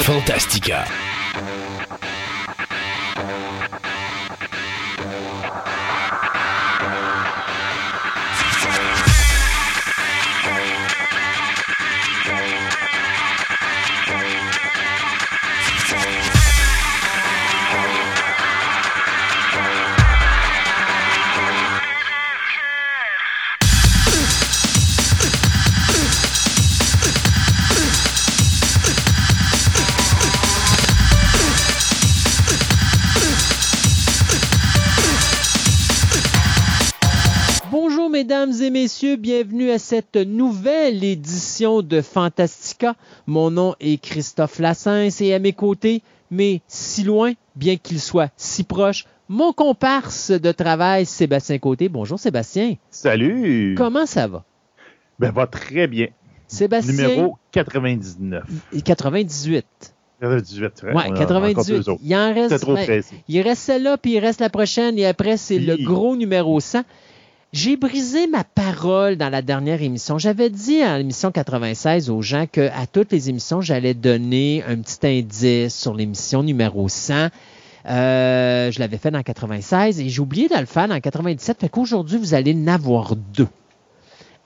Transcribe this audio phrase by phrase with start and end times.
[0.00, 0.86] Fantastica.
[38.82, 42.96] Messieurs, bienvenue à cette nouvelle édition de Fantastica.
[43.28, 48.32] Mon nom est Christophe Lassens et à mes côtés, mais si loin, bien qu'il soit
[48.36, 51.88] si proche, mon comparse de travail Sébastien Côté.
[51.88, 52.74] Bonjour Sébastien.
[52.90, 53.76] Salut!
[53.78, 54.42] Comment ça va?
[55.20, 56.08] Ben, va très bien.
[56.48, 56.92] Sébastien?
[56.92, 58.42] Numéro 99.
[58.84, 59.64] 98.
[60.20, 61.88] 98, Ouais, 98.
[62.02, 62.58] Il en reste.
[62.58, 63.00] Trop ben.
[63.28, 66.82] Il reste celle-là, puis il reste la prochaine, et après, c'est le gros numéro 100.
[67.52, 70.16] J'ai brisé ma parole dans la dernière émission.
[70.16, 74.78] J'avais dit à l'émission 96 aux gens que à toutes les émissions, j'allais donner un
[74.78, 77.28] petit indice sur l'émission numéro 100.
[77.84, 81.60] Euh, je l'avais fait dans 96 et j'ai oublié de le faire dans 97.
[81.60, 83.48] Fait qu'aujourd'hui, vous allez en avoir deux.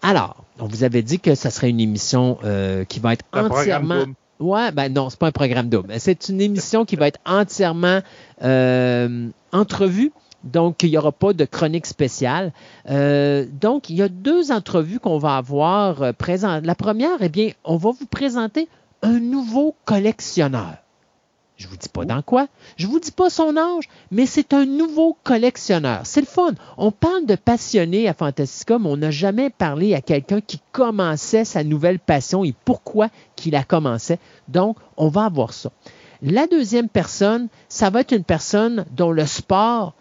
[0.03, 3.49] Alors, on vous avait dit que ça serait une émission euh, qui va être Un
[3.49, 4.05] entièrement.
[4.41, 5.95] Ouais, ben non, c'est pas un programme double.
[5.99, 8.01] C'est une émission qui va être entièrement
[8.43, 10.11] euh, entrevue.
[10.45, 12.53] Donc, il n'y aura pas de chronique spéciale.
[12.89, 16.65] Euh, donc, il y a deux entrevues qu'on va avoir euh, présentes.
[16.65, 18.69] La première, eh bien, on va vous présenter
[19.03, 20.77] un nouveau collectionneur.
[21.57, 24.67] Je vous dis pas dans quoi, je vous dis pas son âge, mais c'est un
[24.67, 26.03] nouveau collectionneur.
[26.05, 26.53] C'est le fun.
[26.77, 31.47] On parle de passionné à Fantastica, mais on n'a jamais parlé à quelqu'un qui commençait
[31.47, 34.19] sa nouvelle passion et pourquoi qu'il la commençait.
[34.49, 35.71] Donc, on va avoir ça.
[36.21, 39.95] La deuxième personne, ça va être une personne dont le sport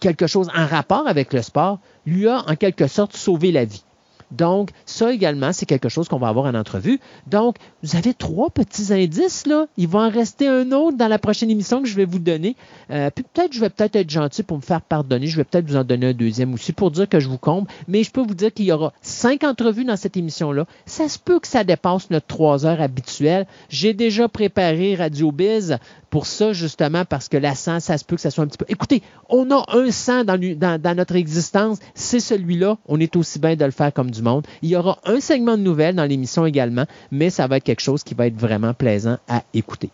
[0.00, 3.84] quelque chose en rapport avec le sport lui a en quelque sorte sauvé la vie.
[4.30, 7.00] Donc, ça également, c'est quelque chose qu'on va avoir en entrevue.
[7.26, 9.66] Donc, vous avez trois petits indices, là.
[9.76, 12.56] Il va en rester un autre dans la prochaine émission que je vais vous donner.
[12.90, 15.26] Euh, puis peut-être, je vais peut-être être gentil pour me faire pardonner.
[15.26, 17.68] Je vais peut-être vous en donner un deuxième aussi pour dire que je vous comble.
[17.86, 20.66] Mais je peux vous dire qu'il y aura cinq entrevues dans cette émission-là.
[20.86, 23.46] Ça se peut que ça dépasse notre trois heures habituelle.
[23.68, 25.78] J'ai déjà préparé Radio Biz
[26.10, 28.58] pour ça, justement, parce que la 100, ça se peut que ça soit un petit
[28.58, 28.64] peu.
[28.68, 31.78] Écoutez, on a un 100 dans, dans notre existence.
[31.94, 32.78] C'est celui-là.
[32.86, 34.46] On est aussi bien de le faire comme du monde.
[34.62, 37.82] Il y aura un segment de nouvelles dans l'émission également, mais ça va être quelque
[37.82, 39.90] chose qui va être vraiment plaisant à écouter.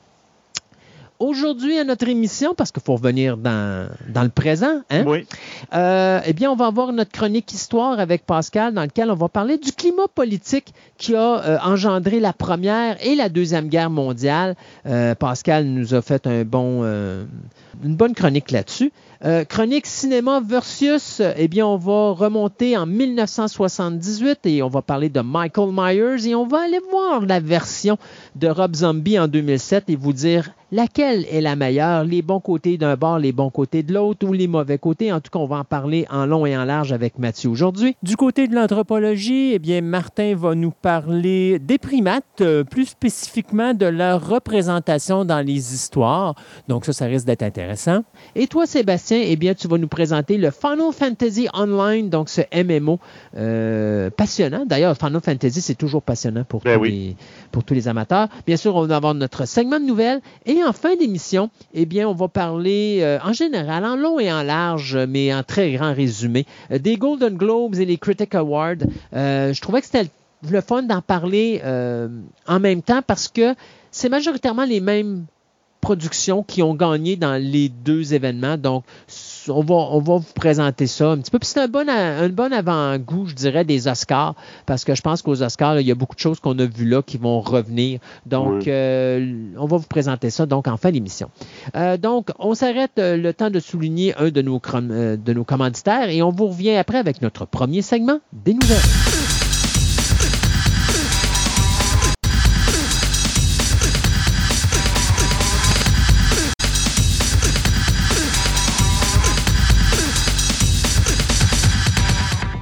[1.20, 5.04] Aujourd'hui, à notre émission, parce qu'il faut revenir dans, dans le présent, hein?
[5.06, 5.24] Oui.
[5.72, 9.28] Euh, eh bien, on va avoir notre chronique histoire avec Pascal, dans lequel on va
[9.28, 14.56] parler du climat politique qui a euh, engendré la première et la deuxième guerre mondiale.
[14.86, 18.92] Euh, Pascal nous a fait un bon, une bonne chronique là-dessus.
[19.26, 25.08] Euh, chronique cinéma versus, eh bien, on va remonter en 1978 et on va parler
[25.08, 27.96] de Michael Myers et on va aller voir la version
[28.36, 32.76] de Rob Zombie en 2007 et vous dire laquelle est la meilleure, les bons côtés
[32.76, 35.12] d'un bord, les bons côtés de l'autre ou les mauvais côtés.
[35.12, 37.96] En tout cas, on va en parler en long et en large avec Mathieu aujourd'hui.
[38.02, 43.72] Du côté de l'anthropologie, eh bien, Martin va nous parler des primates, euh, plus spécifiquement
[43.72, 46.34] de leur représentation dans les histoires.
[46.66, 48.02] Donc ça, ça risque d'être intéressant.
[48.34, 52.42] Et toi, Sébastien, eh bien, tu vas nous présenter le Final Fantasy Online, donc ce
[52.54, 52.98] MMO
[53.36, 54.64] euh, passionnant.
[54.66, 56.90] D'ailleurs, Final Fantasy, c'est toujours passionnant pour, Ben tous oui.
[56.90, 57.16] les,
[57.50, 58.28] pour tous les amateurs.
[58.46, 60.20] Bien sûr, on va avoir notre segment de nouvelles.
[60.46, 64.32] Et en fin d'émission, eh bien, on va parler euh, en général, en long et
[64.32, 68.76] en large, mais en très grand résumé, euh, des Golden Globes et les Critic Awards.
[69.12, 70.08] Je trouvais que c'était
[70.48, 71.62] le fun d'en parler
[72.46, 73.54] en même temps parce que
[73.90, 75.24] c'est majoritairement les mêmes
[75.84, 78.56] productions qui ont gagné dans les deux événements.
[78.56, 78.84] Donc,
[79.48, 81.38] on va, on va vous présenter ça un petit peu.
[81.38, 84.34] Puis c'est un bon, un bon avant-goût, je dirais, des Oscars,
[84.66, 86.64] parce que je pense qu'aux Oscars, là, il y a beaucoup de choses qu'on a
[86.66, 88.00] vues là qui vont revenir.
[88.26, 88.64] Donc, Oui.
[88.68, 91.28] euh, on va vous présenter ça donc en fin d'émission.
[91.76, 96.08] Euh, donc, on s'arrête euh, le temps de souligner un de nos, de nos commanditaires
[96.08, 99.23] et on vous revient après avec notre premier segment des nouvelles.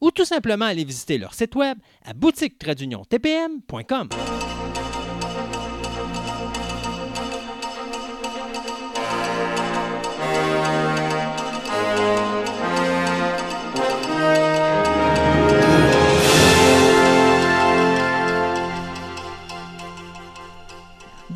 [0.00, 4.08] ou tout simplement aller visiter leur site web à boutique-tpm.com.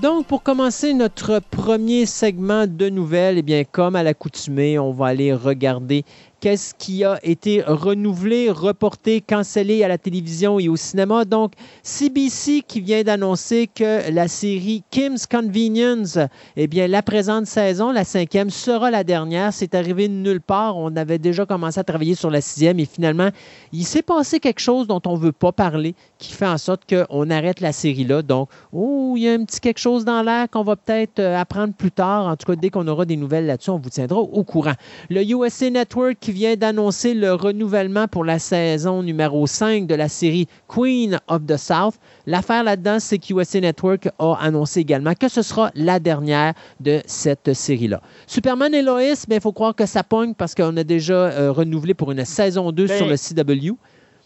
[0.05, 5.07] Donc, pour commencer notre premier segment de nouvelles, eh bien, comme à l'accoutumée, on va
[5.07, 6.05] aller regarder
[6.45, 11.25] qu'est-ce qui a été renouvelé, reporté, cancellé à la télévision et au cinéma?
[11.25, 11.53] Donc,
[11.83, 16.19] CBC qui vient d'annoncer que la série Kim's Convenience,
[16.57, 19.55] eh bien, la présente saison, la cinquième, sera la dernière.
[19.55, 20.77] C'est arrivé de nulle part.
[20.77, 23.31] On avait déjà commencé à travailler sur la sixième et finalement,
[23.73, 26.83] il s'est passé quelque chose dont on ne veut pas parler qui fait en sorte
[26.87, 28.21] qu'on arrête la série là.
[28.21, 31.41] Donc, oh, il y a un petit quelque chose dans l'air qu'on va peut-être euh,
[31.41, 32.27] apprendre plus tard.
[32.27, 34.75] En tout cas, dès qu'on aura des nouvelles là-dessus, on vous tiendra au courant.
[35.09, 40.09] Le USA Network qui vient d'annoncer le renouvellement pour la saison numéro 5 de la
[40.09, 41.95] série Queen of the South.
[42.27, 47.01] L'affaire là-dedans, c'est que USA Network a annoncé également que ce sera la dernière de
[47.07, 48.03] cette série-là.
[48.27, 51.53] Superman et Lois, il ben, faut croire que ça pogne parce qu'on a déjà euh,
[51.53, 53.77] renouvelé pour une saison 2 Ben, sur le CW.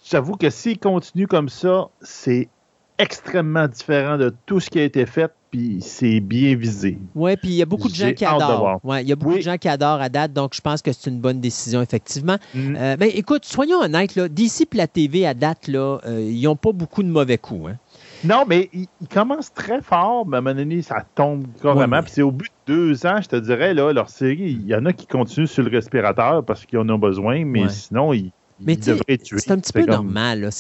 [0.03, 2.49] J'avoue que s'il continue comme ça, c'est
[2.97, 6.99] extrêmement différent de tout ce qui a été fait, puis c'est bien visé.
[7.15, 8.81] Oui, puis il y a beaucoup de gens qui adorent.
[8.85, 9.39] Ouais, il y a beaucoup Oui.
[9.39, 12.37] de gens qui adorent à date, donc je pense que c'est une bonne décision, effectivement.
[12.55, 12.77] Mm.
[12.77, 16.43] Euh, ben, écoute, soyons honnêtes, là, DC et la TV à date, là, euh, ils
[16.43, 17.71] n'ont pas beaucoup de mauvais coups.
[17.71, 17.77] hein.
[18.25, 21.81] Non, mais il, il commence très fort, mais à un moment donné, ça tombe carrément.
[21.85, 22.03] Ouais, ouais.
[22.03, 24.75] Puis c'est au bout de deux ans, je te dirais, là, leur série, il y
[24.75, 28.33] en a qui continuent sur le respirateur parce qu'ils en ont besoin, mais sinon, ils,
[28.61, 28.91] Mais tu
[29.39, 30.51] c'est un petit peu comme- normal.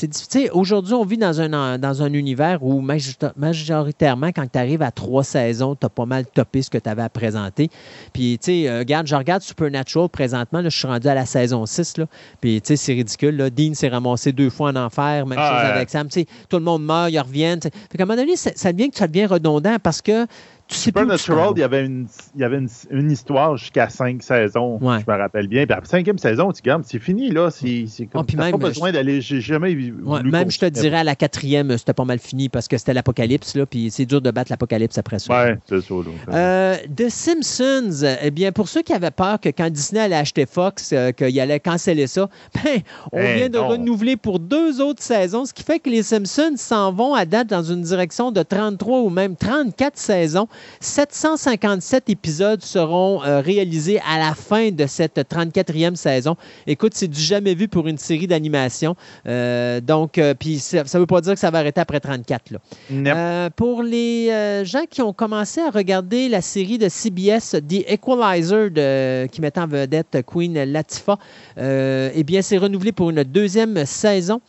[0.53, 4.91] Aujourd'hui, on vit dans un, dans un univers où majorita- majoritairement, quand tu arrives à
[4.91, 7.71] trois saisons, tu as pas mal topé ce que tu avais à présenter.
[8.13, 10.61] Puis, tu sais, euh, regarde, je regarde Supernatural présentement.
[10.61, 11.99] là, je suis rendu à la saison 6.
[11.99, 12.07] Là,
[12.41, 13.37] puis, tu sais, c'est ridicule.
[13.37, 13.51] Là.
[13.51, 15.27] Dean s'est ramassé deux fois en enfer.
[15.27, 15.75] Même Ah, chose ouais.
[15.77, 16.09] avec Sam.
[16.09, 17.61] Tout le monde meurt, ils reviennent.
[17.63, 20.27] Fait qu'à un moment donné, ça, ça devient que ça devient redondant parce que
[20.69, 24.23] tu sais Supernatural, il y avait une, il y avait une, une histoire jusqu'à cinq
[24.23, 24.99] saisons, Ouais.
[25.07, 25.67] je me rappelle bien.
[25.67, 27.51] Puis la cinquième saison, tu dis, c'est fini, là.
[27.51, 29.95] C'est comme, Ah, même, pas besoin d'aller, j'ai jamais vu.
[30.05, 32.95] Ouais, même, je te dirais, à la quatrième, c'était pas mal fini parce que c'était
[32.95, 33.57] l'apocalypse.
[33.57, 35.33] là, Puis c'est dur de battre l'apocalypse après ça.
[35.33, 35.95] Ouais, c'est ça.
[36.33, 40.47] Euh, The Simpsons, eh bien, pour ceux qui avaient peur que quand Disney allait acheter
[40.47, 42.81] Fox, euh, qu'il allait canceller ça, ben,
[43.13, 43.69] on Eh vient de non.
[43.69, 47.49] renouveler pour deux autres saisons, ce qui fait que les Simpsons s'en vont à date
[47.49, 50.49] dans une direction de 33 ou même 34 saisons.
[50.81, 56.37] 757 épisodes seront euh, réalisés à la fin de cette 34e saison.
[56.67, 58.97] Écoute, c'est du jamais vu pour une série d'animation.
[59.27, 62.51] Euh, donc, euh, puis ça ne veut pas dire que ça va arrêter après 34.
[62.51, 62.59] Là.
[62.91, 63.15] Nep.
[63.17, 64.31] Euh, pour les
[64.65, 69.59] gens qui ont commencé à regarder la série de CBS The Equalizer de- qui met
[69.59, 71.19] en vedette Queen Latifah,
[71.59, 74.41] eh bien, c'est renouvelé pour une deuxième saison.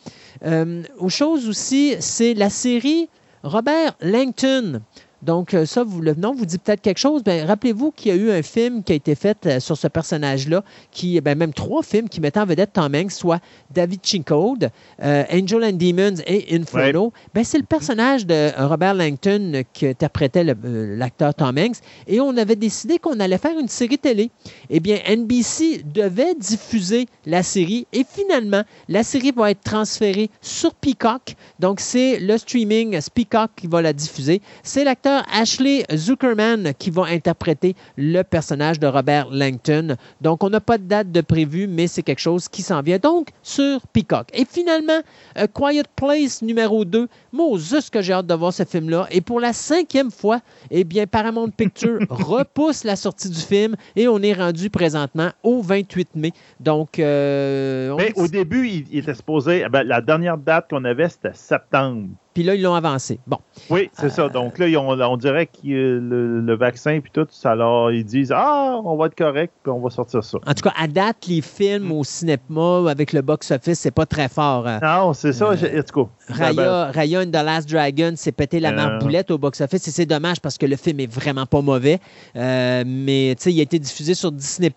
[0.44, 3.08] Euh, autre chose aussi, c'est la série
[3.42, 4.80] Robert Langton.
[5.22, 7.22] Donc, euh, ça, vous, le nom vous dit peut-être quelque chose.
[7.22, 9.86] Ben, Rappelez-vous qu'il y a eu un film qui a été fait euh, sur ce
[9.88, 13.40] personnage-là, qui, ben, même trois films qui mettent en vedette Tom Hanks, soit
[13.70, 14.70] David Code,
[15.02, 17.12] Angel and Demons et Inferno.
[17.34, 21.56] Ben, c'est le personnage de euh, Robert Langton euh, qui interprétait le- euh, l'acteur Tom
[21.58, 21.76] Hanks.
[22.06, 24.30] Et on avait décidé qu'on allait faire une série télé.
[24.70, 27.86] Eh bien, NBC devait diffuser la série.
[27.92, 31.34] Et finalement, la série va être transférée sur Peacock.
[31.58, 34.40] Donc, c'est le streaming Peacock qui va la diffuser.
[34.62, 39.96] C'est l'acteur Ashley Zuckerman qui va interpréter le personnage de Robert Langton.
[40.20, 42.98] Donc, on n'a pas de date de prévu, mais c'est quelque chose qui s'en vient.
[42.98, 44.28] Donc, sur Peacock.
[44.32, 45.00] Et finalement,
[45.34, 47.08] A Quiet Place numéro 2.
[47.32, 49.06] Moses que j'ai hâte de voir ce film-là.
[49.10, 50.40] Et pour la cinquième fois,
[50.70, 55.62] eh bien, Paramount Pictures repousse la sortie du film et on est rendu présentement au
[55.62, 56.32] 28 mai.
[56.58, 59.64] Donc, euh, on Mais dit- au début, il, il était supposé.
[59.70, 62.08] ben, la dernière date qu'on avait, c'était septembre.
[62.34, 63.18] Puis là, ils l'ont avancé.
[63.26, 63.38] Bon.
[63.70, 64.28] Oui, c'est Euh, ça.
[64.28, 67.90] Donc là, ils ont- on dirait que euh, le, le vaccin puis tout, ça leur,
[67.92, 70.38] ils disent Ah, on va être correct, puis on va sortir ça.
[70.46, 74.28] En tout cas, à date, les films au cinéma avec le box-office, c'est pas très
[74.28, 74.66] fort.
[74.66, 75.46] Euh, Non, c'est ça.
[75.50, 76.34] Euh, en tout cas.
[76.34, 78.74] Raya, Raya and the Last Dragon s'est pété la Euh.
[78.74, 81.98] marboulette au box-office et c'est dommage parce que le film est vraiment pas mauvais.
[82.36, 84.70] Euh, mais tu sais, il a été diffusé sur Disney+.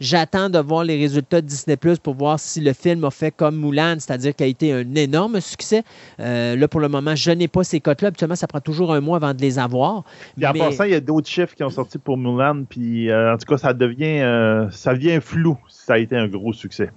[0.00, 3.56] J'attends de voir les résultats de Disney+, pour voir si le film a fait comme
[3.56, 5.82] Mulan, c'est-à-dire qu'il a été un énorme succès.
[6.20, 8.08] Euh, là, pour le moment, je n'ai pas ces cotes-là.
[8.08, 10.04] Habituellement, ça prend toujours un mois avant de les avoir.
[10.36, 13.10] Puis en Mais- passant, il y a d'autres chiffres qui ont sorti pour Mulan, puis
[13.10, 16.28] euh, en tout cas, ça devient, euh, ça devient flou si ça a été un
[16.28, 16.90] gros succès.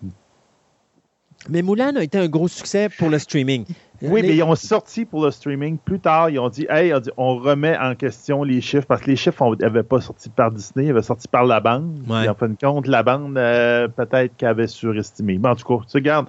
[1.50, 3.66] Mais Moulin a été un gros succès pour le streaming.
[4.04, 6.30] Oui, mais ils ont sorti pour le streaming plus tard.
[6.30, 9.84] Ils ont dit, hey, on remet en question les chiffres parce que les chiffres n'avaient
[9.84, 12.00] pas sorti par Disney, ils avaient sorti par la bande.
[12.08, 12.28] Ouais.
[12.28, 15.40] en fin de compte, la bande, euh, peut-être qu'elle avait surestimé.
[15.40, 16.28] Mais en tout cas, tu regardes.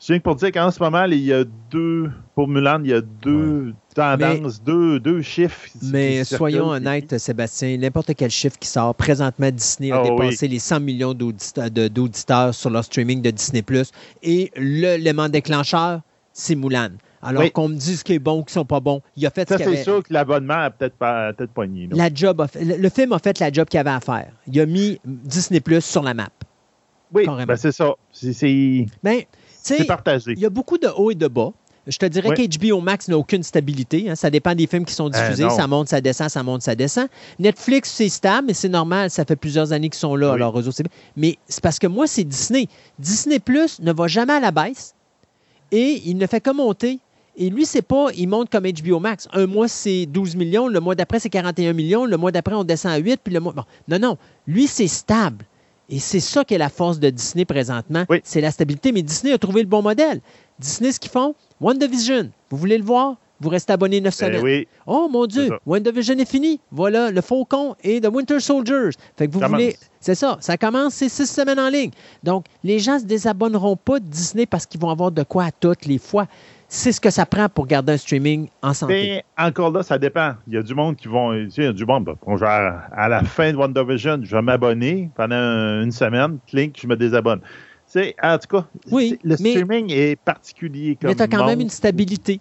[0.00, 2.94] Je viens pour dire qu'en ce moment, il y a deux, pour Mulan, il y
[2.94, 5.66] a deux tendances, deux, deux chiffres.
[5.82, 10.60] Mais soyons honnêtes, Sébastien, n'importe quel chiffre qui sort, présentement, Disney a Ah dépassé les
[10.60, 13.64] 100 millions d'auditeurs sur leur streaming de Disney+.
[14.22, 16.00] Et l'élément déclencheur,
[16.32, 16.90] c'est Mulan.
[17.20, 17.50] Alors Oui.
[17.50, 19.58] qu'on me dise qu'il est bon ou qu'ils sont pas bons, il a fait Ça,
[19.58, 19.82] ce c'est avait.
[19.82, 21.88] sûr que l'abonnement a peut-être pas peut pogné.
[21.90, 24.28] La job a fait- le, film a fait la job qu'il avait à faire.
[24.46, 26.28] Il a mis Disney Plus sur la map.
[27.12, 27.94] Oui, ben c'est ça.
[28.12, 29.22] C'est- Ben,
[29.76, 30.32] c'est partagé.
[30.32, 31.52] il y a beaucoup de hauts et de bas.
[31.86, 34.10] Je te dirais qu'HBO Max n'a aucune stabilité.
[34.10, 34.14] hein.
[34.14, 35.44] Ça dépend des films qui sont diffusés.
[35.44, 35.56] Euh, non.
[35.56, 37.08] ça monte, ça descend, ça monte, ça descend.
[37.38, 39.08] Netflix, c'est stable, mais c'est normal.
[39.08, 40.34] Ça fait plusieurs années qu'ils sont là.
[40.34, 40.62] Oui.
[40.70, 40.92] C'est bien.
[41.16, 42.66] Mais c'est parce que moi, c'est Disney.
[42.98, 44.94] Disney Plus ne va jamais à la baisse
[45.72, 46.98] et il ne fait que monter.
[47.40, 49.28] Et lui, c'est pas, il monte comme HBO Max.
[49.32, 50.66] Un mois, c'est 12 millions.
[50.68, 52.04] Le mois d'après, c'est 41 millions.
[52.04, 53.20] Le mois d'après, on descend à 8.
[53.22, 53.52] Puis le mois.
[53.52, 53.62] bon.
[53.86, 54.18] Non, non.
[54.46, 55.44] Lui, c'est stable.
[55.88, 58.04] Et c'est ça qui est la force de Disney présentement.
[58.10, 58.20] Oui.
[58.24, 58.92] C'est la stabilité.
[58.92, 60.20] Mais Disney a trouvé le bon modèle.
[60.58, 63.16] Disney, ce qu'ils font, WandaVision, vous voulez le voir?
[63.40, 64.42] Vous restez abonné 9 Ben semaines.
[64.42, 64.66] oui.
[64.84, 65.48] Oh mon Dieu.
[65.64, 66.58] WandaVision est fini.
[66.72, 68.90] Voilà, le Faucon et The Winter Soldiers.
[69.16, 69.76] Fait que vous voulez.
[70.00, 71.90] C'est ça, ça commence, c'est six semaines en ligne.
[72.24, 75.44] Donc, les gens ne se désabonneront pas de Disney parce qu'ils vont avoir de quoi
[75.44, 76.26] à toutes les fois.
[76.70, 78.92] C'est ce que ça prend pour garder un streaming en santé.
[78.92, 80.34] Mais encore là, ça dépend.
[80.46, 81.32] Il y a du monde qui vont.
[81.32, 82.04] Tu sais, il y a du monde.
[82.24, 86.38] bon, genre, à la fin de WandaVision, je vais m'abonner pendant une semaine.
[86.46, 87.40] Clic, je me désabonne.
[87.40, 87.46] Tu
[87.86, 90.98] sais, en tout cas, Oui, c'est- le mais- streaming est particulier.
[91.00, 92.38] Comme Mais tu as quand même une stabilité.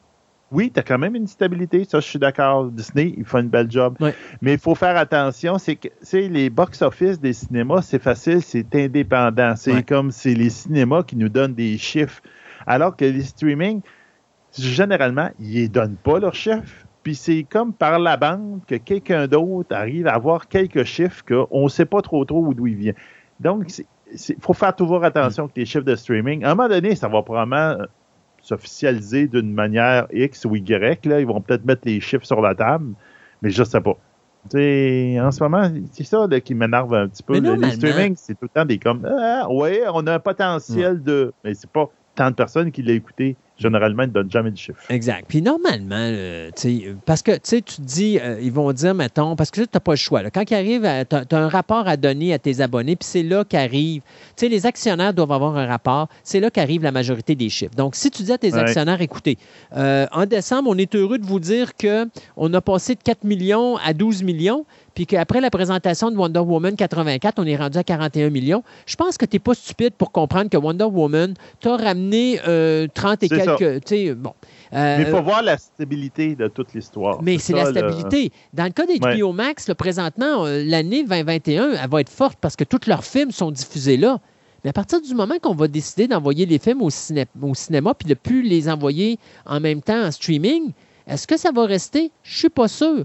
[0.52, 1.86] Oui, tu as quand même une stabilité.
[1.90, 2.66] Ça, je suis d'accord.
[2.66, 3.96] Disney, il fait une belle job.
[4.42, 5.58] Mais il faut faire attention.
[5.58, 9.54] C'est que les box-office des cinémas, c'est facile, c'est indépendant.
[9.56, 12.22] C'est comme c'est les cinémas qui nous donnent des chiffres.
[12.66, 13.82] Alors que les streaming,
[14.58, 16.86] généralement, ils ne donnent pas leurs chiffres.
[17.04, 21.64] Puis c'est comme par la bande que quelqu'un d'autre arrive à avoir quelques chiffres qu'on
[21.64, 22.96] ne sait pas trop trop d'où ils viennent.
[23.40, 26.44] Donc, il faut faire toujours attention avec les chiffres de streaming.
[26.44, 27.86] À un moment donné, ça va probablement euh,
[28.42, 31.06] s'officialiser d'une manière X ou Y.
[31.06, 31.20] Là.
[31.20, 32.94] Ils vont peut-être mettre les chiffres sur la table,
[33.42, 33.98] mais je ne sais pas.
[34.54, 37.34] En ce moment, c'est ça là, qui m'énerve un petit peu.
[37.56, 41.34] Le- streaming, c'est tout le temps des comme Ah, ouais, on a un potentiel de.
[41.44, 43.36] Mais c'est pas tant de personnes qui l'ont écouté.
[43.60, 44.84] Généralement, ils ne donnent jamais de chiffres.
[44.90, 45.26] Exact.
[45.28, 46.52] Puis normalement, euh,
[47.06, 49.94] parce que tu te dis, euh, ils vont dire, mettons, parce que tu n'as pas
[49.94, 50.22] le choix.
[50.22, 50.30] là.
[50.30, 53.44] Quand ils arrivent, tu as, un rapport à donner à tes abonnés, puis c'est là
[53.44, 54.02] qu'arrive.
[54.36, 56.08] Tu sais, les actionnaires doivent avoir un rapport.
[56.24, 57.76] C'est là qu'arrive la majorité des chiffres.
[57.76, 58.60] Donc, si tu dis à tes Ouais.
[58.60, 59.38] actionnaires, écoutez,
[59.76, 63.78] euh, en décembre, on est heureux de vous dire qu'on a passé de 4 millions
[63.78, 64.66] à 12 millions,
[64.98, 68.64] puis qu'après la présentation de Wonder Woman 84, on est rendu à 41 millions.
[68.88, 72.88] Je pense que tu n'es pas stupide pour comprendre que Wonder Woman t'a ramené euh,
[72.96, 73.56] 30 et C'est ça.
[73.60, 73.86] quelques.
[73.86, 74.34] Tu sais, bon.
[74.74, 77.22] Euh, Mais il faut voir la stabilité de toute l'histoire.
[77.22, 78.32] mais c'est la stabilité.
[78.56, 82.56] Dans le cas d'HBO Max, là, présentement, euh, l'année 2021, elle va être forte parce
[82.56, 84.20] que tous leurs films sont diffusés là.
[84.64, 87.94] Mais à partir du moment qu'on va décider d'envoyer les films au, ciné- au cinéma
[87.94, 90.72] puis de plus les envoyer en même temps en streaming,
[91.06, 92.10] est-ce que ça va rester?
[92.24, 93.04] Je suis pas sûr.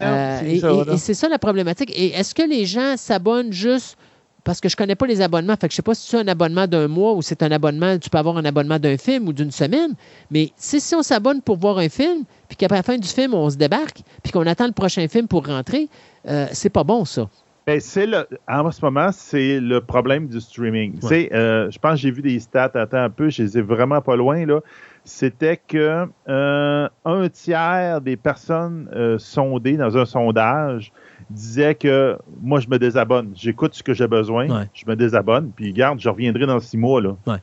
[0.00, 1.90] Non, Euh, et c'est ça la problématique.
[1.94, 3.96] Et est-ce que les gens s'abonnent juste
[4.44, 6.28] parce que je connais pas les abonnements, fait que je sais pas si c'est un
[6.28, 9.32] abonnement d'un mois ou c'est un abonnement, tu peux avoir un abonnement d'un film ou
[9.32, 9.94] d'une semaine,
[10.30, 13.32] mais si, si on s'abonne pour voir un film, puis qu'après la fin du film,
[13.32, 15.88] on se débarque, puis qu'on attend le prochain film pour rentrer,
[16.28, 17.28] euh, c'est pas bon ça.
[17.66, 20.98] Ben, c'est le, en ce moment, c'est le problème du streaming.
[21.00, 23.56] Tu sais, euh, je pense que j'ai vu des stats, attends un peu, je les
[23.56, 24.60] ai vraiment pas loin, là.
[25.04, 30.92] C'était que euh, un tiers des personnes euh, sondées dans un sondage
[31.28, 33.32] disaient que moi, je me désabonne.
[33.34, 34.68] J'écoute ce que j'ai besoin, Ouais.
[34.72, 37.16] je me désabonne, puis garde, je reviendrai dans six mois, là.
[37.26, 37.36] Ouais.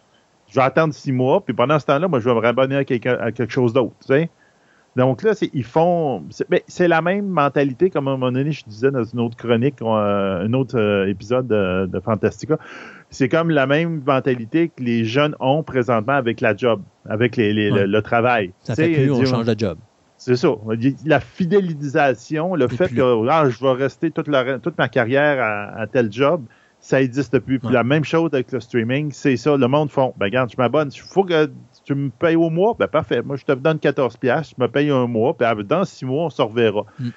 [0.49, 2.83] Je vais attendre six mois, puis pendant ce temps-là, moi, je vais me rabonner à,
[2.83, 4.29] quelqu'un- à quelque chose d'autre, tu sais.
[4.97, 6.23] Donc là, c'est- ils font.
[6.31, 9.21] C'est ben, c'est la même mentalité, comme à un moment donné, je disais dans une
[9.21, 12.57] autre chronique, euh, un autre euh, épisode de, de Fantastica.
[13.09, 17.53] C'est comme la même mentalité que les jeunes ont présentement avec la job, avec les,
[17.53, 17.81] les- Ouais.
[17.81, 18.51] le, le travail.
[18.63, 19.77] Ça fait plus, on change de job.
[20.17, 20.49] C'est ça.
[21.05, 25.41] La fidélisation, le Et fait que ah, je vais rester toute, la- toute ma carrière
[25.41, 26.43] à, à tel job,
[26.79, 27.59] ça existe plus.
[27.59, 27.73] Puis Ouais.
[27.73, 29.55] la même chose avec le streaming, c'est ça.
[29.55, 30.89] Le monde font, ben regarde, je m'abonne.
[30.93, 31.49] Il faut que
[31.83, 32.75] tu me payes au mois.
[32.77, 33.21] Ben parfait.
[33.21, 36.25] Moi, je te donne 14 pièces, je me paye un mois, puis dans six mois,
[36.25, 36.85] on se reverra.
[36.99, 37.09] Mm.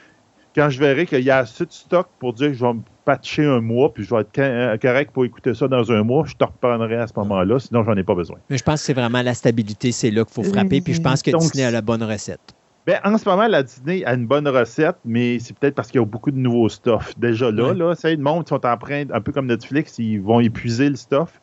[0.54, 2.80] Quand je verrai qu'il y a assez de stock pour dire que je vais me
[3.04, 6.24] patcher un mois, puis je vais être euh, correct pour écouter ça dans un mois,
[6.26, 8.36] je te reprendrai à ce moment-là, sinon j'en ai pas besoin.
[8.48, 11.00] Mais je pense que c'est vraiment la stabilité, c'est là qu'il faut frapper, puis je
[11.02, 12.54] pense que Donc, Disney a la bonne recette.
[12.86, 16.00] Ben, en ce moment, la Disney a une bonne recette, mais c'est peut-être parce qu'il
[16.00, 17.14] y a beaucoup de nouveaux stuff.
[17.18, 17.74] Déjà là, Ouais.
[17.74, 20.88] là, ça, le monde qui sont en train, un peu comme Netflix, ils vont épuiser
[20.90, 21.40] le stuff.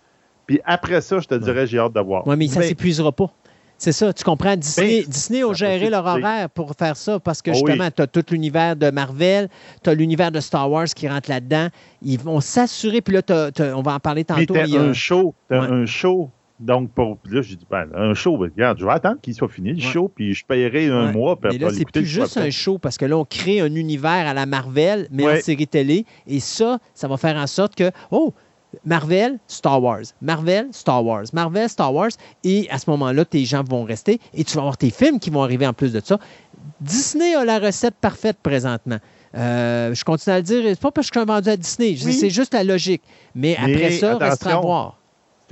[0.51, 2.27] Puis après ça, je te dirais, j'ai hâte de voir.
[2.27, 3.31] Oui, mais ça ne s'épuisera pas.
[3.77, 4.57] C'est ça, tu comprends?
[4.57, 7.59] Disney, Ben, Disney a géré leur horaire pour faire ça parce que Oh oui.
[7.71, 9.47] justement, tu as tout l'univers de Marvel,
[9.81, 11.69] tu as l'univers de Star Wars qui rentre là-dedans.
[12.01, 13.21] Ils vont s'assurer, puis là,
[13.73, 14.59] on va en parler Mais tantôt.
[14.65, 15.57] il y a- un show, Ouais.
[15.57, 16.29] un show.
[16.59, 19.33] Donc, pour, puis là, j'ai dit, ben, un show, ben, regarde, je vais attendre qu'il
[19.33, 19.81] soit fini, le Ouais.
[19.81, 21.11] show, puis je paierai un Ouais.
[21.13, 21.39] mois.
[21.39, 24.27] Puis Mais là, c'est plus juste un show parce que là, on crée un univers
[24.27, 26.05] à la Marvel, mais en série télé.
[26.27, 28.31] Et ça, ça va faire en sorte que, oh,
[28.85, 30.03] Marvel, Star Wars.
[30.21, 31.25] Marvel, Star Wars.
[31.33, 32.11] Marvel, Star Wars.
[32.43, 35.29] Et à ce moment-là, tes gens vont rester et tu vas avoir tes films qui
[35.29, 36.19] vont arriver en plus de ça.
[36.79, 38.97] Disney a la recette parfaite présentement.
[39.35, 41.97] Euh, je continue à le dire, c'est pas parce que je suis vendu à Disney,
[42.03, 42.13] Oui.
[42.13, 43.01] c'est juste la logique.
[43.33, 44.97] Mais, Mais après ça, restera à voir.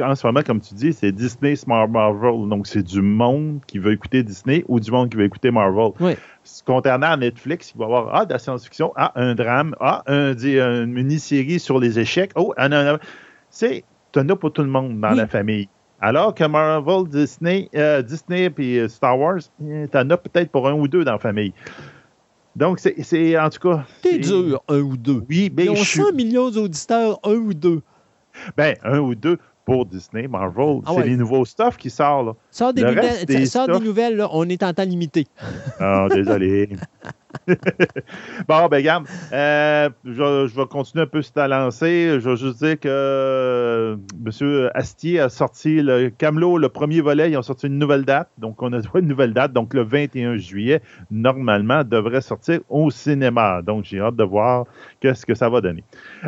[0.01, 2.47] En ce moment, comme tu dis, c'est Disney, Smart Marvel.
[2.49, 5.91] Donc, c'est du monde qui veut écouter Disney ou du monde qui veut écouter Marvel.
[5.99, 6.13] Oui.
[6.65, 10.03] Contrairement à Netflix, il va y avoir ah, de la science-fiction, ah, un drame, ah,
[10.07, 12.31] un, une mini-série sur les échecs.
[12.35, 12.99] Oh, un, un, un.
[13.49, 15.17] C'est, t'en as pour tout le monde dans Oui.
[15.17, 15.67] la famille.
[16.01, 19.39] Alors que Marvel, Disney, euh, Disney et Star Wars,
[19.69, 21.53] eh, t'en as peut-être pour un ou deux dans la famille.
[22.55, 23.85] Donc, c'est, en tout cas.
[24.01, 25.21] T'es c'est- dur, un ou deux.
[25.29, 27.81] Oui, mais Ils ont je suis- 100 millions d'auditeurs, un ou deux.
[28.57, 29.37] Ben, un ou deux
[29.69, 30.79] pour Disney, Marvel.
[30.85, 32.33] Ah c'est les nouveaux stuff qui sortent, là.
[32.51, 34.83] Sors des, Le nouvelles, reste des sors des stuff- nouvelles, là, on est en temps
[34.83, 35.27] limité.
[35.79, 36.69] Ah, désolé.
[38.47, 42.19] bon, ben, regarde, euh, je, vais continuer un peu sur ta lancée.
[42.19, 44.69] Je vais juste dire que euh, M.
[44.73, 47.29] Astier a sorti le Camelot, le premier volet.
[47.31, 48.29] Ils ont sorti une nouvelle date.
[48.37, 49.53] Donc, on a une nouvelle date.
[49.53, 50.81] Donc, le 21 juillet,
[51.11, 53.61] normalement, devrait sortir au cinéma.
[53.61, 54.65] Donc, j'ai hâte de voir
[54.99, 55.83] qu'est-ce que ça va donner.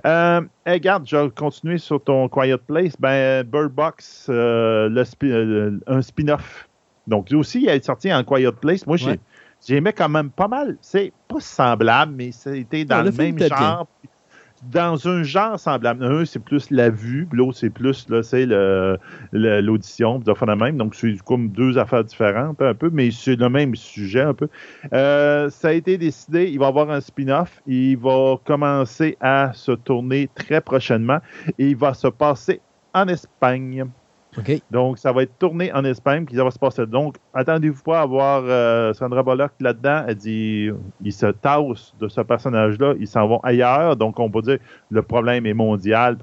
[0.05, 2.93] Euh, hey, regarde, je vais continuer sur ton Quiet Place.
[2.99, 6.67] Ben, Bird Box, euh, un spin-off.
[7.07, 8.85] Donc, aussi, il est sorti en Quiet Place.
[8.85, 9.19] Moi, j'ai.
[9.65, 10.77] J'aimais quand même pas mal.
[10.81, 13.47] C'est pas semblable, mais c'était dans Non, le, le même bien.
[13.47, 13.87] genre.
[14.63, 16.03] Dans un genre semblable.
[16.05, 18.99] Un, c'est plus la vue, l'autre, c'est plus là, c'est le-
[19.31, 20.77] l'audition, de même.
[20.77, 24.49] Donc, c'est comme deux affaires différentes, un peu, mais c'est le même sujet, un peu.
[24.93, 27.59] Euh, ça a été décidé, il va y avoir un spin-off.
[27.65, 31.17] Il va commencer à se tourner très prochainement
[31.57, 32.61] et il va se passer
[32.93, 33.85] en Espagne.
[34.37, 34.61] OK.
[34.71, 36.85] Donc, ça va être tourné en Espagne, puis ça va se passer.
[36.85, 40.05] Donc, attendez-vous pas à voir euh, Sandra Bullock là-dedans.
[40.07, 40.69] Elle dit,
[41.03, 43.97] ils se tassent de ce personnage-là, ils s'en vont ailleurs.
[43.97, 44.57] Donc, on peut dire,
[44.89, 46.17] le problème est mondial.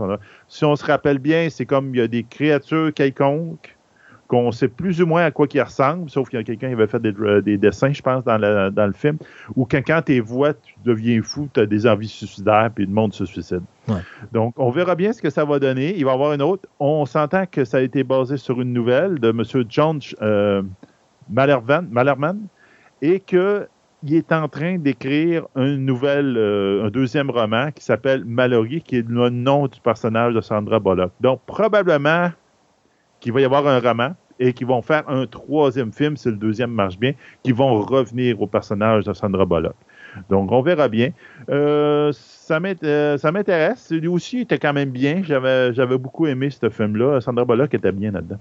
[0.46, 3.77] Si on se rappelle bien, c'est comme il y a des créatures quelconques
[4.28, 6.74] qu'on sait plus ou moins à quoi qu'ils ressemblent, sauf qu'il y a quelqu'un qui
[6.74, 9.16] avait fait des, euh, des dessins, je pense, dans le, dans le film,
[9.56, 12.92] où quand, quand tu vois, tu deviens fou, tu as des envies suicidaires, puis le
[12.92, 13.62] monde se suicide.
[13.88, 14.00] Ouais.
[14.32, 15.96] Donc, on verra bien ce que ça va donner.
[15.96, 16.68] Il va y avoir une autre.
[16.78, 19.42] On s'entend que ça a été basé sur une nouvelle de M.
[19.68, 20.62] John euh,
[21.30, 22.38] Mallerman, Mallerman
[23.00, 23.66] et qu'il
[24.10, 29.08] est en train d'écrire une nouvelle, euh, un deuxième roman qui s'appelle Mallory, qui est
[29.08, 31.12] le nom du personnage de Sandra Bullock.
[31.20, 32.28] Donc, probablement
[33.20, 36.36] qu'il va y avoir un roman et qu'ils vont faire un troisième film, si le
[36.36, 39.74] deuxième marche bien, qui vont revenir au personnage de Sandra Bullock.
[40.28, 41.10] Donc, on verra bien.
[41.48, 43.90] Euh, ça euh, ça m'intéresse.
[43.90, 45.22] Lui aussi était quand même bien.
[45.24, 47.20] J'avais beaucoup aimé ce film-là.
[47.20, 48.38] Sandra Bullock était bien là-dedans.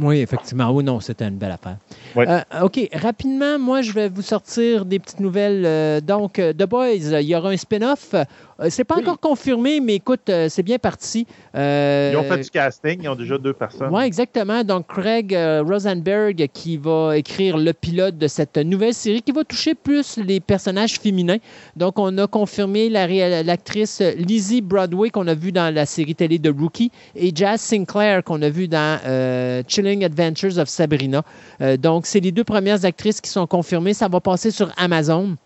[0.00, 0.70] Oui, effectivement.
[0.70, 1.76] Oui, non, c'était une belle affaire.
[2.14, 2.24] Ouais.
[2.28, 5.64] Euh, OK, rapidement, moi, je vais vous sortir des petites nouvelles.
[5.66, 8.14] Euh, donc, The Boys, il y aura un spin-off.
[8.60, 9.02] Euh, c'est pas Oui.
[9.02, 11.26] encore confirmé, mais écoute, euh, c'est bien parti.
[11.54, 13.00] Euh, Ils ont fait du casting.
[13.02, 13.88] Ils ont déjà deux personnes.
[13.92, 14.64] Oui, exactement.
[14.64, 15.32] Donc, Craig
[15.66, 20.40] Rosenberg qui va écrire le pilote de cette nouvelle série qui va toucher plus les
[20.40, 21.38] personnages féminins.
[21.76, 23.06] Donc, on a confirmé la
[23.42, 28.22] l'actrice Lizzie Broadway qu'on a vue dans la série télé de Rookie et Jazz Sinclair
[28.24, 31.22] qu'on a vue dans euh, Chilling Adventures of Sabrina.
[31.60, 33.94] Euh, donc, c'est les deux premières actrices qui sont confirmées.
[33.94, 35.36] Ça va passer sur Amazon.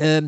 [0.00, 0.22] Euh,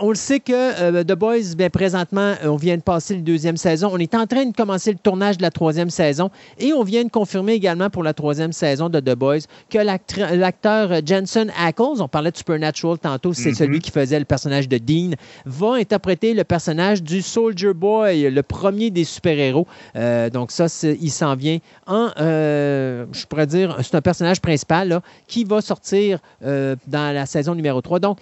[0.00, 3.20] on le sait que euh, The Boys, ben, présentement, euh, on vient de passer la
[3.20, 3.90] deuxième saison.
[3.92, 7.04] On est en train de commencer le tournage de la troisième saison et on vient
[7.04, 9.40] de confirmer également pour la troisième saison de The Boys
[9.70, 13.54] que l'acteur Jensen Ackles, on parlait de Supernatural tantôt, c'est Mhm.
[13.54, 15.10] celui qui faisait le personnage de Dean,
[15.44, 19.66] va interpréter le personnage du Soldier Boy, le premier des super-héros.
[19.96, 25.02] Euh, donc ça, il s'en vient en, je pourrais dire, c'est un personnage principal là,
[25.28, 28.00] qui va sortir dans la saison numéro 3.
[28.00, 28.18] Donc,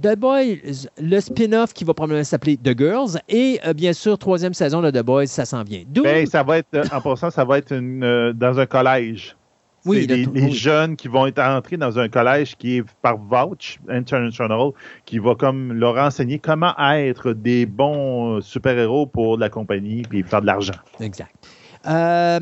[0.00, 4.54] The Boys, le spin-off qui va probablement s'appeler The Girls et euh, bien sûr, troisième
[4.54, 5.82] saison de The Boys, ça s'en vient.
[5.88, 9.36] Ben, ça va être, euh, en passant, ça va être une, euh, dans un collège.
[9.86, 10.52] Oui, les, les oui.
[10.52, 14.72] jeunes qui vont être entrés dans un collège qui est par Vouch International,
[15.06, 20.42] qui va comme leur enseigner comment être des bons super-héros pour la compagnie puis faire
[20.42, 20.74] de l'argent.
[21.00, 21.34] Exact.
[21.86, 22.38] Euh,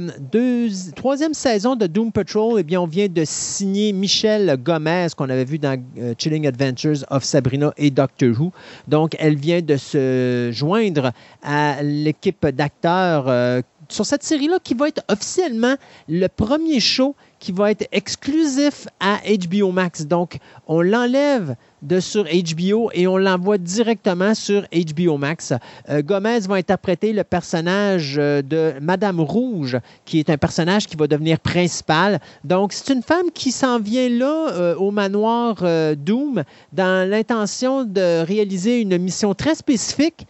[0.96, 5.44] troisième saison de Doom Patrol, eh bien, on vient de signer Michelle Gomez, qu'on avait
[5.44, 8.52] vu dans euh, Chilling Adventures of Sabrina et Doctor Who.
[8.88, 14.88] Donc, elle vient de se joindre à l'équipe d'acteurs euh, sur cette série-là qui va
[14.88, 15.76] être officiellement
[16.08, 20.04] le premier show qui va être exclusif à HBO Max.
[20.06, 25.52] Donc, on l'enlève de sur HBO et on l'envoie directement sur HBO Max.
[25.88, 30.96] Euh, Gomez va interpréter le personnage euh, de Madame Rouge, qui est un personnage qui
[30.96, 32.20] va devenir principal.
[32.44, 35.56] Donc, c'est une femme qui s'en vient là euh, au manoir
[35.96, 40.26] Doom dans l'intention de réaliser une mission très spécifique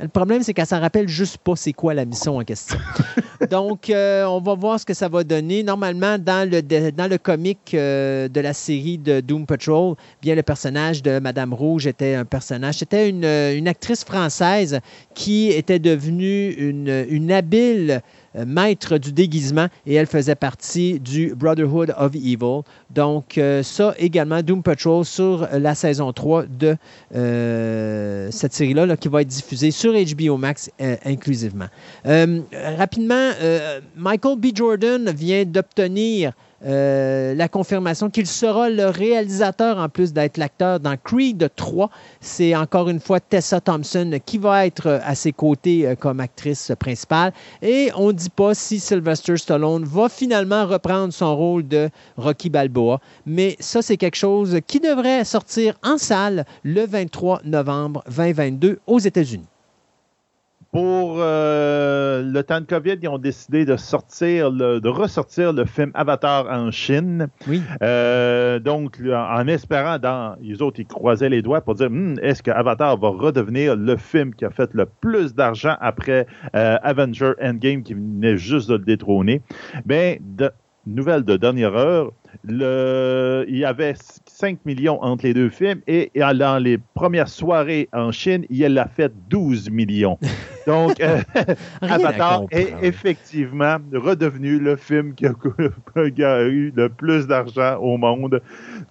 [0.00, 2.78] le problème, c'est qu'elle s'en rappelle juste pas c'est quoi la mission en question.
[3.50, 5.64] Donc, euh, on va voir ce que ça va donner.
[5.64, 10.42] Normalement, dans le, dans le comic euh, de la série de Doom Patrol, bien le
[10.44, 12.76] personnage de Madame Rouge était un personnage.
[12.78, 14.80] C'était une, une actrice française
[15.14, 18.02] qui était devenue une, une habile
[18.34, 22.62] maître du déguisement et elle faisait partie du Brotherhood of Evil.
[22.90, 26.76] Donc, euh, ça également, Doom Patrol sur la saison 3 de
[27.14, 30.70] euh, cette série-là qui va être diffusée sur HBO Max
[31.04, 31.66] inclusivement.
[32.04, 33.30] rapidement,
[33.96, 34.46] Michael B.
[34.54, 36.32] Jordan vient d'obtenir
[36.64, 41.90] euh, la confirmation qu'il sera le réalisateur en plus d'être l'acteur dans Creed 3.
[42.20, 46.72] C'est encore une fois Tessa Thompson qui va être à ses côtés euh, comme actrice
[46.78, 47.32] principale.
[47.62, 52.50] Et on ne dit pas si Sylvester Stallone va finalement reprendre son rôle de Rocky
[52.50, 53.00] Balboa.
[53.26, 58.98] Mais ça, c'est quelque chose qui devrait sortir en salle le 23 novembre 2022 aux
[58.98, 59.46] États-Unis.
[60.70, 65.90] Pour euh, le temps de COVID, ils ont décidé de sortir, de ressortir le film
[65.94, 67.28] Avatar en Chine.
[67.46, 67.62] Oui.
[67.82, 72.42] Euh, donc, en, espérant, dans les autres, ils croisaient les doigts pour dire hmm, est-ce
[72.42, 77.32] que Avatar va redevenir le film qui a fait le plus d'argent après euh, Avenger
[77.42, 79.40] Endgame qui venait juste de le détrôner?
[79.86, 80.50] Ben, de,
[80.88, 82.12] nouvelle de dernière heure,
[82.44, 83.94] le, il y avait
[84.26, 88.86] 5 millions entre les deux films et, dans les premières soirées en Chine, il a
[88.86, 90.18] fait 12 millions.
[90.66, 91.22] Donc, euh,
[91.80, 98.42] Avatar est effectivement redevenu le film qui a, eu le plus d'argent au monde.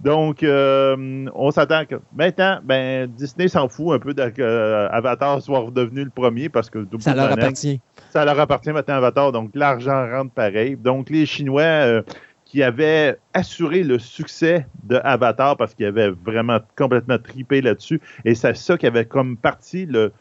[0.02, 6.04] Donc, euh, on s'attend que maintenant, ben, Disney s'en fout un peu qu'Avatar soit redevenu
[6.04, 7.80] le premier parce que ça leur appartient.
[8.10, 10.76] Ça leur appartient maintenant Avatar, donc l'argent rentre pareil.
[10.76, 11.62] Donc, les Chinois.
[11.62, 12.02] Euh,
[12.50, 18.00] qui avait assuré le succès de Avatar parce qu'il avait vraiment complètement tripé là-dessus.
[18.24, 20.14] Et c'est ça qui avait comme parti le,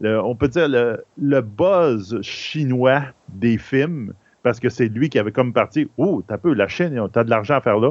[0.00, 4.12] on peut dire le, buzz chinois des films
[4.44, 7.30] parce que c'est lui qui avait comme parti Oh, t'as peu, la Chine, t'as de
[7.30, 7.90] l'argent à faire là.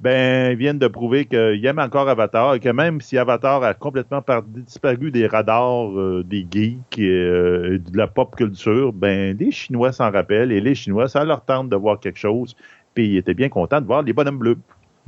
[0.00, 3.74] Ben, ils viennent de prouver qu'il aime encore Avatar et que même si Avatar a
[3.74, 9.50] complètement disparu des radars euh, des geeks euh, et de la pop culture, ben, les
[9.50, 12.54] Chinois s'en rappellent et les Chinois, ça leur tente de voir quelque chose
[12.96, 14.58] puis il était bien content de voir les bonhommes bleus.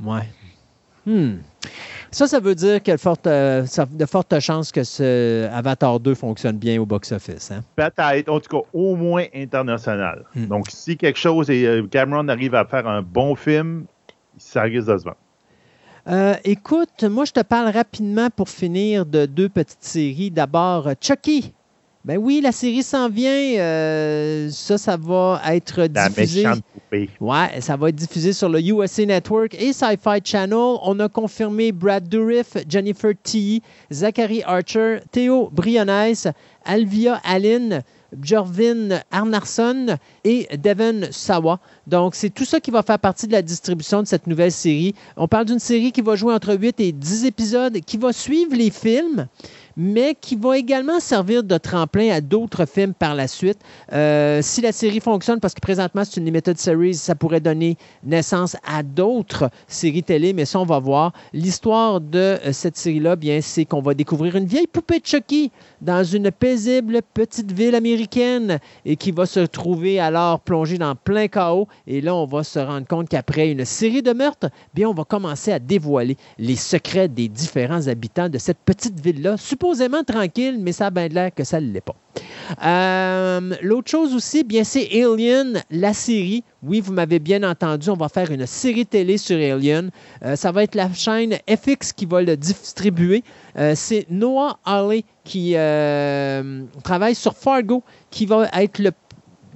[0.01, 0.21] Ouais.
[1.05, 1.37] Hmm.
[2.11, 6.57] Ça, ça veut dire qu'il y a de fortes chances que ce Avatar 2 fonctionne
[6.57, 7.51] bien au box-office.
[7.51, 7.63] Hein?
[7.75, 10.23] Peut-être, en tout cas, au moins international.
[10.35, 10.45] Hmm.
[10.45, 13.85] Donc, si quelque chose et euh, Cameron arrive à faire un bon film,
[14.37, 15.17] ça risque de se vendre.
[16.07, 20.31] Euh, écoute, moi, je te parle rapidement pour finir de deux petites séries.
[20.31, 21.53] D'abord, Chucky,
[22.05, 23.29] ben oui, la série s'en vient.
[23.29, 26.45] Euh, ça, ça va être diffusé.
[27.19, 30.77] Ouais, ça va être diffusé sur le USA Network et Sci-Fi Channel.
[30.81, 36.31] On a confirmé Brad Dourif, Jennifer T, Zachary Archer, Théo Briones,
[36.63, 37.83] Alvia Allen,
[38.21, 41.59] Jorvin Arnarsson et Devon Sawa.
[41.85, 44.95] Donc, c'est tout ça qui va faire partie de la distribution de cette nouvelle série.
[45.17, 48.55] On parle d'une série qui va jouer entre 8 et 10 épisodes, qui va suivre
[48.55, 49.27] les films
[49.79, 53.59] mais qui va également servir de tremplin à d'autres films par la suite.
[53.93, 57.77] Euh, si la série fonctionne, parce que présentement c'est une limited series, ça pourrait donner
[58.03, 61.13] naissance à d'autres séries télé, mais ça on va voir.
[61.31, 65.49] L'histoire de euh, cette série-là, bien, c'est qu'on va découvrir une vieille poupée de Chucky
[65.81, 71.29] dans une paisible petite ville américaine et qui va se trouver alors plongée dans plein
[71.29, 71.69] chaos.
[71.87, 75.05] Et là, on va se rendre compte qu'après une série de meurtres, bien, on va
[75.05, 79.37] commencer à dévoiler les secrets des différents habitants de cette petite ville-là,
[80.05, 81.95] tranquille, mais ça a bien l'air que ça ne l'est pas.
[82.65, 86.43] Euh, l'autre chose aussi, bien, c'est Alien, la série.
[86.63, 89.91] Oui, vous m'avez bien entendu, on va faire une série télé sur Alien.
[90.23, 93.23] Euh, ça va être la chaîne FX qui va le distribuer.
[93.57, 95.53] Euh, c'est Noah Hawley qui
[96.83, 98.91] travaille sur Fargo, qui va être le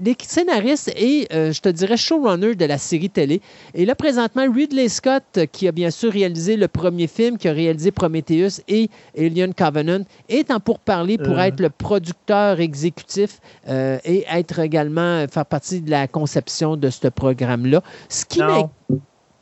[0.01, 3.41] les scénaristes et, euh, je te dirais, showrunner de la série télé.
[3.73, 7.53] Et là, présentement, Ridley Scott, qui a bien sûr réalisé le premier film, qui a
[7.53, 11.43] réalisé Prometheus et Alien Covenant, est en pourparler pour euh.
[11.43, 17.08] être le producteur exécutif euh, et être également, faire partie de la conception de ce
[17.08, 17.82] programme-là.
[18.10, 18.69] Ce qui non.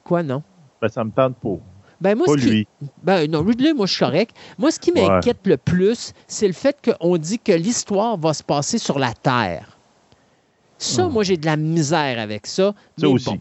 [0.03, 0.43] Quoi, non?
[0.81, 1.57] Ben, ça me tente pas.
[2.01, 2.67] Ben, moi, pas ce lui.
[3.03, 4.35] ben, non, Ridley, moi, je suis correct.
[4.57, 8.43] Moi, ce qui m'inquiète le plus, c'est le fait qu'on dit que l'histoire va se
[8.43, 9.70] passer sur la Terre
[10.81, 12.73] Ça, moi, j'ai de la misère avec ça.
[12.97, 13.25] Ça aussi.
[13.25, 13.39] bon,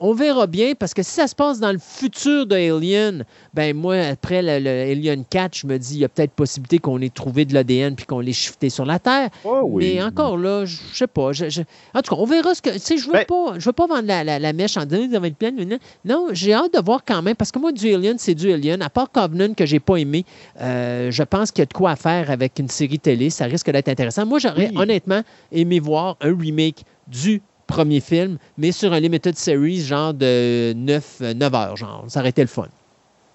[0.00, 3.76] on verra bien parce que si ça se passe dans le futur de Alien, ben
[3.76, 7.00] moi, après le, le Alien 4, je me dis, il y a peut-être possibilité qu'on
[7.00, 9.28] ait trouvé de l'ADN puis qu'on l'ait shifté sur la Terre.
[9.44, 9.94] Oh oui.
[9.96, 11.32] Mais encore là, je sais pas.
[11.32, 11.62] je- je-
[11.94, 12.70] En tout cas, on verra ce que.
[12.70, 13.58] Tu sais, je veux Ben- pas.
[13.58, 15.50] Je veux pas vendre la, la- la mèche en disant ça va être plein.
[15.50, 17.36] Non, non j'ai hâte de voir quand même.
[17.36, 18.80] Parce que moi, du Alien, c'est du Alien.
[18.82, 20.24] À part Covenant que j'ai pas aimé,
[20.60, 23.28] euh, je pense qu'il y a de quoi à faire avec une série télé.
[23.30, 24.24] Ça risque d'être intéressant.
[24.24, 24.78] Moi, j'aurais Oui.
[24.78, 25.20] honnêtement
[25.52, 31.20] aimé voir un remake du premier film, mais sur un limited series, genre de 9,
[31.36, 32.04] 9 heures, genre.
[32.08, 32.66] Ça aurait été le fun.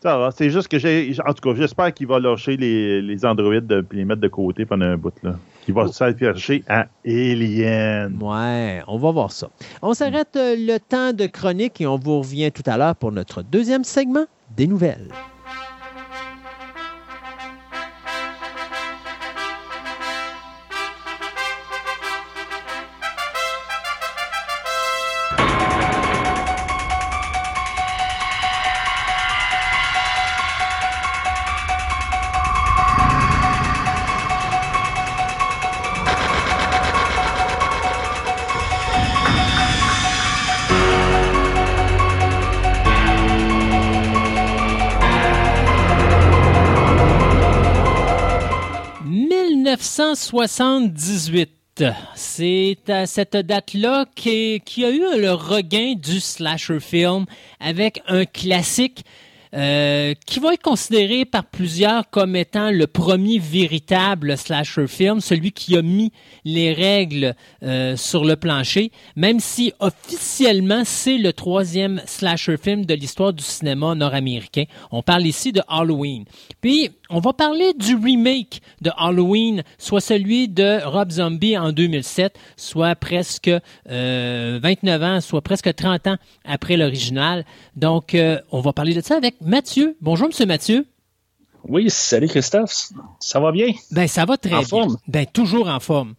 [0.03, 0.29] Ça va.
[0.31, 1.15] C'est juste que j'ai.
[1.25, 4.65] En tout cas, j'espère qu'il va lâcher les, les androïdes et les mettre de côté
[4.65, 5.13] pendant un bout.
[5.23, 5.35] là.
[5.63, 5.91] Qu'il va Oh.
[5.91, 8.17] s'afficher à Alien.
[8.21, 9.49] Ouais, on va voir ça.
[9.81, 13.11] On s'arrête euh, le temps de chronique et on vous revient tout à l'heure pour
[13.11, 15.09] notre deuxième segment des nouvelles.
[49.85, 51.83] «1978.
[52.15, 57.25] C'est à cette date-là qu'il y a eu le regain du slasher film
[57.59, 59.05] avec un classique
[59.55, 65.53] euh, qui va être considéré par plusieurs comme étant le premier véritable slasher film, celui
[65.53, 66.11] qui a mis
[66.43, 72.95] les règles euh, sur le plancher, même si officiellement c'est le troisième slasher film de
[72.95, 74.65] l'histoire du cinéma nord-américain.
[74.91, 76.25] On parle ici de Halloween.
[76.59, 82.37] Puis on va parler du remake de Halloween, soit celui de Rob Zombie en 2007,
[82.57, 83.49] soit presque
[83.89, 87.45] euh, 29 ans, soit presque 30 ans après l'original.
[87.75, 89.95] Donc, euh, on va parler de ça avec Mathieu.
[90.01, 90.85] Bonjour, Monsieur Mathieu.
[91.67, 92.89] Oui, salut Christophe.
[93.19, 93.71] Ça va bien?
[93.91, 94.67] Ben, ça va très En bien.
[94.67, 94.97] forme?
[95.07, 96.13] Ben, toujours en forme.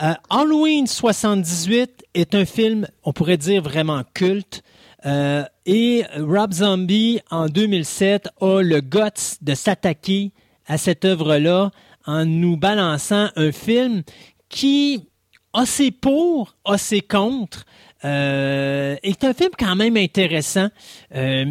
[0.00, 4.62] Euh, Halloween 78 est un film, on pourrait dire, vraiment culte.
[5.04, 10.32] Euh, et Rob Zombie, en 2007, a le guts de s'attaquer
[10.66, 11.70] à cette œuvre-là
[12.06, 14.02] en nous balançant un film
[14.48, 15.08] qui
[15.52, 17.64] a ses pour, a ses contre,
[18.04, 20.68] euh, est un film quand même intéressant.
[21.14, 21.46] Euh,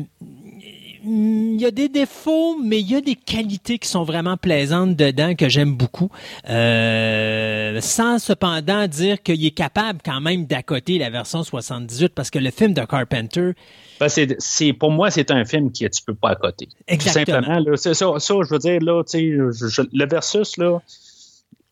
[1.04, 4.96] il y a des défauts, mais il y a des qualités qui sont vraiment plaisantes
[4.96, 6.10] dedans que j'aime beaucoup.
[6.50, 12.40] Euh, sans cependant dire qu'il est capable quand même d'accoter la version 78 parce que
[12.40, 13.52] le film de Carpenter,
[14.00, 16.68] Ben, c'est, pour moi, c'est un film que tu peux pas accoter.
[16.88, 17.38] Exactement.
[17.40, 17.70] Tout simplement.
[17.72, 20.80] Là, ça, ça, je veux dire, là, tu sais, je- je- le versus, là,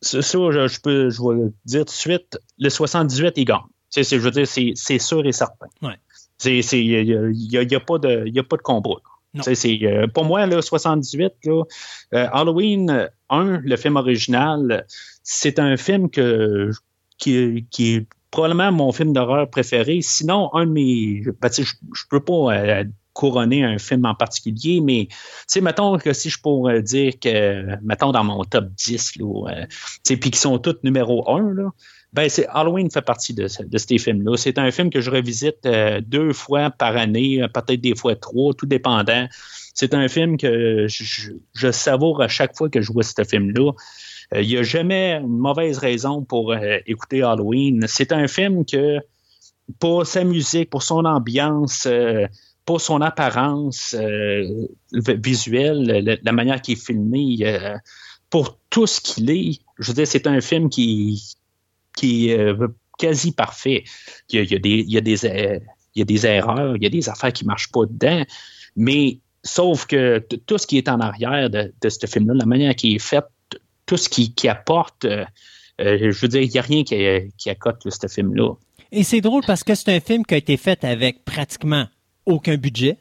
[0.00, 3.58] ça, je, je peux, je vais le dire tout de suite, le 78, il gagne.
[3.94, 5.66] Je veux dire, c'est, sûr et certain.
[5.82, 5.94] Ouais.
[6.44, 7.28] Il y a, y a-
[7.62, 8.90] il y a pas de, y a pas de combat.
[8.90, 9.09] là.
[9.36, 11.62] Euh, pour moi, là, 78, là,
[12.14, 14.86] euh, Halloween 1, le film original,
[15.22, 16.70] c'est un film que,
[17.18, 20.00] qui, est probablement mon film d'horreur préféré.
[20.02, 21.22] Sinon, un de mes.
[21.40, 25.08] ben, je je peux pas euh, couronner un film en particulier, mais
[25.60, 29.76] mettons que si je pourrais dire que, mettons dans mon top 10, là, euh, tu
[30.04, 31.70] sais, puis qui sont tous numéro 1, là,
[32.12, 34.36] ben c'est Halloween fait partie de, ce- de ces films-là.
[34.36, 38.52] C'est un film que je revisite euh, deux fois par année, peut-être des fois trois,
[38.54, 39.26] tout dépendant.
[39.74, 43.72] C'est un film que je, savoure à chaque fois que je vois ce film-là.
[44.34, 47.84] Euh, Il n'y a jamais une mauvaise raison pour euh, écouter Halloween.
[47.86, 48.98] C'est un film que,
[49.78, 51.86] pour sa musique, pour son ambiance,
[52.64, 53.94] pour son apparence
[54.92, 57.36] visuelle, la, la manière qu'il est filmé,
[58.30, 61.34] pour tout ce qu'il est, je veux dire, c'est un film qui,
[61.96, 63.84] qui est euh, quasi parfait.
[64.30, 65.58] Il y a, des, il y a des, euh,
[65.94, 68.24] il y a des erreurs, il y a des affaires qui ne marchent pas dedans,
[68.76, 72.94] mais sauf que tout ce qui est en arrière de, ce film-là, la manière qui
[72.94, 73.24] est faite,
[73.86, 75.24] tout ce qui, qui apporte, euh,
[75.78, 77.04] je veux dire, il n'y a rien qui,
[77.36, 78.54] qui accote ce film-là.
[78.92, 81.86] Et c'est drôle parce que c'est un film qui a été fait avec pratiquement
[82.26, 82.96] aucun budget.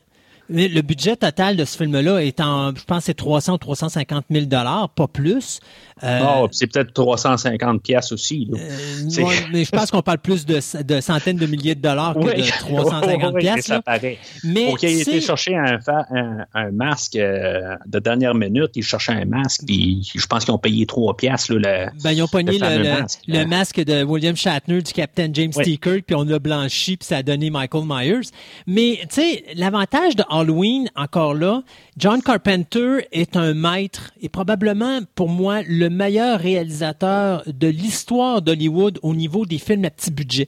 [0.49, 4.25] Mais Le budget total de ce film-là est en, je pense, c'est 300 ou 350
[4.29, 5.59] 000 dollars, pas plus.
[6.01, 8.47] Euh, puis c'est peut-être 350 pièces aussi.
[8.49, 8.57] là.
[8.59, 12.13] euh, ouais, mais je pense qu'on parle plus de, de centaines de milliers de dollars
[12.13, 12.41] que Oui.
[12.41, 13.65] de 350 Oui, pièces.
[13.65, 14.17] ça paraît.
[14.45, 18.83] Mais Pour qu'il ait été chercher un, un, un masque euh, de dernière minute, il
[18.83, 21.49] cherchait un masque, puis je pense qu'ils ont payé 3 pièces.
[21.49, 21.57] Là,
[21.91, 23.45] le- Ben, ils ont pogné Le le, fameux le- masque, le hein.
[23.45, 25.63] masque de William Shatner du Captain James Oui.
[25.65, 25.77] T.
[25.77, 28.29] Kirk, puis on l'a blanchi, puis ça a donné Michael Myers.
[28.65, 31.63] Mais, tu sais, l'avantage de Halloween, encore là,
[31.97, 38.99] John Carpenter est un maître et probablement pour moi le meilleur réalisateur de l'histoire d'Hollywood
[39.03, 40.47] au niveau des films à petit budget.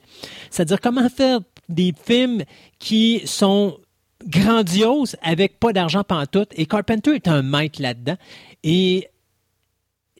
[0.49, 2.43] C'est-à-dire comment faire des films
[2.79, 3.77] qui sont
[4.25, 8.17] grandioses avec pas d'argent pantoute et Carpenter est un maître là-dedans.
[8.63, 9.09] Et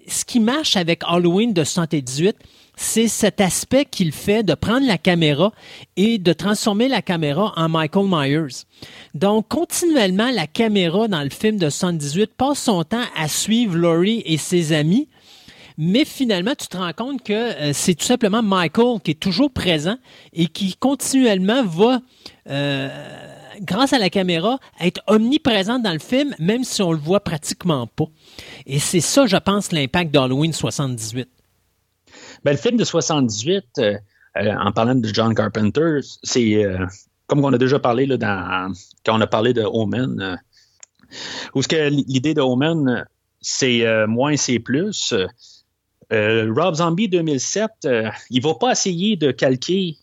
[0.07, 2.36] ce qui marche avec Halloween de 78,
[2.81, 5.53] c'est cet aspect qu'il fait de prendre la caméra
[5.97, 8.65] et de transformer la caméra en Michael Myers.
[9.13, 14.23] Donc, continuellement, la caméra dans le film de 78 passe son temps à suivre Laurie
[14.25, 15.07] et ses amis,
[15.77, 19.51] mais finalement, tu te rends compte que euh, c'est tout simplement Michael qui est toujours
[19.51, 19.97] présent
[20.33, 22.01] et qui continuellement va...
[22.49, 22.89] Euh,
[23.61, 27.85] grâce à la caméra, être omniprésent dans le film, même si on le voit pratiquement
[27.85, 28.05] pas.
[28.65, 31.29] Et c'est ça, je pense, l'impact d'Halloween 78.
[32.43, 33.97] Ben, le film de 78, euh,
[34.38, 36.86] euh, en parlant de John Carpenter, c'est euh,
[37.27, 38.73] comme on a déjà parlé là, dans,
[39.06, 40.39] quand on a parlé de Omen,
[41.54, 43.06] où ce que l'idée de Omen,
[43.41, 45.13] c'est moins, c'est plus.
[46.12, 47.88] Rob Zombie 2007,
[48.30, 49.97] il va pas essayer de calquer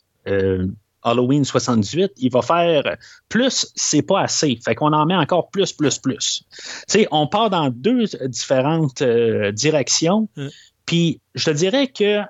[1.03, 2.97] Halloween 78, il va faire
[3.29, 4.59] plus, c'est pas assez.
[4.65, 6.45] Fait qu'on en met encore plus, plus, plus.
[6.51, 10.29] Tu sais, on part dans deux différentes directions.
[10.37, 10.49] Mm.
[10.89, 12.23] Puis je te dirais que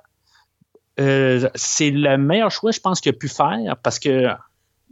[0.98, 4.26] euh, c'est le meilleur choix, je pense, qu'il a pu faire parce que,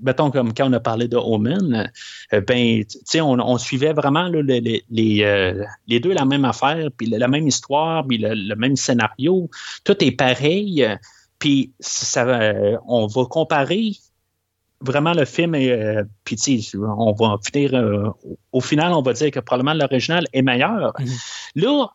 [0.00, 1.90] mettons, comme quand on a parlé de Omen,
[2.33, 7.26] euh, ben, tu sais, on, suivait vraiment euh, les, deux la même affaire, puis la,
[7.26, 9.50] même histoire, puis le, même scénario.
[9.83, 10.87] Tout est pareil.
[11.40, 12.24] Puis ça,
[12.87, 13.96] on va comparer
[14.81, 18.14] vraiment le film et puis on va finir
[18.52, 20.92] au final on va dire que probablement l'original est meilleur.
[20.98, 21.50] Mm-hmm.
[21.57, 21.88] Là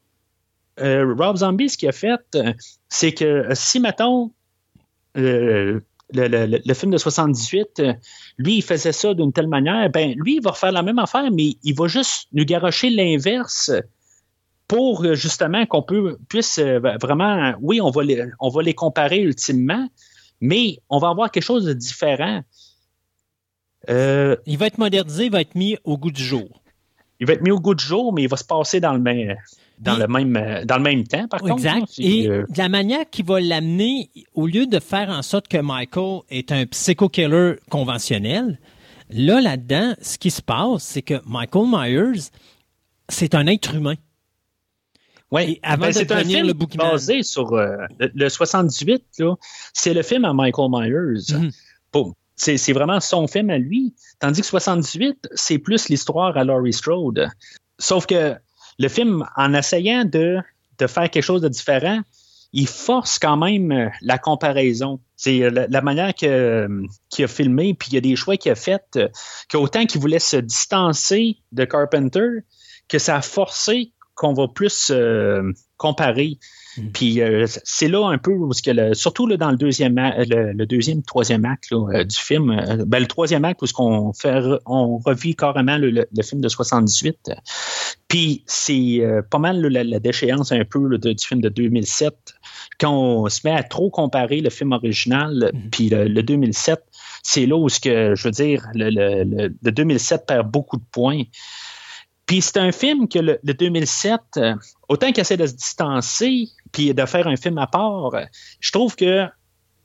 [0.79, 2.53] euh, Rob Zombie, ce qu'il a fait, euh,
[2.89, 4.31] c'est que euh, si, mettons,
[5.15, 5.81] le,
[6.73, 7.81] film de 78,
[8.37, 11.29] lui, il faisait ça d'une telle manière, ben lui, il va refaire la même affaire,
[11.31, 13.71] mais il va juste nous garocher l'inverse
[14.67, 15.83] pour justement qu'on
[16.29, 16.59] puisse
[17.01, 19.85] vraiment, oui, on va, les, on va les comparer ultimement,
[20.39, 22.41] mais on va avoir quelque chose de différent.
[23.89, 26.61] il va être modernisé, il va être mis au goût du jour.
[27.19, 28.99] Il va être mis au goût du jour, mais il va se passer dans le
[28.99, 29.35] même,
[29.81, 31.53] dans, le même, euh, dans le même temps, par contre.
[31.53, 31.93] Exact.
[31.97, 36.21] Et euh, la manière qui va l'amener, au lieu de faire en sorte que Michael
[36.29, 38.59] est un psycho-killer conventionnel,
[39.09, 42.21] là, là-dedans, ce qui se passe, c'est que Michael Myers,
[43.09, 43.95] c'est un être humain.
[45.31, 49.23] Oui, avant ben, c'est un film le basé sur euh, le, 78,
[49.73, 51.33] c'est le film à Michael Myers.
[51.33, 51.51] Mhm.
[52.35, 53.93] C'est vraiment son film à lui.
[54.19, 57.29] Tandis que 78, c'est plus l'histoire à Laurie Strode.
[57.77, 58.35] Sauf que
[58.81, 60.39] le film, en essayant de,
[60.79, 62.01] faire quelque chose de différent,
[62.51, 64.99] il force quand même euh, la comparaison.
[65.15, 66.67] C'est euh, la, manière euh,
[67.09, 68.99] qu'il a filmé, puis il y a des choix qu'il a fait,
[69.49, 72.27] qu'autant qu'il voulait se distancer de Carpenter,
[72.87, 74.91] que ça a forcé qu'on va plus
[75.77, 76.39] comparer.
[76.77, 76.89] Mm.
[76.93, 80.65] Puis euh, c'est là un peu où que surtout là, dans le deuxième le, le,
[80.65, 84.41] deuxième troisième acte euh, du film, euh, ben, le troisième acte où ce qu'on fait
[84.65, 87.31] on revit carrément le, film de 78.
[88.07, 92.13] Puis c'est pas mal la, déchéance un peu du film de 2007
[92.79, 95.69] quand on se met à trop comparer le film original mm.
[95.71, 96.83] puis le, 2007
[97.23, 98.89] c'est là où ce que je veux dire le,
[99.23, 101.23] le 2007 perd beaucoup de points.
[102.31, 104.55] Puis c'est un film que le, 2007, euh,
[104.87, 108.13] autant qu'il essaie de se distancer, puis de faire un film à part,
[108.61, 109.25] je trouve que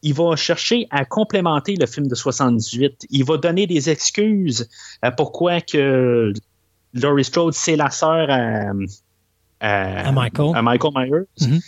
[0.02, 3.06] il va chercher à complémenter le film de 78.
[3.11, 4.68] Il va donner des excuses
[5.02, 6.32] à pourquoi que
[6.94, 10.52] Laurie Strode, c'est la sœur à, Michael.
[10.62, 11.26] Myers.
[11.40, 11.61] Mm-hmm.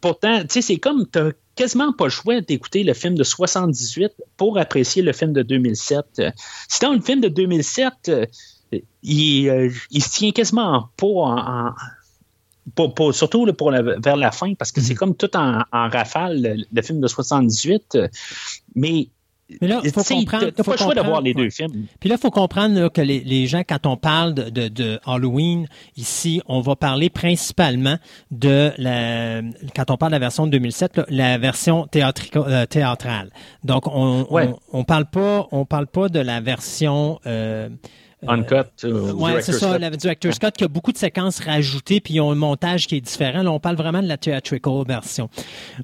[0.00, 1.20] Pourtant, tu sais, c'est comme, tu
[1.56, 6.22] quasiment pas le choix d'écouter le film de 78 pour apprécier le film de 2007.
[6.68, 8.10] Sinon, le film de 2007,
[9.02, 11.72] il, euh, il, se tient quasiment pas en,
[13.12, 14.98] surtout pour vers la fin, parce que c'est mhm.
[14.98, 17.98] comme tout en, rafale, le, film de 78.
[18.74, 19.08] Mais
[19.60, 20.50] mais là, il faut comprendre.
[20.50, 21.86] pas le choix d'avoir les deux films.
[22.00, 26.60] Puis là, il faut comprendre que les, gens, quand on parle de, Halloween, ici, on
[26.60, 27.96] va parler principalement
[28.30, 29.42] de la,
[29.74, 33.30] quand on parle de la version de 2007, la version euh, théâtrale.
[33.64, 34.26] Donc, on,
[34.72, 37.68] on, parle pas, on parle pas de la version euh,
[38.26, 38.84] Uncut.
[38.84, 42.20] Euh, oui, c'est ça, le director's cut qui a beaucoup de séquences rajoutées, puis ils
[42.20, 43.42] ont un montage qui est différent.
[43.42, 45.28] Là, on parle vraiment de la theatrical version.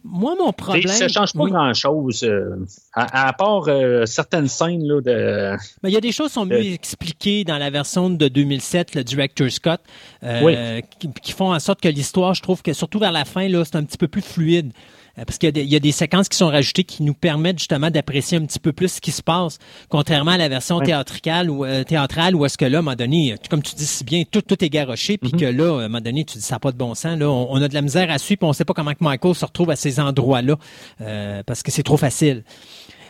[0.05, 0.87] Moi, mon problème...
[0.87, 2.57] Ça ne change pas grand-chose, euh,
[2.95, 5.57] à, part euh, certaines scènes là, de...
[5.83, 8.95] Mais il y a des choses qui sont mieux expliquées dans la version de 2007,
[8.95, 9.71] le director's cut,
[11.23, 13.77] qui, font en sorte que l'histoire, je trouve que surtout vers la fin, là, c'est
[13.77, 14.73] un petit peu plus fluide.
[15.19, 18.39] Euh, parce qu'il y, a des séquences qui sont rajoutées qui nous permettent justement d'apprécier
[18.39, 19.59] un petit peu plus ce qui se passe,
[19.89, 22.97] contrairement à la version théâtrale ou euh, théâtrale où est-ce que là, à un moment
[22.97, 25.41] donné, comme tu dis si bien, tout, tout est garoché, puis mm-hmm.
[25.41, 27.19] que là, à un moment donné, tu dis ça n'a pas de bon sens.
[27.19, 29.03] Là, on, a de la misère à suivre, puis on ne sait pas comment que
[29.03, 30.57] Michael se retrouve à ces endroits-là,
[31.01, 32.45] euh, parce que c'est trop facile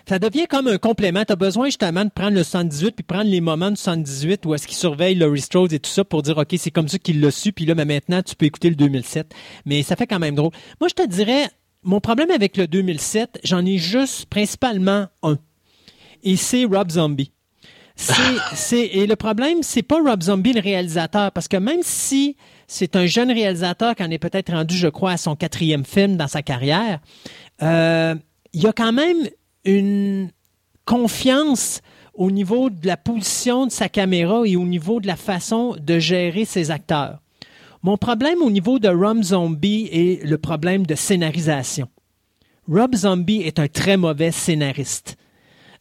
[0.09, 1.23] ça devient comme un complément.
[1.25, 4.55] Tu as besoin justement de prendre le 78 puis prendre les moments du 78 où
[4.55, 7.21] est-ce qu'il surveille Laurie Strode et tout ça pour dire OK, c'est comme ça qu'il
[7.21, 9.35] l'a su puis là mais maintenant tu peux écouter le 2007.
[9.67, 10.53] Mais ça fait quand même drôle.
[10.81, 11.51] Moi je te dirais
[11.83, 15.39] mon problème avec le 2007, j'en ai juste principalement un.
[16.23, 17.33] Et c'est Rob Zombie.
[18.55, 22.37] C'est, et le problème, c'est pas Rob Zombie le réalisateur, parce que même si
[22.69, 26.17] c'est un jeune réalisateur qui en est peut-être rendu, je crois, à son quatrième film
[26.17, 27.01] dans sa carrière,
[27.61, 28.15] euh,
[28.53, 29.29] il y a quand même
[29.65, 30.31] une
[30.85, 31.81] confiance
[32.15, 35.99] au niveau de la position de sa caméra et au niveau de la façon de
[35.99, 37.19] gérer ses acteurs.
[37.83, 41.89] Mon problème au niveau de Rob Zombie est le problème de scénarisation.
[42.67, 45.17] Rob Zombie est un très mauvais scénariste.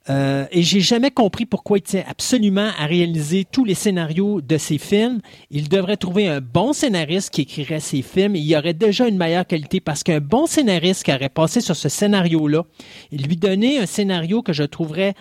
[0.10, 4.58] Euh, et j'ai jamais compris pourquoi il tient absolument à réaliser tous les scénarios de
[4.58, 5.20] ses films.
[5.51, 9.18] Il devrait trouver un bon scénariste qui écrirait ses films il y aurait déjà une
[9.18, 12.64] meilleure qualité parce qu'un bon scénariste qui aurait passé sur ce scénario-là,
[13.12, 15.14] il lui donnait un scénario que je trouverais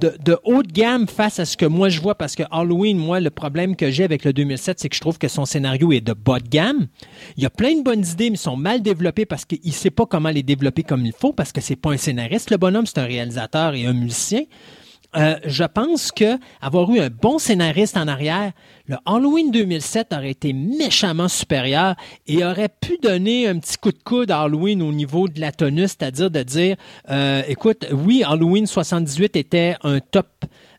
[0.00, 2.96] de, de haut de gamme face à ce que moi je vois parce que Halloween,
[2.96, 5.92] moi, le problème que j'ai avec le 2007, c'est que je trouve que son scénario
[5.92, 6.86] est de bas de gamme.
[7.36, 10.06] Il y a plein de bonnes idées, mais sont mal développées parce qu'il sait pas
[10.06, 12.98] comment les développer comme il faut parce que c'est pas un scénariste, le bonhomme, c'est
[12.98, 14.21] un réalisateur et un musicien
[15.14, 18.52] euh, je pense que avoir eu un bon scénariste en arrière,
[18.86, 21.96] le Halloween 2007 aurait été méchamment supérieur
[22.26, 25.52] et aurait pu donner un petit coup de coude à Halloween au niveau de la
[25.52, 26.76] tonus, c'est-à-dire de dire,
[27.10, 30.28] euh, écoute, oui, Halloween 78 était un top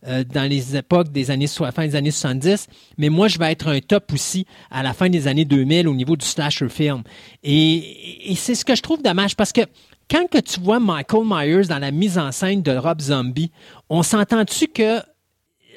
[0.07, 2.67] euh, dans les époques des années fin des années 70,
[2.97, 5.93] mais moi je vais être un top aussi à la fin des années 2000 au
[5.93, 7.03] niveau du slasher film.
[7.43, 9.61] Et c'est ce que je trouve dommage parce que
[10.09, 13.51] quand que tu vois Michael Myers dans la mise en scène de Rob Zombie,
[13.89, 14.99] on s'entend-tu que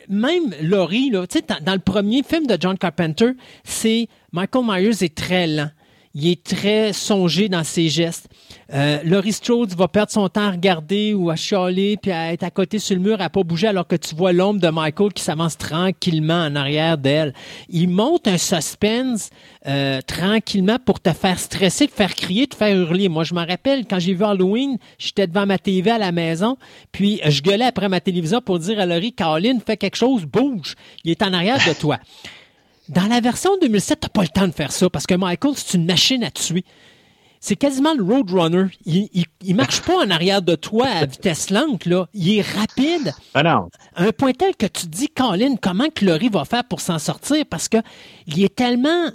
[0.09, 1.27] même Laurie, là,
[1.63, 3.33] dans le premier film de John Carpenter,
[3.65, 5.71] c'est Michael Myers est très lent
[6.19, 8.27] il est très songé dans ses gestes.
[8.73, 12.43] Euh, Laurie Strode va perdre son temps à regarder ou à chialer puis à être
[12.43, 15.13] à côté sur le mur, à pas bouger alors que tu vois l'ombre de Michael
[15.13, 17.35] qui s'avance tranquillement en arrière d'elle.
[17.69, 19.29] Il monte un suspense
[19.67, 23.11] euh, tranquillement pour te faire stresser, te faire crier, te faire hurler.
[23.11, 26.57] Moi, je me rappelle quand j'ai vu Halloween, j'étais devant ma TV à la maison,
[26.93, 30.77] puis je gueulais après ma télévision pour dire à Laurie, Caroline, fais quelque chose, bouge.
[31.05, 31.99] Il est en arrière de toi.
[32.89, 35.77] Dans la version 2007, t'as pas le temps de faire ça parce que Michael, c'est
[35.77, 36.65] une machine à tuer.
[37.41, 38.67] C'est quasiment le Roadrunner.
[38.87, 39.09] Il,
[39.43, 42.07] il, marche pas en arrière de toi à vitesse lente, là.
[42.15, 43.15] Il est rapide.
[43.35, 43.69] Ah non.
[43.97, 47.45] un point tel que tu te dis, Colin, comment Chloé va faire pour s'en sortir?
[47.49, 47.79] Parce que
[48.27, 49.11] il est tellement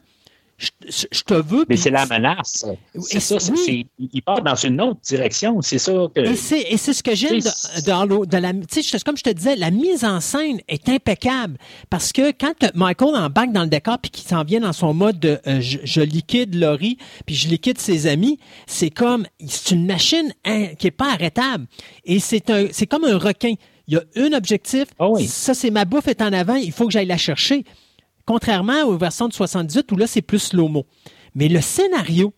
[0.87, 1.65] je, te veux.
[1.69, 2.65] Mais c'est la menace.
[2.99, 3.37] C'est ça.
[3.67, 5.61] il part dans une autre direction.
[5.61, 6.21] C'est ça que.
[6.21, 6.35] Et
[6.77, 8.53] c'est ce que j'aime de, la.
[8.53, 11.57] Tu sais, comme je te disais, la mise en scène est impeccable
[11.89, 15.19] parce que quand Michael embarque dans le décor puis qu'il s'en vient dans son mode
[15.19, 20.33] de euh, je, liquide Laurie puis je liquide ses amis, c'est comme c'est une machine
[20.77, 21.65] qui est pas arrêtable
[22.05, 23.53] et c'est un c'est comme un requin.
[23.87, 24.85] Il y a un objectif.
[24.99, 25.27] Ah oui.
[25.27, 26.55] Ça, c'est ma bouffe est en avant.
[26.55, 27.65] Il faut que j'aille la chercher.
[28.25, 30.85] Contrairement aux versions de 78 où là, c'est plus slow-mo.
[31.35, 32.33] Mais le scénario,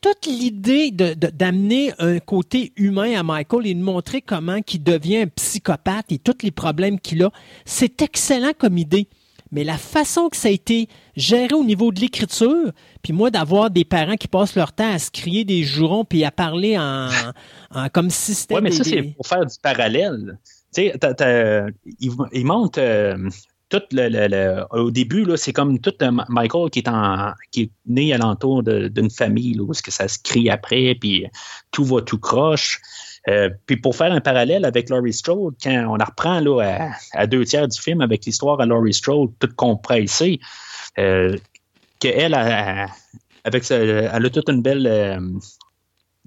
[0.00, 5.26] toute l'idée d'amener un côté humain à Michael et de montrer comment il devient un
[5.26, 7.30] psychopathe et tous les problèmes qu'il a,
[7.64, 9.08] c'est excellent comme idée.
[9.52, 13.70] Mais la façon que ça a été géré au niveau de l'écriture, puis moi d'avoir
[13.70, 17.08] des parents qui passent leur temps à se crier des jurons puis à parler en,
[17.92, 18.56] comme c'était.
[18.56, 20.38] Oui, mais ça, c'est pour faire du parallèle.
[20.74, 20.94] Tu sais,
[22.00, 22.78] il, il monte
[23.68, 25.94] tout le, au début, là, c'est comme tout
[26.28, 30.18] Michael qui est, en, qui est né alentour d'une famille, là, où que ça se
[30.22, 31.26] crie après, puis
[31.72, 32.80] tout va tout croche.
[33.28, 37.26] Euh, puis pour faire un parallèle avec Laurie Strode, quand on la reprend là, à,
[37.26, 40.38] deux tiers du film avec l'histoire à Laurie Strode, toute compressée,
[40.98, 41.36] euh,
[41.98, 42.86] qu'elle, a,
[43.42, 45.20] avec elle a toute une belle euh,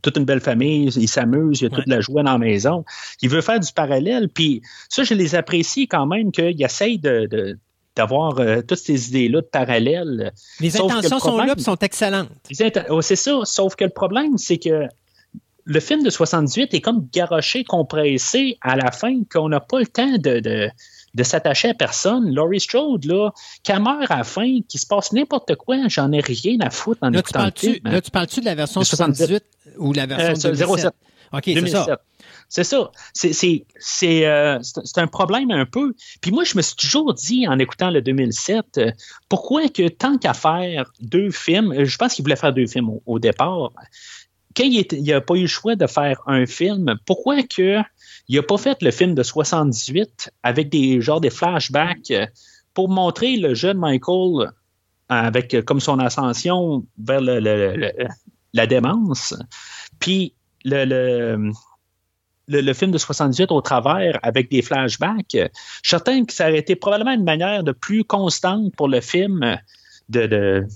[0.01, 2.85] toute une belle famille, il s'amuse, il a toute la joie dans la maison.
[3.21, 7.57] Il veut faire du parallèle, puis ça, je les apprécie quand même qu'il essaye de,
[7.95, 10.33] d'avoir euh, toutes ces idées-là de parallèle.
[10.59, 12.29] Les intentions sont là, sont excellentes.
[12.89, 14.87] Oh, c'est ça, sauf que le problème, c'est que
[15.65, 19.87] le film de 78 est comme garoché, compressé à la fin, qu'on n'a pas le
[19.87, 20.69] temps de de
[21.23, 22.33] s'attacher à personne.
[22.33, 23.31] Laurie Strode, là,
[23.63, 26.99] qu'elle meurt à la fin, qu'il se passe n'importe quoi, j'en ai rien à foutre
[27.01, 27.85] en là, écoutant tu le film.
[27.85, 29.43] Là, tu parles-tu de la version 78
[29.77, 30.93] ou la version euh, 07?
[31.31, 32.01] OK, c'est ça.
[32.47, 32.91] C'est ça.
[34.03, 35.93] Euh, c'est un problème un peu.
[36.21, 38.91] Puis moi, je me suis toujours dit, en écoutant le 2007, euh,
[39.29, 43.19] pourquoi que tant qu'à faire deux films, je pense qu'il voulait faire deux films au,
[43.19, 43.71] départ,
[44.57, 47.77] quand il n'a pas eu le choix de faire un film, pourquoi que
[48.29, 52.13] il n'a pas fait le film de 78 avec des genres des flashbacks
[52.73, 54.51] pour montrer le jeune Michael
[55.09, 59.35] avec comme son ascension vers la démence,
[59.99, 61.51] puis le,
[62.47, 65.49] le, film de 78 au travers avec des flashbacks, je suis
[65.83, 69.57] certain que ça aurait été probablement une manière de plus constante pour le film
[70.09, 70.67] de,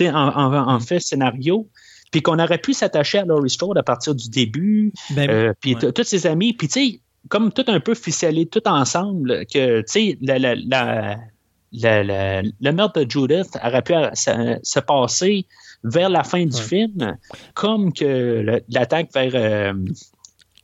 [0.00, 1.68] en, fait scénario
[2.10, 5.76] puis qu'on aurait pu s'attacher à Laurie Strode à partir du début, ben euh, puis
[5.76, 9.86] tous ses amis, puis tu sais, comme tout un peu ficelé tout ensemble, que tu
[9.86, 10.54] sais, la, la,
[11.72, 15.46] la, le meurtre de Judith aurait pu se, passer
[15.84, 17.16] vers la fin du film,
[17.54, 19.72] comme que l'attaque vers euh,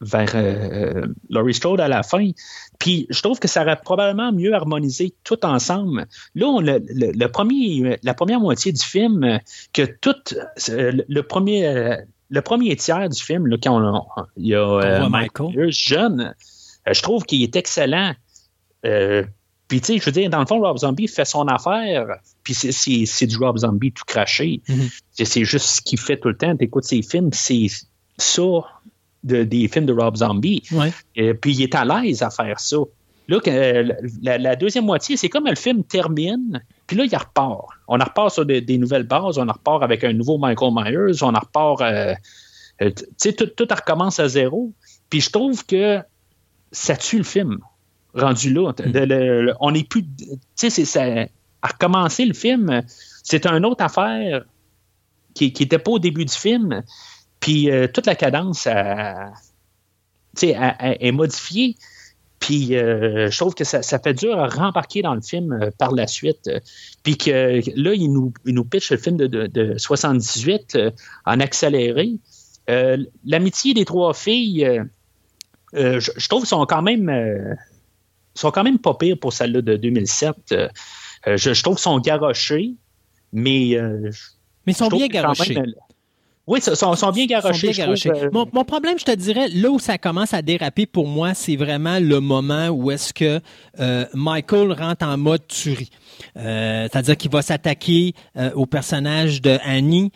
[0.00, 2.30] vers euh, Laurie Strode à la fin.
[2.78, 6.06] Puis je trouve que ça aurait probablement mieux harmonisé tout ensemble.
[6.34, 9.40] Là, on, le, premier, la première moitié du film,
[9.72, 10.14] que tout
[10.68, 11.96] euh, le premier, euh,
[12.28, 14.06] le premier tiers du film, là, quand
[14.36, 16.34] il y a Michael jeune,
[16.90, 18.14] je trouve qu'il est excellent.
[18.82, 22.06] puis, tu sais, je veux dire, dans le fond, Rob Zombie fait son affaire,
[22.42, 24.60] puis c'est du Rob Zombie tout craché.
[24.68, 25.24] Mm-hmm.
[25.24, 26.56] C'est juste ce qu'il fait tout le temps.
[26.56, 27.66] Tu écoutes ses films, c'est
[28.18, 28.42] ça
[29.24, 30.62] des films de Rob Zombie.
[31.14, 32.78] Et puis il est à l'aise à faire ça.
[33.28, 33.40] Là,
[34.22, 37.66] la, deuxième moitié, c'est comme le film termine, puis là, il repart.
[37.88, 41.80] On repart sur des, nouvelles bases, on repart avec un nouveau Michael Myers, on repart.
[41.80, 42.14] Euh,
[42.82, 44.72] euh, tu sais, tout, tout recommence à zéro.
[45.10, 46.00] Puis je trouve que
[46.70, 47.58] ça tue le film,
[48.14, 48.72] rendu là.
[48.72, 49.54] Mm.
[49.60, 50.04] on n'est plus.
[50.04, 51.30] Tu sais, c'est
[51.62, 52.82] à recommencer le film,
[53.24, 54.44] c'est une autre affaire
[55.34, 56.82] qui n'était pas au début du film.
[57.40, 58.66] Puis euh, toute la cadence
[60.42, 61.76] est modifiée.
[62.38, 65.92] Puis euh, je trouve que ça, fait dur à rembarquer dans le film euh, par
[65.92, 66.50] la suite.
[67.02, 70.78] puis que là, il nous, il nous pitch le film de, de, 78
[71.24, 72.12] en accéléré.
[73.24, 74.82] L'amitié des trois filles,
[75.72, 77.56] je, trouve, sont quand même
[78.34, 80.54] sont quand même pas pires pour celle-là de 2007.
[81.26, 82.74] Je, trouve qu'ils sont garochés,
[83.32, 83.78] mais.
[84.66, 85.56] mais ils sont bien garochés.
[86.46, 87.72] Oui, ils sont, bien garochés.
[87.80, 91.56] Euh, mon, problème, je te dirais, là où ça commence à déraper pour moi, c'est
[91.56, 93.40] vraiment le moment où est-ce que
[93.80, 95.90] euh, Michael rentre en mode tuerie.
[96.36, 98.14] Euh, c'est-à-dire qu'il va s'attaquer
[98.54, 100.12] au personnage de Annie,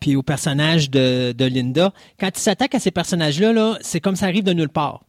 [0.00, 1.92] puis au personnage de, Linda.
[2.18, 5.02] Quand il s'attaque à ces personnages-là, -là, c'est comme ça arrive de nulle part.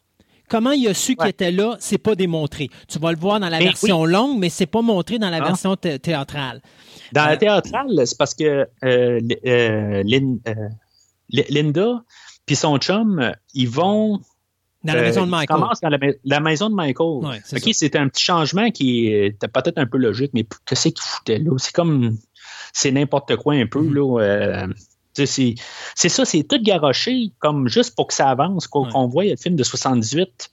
[0.52, 2.70] Comment il a su qu'il était là, c'est pas démontré.
[2.90, 5.46] Tu vas le voir dans la version longue, mais c'est pas montré dans la ah.
[5.46, 6.62] version théâtrale.
[7.14, 10.04] Dans la euh, théâtrale, c'est parce que euh, euh,
[11.30, 12.04] Linda
[12.46, 14.20] puis son chum, ils vont
[14.84, 15.62] dans la maison de Michael.
[15.62, 15.90] Commence dans
[16.26, 17.42] la, maison de Michael.
[17.54, 21.38] ok, c'était un petit changement qui était peut-être un peu logique, mais qu'est-ce qu'il foutait
[21.38, 21.52] là?
[21.60, 22.18] C'est comme,
[22.74, 24.18] c'est n'importe quoi un peu, mm-hmm.
[24.18, 24.68] là.
[25.26, 25.56] C'est
[25.96, 29.64] ça, c'est tout garoché, comme juste pour que ça avance, qu'on voit le film de
[29.64, 30.50] 78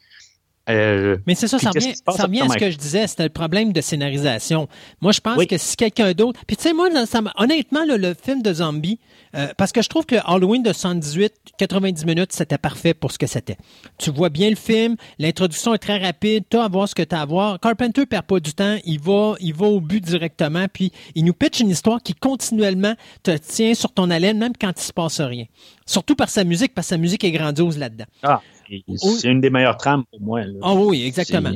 [0.68, 3.28] euh, Mais c'est ça, ça revient, ça revient à ce que je disais, c'était le
[3.28, 4.68] problème de scénarisation.
[5.00, 6.40] Moi, je pense que si quelqu'un d'autre...
[6.46, 8.98] Puis tu sais, moi, ça, honnêtement, le film de zombie,
[9.34, 13.18] euh, parce que je trouve que Halloween de 118, 90 minutes, c'était parfait pour ce
[13.18, 13.56] que c'était.
[13.98, 17.02] Tu vois bien le film, l'introduction est très rapide, tu as à voir ce que
[17.02, 17.60] tu as à voir.
[17.60, 21.34] Carpenter perd pas du temps, il va, il va au but directement, puis il nous
[21.34, 25.20] pitch une histoire qui continuellement te tient sur ton haleine, même quand il se passe
[25.20, 25.44] rien.
[25.86, 28.06] Surtout par sa musique, parce que sa musique est grandiose là-dedans.
[28.22, 28.40] Ah,
[28.96, 30.42] c'est une des meilleures trames pour moi.
[30.62, 31.52] Ah oui, exactement.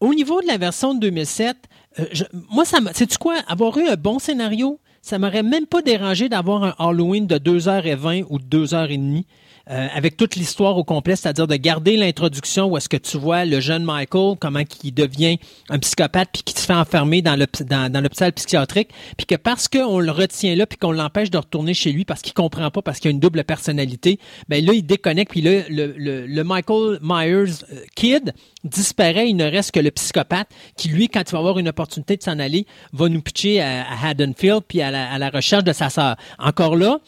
[0.00, 1.56] Au niveau de la version de 2007,
[1.98, 2.04] euh,
[2.50, 3.36] moi, ça sais-tu quoi?
[3.46, 8.24] Avoir eu un bon scénario, ça m'aurait même pas dérangé d'avoir un Halloween de 2h20
[8.28, 9.24] ou 2h30
[9.70, 13.44] euh, avec toute l'histoire au complet, c'est-à-dire de garder l'introduction où est-ce que tu vois
[13.44, 15.38] le jeune Michael, comment il devient
[15.70, 20.00] un psychopathe, puis qui se fait enfermer dans l'hôpital dans, psychiatrique, puis que parce qu'on
[20.00, 22.98] le retient là, puis qu'on l'empêche de retourner chez lui parce qu'il comprend pas, parce
[22.98, 26.98] qu'il a une double personnalité, ben là, il déconnecte, puis là, le, le, le Michael
[27.00, 28.34] Myers euh, Kid
[28.64, 32.16] disparaît, il ne reste que le psychopathe qui, lui, quand il va avoir une opportunité
[32.16, 35.72] de s'en aller, va nous pitcher à, Haddonfield, puis à la, à la recherche de
[35.72, 36.16] sa sœur.
[36.38, 36.98] Encore là,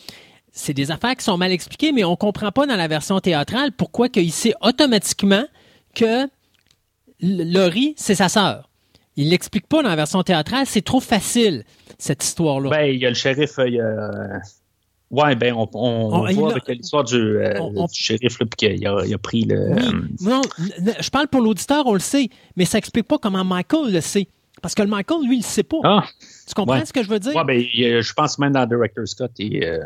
[0.57, 3.72] c'est des affaires qui sont mal expliquées, mais on comprend pas dans la version théâtrale
[3.72, 5.44] pourquoi qu'il sait automatiquement
[5.94, 6.28] que
[7.20, 8.70] Laurie, c'est sa sœur.
[9.16, 11.64] Il l'explique pas dans la version théâtrale, c'est trop facile,
[11.98, 12.70] cette histoire-là.
[12.70, 14.40] Ben, il y a le shérif, il y a...
[15.11, 19.18] Ouais, ben, on, on, voit avec l'histoire du, euh, shérif, là, qu'il a, il a,
[19.18, 19.74] pris le...
[20.22, 20.40] non,
[21.00, 24.28] je parle pour l'auditeur, on le sait, mais ça explique pas comment Michael le sait.
[24.64, 25.76] Parce que le Michael, lui, il ne sait pas.
[25.84, 26.04] Ah,
[26.48, 27.44] tu comprends ce que je veux dire?
[27.44, 29.78] Ben, je pense même dans Director Scott, euh,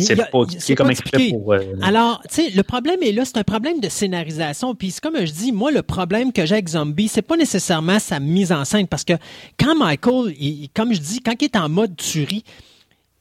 [0.00, 1.52] c'est pas, est comme expliqué pour.
[1.52, 4.74] Euh, Alors, tu sais, le problème est là, c'est un problème de scénarisation.
[4.74, 8.00] Puis, c'est comme je dis, moi, le problème que j'ai avec Zombie, c'est pas nécessairement
[8.00, 8.88] sa mise en scène.
[8.88, 9.12] Parce que
[9.60, 10.34] quand Michael,
[10.74, 12.42] comme je dis, quand il est en mode tuerie,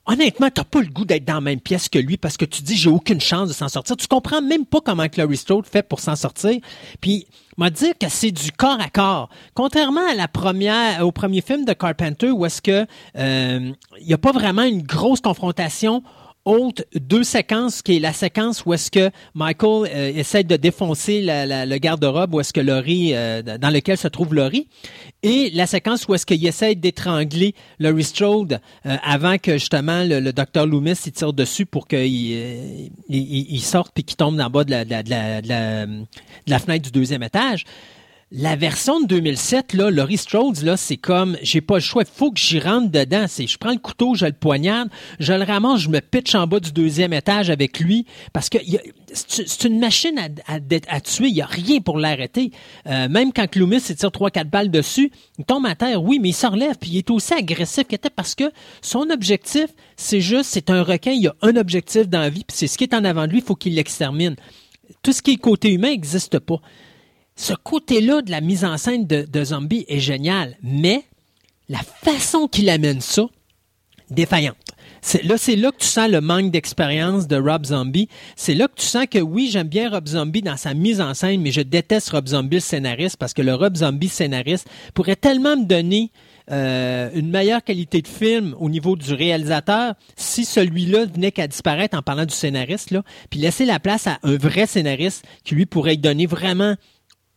[0.06, 2.62] honnêtement, t'as pas le goût d'être dans la même pièce que lui parce que tu
[2.62, 3.98] dis j'ai aucune chance de s'en sortir.
[3.98, 6.60] Tu comprends même pas comment Clary Strode fait pour s'en sortir.
[7.02, 7.28] Puis,
[7.58, 9.30] m'a dire que c'est du corps à corps.
[9.54, 12.86] Contrairement à la première, au premier film de Carpenter où est-ce que
[13.18, 16.04] euh, il y a pas vraiment une grosse confrontation
[16.46, 21.22] autre deux séquences, qui est la séquence où est-ce que Michael euh, essaie de défoncer
[21.22, 24.68] la, le garde-robe, où est-ce que Laurie, euh, dans lequel se trouve Laurie,
[25.24, 30.32] et la séquence où est-ce qu'il essaie d'étrangler Laurie Strode euh, avant que justement le,
[30.32, 34.64] docteur Loomis il tire dessus pour qu'il il, il, sorte puis qu'il tombe en bas
[34.64, 36.06] de la, de, la, de, la, de
[36.48, 37.66] la fenêtre du deuxième étage.
[38.32, 42.40] La version de 2007, là, Laurie Strode, c'est comme, j'ai pas le choix, faut que
[42.40, 43.28] j'y rentre dedans.
[43.28, 46.60] Je prends le couteau, je le poignarde, je le ramasse, je me pitch en bas
[46.60, 48.58] du deuxième étage avec lui, parce que
[49.14, 52.50] c'est une machine à, tuer, il y a rien pour l'arrêter.
[52.88, 56.30] Euh, même quand Loomis tire trois quatre balles dessus, il tombe à terre, oui, mais
[56.30, 58.52] il se relève, puis il est aussi agressif qu'il était parce que
[58.82, 59.68] son objectif,
[59.98, 62.80] c'est juste, c'est un requin, il a un objectif dans la vie, puis c'est ce
[62.80, 64.36] qui est en avant de lui, il faut qu'il l'extermine.
[65.04, 66.60] Tout ce qui est côté humain n'existe pas
[67.36, 71.04] ce côté-là de la mise en scène de, de Zombie est génial, mais
[71.70, 73.28] la façon qu'il amène ça,
[74.10, 74.56] défaillante.
[75.24, 78.10] Là, c'est là que tu sens le manque d'expérience de Rob Zombie.
[78.36, 81.14] C'est là que tu sens que oui, j'aime bien Rob Zombie dans sa mise en
[81.14, 85.16] scène, mais je déteste Rob Zombie le scénariste parce que le Rob Zombie scénariste pourrait
[85.16, 86.12] tellement me donner
[86.52, 91.98] euh, une meilleure qualité de film au niveau du réalisateur si celui-là venait qu'à disparaître
[91.98, 92.96] en parlant du scénariste,
[93.30, 96.76] puis laisser la place à un vrai scénariste qui lui pourrait donner vraiment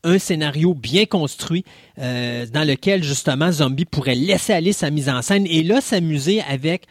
[0.04, 1.64] un scénario bien construit
[1.98, 6.40] euh, dans lequel justement Zombie pourrait laisser aller sa mise en scène et là s'amuser
[6.42, 6.86] avec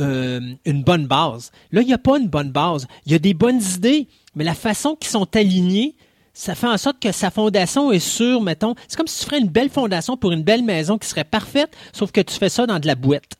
[0.00, 1.50] euh, une bonne base.
[1.70, 2.86] Là, il n'y a pas une bonne base.
[3.06, 5.96] Il y a des bonnes idées, mais la façon qu'ils sont alignés,
[6.32, 8.74] ça fait en sorte que sa fondation est sûre, mettons.
[8.88, 11.76] C'est comme si tu ferais une belle fondation pour une belle maison qui serait parfaite,
[11.92, 13.34] sauf que tu fais ça dans de la boîte.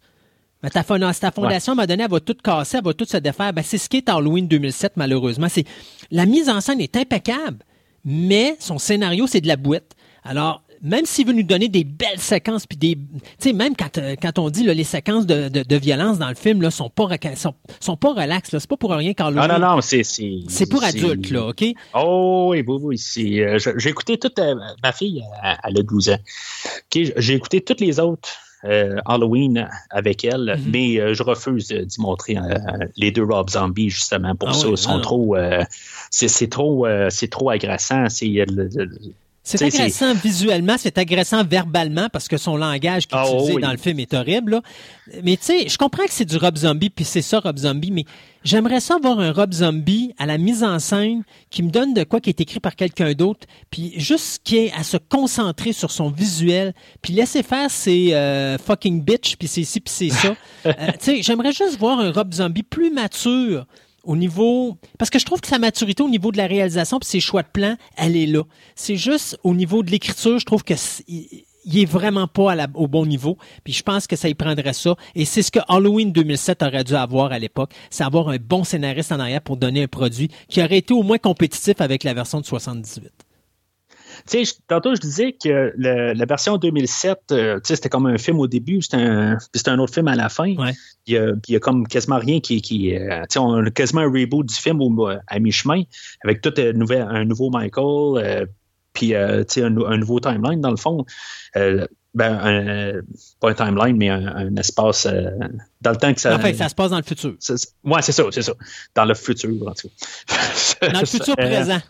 [0.62, 3.52] Mais ta, ta fondation, m'a donné, elle va tout casser, elle va tout se défaire.
[3.52, 5.48] Ben, c'est ce qui est Halloween 2007, malheureusement.
[5.48, 5.64] C'est,
[6.10, 7.64] la mise en scène est impeccable
[8.04, 9.94] mais son scénario, c'est de la boîte.
[10.24, 13.98] Alors, même s'il veut nous donner des belles séquences, puis des, tu sais, même quand,
[13.98, 16.90] euh, quand on dit là, les séquences de, de, violence dans le film là sont
[16.90, 19.36] pas sont, sont pas relax là, c'est pas pour rien Carlo.
[19.40, 21.64] Non non non, c'est c'est pour adultes là, ok?
[21.94, 25.22] Oh oui oui oui, c'est euh, j'ai écouté toute euh, ma fille,
[25.64, 26.18] elle, a 12 ans.
[26.64, 28.28] Ok, j'ai écouté toutes les autres.
[28.64, 30.70] Halloween avec elle, mm-hmm.
[30.70, 32.36] mais je refuse d'y montrer
[32.96, 34.68] les deux Rob Zombie justement pour ah ça.
[34.68, 35.36] Ils sont trop,
[36.10, 38.08] c'est trop, euh, c'est trop agressant.
[38.08, 38.44] C'est
[39.44, 43.76] c'est agressant visuellement, c'est agressant verbalement parce que son langage qu'il oh, utilisait dans le
[43.76, 44.60] film est horrible.
[45.24, 47.90] Mais tu sais, je comprends que c'est du Rob Zombie, puis c'est ça Rob Zombie,
[47.90, 48.04] mais
[48.44, 52.04] j'aimerais ça voir un Rob Zombie à la mise en scène qui me donne de
[52.04, 55.90] quoi qui est écrit par quelqu'un d'autre, puis juste qui est à se concentrer sur
[55.90, 56.72] son visuel,
[57.02, 60.36] puis laisser faire ses euh, fucking bitch, puis c'est ci, puis c'est ça.
[60.66, 63.66] euh, tu sais, j'aimerais juste voir un Rob Zombie plus mature
[64.04, 67.08] au niveau parce que je trouve que sa maturité au niveau de la réalisation puis
[67.08, 68.42] ses choix de plan, elle est là.
[68.74, 70.74] C'est juste au niveau de l'écriture, je trouve que
[71.64, 73.38] il est vraiment pas au bon niveau.
[73.64, 74.96] Puis je pense que ça y prendrait ça.
[75.14, 78.64] Et c'est ce que Halloween 2007 aurait dû avoir à l'époque, c'est avoir un bon
[78.64, 82.14] scénariste en arrière pour donner un produit qui aurait été au moins compétitif avec la
[82.14, 83.10] version de 78.
[84.28, 88.18] Tu sais, tantôt, je disais que la version 2007, euh, tu sais, c'était comme un
[88.18, 90.46] film au début, c'était un, un autre film à la fin.
[90.46, 90.74] Il,
[91.08, 92.62] y a, il y a comme quasiment rien qui.
[92.62, 94.80] qui euh, tu sais, on a quasiment un reboot du film
[95.26, 95.82] à mi-chemin,
[96.24, 98.46] avec tout un, nouvel, un nouveau Michael, euh,
[98.92, 99.14] puis, tu
[99.48, 101.04] sais, un, nouveau timeline, dans le fond.
[102.14, 103.02] ben,
[103.40, 105.06] pas un timeline, mais un, espace
[105.80, 106.36] dans le temps que ça.
[106.36, 107.34] En fait, ça se passe dans le futur.
[107.84, 108.52] Ouais, c'est ça, c'est ça.
[108.94, 110.92] Dans le futur, en tout cas.
[110.92, 111.80] dans le futur présent.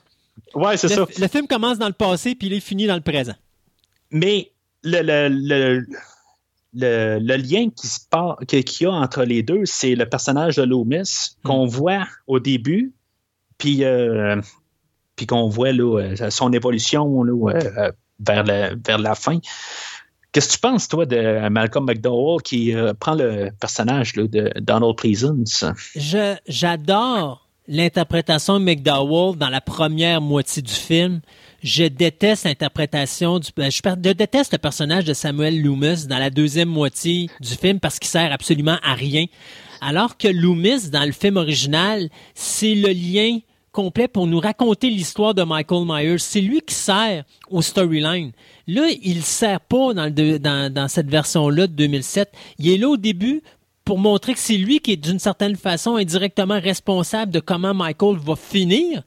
[0.54, 1.06] Ouais, c'est ça.
[1.18, 3.34] Le film commence dans le passé puis il est fini dans le présent.
[4.10, 4.52] Mais
[4.82, 5.86] le, le,
[6.74, 7.68] le, le lien
[8.46, 11.70] qu'il qui y a entre les deux, c'est le personnage de Loomis qu'on hmm.
[11.70, 12.92] voit au début,
[13.58, 14.40] puis, euh,
[15.16, 19.38] puis qu'on voit là, euh, son évolution là, euh, vers, la, vers la fin.
[20.32, 24.96] Qu'est-ce que tu penses, toi, de Malcolm McDowell qui prend le personnage là, de Donald
[24.96, 25.66] Pleasance?
[25.94, 31.20] J'adore l'interprétation de McDowell dans la première moitié du film.
[31.62, 36.68] Je déteste l'interprétation du, ben, je, déteste le personnage de Samuel Loomis dans la deuxième
[36.68, 39.26] moitié du film parce qu'il sert absolument à rien.
[39.80, 43.38] Alors que Loomis, dans le film original, c'est le lien
[43.72, 46.18] complet pour nous raconter l'histoire de Michael Myers.
[46.18, 48.32] C'est lui qui sert au storyline.
[48.66, 52.32] Là, il sert pas dans, cette version-là de 2007.
[52.58, 53.42] Il est là au début
[53.84, 58.16] pour montrer que c'est lui qui est d'une certaine façon indirectement responsable de comment Michael
[58.18, 59.02] va finir.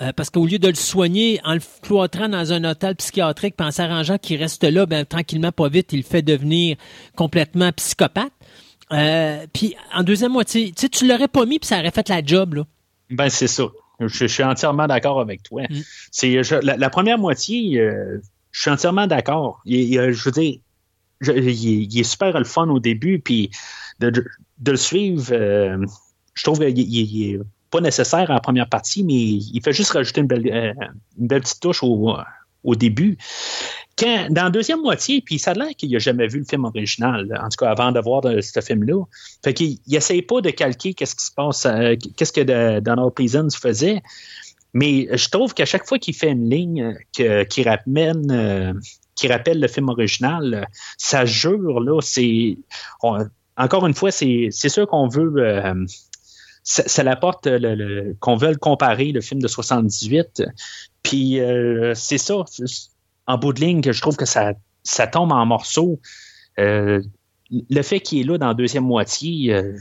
[0.00, 3.66] Euh, parce qu'au lieu de le soigner en le cloîtrant dans un hôtel psychiatrique, puis
[3.66, 6.76] en s'arrangeant qu'il reste là, ben, tranquillement, pas vite, il le fait devenir
[7.14, 8.32] complètement psychopathe.
[8.90, 12.08] Euh, puis en deuxième moitié, tu sais, tu l'aurais pas mis puis ça aurait fait
[12.08, 12.66] la job, là.
[13.10, 13.64] Ben, c'est ça.
[14.00, 15.62] Je, suis entièrement d'accord avec toi.
[15.68, 15.80] Mm.
[16.10, 19.60] C'est la, première moitié, euh, je suis entièrement d'accord.
[19.66, 20.58] Je veux dire,
[21.28, 23.50] il, est super le fun au début, puis
[24.10, 24.24] de,
[24.66, 25.84] le suivre, euh,
[26.34, 27.38] je trouve qu'il est
[27.70, 30.46] pas nécessaire en première partie, mais il fait juste rajouter une belle,
[31.18, 32.14] une belle petite touche au,
[32.64, 33.16] au début
[34.30, 37.28] dans la deuxième moitié, puis ça a l'air qu'il n'a jamais vu le film original,
[37.40, 39.04] en tout cas avant de voir ce film-là.
[39.44, 43.56] Fait qu'il n'essaye pas de calquer qu'est-ce qui se passe, euh, qu'est-ce que Donald Pleasance
[43.56, 44.02] faisait.
[44.74, 48.72] Mais je trouve qu'à chaque fois qu'il fait une ligne qui ramène, euh,
[49.14, 52.56] qui rappelle le film original, ça jure, là, c'est.
[53.56, 55.34] Encore une fois, c'est sûr qu'on veut.
[55.38, 55.84] Euh,
[56.64, 57.48] ça, l'apporte
[58.20, 60.44] qu'on veut comparer le film de 78.
[61.02, 61.40] Puis
[61.94, 62.44] c'est ça
[63.26, 66.00] en bout de ligne, que je trouve que ça, ça tombe en morceaux.
[66.58, 67.00] Euh,
[67.50, 69.76] le fait qu'il est là dans la deuxième moitié, euh,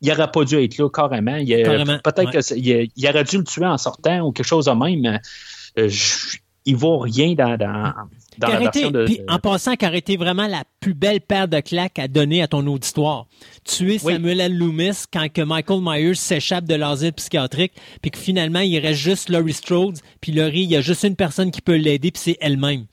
[0.00, 1.36] il n'aurait pas dû être là carrément.
[1.36, 5.20] Peut-être qu'il aurait dû le tuer en sortant ou quelque chose de même.
[5.78, 5.88] Euh,
[6.64, 10.46] il ne vaut rien dans, dans, la version de, En passant, qui aurait été vraiment
[10.46, 13.26] la plus belle paire de claques à donner à ton auditoire.
[13.64, 14.56] Tuer Samuel L.
[14.56, 19.28] Loomis quand que Michael Myers s'échappe de l'asile psychiatrique, puis que finalement, il reste juste
[19.28, 22.38] Laurie Strode, puis Laurie, il y a juste une personne qui peut l'aider, puis c'est
[22.40, 22.86] elle-même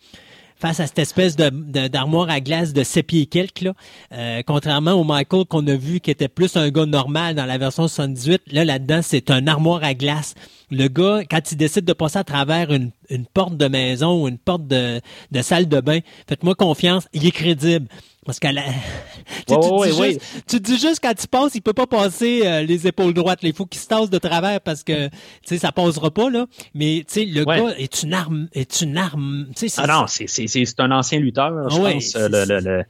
[0.60, 3.74] face à cette espèce d'armoire à glace de 7 pieds quelques, là.
[4.14, 7.57] Euh, contrairement au Michael qu'on a vu qui était plus un gars normal dans la
[7.57, 10.36] version 78, là, là-dedans, c'est un armoire à glace.
[10.70, 12.91] Le gars, quand il décide de passer à travers une,
[13.34, 15.01] porte de maison ou une porte de
[15.41, 17.88] salle de bain, faites-moi confiance, il est crédible.
[18.30, 18.61] Parce qu'elle
[19.47, 22.86] tu, dis juste, tu dis juste quand tu passes, il peut pas passer euh, les
[22.86, 23.39] épaules droites.
[23.41, 25.13] Il faut qu'il se tasse de travers parce que tu
[25.45, 26.45] sais ça passera pas là.
[26.75, 29.47] Mais tu sais le gars est une arme, est une arme.
[29.77, 32.15] Ah non, c'est un ancien lutteur, je pense.
[32.15, 32.86] Euh, le, le,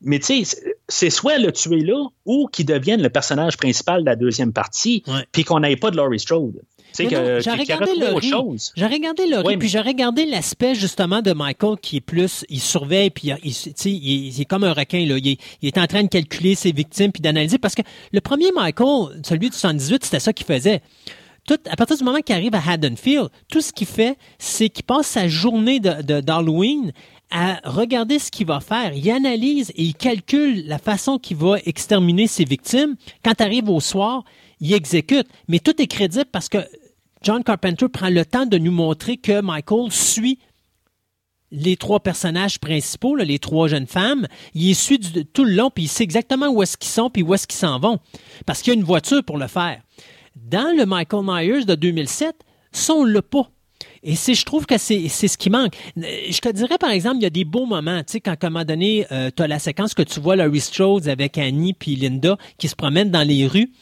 [0.00, 0.56] mais tu sais,
[0.88, 5.02] c'est soit le tuer là ou qu'il devienne le personnage principal de la deuxième partie,
[5.32, 6.62] puis qu'on n'ait pas de Laurie Strode.
[6.98, 8.06] J'aurais regardé le
[8.74, 13.30] J'ai regardé puis j'ai regardé l'aspect justement de Michael qui est plus, il surveille, puis
[13.42, 13.52] il,
[13.86, 15.16] il, est comme un requin, là.
[15.18, 17.82] Il, est, en train de calculer ses victimes, puis d'analyser, parce que
[18.12, 20.82] le premier Michael, celui de 78, c'était ça qu'il faisait.
[21.46, 24.84] Tout, à partir du moment qu'il arrive à Haddonfield, tout ce qu'il fait, c'est qu'il
[24.84, 26.92] passe sa journée d'Halloween de,
[27.30, 28.92] à regarder ce qu'il va faire.
[28.94, 32.96] Il analyse et il calcule la façon qu'il va exterminer ses victimes.
[33.24, 34.24] Quand arrive au soir,
[34.60, 35.26] il exécute.
[35.48, 36.58] Mais tout est crédible parce que
[37.26, 40.38] John Carpenter prend le temps de nous montrer que Michael suit
[41.50, 45.00] les trois personnages principaux, les trois jeunes femmes, il suit
[45.32, 47.58] tout le long, puis il sait exactement où est-ce qu'ils sont, puis où est-ce qu'ils
[47.58, 47.98] s'en vont.
[48.46, 49.80] Parce qu'il y a une voiture pour le faire.
[50.36, 52.36] Dans le Michael Myers de 2007,
[52.70, 53.50] ça, on l'a pas.
[54.04, 55.74] Et je trouve que c'est, ce qui manque.
[55.96, 58.46] Je te dirais, par exemple, il y a des beaux moments, tu sais, quand à
[58.46, 61.74] un moment donné, euh, tu as la séquence que tu vois Laurie Strode avec Annie
[61.74, 63.72] puis Linda qui se promènent dans les rues.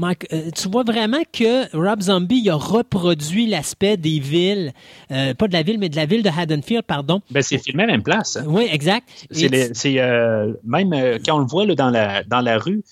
[0.00, 4.72] Euh, tu vois vraiment que Rob Zombie a reproduit l'aspect des villes,
[5.10, 7.20] euh, pas de la ville, mais de la ville de Haddonfield, pardon.
[7.30, 8.36] Ben, c'est filmé à la même place.
[8.36, 8.44] Hein.
[8.46, 9.08] Oui, exact.
[9.30, 10.92] C'est euh, même
[11.24, 12.82] quand on le voit là, dans, la, dans la rue,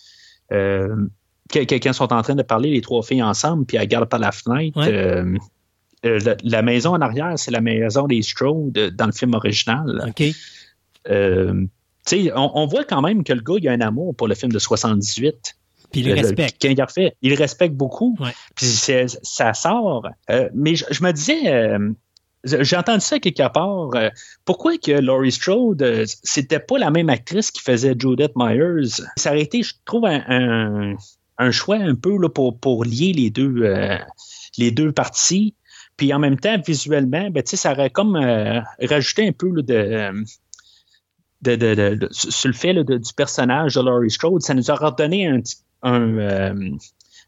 [1.49, 4.33] quelqu'un sont en train de parler, les trois filles ensemble, puis elles regardent par la
[4.33, 4.79] fenêtre.
[6.03, 10.07] La, maison en arrière, c'est la maison des Strode dans le film original.
[10.09, 10.25] OK.
[11.09, 14.51] On, on, voit quand même que le gars il a un amour pour le film
[14.51, 15.57] de 78.
[15.91, 16.57] Puis il le respecte.
[16.61, 18.17] Quand il respecte beaucoup.
[18.55, 20.09] Puis ça sort.
[20.31, 21.93] Euh, mais je, me disais, euh,
[22.45, 23.91] j'ai entendu ça quelque part.
[23.95, 24.09] Euh,
[24.45, 29.03] pourquoi que Laurie Strode, c'était pas la même actrice qui faisait Judith Myers?
[29.17, 30.97] Ça aurait été, je trouve, un,
[31.51, 33.65] choix un peu là, pour, pour lier les deux,
[34.59, 35.55] les deux parties.
[35.97, 38.17] Puis en même temps, visuellement, ben, ça aurait comme
[38.81, 40.25] rajouté un peu de,
[41.43, 45.41] de, de, sur le fait du personnage de Laurie Strode, ça nous aurait donné un,
[45.85, 46.71] euh,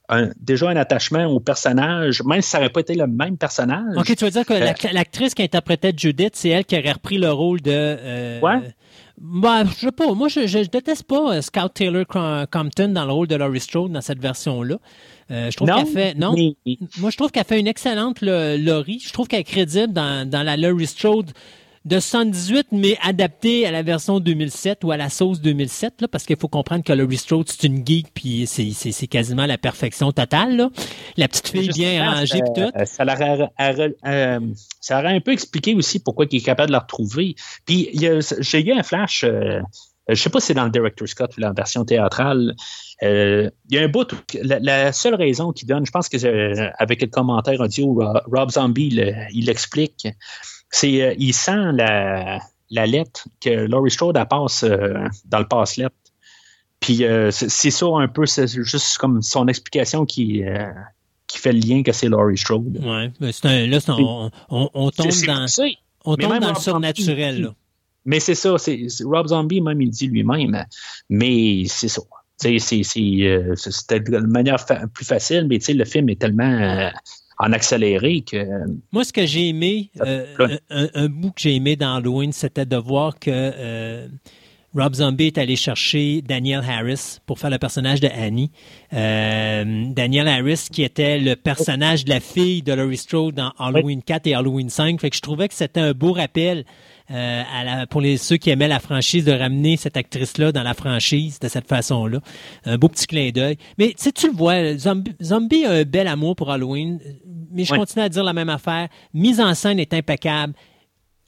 [0.08, 3.96] un, déjà un attachement au personnage, même si ça n'aurait pas été le même personnage.
[3.96, 7.18] OK, tu veux dire que euh, l'actrice qui interprétait Judith, c'est elle qui aurait repris
[7.18, 7.70] le rôle de.
[7.72, 8.74] Euh, ouais.
[9.18, 10.12] Bah, je sais pas.
[10.14, 14.00] Moi, je, je, déteste pas Scout Taylor Compton dans le rôle de Laurie Strode dans
[14.00, 14.78] cette version-là.
[15.30, 16.14] je trouve qu'elle fait.
[16.14, 16.34] Non.
[16.98, 19.00] Moi, je trouve qu'elle fait une excellente Laurie.
[19.04, 21.30] Je trouve qu'elle est crédible dans, dans la Laurie Strode
[21.84, 26.24] de 78, mais adapté à la version 2007 ou à la sauce 2007, là, parce
[26.24, 30.56] qu'il faut comprendre que le Strode, c'est une geek, puis c'est quasiment la perfection totale.
[30.56, 30.70] Là.
[31.16, 32.70] La petite fille bien rangée, puis tout.
[32.76, 33.50] Euh, ça l'aurait
[34.06, 34.40] euh,
[34.80, 37.34] ça un peu expliqué aussi pourquoi il est capable de la retrouver.
[37.66, 39.24] Puis j'ai eu un flash...
[39.24, 39.60] Euh,
[40.08, 42.56] je sais pas si c'est dans le Director's Scott ou la version théâtrale.
[43.02, 44.12] il y a un bout.
[44.42, 49.00] la, seule raison qu'il donne, je pense que avec le commentaire audio, Rob Zombie,
[49.32, 50.08] il l'explique
[50.72, 55.94] c'est euh, il sent la, lettre que Laurie Strode passe euh, dans le passe-lettre.
[56.80, 60.66] Puis euh, c'est ça un peu, c'est juste comme son explication qui, euh,
[61.28, 62.76] qui fait le lien que c'est Laurie Strode.
[62.82, 65.62] Ouais, mais c'est un, là, un- on, on, on tombe dans, ça.
[66.04, 67.34] on tombe dans le surnaturel.
[67.34, 67.54] Zombie, Là.
[68.04, 70.64] Mais c'est ça, c'est Rob Zombie même il dit lui-même,
[71.08, 72.02] mais c'est ça.
[72.36, 76.90] C'était de manière fa- plus facile, mais tu sais, le film est tellement
[77.42, 78.46] en accéléré que
[78.92, 80.24] Moi, ce que j'ai aimé, euh,
[80.70, 84.06] un, un bout que j'ai aimé dans Halloween, c'était de voir que euh,
[84.74, 88.52] Rob Zombie est allé chercher Daniel Harris pour faire le personnage de Annie.
[88.92, 94.02] Euh, Daniel Harris, qui était le personnage de la fille de Laurie Strode dans Halloween
[94.02, 95.00] 4 et Halloween 5.
[95.00, 96.64] Fait que je trouvais que c'était un beau rappel
[97.12, 100.62] euh, à la- pour les, ceux qui aimaient la franchise de ramener cette actrice-là dans
[100.62, 102.20] la franchise de cette façon-là.
[102.64, 103.56] Un beau petit clin d'œil.
[103.78, 106.98] Mais tu sais, tu le vois, Zombie, Zombie a un bel amour pour Halloween,
[107.50, 107.78] mais je Ouais.
[107.78, 108.88] continue à dire la même affaire.
[109.14, 110.54] Mise en scène est impeccable.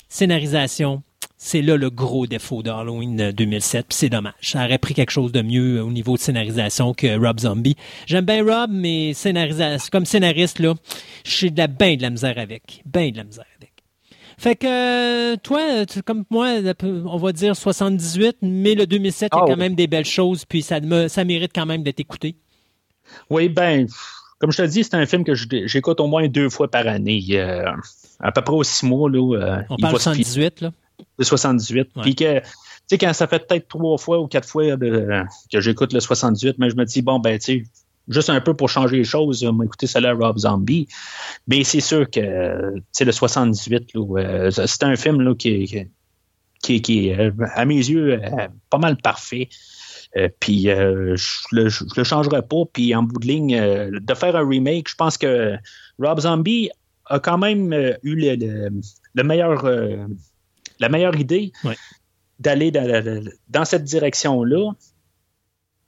[0.09, 1.03] Scénarisation,
[1.37, 3.87] c'est là le gros défaut de Halloween euh, 2007.
[3.89, 4.33] Puis c'est dommage.
[4.43, 7.77] Ça aurait pris quelque chose de mieux euh, au niveau de scénarisation que Rob Zombie.
[8.07, 10.75] J'aime bien Rob, mais scénarisation, comme scénariste, là,
[11.25, 12.83] j'ai de la ben de la misère avec.
[12.87, 13.73] Ben de la misère avec.
[14.39, 16.49] Fait que euh, toi, tu- comme moi,
[17.07, 20.05] on va dire 78, mais le 2007, il y a Ah, quand même des belles
[20.05, 22.37] choses, puis ça, me, ça mérite quand même d'être écouté.
[23.31, 23.87] Oui, ben,
[24.39, 27.23] comme je te dis, c'est un film que j'écoute au moins deux fois par année.
[27.33, 27.65] Euh,
[28.21, 30.73] à peu près aux six mois, là, euh, On parle se 78, là.
[31.19, 31.89] de 78.
[31.97, 32.03] Ouais.
[32.03, 32.45] Puis que, tu
[32.89, 35.23] sais, quand ça fait peut-être trois fois ou quatre fois de-
[35.53, 37.65] que j'écoute le 78, mais je me dis, bon, ben, tu sais,
[38.09, 40.89] juste un peu pour changer les choses, euh, écouter celle-là Rob Zombie.
[41.47, 45.35] Mais c'est sûr que, euh, tu sais, le 78, là, euh, c'est un film là,
[45.35, 45.87] qui,
[46.63, 49.49] qui, qui, est, euh, à mes yeux, euh, pas mal parfait.
[50.17, 52.63] Euh, puis euh, je le, je le changerai pas.
[52.73, 55.55] Puis en bout de ligne, euh, de faire un remake, je pense que
[55.99, 56.71] Rob Zombie
[57.07, 58.81] a quand même euh, eu le, le-
[59.17, 60.07] le meilleur, euh,
[60.81, 61.53] la meilleure idée
[62.39, 64.73] d'aller dans, dans cette direction-là.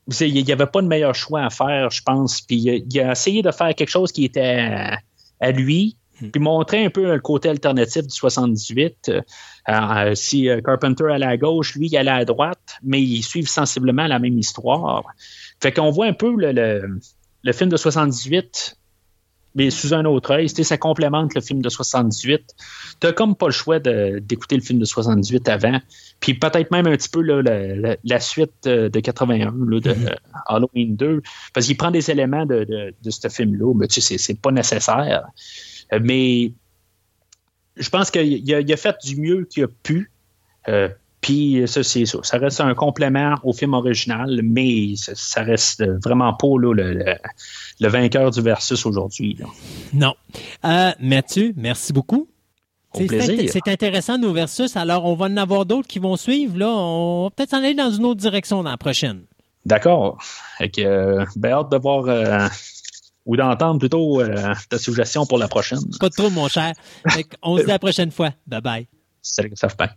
[0.07, 2.41] Vous savez, Il n'y avait pas de meilleur choix à faire, je pense.
[2.41, 4.99] Puis il a, essayé de faire quelque chose qui était à,
[5.39, 6.29] à lui, Hmm.
[6.31, 9.09] puis montrer un peu le côté alternatif du 78.
[9.09, 9.21] Euh,
[9.69, 13.49] euh, si euh, Carpenter allait à gauche, lui, il allait à droite, mais ils suivent
[13.49, 15.03] sensiblement la même histoire.
[15.61, 16.99] Fait qu'on voit un peu le, le,
[17.43, 18.77] le film de 78,
[19.57, 20.47] mais sous un autre œil.
[20.47, 22.55] Ça complémente le film de 78.
[23.01, 25.79] Tu comme pas le choix d'écouter le film de 78 avant.
[26.19, 29.79] Puis peut-être même un petit peu là, la, la- la suite euh, de 81, là,
[29.79, 30.15] de Mhm.
[30.45, 31.21] Halloween 2,
[31.53, 34.51] parce qu'il prend des éléments de, de, de ce film-là, mais tu sais, c'est- pas
[34.51, 35.27] nécessaire.
[35.93, 36.51] Euh, Mais
[37.75, 40.11] je pense qu'il a, il a fait du mieux qu'il a pu.
[40.67, 40.89] Euh,
[41.27, 42.19] puis ça, c'est ça.
[42.23, 46.93] Ça reste un complément au film original, mais ça, ça reste vraiment pas là, le,
[46.93, 47.15] le-
[47.79, 49.37] le vainqueur du versus aujourd'hui.
[49.93, 50.13] Non.
[50.65, 52.27] Euh, Mathieu, merci beaucoup.
[52.93, 54.75] Au C'est- intéressant nos versus.
[54.77, 56.57] Alors, on va en avoir d'autres qui vont suivre.
[56.57, 59.23] Là, on va peut-être s'en aller dans une autre direction dans la prochaine.
[59.65, 60.17] D'accord.
[60.79, 62.47] Euh, ben, hâte de voir euh,
[63.25, 65.79] ou d'entendre plutôt euh, ta suggestion pour la prochaine.
[65.99, 66.71] Pas de trop, mon cher.
[67.43, 68.31] On se dit à la prochaine fois.
[68.47, 68.87] Bye bye.
[69.21, 69.89] Salut, ça fait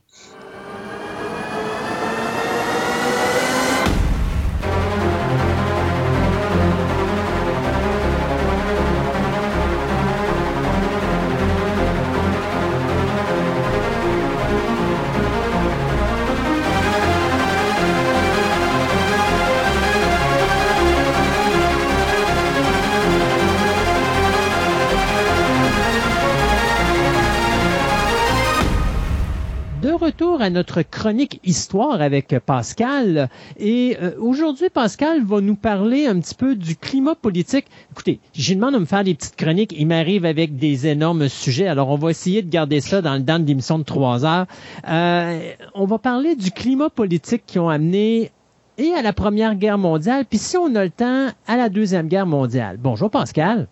[30.50, 33.28] notre chronique histoire avec Pascal.
[33.58, 37.66] Et euh, aujourd'hui, Pascal va nous parler un petit peu du climat politique.
[37.92, 39.74] Écoutez, j'ai demandé de me faire des petites chroniques.
[39.78, 41.66] Il m'arrive avec des énormes sujets.
[41.66, 44.46] Alors, on va essayer de garder ça dans le dans de l'émission de trois heures.
[44.88, 48.32] Euh, on va parler du climat politique qui ont amené
[48.78, 52.08] et à la Première Guerre mondiale, puis si on a le temps, à la Deuxième
[52.08, 52.78] Guerre mondiale.
[52.78, 53.68] Bonjour, Pascal.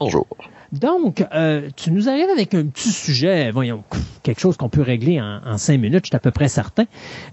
[0.00, 0.26] Bonjour.
[0.72, 3.84] Donc, euh, tu nous arrives avec un petit sujet, voyons,
[4.22, 6.84] quelque chose qu'on peut régler en, cinq minutes, je suis à peu près certain.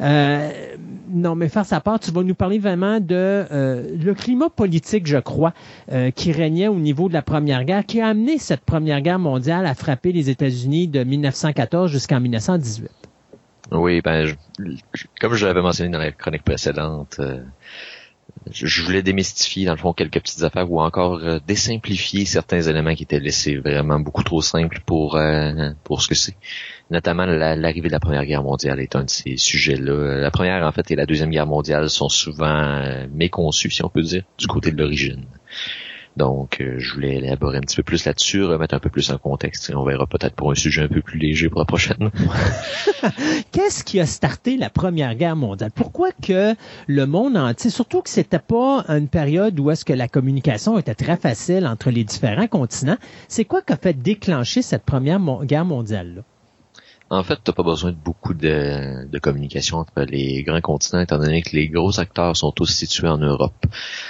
[0.01, 0.49] Euh,
[1.09, 3.05] non, mais faire sa part, tu vas nous parler vraiment de
[3.51, 5.53] euh, le climat politique, je crois,
[5.91, 9.19] euh, qui régnait au niveau de la Première Guerre, qui a amené cette Première Guerre
[9.19, 12.89] mondiale à frapper les États-Unis de 1914 jusqu'en 1918.
[13.71, 14.35] Oui, ben, je-
[15.19, 17.41] comme je l'avais mentionné dans la chronique précédente, euh,
[18.51, 22.93] je, voulais démystifier, dans le fond, quelques petites affaires ou encore euh, désimplifier certains éléments
[22.93, 26.35] qui étaient laissés vraiment beaucoup trop simples pour euh, pour ce que c'est.
[26.91, 30.17] Notamment la- l'arrivée de la Première Guerre mondiale est un de ces sujets-là.
[30.19, 33.89] La Première, en fait, et la Deuxième Guerre mondiale sont souvent euh, méconçus, si on
[33.89, 35.25] peut dire, du côté de l'origine.
[36.15, 39.17] Donc, euh, je voulais élaborer un petit peu plus là-dessus, remettre un peu plus en
[39.17, 39.71] contexte.
[39.75, 42.11] On verra peut-être pour un sujet un peu plus léger pour la prochaine.
[43.51, 45.71] Qu'est-ce qui a starté la Première Guerre mondiale?
[45.73, 46.55] Pourquoi que
[46.87, 50.95] le monde entier, surtout que c'était pas une période où est-ce que la communication était
[50.95, 52.97] très facile entre les différents continents,
[53.27, 56.21] c'est quoi qui a fait déclencher cette Première Guerre mondiale-là?
[57.13, 61.43] En fait, t'as pas besoin de beaucoup de, communication entre les grands continents, étant donné
[61.43, 63.65] que les gros acteurs sont tous situés en Europe.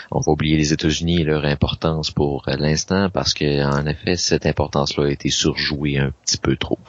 [0.09, 4.45] On va oublier les États-Unis et leur importance pour l'instant, parce que en effet, cette
[4.45, 6.79] importance-là a été surjouée un petit peu trop.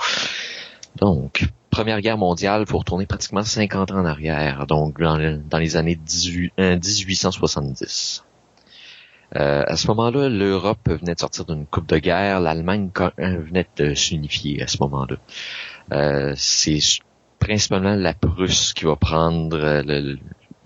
[1.00, 5.18] Donc, Première Guerre mondiale, faut retourner pratiquement 50 ans en arrière, donc dans,
[5.58, 8.22] les années 18, 1870.
[9.34, 13.66] Euh, euh, à ce moment-là, l'Europe venait de sortir d'une coupe de guerre, l'Allemagne venait
[13.76, 15.16] de s'unifier à ce moment-là.
[15.92, 16.78] Euh, c'est
[17.38, 20.16] principalement la Prusse qui va prendre euh,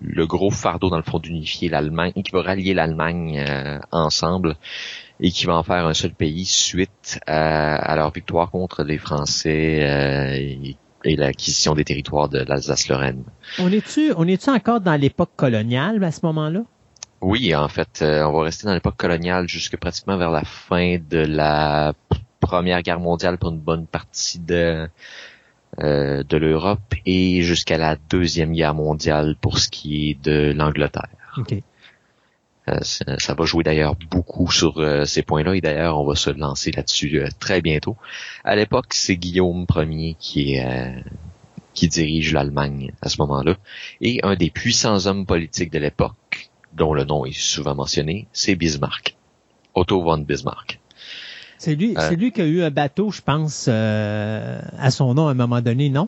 [0.01, 4.55] le, gros fardeau dans le fond d'unifier l'Allemagne, qui va rallier l'Allemagne euh, ensemble
[5.19, 10.77] et qui va en faire un seul pays suite à, leur victoire contre les Français
[11.03, 13.23] et, l'acquisition des territoires de l'Alsace-Lorraine.
[13.57, 16.61] On est-tu on est-tu encore dans l'époque coloniale à ce moment-là?
[17.21, 21.17] Oui, en fait, on va rester dans l'époque coloniale jusque pratiquement vers la fin de
[21.17, 21.93] la
[22.39, 24.87] Première Guerre mondiale pour une bonne partie de
[25.77, 31.07] euh, de l'Europe et jusqu'à la Deuxième Guerre mondiale pour ce qui est de l'Angleterre.
[32.67, 36.31] Euh, ça, va jouer d'ailleurs beaucoup sur euh, ces points-là et d'ailleurs on va se
[36.31, 37.97] lancer là-dessus très bientôt.
[38.43, 40.95] À l'époque, c'est Guillaume Ier qui est
[41.75, 43.55] qui dirige l'Allemagne à ce moment-là
[44.01, 48.55] et un des puissants hommes politiques de l'époque, dont le nom est souvent mentionné, c'est
[48.55, 49.15] Bismarck,
[49.75, 50.79] Otto von Bismarck.
[51.59, 55.27] C'est lui, c'est lui qui a eu un bateau, je pense, euh, à son nom
[55.27, 56.07] à un moment donné, non?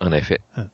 [0.00, 0.38] En effet.
[0.54, 0.66] Ah.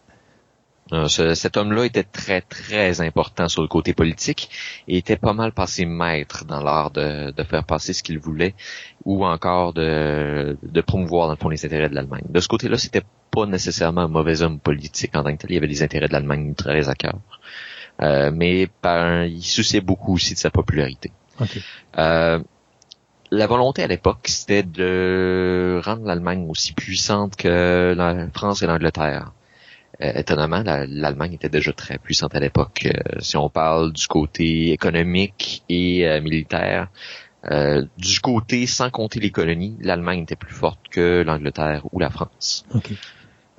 [0.92, 4.50] Euh, cet homme-là était très, très important sur le côté politique
[4.86, 8.54] et était pas mal passé maître dans l'art de, faire passer ce qu'il voulait
[9.06, 12.24] ou encore de, de promouvoir, dans le fond, les intérêts de l'Allemagne.
[12.28, 15.52] De ce côté-là, c'était pas nécessairement un mauvais homme politique en tant que tel.
[15.52, 17.18] Il y avait des intérêts de l'Allemagne très à cœur.
[18.02, 21.12] Euh, mais par, il souciait beaucoup aussi de sa popularité.
[21.40, 21.62] Okay
[23.32, 29.32] la volonté à l'époque, c'était de rendre l'Allemagne aussi puissante que la France et l'Angleterre.
[30.02, 32.86] Euh, étonnamment, l'Allemagne était déjà très puissante à l'époque.
[32.86, 36.88] Euh, si on parle du côté économique et euh, militaire,
[37.98, 42.66] du côté sans compter les colonies, l'Allemagne était plus forte que l'Angleterre ou la France.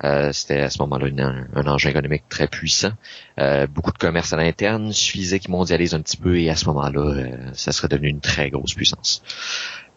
[0.02, 1.06] Euh, c'était à ce moment-là
[1.54, 2.92] un, engin économique très puissant.
[3.38, 6.66] Euh, beaucoup de commerce à l'interne suffisait qu'il mondialise un petit peu et à ce
[6.66, 9.22] moment-là, euh, ça serait devenu une très grosse puissance.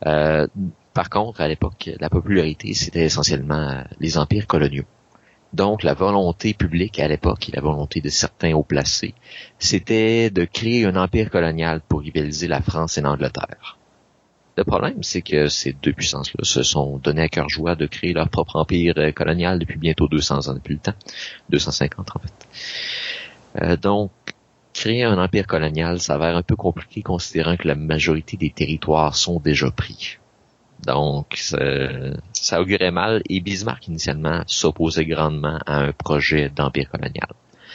[0.01, 4.85] par contre, à l'époque, la popularité, c'était essentiellement les empires coloniaux.
[5.53, 9.13] Donc, la volonté publique à l'époque et la volonté de certains hauts placés,
[9.59, 13.76] c'était de créer un empire colonial pour rivaliser la France et l'Angleterre.
[14.57, 18.13] Le problème, c'est que ces deux puissances-là se sont donné à cœur joie de créer
[18.13, 20.95] leur propre empire euh, colonial depuis bientôt 200 ans, depuis le temps.
[21.49, 23.61] 250 en fait.
[23.61, 24.11] Euh, donc,
[24.73, 29.39] créer un empire colonial s'avère un peu compliqué considérant que la majorité des territoires sont
[29.39, 30.17] déjà pris.
[30.85, 31.59] Donc, ça,
[32.33, 37.27] ça augurait mal et Bismarck initialement s'opposait grandement à un projet d'empire colonial.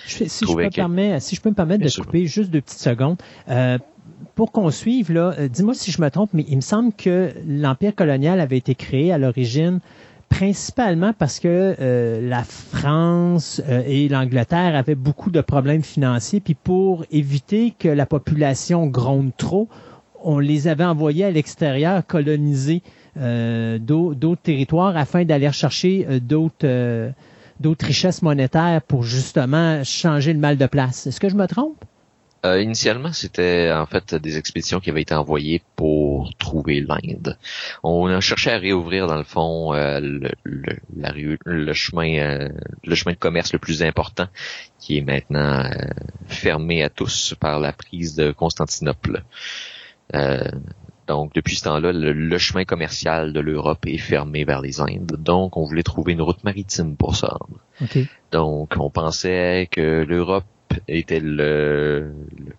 [0.07, 3.18] si, je peux si, je peux me permettre de couper juste deux petites secondes,
[3.49, 3.78] euh,
[4.35, 7.95] pour qu'on suive, euh, dis-moi si je me trompe, mais il me semble que l'Empire
[7.95, 9.81] colonial avait été créé à l'origine
[10.29, 16.55] principalement parce que euh, la France euh, et l'Angleterre avaient beaucoup de problèmes financiers, puis
[16.55, 19.68] pour éviter que la population gronde trop,
[20.25, 22.83] on les avait envoyés à l'extérieur coloniser
[23.16, 27.14] d'autres territoires afin d'aller chercher d'autres
[27.85, 31.09] richesses monétaires pour justement changer le mal de place.
[31.09, 31.85] Est-ce que je me trompe?
[32.45, 37.38] Euh, initialement, c'était en fait des expéditions qui avaient été envoyées pour trouver l'Inde.
[37.84, 42.49] On a cherché à réouvrir dans le fond euh, le, le, la, le chemin, euh,
[42.84, 44.26] le chemin de commerce le plus important,
[44.80, 45.70] qui est maintenant
[46.26, 49.22] fermé à tous par la prise de Constantinople.
[51.07, 55.16] donc depuis ce temps-là, le, chemin commercial de l'Europe est fermé vers les Indes.
[55.16, 57.38] Donc on voulait trouver une route maritime pour ça.
[58.32, 60.45] Donc on pensait que l'Europe
[60.89, 62.12] était le,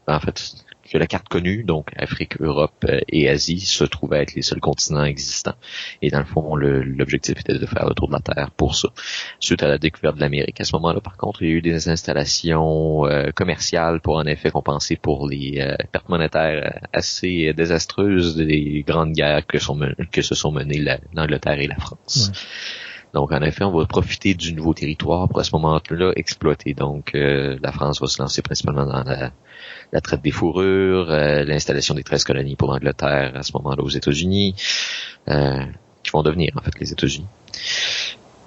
[0.07, 0.53] en fait
[0.91, 4.59] que la carte connue, donc Afrique, Europe euh, et Asie, se trouvaient être les seuls
[4.59, 5.55] continents existants.
[6.01, 8.89] Et dans le fond, l'objectif était de faire le tour de la Terre pour ça.
[9.39, 11.61] Suite à la découverte de l'Amérique, à ce moment-là, par contre, il y a eu
[11.61, 18.35] des installations euh, commerciales pour en effet compenser pour les euh, pertes monétaires assez désastreuses
[18.35, 20.83] des grandes guerres que, se sont menées
[21.13, 22.31] l'Angleterre et la France.
[23.13, 26.73] Donc, en effet, on va profiter du nouveau territoire pour à ce moment-là exploiter.
[26.73, 31.93] Donc, euh, la France va se lancer principalement dans la, traite des fourrures, euh, l'installation
[31.93, 34.55] des 13 colonies pour l'Angleterre à ce moment-là aux États-Unis,
[35.29, 35.63] euh,
[36.01, 37.27] qui vont devenir en fait les États-Unis.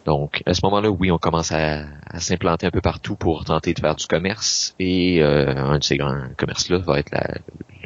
[0.04, 1.84] Donc, à ce moment-là, oui, on commence à,
[2.18, 4.74] s'implanter un peu partout pour tenter de faire du commerce.
[4.78, 7.10] Et un de ces grands commerces-là va être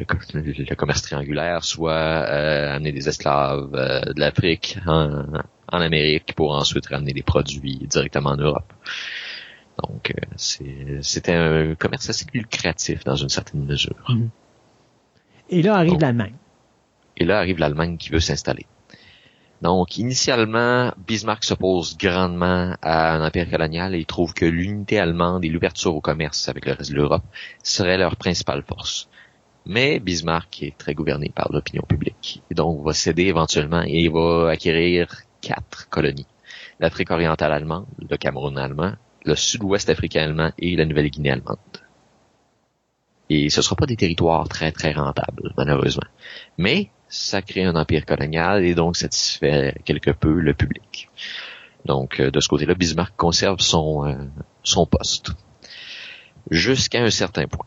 [0.00, 5.24] le, commerce triangulaire, soit euh, amener des esclaves de l'Afrique en,
[5.78, 8.72] Amérique pour ensuite ramener des produits directement en Europe.
[9.82, 14.04] Donc, c'était un commerce assez lucratif dans une certaine mesure.
[14.08, 14.30] Mhm.
[15.48, 16.34] Et là arrive l'Allemagne.
[17.16, 18.66] Et là arrive l'Allemagne qui veut s'installer.
[19.62, 25.44] Donc, initialement, Bismarck s'oppose grandement à un empire colonial et il trouve que l'unité allemande
[25.44, 27.24] et l'ouverture au commerce avec le reste de l'Europe
[27.62, 29.08] seraient leur principale force.
[29.66, 34.48] Mais Bismarck est très gouverné par l'opinion publique et donc va céder éventuellement et va
[34.50, 35.08] acquérir
[35.40, 36.26] quatre colonies.
[36.78, 41.58] L'Afrique orientale allemande, le Cameroun allemand, le sud-ouest africain allemand et la Nouvelle-Guinée allemande.
[43.28, 46.08] Et ce ne sera pas des territoires très très rentables, malheureusement.
[46.58, 51.08] Mais ça crée un empire colonial et donc satisfait quelque peu le public.
[51.84, 54.14] Donc, euh, de ce côté-là, Bismarck conserve son, euh,
[54.62, 55.30] son poste
[56.50, 57.66] jusqu'à un certain point.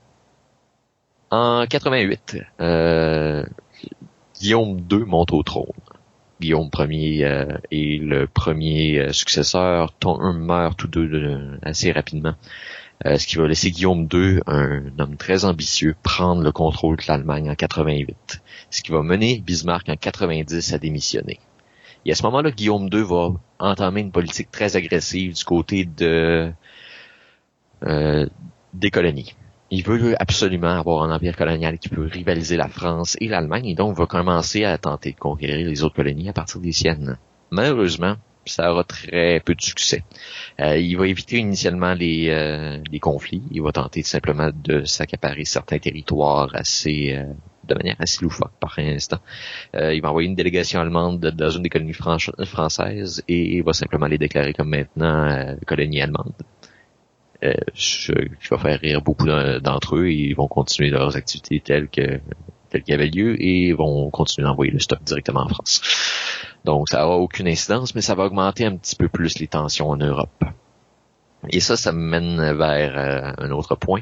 [1.32, 3.43] En 88, euh,
[4.39, 5.65] Guillaume II monte au trône.
[6.41, 9.93] Guillaume Ier euh, est le premier successeur.
[9.93, 12.36] Ton meurt tous deux assez rapidement.
[13.05, 17.03] Euh, ce qui va laisser Guillaume II, un homme très ambitieux, prendre le contrôle de
[17.07, 21.39] l'Allemagne en 88, ce qui va mener Bismarck en 90 à démissionner.
[22.05, 26.51] Et à ce moment-là, Guillaume II va entamer une politique très agressive du côté de
[27.84, 28.25] euh,
[28.73, 29.36] des colonies.
[29.76, 33.74] Il veut absolument avoir un empire colonial qui peut rivaliser la France et l'Allemagne et
[33.74, 37.17] donc va commencer à tenter de conquérir les autres colonies à partir des siennes.
[37.49, 40.03] Malheureusement, ça aura très peu de succès.
[40.59, 43.41] Euh, il va éviter initialement les, euh, les, conflits.
[43.49, 48.78] Il va tenter simplement de s'accaparer certains territoires assez euh, de manière assez loufoque par
[48.78, 49.21] instant.
[49.74, 54.05] il va envoyer une délégation allemande dans une des colonies françaises et il va simplement
[54.05, 56.34] les déclarer comme maintenant colonies allemandes.
[57.74, 61.89] Ce qui va faire rire beaucoup d'entre eux et ils vont continuer leurs activités telles
[61.89, 62.20] que
[62.70, 65.82] telles qu'il y avait lieu et vont continuer d'envoyer le stock directement en France.
[66.66, 69.89] Donc, ça n'aura aucune incidence, mais ça va augmenter un petit peu plus les tensions
[69.89, 70.44] en Europe.
[71.50, 74.02] Et ça, ça me mène vers euh, un autre point.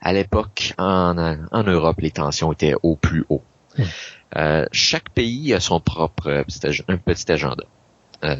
[0.00, 1.16] À l'époque, en,
[1.50, 3.42] en, Europe, les tensions étaient au plus haut.
[4.36, 7.64] Euh, chaque pays a son propre petit, un petit agenda.
[8.24, 8.36] Euh,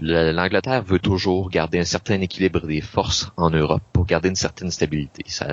[0.00, 4.70] l'Angleterre veut toujours garder un certain équilibre des forces en Europe pour garder une certaine
[4.70, 5.24] stabilité.
[5.26, 5.46] Ça,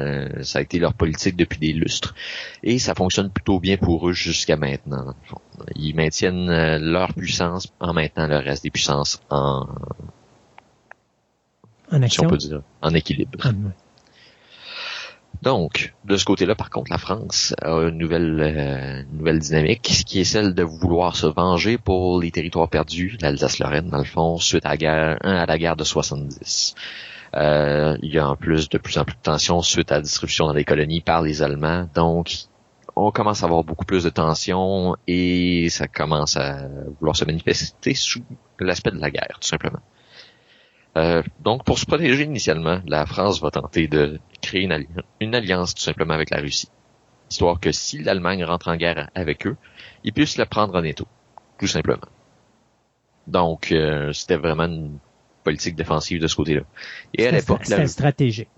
[0.44, 2.16] ça a été leur politique depuis des lustres.
[2.64, 5.16] Et ça fonctionne plutôt bien pour eux jusqu'à maintenant.
[5.76, 9.68] Ils maintiennent euh, leur puissance en maintenant le reste des puissances en,
[11.92, 12.26] en action?
[12.26, 13.40] on peut dire, en équilibre.
[13.44, 13.52] Ah,
[15.42, 20.20] donc, de ce côté-là, par contre, la France a une nouvelle, euh, nouvelle dynamique, qui
[20.20, 24.66] est celle de vouloir se venger pour les territoires perdus, l'Alsace-Lorraine, dans le fond, suite
[24.66, 26.76] à la guerre, à la guerre de 70.
[27.36, 30.02] Euh, il y a en plus de plus en plus de tensions suite à la
[30.02, 31.88] distribution dans les colonies par les Allemands.
[31.96, 32.36] Donc,
[32.96, 36.68] on commence à avoir beaucoup plus de tensions et ça commence à
[37.00, 38.22] vouloir se manifester sous
[38.60, 39.80] l'aspect de la guerre, tout simplement.
[40.98, 44.64] Euh, donc, pour se protéger initialement, la France va tenter de créer
[45.20, 46.70] une, alliance tout simplement avec la Russie.
[47.30, 49.56] Histoire que si l'Allemagne rentre en guerre avec eux,
[50.04, 51.08] ils puissent la prendre en étau.
[51.58, 52.02] Tout simplement.
[53.28, 54.98] Donc, euh, c'était vraiment une
[55.44, 56.64] politique défensive de ce côté-là.
[57.14, 57.62] Et à l'époque...
[57.64, 58.50] C'était stratégique.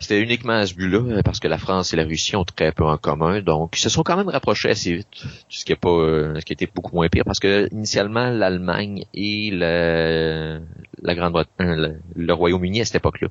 [0.00, 2.72] C'était uniquement à ce but-là, euh, parce que la France et la Russie ont très
[2.72, 5.76] peu en commun, donc ils se sont quand même rapprochés assez vite, ce qui est
[5.76, 10.62] pas, euh, ce qui était beaucoup moins pire, parce que initialement l'Allemagne et le,
[11.02, 13.28] la Grande-Bretagne, le, Royaume-Uni à cette époque-là,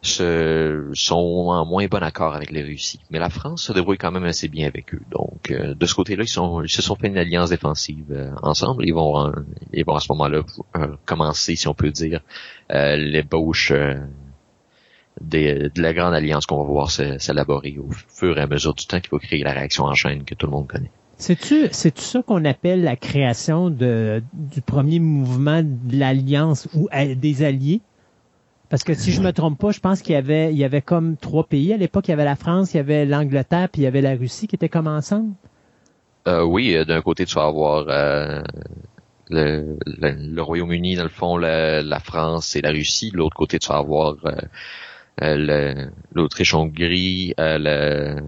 [0.00, 3.00] se, sont en moins bon accord avec les Russie.
[3.10, 5.02] Mais la France se débrouille quand même assez bien avec eux.
[5.10, 8.86] Donc, euh, de ce côté-là, ils, sont, ils se sont fait une alliance défensive ensemble.
[8.86, 9.32] Ils vont,
[9.72, 10.42] ils vont à ce moment-là
[11.04, 12.20] commencer, si on peut dire,
[12.70, 13.72] l'ébauche
[15.20, 19.00] de la grande alliance qu'on va voir s'élaborer au fur et à mesure du temps
[19.00, 20.90] qui va créer la réaction en chaîne que tout le monde connaît.
[21.16, 27.42] C'est-tu, c'est ça qu'on appelle la création de, du premier mouvement de l'alliance ou des
[27.42, 27.80] alliés?
[28.68, 30.82] Parce que si je me trompe pas, je pense qu'il y avait, il y avait
[30.82, 31.72] comme trois pays.
[31.72, 34.02] À l'époque, il y avait la France, il y avait l'Angleterre, puis il y avait
[34.02, 35.32] la Russie qui étaient comme ensemble.
[36.26, 38.42] Euh, oui, euh, d'un côté, tu vas avoir euh,
[39.30, 43.10] le, le, Royaume-Uni, dans le fond, la, France et la Russie.
[43.10, 44.32] De l'autre côté, tu vas avoir euh,
[45.20, 48.20] l'Autriche-Hongrie, euh,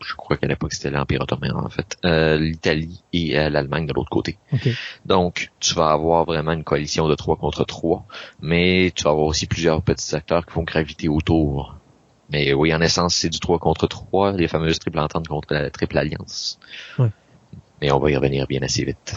[0.00, 3.92] je crois qu'à l'époque c'était l'Empire ottoman en fait, euh, l'Italie et euh, l'Allemagne de
[3.92, 4.38] l'autre côté.
[5.04, 8.06] Donc, tu vas avoir vraiment une coalition de trois contre trois,
[8.40, 11.76] mais tu vas avoir aussi plusieurs petits acteurs qui vont graviter autour.
[12.30, 15.70] Mais oui, en essence, c'est du 3 contre 3, les fameuses triple ententes contre la
[15.70, 16.60] triple alliance.
[16.98, 17.08] Ouais.
[17.80, 19.14] Mais on va y revenir bien assez vite.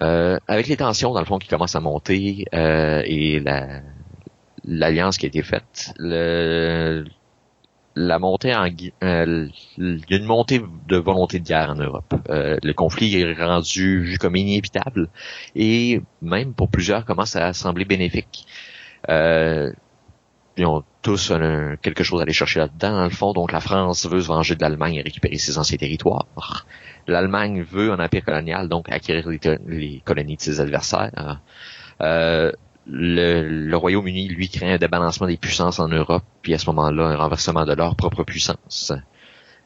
[0.00, 3.80] Euh, avec les tensions, dans le fond, qui commencent à monter euh, et la
[4.64, 7.04] l'alliance qui a été faite, le,
[7.98, 8.68] la montée en
[9.02, 12.14] euh, il y a une montée de volonté de guerre en Europe.
[12.30, 15.08] Euh, le conflit est rendu vu comme inévitable
[15.56, 18.46] et même pour plusieurs commence à sembler bénéfique.
[19.08, 19.72] Euh,
[20.56, 21.32] ils ont tous
[21.82, 23.32] quelque chose à aller chercher là-dedans, dans le fond.
[23.32, 26.26] Donc la France veut se venger de l'Allemagne et récupérer ses anciens territoires.
[27.06, 31.40] L'Allemagne veut un empire colonial, donc acquérir les, les colonies de ses adversaires.
[32.00, 32.52] Euh,
[32.88, 37.16] le, Royaume-Uni, lui, crée un débalancement des puissances en Europe, puis à ce moment-là, un
[37.16, 38.92] renversement de leur propre puissance.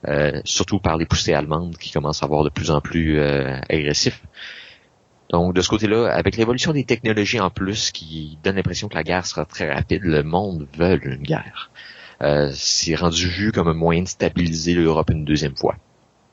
[0.08, 3.56] Euh, surtout par les poussées allemandes qui commencent à avoir de plus en plus euh,
[3.68, 4.20] agressifs.
[5.30, 9.04] Donc de ce côté-là, avec l'évolution des technologies en plus qui donne l'impression que la
[9.04, 11.70] guerre sera très rapide, le monde veut une guerre.
[12.20, 15.76] Euh, c'est rendu vu comme un moyen de stabiliser l'Europe une deuxième fois.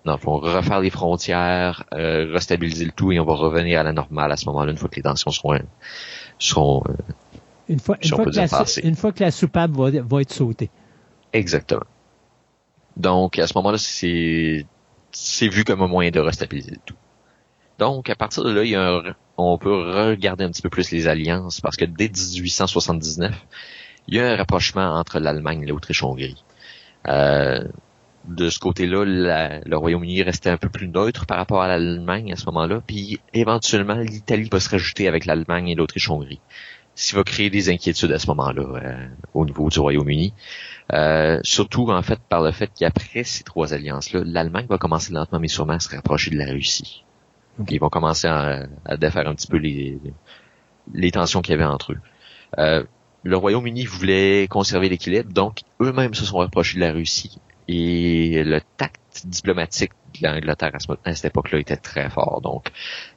[0.05, 3.83] Dans le fond, refaire les frontières, euh, restabiliser le tout et on va revenir à
[3.83, 5.59] la normale à ce moment-là une fois que les tensions seront,
[6.39, 6.93] seront euh,
[7.67, 8.47] Une fois, Si que la,
[8.83, 10.69] une fois que la soupape va, va être sautée.
[11.33, 11.83] exactement.
[12.97, 14.65] Donc à ce moment-là, c'est
[15.11, 16.95] c'est vu comme un moyen de restabiliser le tout.
[17.79, 20.69] Donc à partir de là, il y a un- on peut regarder un petit peu
[20.69, 23.33] plus les alliances parce que dès 1879,
[24.07, 26.43] il y a un rapprochement entre l'Allemagne et l'Autriche-Hongrie.
[27.07, 27.63] Euh,
[28.29, 32.35] de ce côté-là, le Royaume-Uni restait un peu plus neutre par rapport à l'Allemagne à
[32.35, 36.39] ce moment-là, puis éventuellement l'Italie va se rajouter avec l'Allemagne et l'Autriche-Hongrie.
[36.95, 40.33] Ce qui va créer des inquiétudes à ce moment-là euh, au niveau du Royaume-Uni.
[40.91, 45.39] Euh, surtout en fait par le fait qu'après ces trois alliances-là, l'Allemagne va commencer lentement
[45.39, 47.05] mais sûrement à se rapprocher de la Russie.
[47.59, 47.71] Ok.
[47.71, 49.97] Ils vont commencer à, à défaire un petit peu les,
[50.93, 51.99] les tensions qu'il y avait entre eux.
[52.57, 52.83] Euh,
[53.23, 57.39] le Royaume-Uni voulait conserver l'équilibre, donc eux-mêmes se sont rapprochés de la Russie.
[57.71, 62.41] Et le tact diplomatique de l'Angleterre à, ce- à cette époque-là était très fort.
[62.41, 62.69] Donc,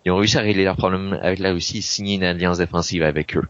[0.04, 3.02] ils ont réussi à régler leurs problèmes avec la Russie et signer une alliance défensive
[3.02, 3.46] avec eux.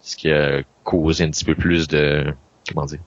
[0.00, 2.34] Ce qui a causé un petit peu plus de...
[2.68, 2.98] Comment dire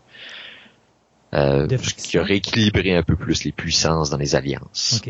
[1.33, 1.67] euh,
[1.97, 5.01] qui a rééquilibré un peu plus les puissances dans les alliances.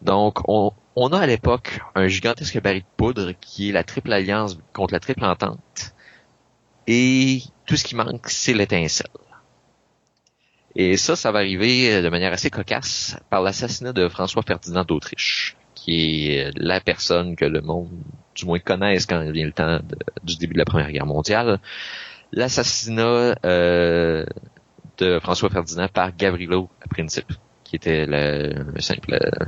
[0.00, 4.12] Donc, on, on a à l'époque un gigantesque baril de poudre qui est la triple
[4.12, 5.94] alliance contre la triple entente.
[6.86, 9.08] Et tout ce qui manque, c'est l'étincelle.
[10.76, 15.56] Et ça, ça va arriver de manière assez cocasse par l'assassinat de François Ferdinand d'Autriche,
[15.74, 17.90] qui est la personne que le monde,
[18.34, 21.60] du moins, connaisse quand vient le temps de- du début de la Première Guerre mondiale.
[22.32, 24.24] L'assassinat euh,
[24.98, 27.32] de François Ferdinand par Gavrilo Principe,
[27.62, 29.44] qui était le, le simple euh,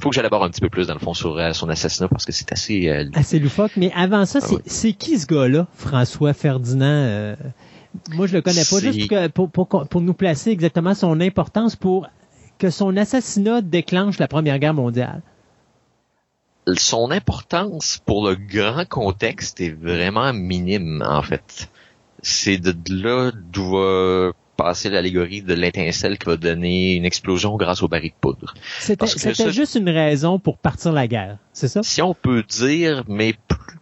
[0.00, 2.24] faut que j'élabore un petit peu plus dans le fond sur euh, son assassinat parce
[2.24, 3.72] que c'est assez euh, Assez loufoque.
[3.76, 6.84] Mais avant ça, Ah c'est qui ce gars-là, François Ferdinand?
[6.86, 7.36] euh,
[8.10, 8.78] moi, je le connais pas.
[8.80, 12.08] Juste pour, que- pour, pour, nous placer exactement son importance pour
[12.58, 15.22] que son assassinat déclenche la Première Guerre mondiale.
[16.76, 21.68] son importance pour le grand contexte est vraiment minime en fait.
[22.22, 27.82] C'est de là d'où va passer l'allégorie de l'étincelle qui va donner une explosion grâce
[27.82, 28.52] au baril de poudre.
[28.78, 31.82] C'était juste une raison pour partir la guerre, c'est ça?
[31.82, 33.78] Si on peut dire, mais plus-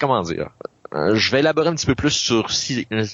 [0.00, 0.50] comment dire,
[0.94, 3.04] Euh, je vais élaborer un petit peu plus sur si, euh,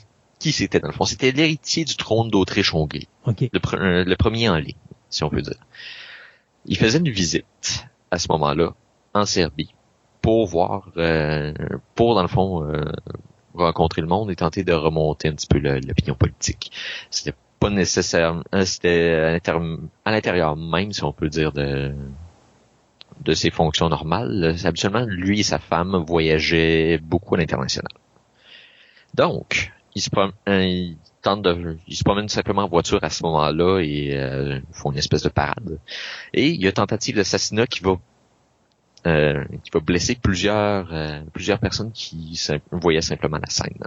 [0.43, 1.05] qui c'était dans le fond?
[1.05, 3.09] C'était l'héritier du trône d'Autriche-Hongrie.
[3.27, 3.48] OK.
[3.52, 4.74] le, pre- euh, le premier en ligne,
[5.09, 5.56] si on peut dire.
[6.66, 8.74] Il faisait une visite à ce moment-là
[9.14, 9.73] en Serbie
[10.20, 11.52] pour voir, euh,
[11.94, 12.85] pour dans le fond euh,
[13.55, 16.73] rencontrer le monde et tenter de remonter un petit peu l'opinion politique.
[17.10, 19.40] C'était pas nécessaire, euh, c'était
[20.05, 21.94] à l'intérieur même, si on peut dire, de
[23.20, 24.56] de ses fonctions normales.
[24.64, 27.93] Habituellement, lui et sa femme voyageaient beaucoup à l'international.
[29.14, 34.16] Donc, il se prom- euh, il se promène simplement en voiture à ce moment-là et
[34.16, 35.78] euh, font une espèce de parade.
[36.32, 37.97] Et il y a une tentative d'assassinat qui va
[39.06, 42.40] euh, qui va blesser plusieurs euh, plusieurs personnes qui
[42.70, 43.78] voyaient simplement la scène.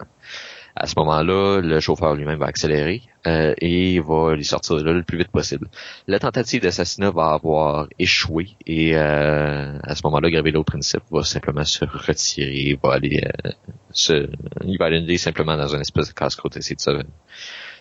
[0.75, 4.91] À ce moment-là, le chauffeur lui-même va accélérer euh, et va les sortir de là
[4.91, 5.69] le plus vite possible.
[6.07, 11.63] La tentative d'assassinat va avoir échoué et euh, à ce moment-là, Gavrilo Principe va simplement
[11.63, 13.51] se retirer, va aller euh,
[13.91, 14.29] se,
[14.65, 17.03] il va aller simplement dans une espèce de casse-croûte, essayer de se,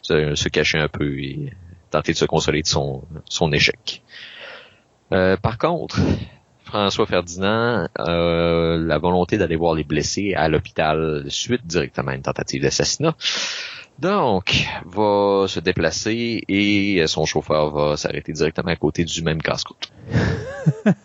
[0.03, 1.53] se, se cacher un peu et
[1.91, 4.03] tenter de se consoler de son, son échec.
[5.13, 5.99] Euh, par contre,
[6.75, 12.23] François Ferdinand a la volonté d'aller voir les blessés à l'hôpital suite directement à une
[12.23, 13.15] tentative d'assassinat.
[14.01, 19.93] Donc, va se déplacer et son chauffeur va s'arrêter directement à côté du même casse-croûte.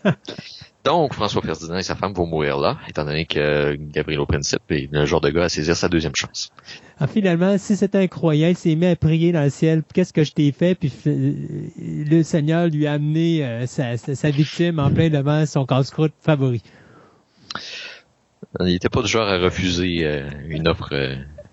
[0.84, 4.62] Donc, François Ferdinand et sa femme vont mourir là, étant donné que Gabriel au Principe
[4.70, 6.52] est le genre de gars à saisir sa deuxième chance.
[6.98, 10.14] Ah, finalement, si c'est un croyant, il s'est mis à prier dans le ciel, qu'est-ce
[10.14, 10.74] que je t'ai fait?
[10.74, 11.34] Puis euh,
[11.78, 16.62] le Seigneur lui a amené euh, sa, sa, victime en plein devant son casse-croûte favori.
[18.60, 20.94] Il n'était pas du genre à refuser euh, une offre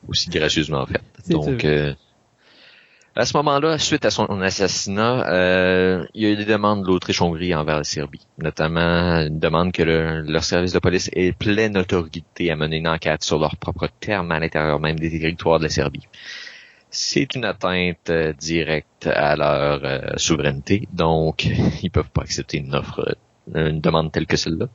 [0.08, 1.04] aussi gracieusement faite.
[1.30, 1.66] Donc,
[3.18, 6.88] à ce moment-là, suite à son assassinat, euh, il y a eu des demandes de
[6.88, 12.52] l'Autriche-Hongrie envers la Serbie, notamment une demande que leur service de police ait pleine autorité
[12.52, 15.70] à mener une enquête sur leurs propres termes à l'intérieur même des territoires de la
[15.70, 16.08] Serbie.
[16.92, 21.46] C'est une atteinte euh, directe à leur euh, souveraineté, donc
[21.82, 23.18] ils peuvent pas accepter une offre,
[23.56, 24.68] une demande telle que celle-là.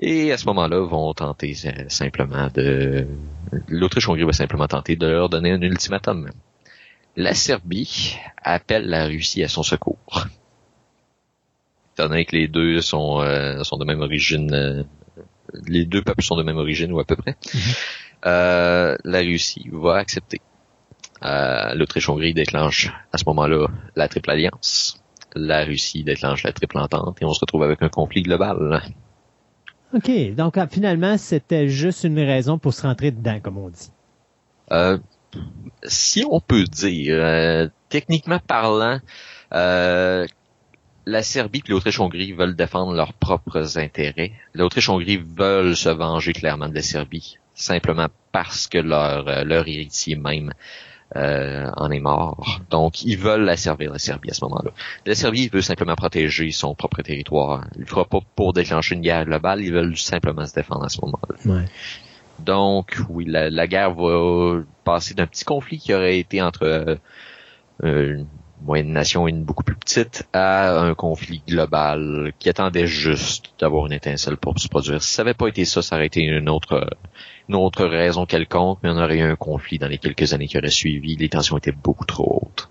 [0.00, 1.54] Et à ce moment-là, vont tenter
[1.88, 3.06] simplement de...
[3.68, 6.30] L'Autriche-Hongrie va simplement tenter de leur donner un ultimatum
[7.18, 10.28] la Serbie appelle la Russie à son secours.
[11.92, 14.84] Étant donné que les deux sont, euh, sont de même origine, euh,
[15.66, 17.60] les deux peuples sont de même origine ou à peu près, mhm.
[18.26, 20.40] euh, la Russie va accepter.
[21.20, 23.66] L'Autriche-Hongrie déclenche à ce moment-là
[23.96, 25.02] la triple alliance.
[25.34, 28.80] La Russie déclenche la triple entente et on se retrouve avec un conflit global.
[29.92, 30.34] OK.
[30.36, 33.90] Donc, finalement, c'était juste une raison pour se rentrer dedans, comme on dit.
[34.70, 34.98] Euh,
[35.84, 39.00] si on peut dire, euh, techniquement parlant,
[39.52, 40.26] euh,
[41.06, 44.32] la Serbie et l'Autriche-Hongrie veulent défendre leurs propres intérêts.
[44.54, 50.16] L'Autriche-Hongrie veulent se venger clairement de la Serbie, simplement parce que leur, euh, leur héritier
[50.16, 50.52] même
[51.14, 52.60] en est mort.
[52.68, 54.72] Donc, ils veulent la servir, la Serbie, à ce moment-là.
[55.06, 57.64] La Serbie veut simplement protéger son propre territoire.
[57.76, 60.90] Il ne fera pas pour déclencher une guerre globale, ils veulent simplement se défendre à
[60.90, 61.54] ce moment-là.
[61.54, 61.64] Ouais.
[62.38, 66.98] Donc, oui, la, guerre va passer d'un petit conflit qui aurait été entre
[67.84, 68.26] euh, une
[68.62, 73.86] moyenne nation et une beaucoup plus petite à un conflit global qui attendait juste d'avoir
[73.86, 75.02] une étincelle pour se produire.
[75.02, 76.88] Si ça n'avait pas été ça, ça aurait été une autre,
[77.48, 80.58] une autre raison quelconque, mais on aurait eu un conflit dans les quelques années qui
[80.58, 81.16] auraient suivi.
[81.16, 82.68] Les tensions étaient beaucoup trop hautes.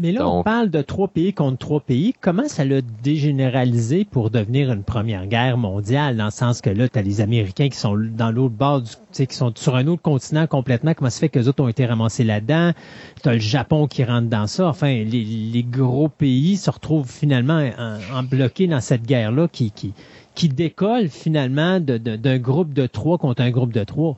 [0.00, 2.14] Mais là, on parle de trois pays contre trois pays.
[2.20, 6.88] Comment ça l'a dégénéralisé pour devenir une première guerre mondiale, dans le sens que là,
[6.88, 10.02] tu as les Américains qui sont dans l'autre bord, du, qui sont sur un autre
[10.02, 10.94] continent complètement.
[10.94, 12.72] Comment ça fait que les autres ont été ramassés là-dedans?
[13.20, 14.68] Tu as le Japon qui rentre dans ça.
[14.68, 17.68] Enfin, les, gros pays se retrouvent finalement
[18.14, 19.94] en, bloqués dans cette guerre-là qui, qui,
[20.36, 24.16] qui décolle finalement d'un groupe de trois contre un groupe de trois.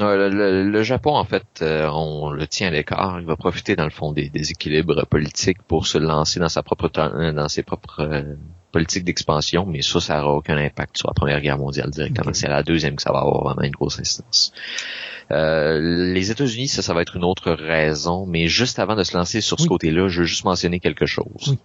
[0.00, 3.18] Le, Japon, en fait, euh, on le tient à l'écart.
[3.18, 6.88] Il va profiter, dans le fond, des, équilibres politiques pour se lancer dans sa propre
[6.98, 8.22] euh, dans ses propres euh,
[8.70, 12.32] politiques d'expansion, mais ça, ça n'aura aucun impact sur la Première Guerre mondiale directement.
[12.32, 14.52] C'est la deuxième que ça va avoir vraiment une grosse instance.
[15.30, 19.40] les États-Unis, ça, ça va être une autre raison, mais juste avant de se lancer
[19.40, 21.56] sur ce côté-là, je veux juste mentionner quelque chose.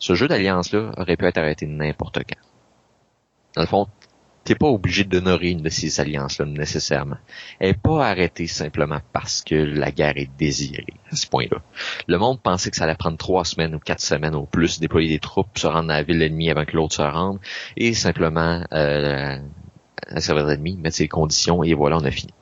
[0.00, 2.40] Ce jeu d'alliance-là aurait pu être arrêté n'importe quand.
[3.54, 3.86] Dans le fond,
[4.44, 7.18] t'es pas obligé d'honorer une de ces alliances-là nécessairement.
[7.60, 11.58] Elle est pas arrêtée simplement parce que la guerre est désirée à ce point-là.
[12.08, 15.08] Le monde pensait que ça allait prendre trois semaines ou quatre semaines au plus, déployer
[15.08, 17.38] des troupes, se rendre à la ville ennemie avant que l'autre se rende,
[17.76, 19.38] et simplement euh,
[20.18, 22.32] servir d'ennemi, mettre ses conditions, et voilà, on a fini.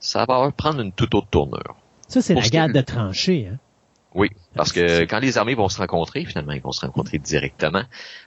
[0.00, 1.76] Ça va prendre une toute autre tournure.
[2.08, 3.48] Ça, c'est la guerre de tranchées.
[3.50, 3.58] Hein?
[4.14, 7.82] Oui, parce que quand les armées vont se rencontrer, finalement, ils vont se rencontrer directement,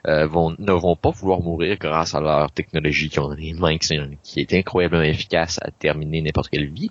[0.08, 3.78] euh, vont, ne vont pas vouloir mourir grâce à leur technologie qui ont des mains
[3.78, 6.90] qui, est incroyablement efficace à terminer n'importe quelle vie.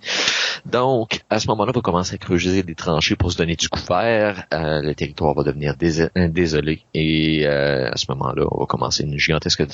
[0.64, 3.68] Donc, à ce moment-là, on va commencer à creuser des tranchées pour se donner du
[3.68, 4.44] couvert.
[4.54, 9.18] Euh, le territoire va devenir désolé et euh, à ce moment-là, on va commencer une
[9.18, 9.64] gigantesque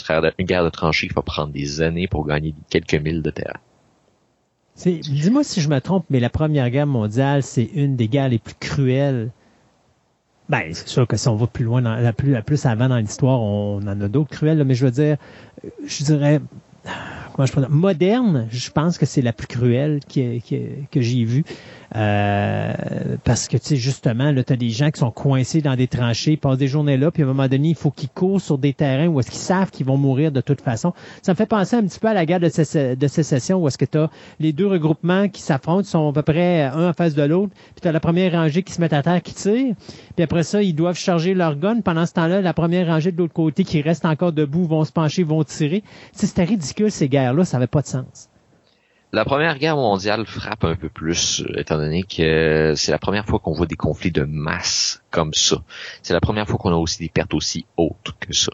[0.41, 3.59] guerre de tranchées qui va prendre des années pour gagner quelques milles de terre.
[4.87, 8.39] Dis-moi si je me trompe, mais la Première Guerre mondiale, c'est une des guerres les
[8.39, 9.31] plus cruelles.
[10.49, 12.89] Ben, c'est sûr que si on va plus loin, dans, la plus, la plus avant
[12.89, 15.17] dans l'histoire, on, en a d'autres cruelles, mais je veux dire,
[15.85, 16.41] je dirais,
[17.33, 21.45] comment je moderne, je pense que c'est la plus cruelle que j'ai vue.
[21.97, 22.73] Euh,
[23.25, 26.37] parce que, tu sais, justement, là, tu des gens qui sont coincés dans des tranchées,
[26.37, 28.73] passent des journées là, puis à un moment donné, il faut qu'ils courent sur des
[28.73, 30.93] terrains où est-ce qu'ils savent qu'ils vont mourir de toute façon.
[31.23, 33.85] Ça me fait penser un petit peu à la guerre de, sécession où est-ce que
[33.85, 33.99] tu
[34.39, 37.81] les deux regroupements qui s'affrontent, sont à peu près un en face de l'autre, puis
[37.83, 39.75] tu la première rangée qui se met à terre, qui tire,
[40.15, 41.81] puis après ça, ils doivent charger leur gun.
[41.81, 44.93] Pendant ce temps-là, la première rangée de l'autre côté qui reste encore debout vont se
[44.93, 45.83] pencher, vont tirer.
[46.13, 48.30] C'était ridicule, ces guerres-là, ça n'avait pas de sens.
[49.13, 53.27] La Première Guerre mondiale frappe un peu plus, euh, étant donné que c'est la première
[53.27, 55.57] fois qu'on voit des conflits de masse comme ça.
[56.03, 58.53] C'est la première fois qu'on a aussi des pertes aussi hautes que ça.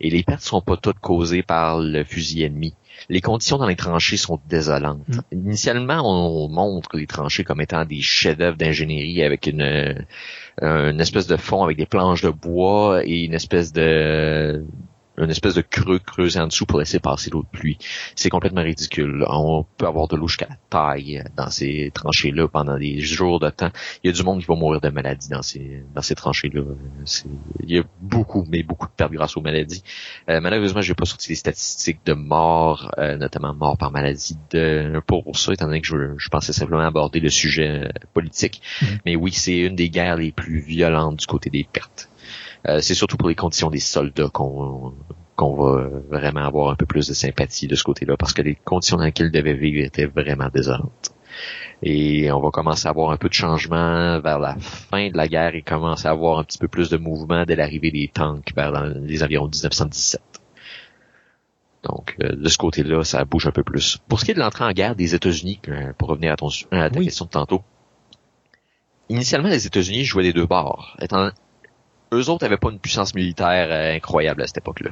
[0.00, 2.74] Et les pertes sont pas toutes causées par le fusil ennemi.
[3.08, 5.06] Les conditions dans les tranchées sont désolantes.
[5.08, 5.20] Mm.
[5.46, 11.28] Initialement, on montre les tranchées comme étant des chefs-d'œuvre d'ingénierie avec une, euh, une espèce
[11.28, 14.64] de fond avec des planches de bois et une espèce de
[15.18, 17.78] une espèce de creux creusé en dessous pour laisser passer l'eau de pluie.
[18.16, 19.24] C'est complètement ridicule.
[19.28, 23.50] On peut avoir de l'eau jusqu'à la taille dans ces tranchées-là pendant des jours de
[23.50, 23.70] temps.
[24.02, 26.62] Il y a du monde qui va mourir de maladies dans ces dans ces tranchées-là.
[27.60, 29.82] Il y a beaucoup, mais beaucoup de pertes grâce aux maladies.
[30.28, 35.00] Euh, malheureusement, j'ai pas sorti les statistiques de morts, euh, notamment morts par maladie de
[35.06, 38.62] pour ça, étant donné que je, je pensais simplement aborder le sujet euh, politique.
[38.80, 38.98] Mhm.
[39.06, 42.08] Mais oui, c'est une des guerres les plus violentes du côté des pertes.
[42.68, 44.94] Euh, c'est surtout pour les conditions des soldats qu'on
[45.34, 48.54] qu'on va vraiment avoir un peu plus de sympathie de ce côté-là, parce que les
[48.54, 51.10] conditions dans lesquelles ils devaient vivre étaient vraiment désolantes.
[51.82, 55.26] Et on va commencer à avoir un peu de changement vers la fin de la
[55.26, 58.52] guerre et commencer à avoir un petit peu plus de mouvement dès l'arrivée des tanks
[58.54, 60.20] vers dans les environs 1917.
[61.84, 63.98] Donc, euh, de ce côté-là, ça bouge un peu plus.
[64.08, 66.48] Pour ce qui est de l'entrée en guerre des États-Unis, euh, pour revenir à, ton,
[66.70, 67.06] à ta Oui.
[67.06, 67.62] question de tantôt,
[69.08, 70.96] initialement, les États-Unis jouaient des deux bords.
[71.00, 71.30] Étant,
[72.12, 74.90] eux autres n'avaient pas une puissance militaire euh, incroyable à cette époque-là.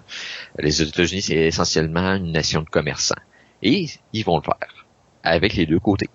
[0.58, 3.14] Les États-Unis, c'est essentiellement une nation de commerçants.
[3.62, 4.86] Et ils vont le faire.
[5.22, 6.08] Avec les deux côtés.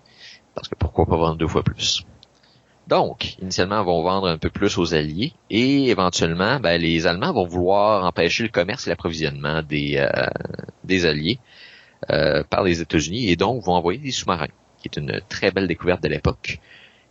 [0.56, 2.06] Parce que pourquoi pas vendre deux fois plus?
[2.88, 7.34] Donc, initialement, ils vont vendre un peu plus aux Alliés et éventuellement, ben, les Allemands
[7.34, 10.27] vont vouloir empêcher le commerce et l'approvisionnement des, euh,
[10.84, 11.40] des Alliés
[12.11, 14.48] euh, par les États-Unis et donc vont envoyer des sous-marins,
[14.80, 16.60] qui est une très belle découverte de l'époque.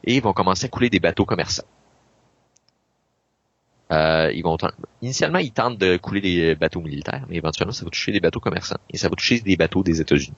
[0.04, 1.64] Et ils vont commencer à couler des bateaux commerçants.
[3.94, 4.56] Euh, ils vont
[5.02, 8.40] initialement ils tentent de couler des bateaux militaires, mais éventuellement ça va toucher des bateaux
[8.40, 10.36] commerçants et ça va toucher des bateaux des États-Unis.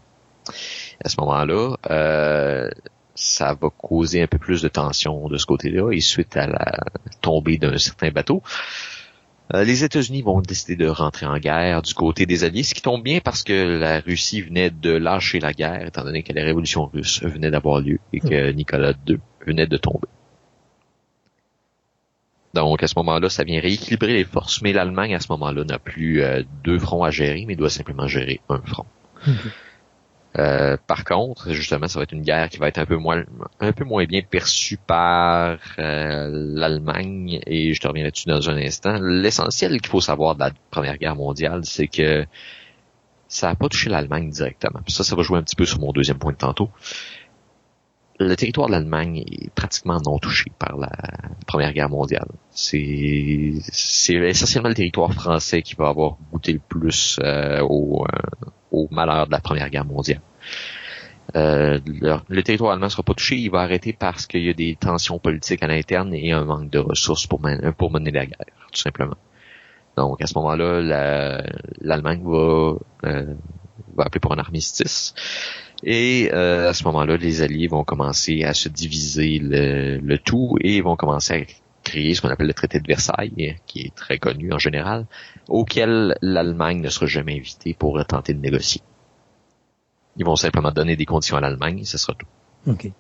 [1.02, 2.68] À ce moment-là, euh,
[3.14, 6.78] ça va causer un peu plus de tension de ce côté-là et suite à la
[7.20, 8.42] tombée d'un certain bateau,
[9.54, 12.82] euh, les États-Unis vont décider de rentrer en guerre du côté des Alliés, ce qui
[12.82, 16.44] tombe bien parce que la Russie venait de lâcher la guerre, étant donné que la
[16.44, 20.08] révolution russe venait d'avoir lieu et que Nicolas II venait de tomber.
[22.56, 25.78] Donc à ce moment-là, ça vient rééquilibrer les forces, mais l'Allemagne à ce moment-là n'a
[25.78, 28.86] plus euh, deux fronts à gérer, mais doit simplement gérer un front.
[29.26, 29.34] Ok.
[30.38, 33.24] Euh, par contre, justement, ça va être une guerre qui va être un peu moins,
[33.60, 38.56] un peu moins bien perçue par euh, l'Allemagne, et je te reviens là-dessus dans un
[38.58, 38.98] instant.
[39.00, 42.26] L'essentiel qu'il faut savoir de la Première Guerre mondiale, c'est que
[43.28, 44.80] ça n'a pas touché l'Allemagne directement.
[44.84, 46.70] Puis ça, ça va jouer un petit peu sur mon deuxième point de tantôt.
[48.18, 50.90] Le territoire de l'Allemagne est pratiquement non touché par la
[51.47, 52.28] Première Guerre mondiale.
[52.51, 58.88] C'est essentiellement le territoire français qui va avoir goûté le plus euh, au, euh, au
[58.90, 60.22] malheur de la Première Guerre mondiale.
[61.34, 61.78] Euh,
[62.28, 65.18] le, territoire allemand sera pas touché, il va arrêter parce qu'il y a des tensions
[65.18, 67.40] politiques à l'interne et un manque de ressources pour,
[67.76, 68.38] pour mener la guerre,
[68.72, 69.16] tout simplement.
[69.97, 71.43] Donc à ce moment-là, la-
[71.80, 75.14] l'Allemagne euh, va appeler pour un armistice.
[75.82, 80.57] Et euh, à ce moment-là, les Alliés vont commencer à se diviser le, le tout
[80.61, 81.53] et vont commencer à
[81.85, 85.07] créer ce qu'on appelle le traité de Versailles, qui est très connu en général,
[85.48, 88.82] auquel l'Allemagne ne sera jamais invitée pour tenter de négocier.
[90.16, 92.27] Ils vont simplement donner des conditions à l'Allemagne et ce sera tout.
[92.70, 92.90] OK.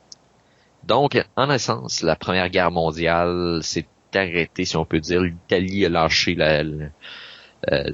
[0.84, 5.20] Donc, en essence, la Première Guerre mondiale s'est arrêtée, si on peut dire.
[5.20, 6.86] L'Italie a lâché la, la,
[7.72, 7.90] euh,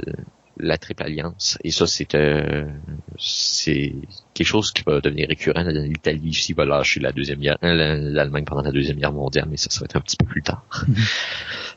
[0.62, 1.59] la Triple Alliance.
[1.64, 2.64] Et ça, c'est euh,
[3.18, 3.94] c'est
[4.34, 5.62] quelque chose qui va devenir récurrent.
[5.64, 9.47] L'Italie ici va lâcher la deuxième guerre, euh, la- l'Allemagne pendant la deuxième guerre mondiale,
[9.51, 10.64] mais ça, ça va être un petit peu plus tard.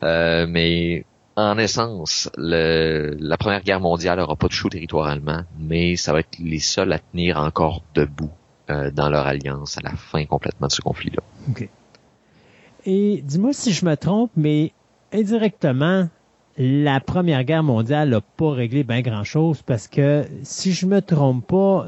[0.04, 1.06] Euh, mais
[1.38, 6.12] en essence, le, la Première Guerre mondiale n'aura pas touché au territoire allemand, mais ça
[6.14, 8.30] va être les seuls à tenir encore debout
[8.70, 11.24] euh, dans leur alliance à la fin complètement de ce conflit-là.
[11.50, 11.70] OK.
[12.86, 14.74] Et dis-moi si je me trompe, mais
[15.14, 16.10] indirectement,
[16.58, 21.48] la Première Guerre mondiale n'a pas réglé bien grand-chose parce que, si je me trompe
[21.48, 21.88] pas,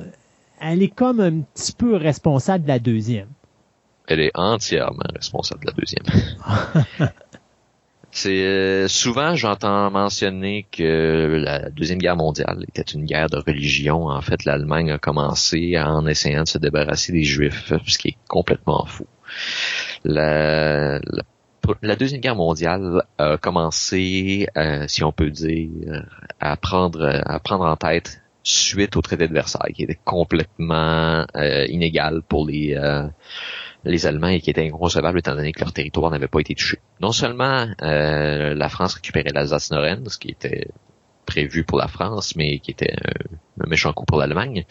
[0.60, 3.30] elle est comme un petit peu responsable de la deuxième.
[4.08, 7.10] Elle est entièrement responsable de la deuxième.
[8.12, 14.08] C'est euh, souvent j'entends mentionner que la deuxième guerre mondiale était une guerre de religion.
[14.08, 18.18] En fait, l'Allemagne a commencé en essayant de se débarrasser des Juifs, ce qui est
[18.28, 19.06] complètement fou.
[20.04, 21.24] La, la,
[21.82, 26.06] la deuxième guerre mondiale a commencé, euh, si on peut dire,
[26.40, 31.66] à prendre à prendre en tête suite au traité de Versailles, qui était complètement euh,
[31.68, 33.08] inégal pour les euh,
[33.84, 36.80] les Allemands et qui était inconcevable étant donné que leur territoire n'avait pas été touché.
[37.00, 40.68] Non seulement euh, la France récupérait l'Alsace-Lorraine, ce qui était
[41.26, 42.94] prévu pour la France, mais qui était
[43.62, 44.66] un, méchant coup pour l'Allemagne,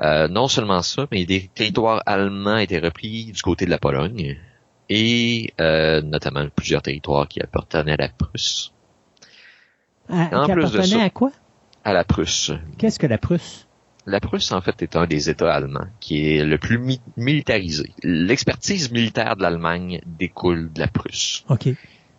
[0.00, 4.36] Euh, non seulement ça, mais des territoires allemands étaient repris du côté de la Pologne
[4.88, 8.72] et euh, notamment plusieurs territoires qui appartenaient à la Prusse.
[10.08, 11.32] À, qui appartenait à quoi?
[11.84, 12.52] À la Prusse.
[12.78, 13.66] Qu'est-ce que la Prusse?
[14.04, 16.80] La Prusse, en fait, est un des États allemands qui est le plus
[17.16, 17.92] militarisé.
[18.02, 21.44] L'expertise militaire de l'Allemagne découle de la Prusse.
[21.48, 21.68] OK.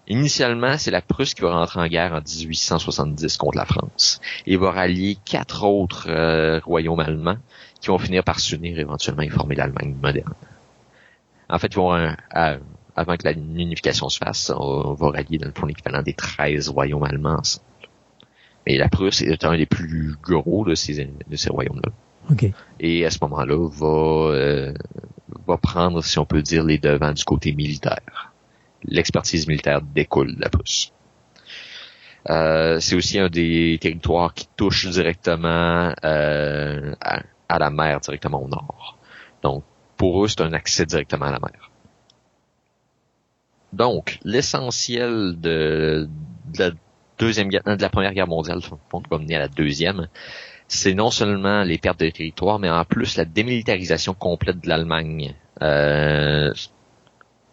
[0.07, 4.57] Initialement, c'est la Prusse qui va rentrer en guerre en 1870 contre la France et
[4.57, 7.37] va rallier quatre autres euh, royaumes allemands
[7.79, 10.33] qui vont finir par s'unir éventuellement et former l'Allemagne moderne.
[11.49, 12.57] En fait, ils vont, euh,
[12.95, 16.69] avant que la unification se fasse, on va rallier dans le fond l'équivalent des 13
[16.69, 17.41] royaumes allemands
[18.65, 21.91] Mais la Prusse est un des plus gros de ces, de ces royaumes-là.
[22.79, 24.73] Et à ce moment-là, va, euh,
[25.47, 28.33] va prendre, si on peut dire, les devants du côté militaire
[28.85, 30.91] l'expertise militaire découle de la Prusse.
[32.29, 38.47] Euh, c'est aussi un des territoires qui touche directement euh, à, la mer, directement au
[38.47, 38.97] nord.
[39.41, 39.63] Donc,
[40.03, 41.71] pour eux, c'est un accès directement à la mer.
[43.71, 46.09] Donc, l'essentiel de,
[46.59, 46.71] la
[47.17, 47.49] deuxième
[47.89, 48.59] première guerre mondiale,
[48.91, 50.09] à la deuxième,
[50.67, 55.35] c'est non seulement les pertes de territoire, mais en plus la démilitarisation complète de l'Allemagne.
[55.61, 56.51] Euh,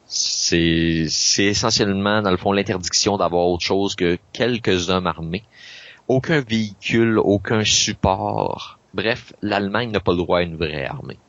[0.07, 1.07] c'est
[1.39, 5.45] essentiellement dans le fond l'interdiction d'avoir autre chose que quelques hommes armés,
[6.09, 8.81] aucun véhicule, aucun support.
[8.93, 11.21] Bref, l'Allemagne n'a pas le droit à une vraie armée.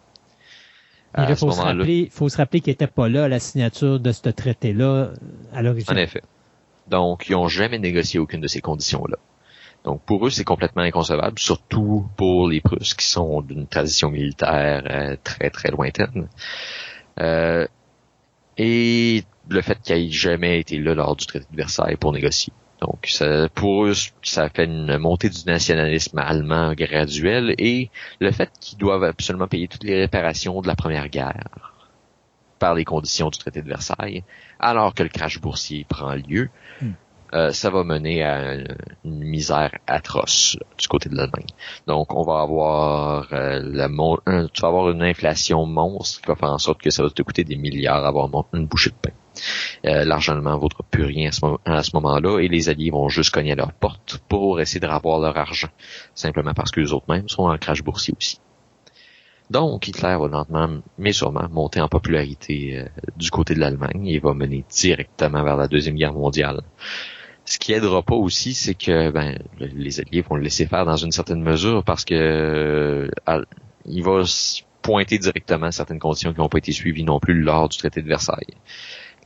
[1.17, 4.11] Il faut, se rappeler, faut se rappeler qu'il n'était pas là à la signature de
[4.11, 5.09] ce traité-là
[5.53, 5.93] à l'origine.
[5.93, 6.21] En effet.
[6.87, 9.17] Donc, ils n'ont jamais négocié aucune de ces conditions-là.
[9.83, 14.83] Donc, pour eux, c'est complètement inconcevable, surtout pour les Prusses qui sont d'une tradition militaire
[14.85, 16.27] euh, très, très lointaine.
[17.19, 17.67] Euh,
[18.57, 22.53] et le fait qu'il ait jamais été là lors du traité de Versailles pour négocier.
[22.81, 23.93] Donc, ça, pour eux,
[24.23, 27.89] ça fait une montée du nationalisme allemand graduel et
[28.19, 31.61] le fait qu'ils doivent absolument payer toutes les réparations de la Première Guerre
[32.57, 34.23] par les conditions du traité de Versailles,
[34.59, 36.49] alors que le crash boursier prend lieu,
[36.81, 36.91] hmm.
[37.33, 38.55] Euh, ça va mener à
[39.05, 41.47] une, misère atroce du côté de l'Allemagne.
[41.87, 46.51] Donc, on va avoir euh, la tu vas avoir une inflation monstre qui va faire
[46.51, 49.15] en sorte que ça va te coûter des milliards à avoir une bouchée de pain.
[49.85, 51.29] Euh, L'argent ne vaudra plus rien
[51.65, 54.79] à ce, moment, là et les Alliés vont juste cogner à leur porte pour essayer
[54.79, 55.69] de ravoir leur argent,
[56.13, 58.39] simplement parce que autres mêmes sont en crash boursier aussi.
[59.49, 62.85] Donc, Hitler va lentement, mais sûrement, monter en popularité euh,
[63.17, 66.61] du côté de l'Allemagne et va mener directement vers la Deuxième Guerre mondiale.
[67.43, 70.95] Ce qui aidera pas aussi, c'est que ben, les Alliés vont le laisser faire dans
[70.95, 73.09] une certaine mesure parce que euh,
[73.85, 74.23] il va
[74.81, 78.07] pointer directement certaines conditions qui n'ont pas été suivies non plus lors du traité de
[78.07, 78.55] Versailles.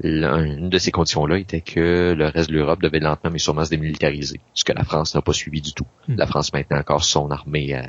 [0.03, 3.69] Une de ces conditions-là était que le reste de l'Europe devait lentement mais sûrement se
[3.69, 5.87] démilitariser, ce que la France n'a pas suivi du tout.
[6.07, 6.15] Hmm.
[6.17, 7.81] La France maintenant encore son armée euh,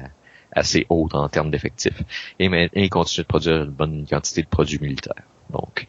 [0.53, 2.03] assez haute en termes d'effectifs.
[2.39, 5.25] Et maintenant, de produire une bonne quantité de produits militaires.
[5.51, 5.87] Donc,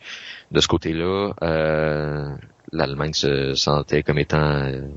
[0.51, 2.35] de ce côté-là, euh,
[2.71, 4.87] l'Allemagne se sentait comme étant euh,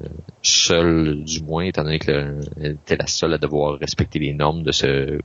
[0.43, 4.73] seule, du moins, étant donné qu'elle était la seule à devoir respecter les normes de
[4.73, 5.21] ce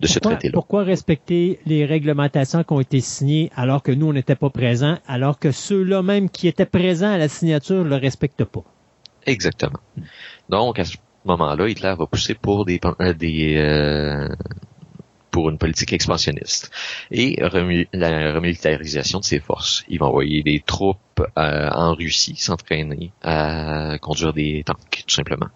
[0.00, 0.52] de ce traité-là.
[0.52, 4.98] Pourquoi respecter les réglementations qui ont été signées alors que nous, on n'était pas présents,
[5.06, 8.64] alors que ceux-là même qui étaient présents à la signature ne le respectent pas?
[9.24, 9.80] Exactement.
[10.48, 12.80] Donc, à ce moment-là, Hitler va pousser pour des,
[13.18, 14.28] des euh,
[15.36, 16.70] pour une politique expansionniste
[17.10, 17.36] et
[17.92, 19.84] la remilitarisation de ses forces.
[19.86, 25.48] Il va envoyer des troupes euh, en Russie s'entraîner à conduire des tanks, tout simplement.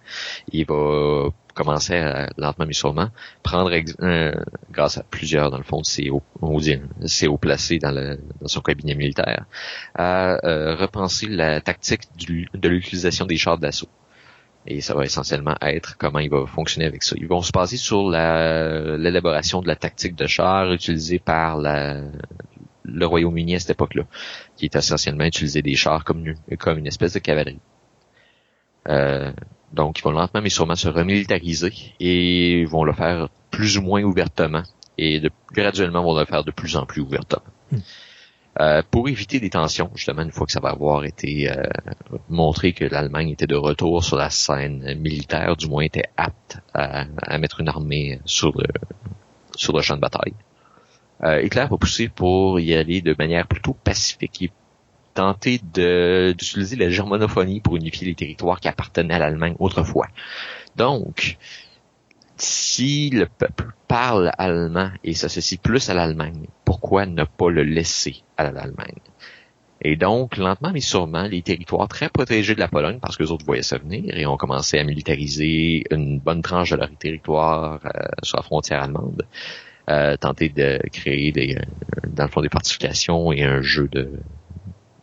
[0.53, 3.09] Il va commencer à, lentement mais sûrement
[3.43, 4.35] prendre euh,
[4.71, 8.95] grâce à plusieurs dans le fond de ses hauts, placés dans, le, dans son cabinet
[8.95, 9.47] militaire
[9.95, 13.89] à euh, repenser la tactique de l'utilisation des chars d'assaut
[14.67, 17.17] et ça va essentiellement être comment il va fonctionner avec ça.
[17.19, 22.03] Ils vont se baser sur l'élaboration de la tactique de char utilisée par la,
[22.85, 24.05] le Royaume-Uni à cette époque-là,
[24.57, 27.61] qui est essentiellement utiliser des chars comme, comme une espèce de cavalerie.
[28.89, 29.33] Euh,
[29.73, 34.03] donc, ils vont lentement mais sûrement se remilitariser et vont le faire plus ou moins
[34.03, 34.63] ouvertement
[34.99, 37.43] et de, graduellement vont le faire de plus en plus ouvertement.
[37.71, 37.79] Hmm.
[38.61, 41.63] Euh, pour éviter des tensions, justement, une fois que ça va avoir été euh,
[42.29, 47.07] montré que l'Allemagne était de retour sur la scène militaire, du moins était apte à,
[47.39, 48.67] mettre une armée sur le,
[49.57, 50.35] sur le champ de bataille.
[51.23, 54.51] Euh, Hitler va pousser pour y aller de manière plutôt pacifique et
[55.15, 60.09] tenter d'utiliser la germanophonie pour unifier les territoires qui appartenaient à l'Allemagne autrefois.
[60.77, 61.39] Donc,
[62.37, 68.23] si le peuple parle allemand et s'associe plus à l'Allemagne, pourquoi ne pas le laisser
[68.49, 69.01] à l'Allemagne?
[69.83, 73.31] Et donc, lentement mais sûrement, les territoires très protégés de la Pologne, parce que les
[73.31, 77.81] autres voyaient ça venir, et ont commencé à militariser une bonne tranche de leur territoire
[77.87, 77.89] euh,
[78.23, 79.27] sur la frontière allemande,
[79.89, 81.63] euh, tenter de créer des, euh,
[82.09, 84.11] dans le fond des fortifications et un jeu de,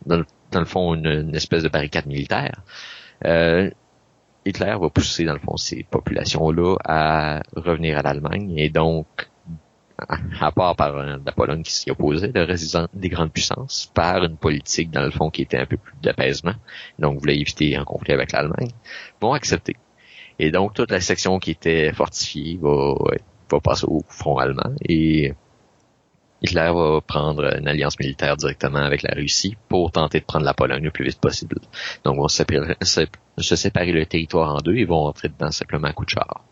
[0.06, 0.24] dans
[0.60, 2.62] le, fond, une, espèce de barricade militaire.
[4.46, 9.06] Hitler va pousser, dans le fond, ces populations-là à revenir à l'Allemagne, et donc
[10.40, 14.36] à part par la Pologne qui s'y opposait, le reste des grandes puissances, par une
[14.36, 16.54] politique, dans le fond, qui était un peu plus d'apaisement,
[16.98, 18.70] donc voulait éviter un conflit avec l'Allemagne,
[19.20, 19.76] vont accepter.
[20.38, 22.94] Et donc, toute la section qui était fortifiée va,
[23.50, 25.34] va passer au front allemand et
[26.40, 30.54] Hitler va prendre une alliance militaire directement avec la Russie pour tenter de prendre la
[30.54, 31.56] Pologne le plus vite possible.
[32.04, 32.44] Donc, ils vont se
[33.38, 36.44] se séparer le territoire en deux et vont entrer dedans simplement à coup de char.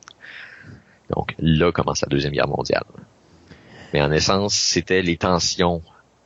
[1.15, 2.85] Donc, là commence la Deuxième Guerre mondiale.
[3.93, 5.83] Mais en essence, c'était les tensions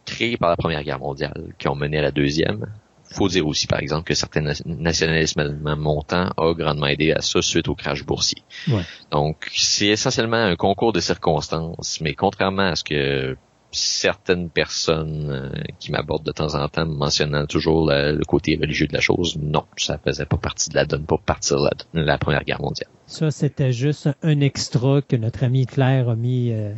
[0.07, 2.67] créées par la Première Guerre mondiale qui ont mené à la Deuxième.
[3.13, 7.67] Faut dire aussi, par exemple, que certains nationalismes montants ont grandement aidé à ça suite
[7.67, 8.43] au crash boursier.
[8.69, 8.83] Ouais.
[9.11, 13.37] Donc, c'est essentiellement un concours de circonstances, mais contrairement à ce que
[13.73, 18.87] certaines personnes euh, qui m'abordent de temps en temps mentionnant toujours le, le, côté religieux
[18.87, 22.03] de la chose, non, ça faisait pas partie de la donne pour partir de la,
[22.03, 22.91] la Première Guerre mondiale.
[23.07, 26.73] Ça, c'était juste un extra que notre ami Hitler a mis euh,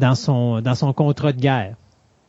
[0.00, 1.76] dans son dans son contrat de guerre.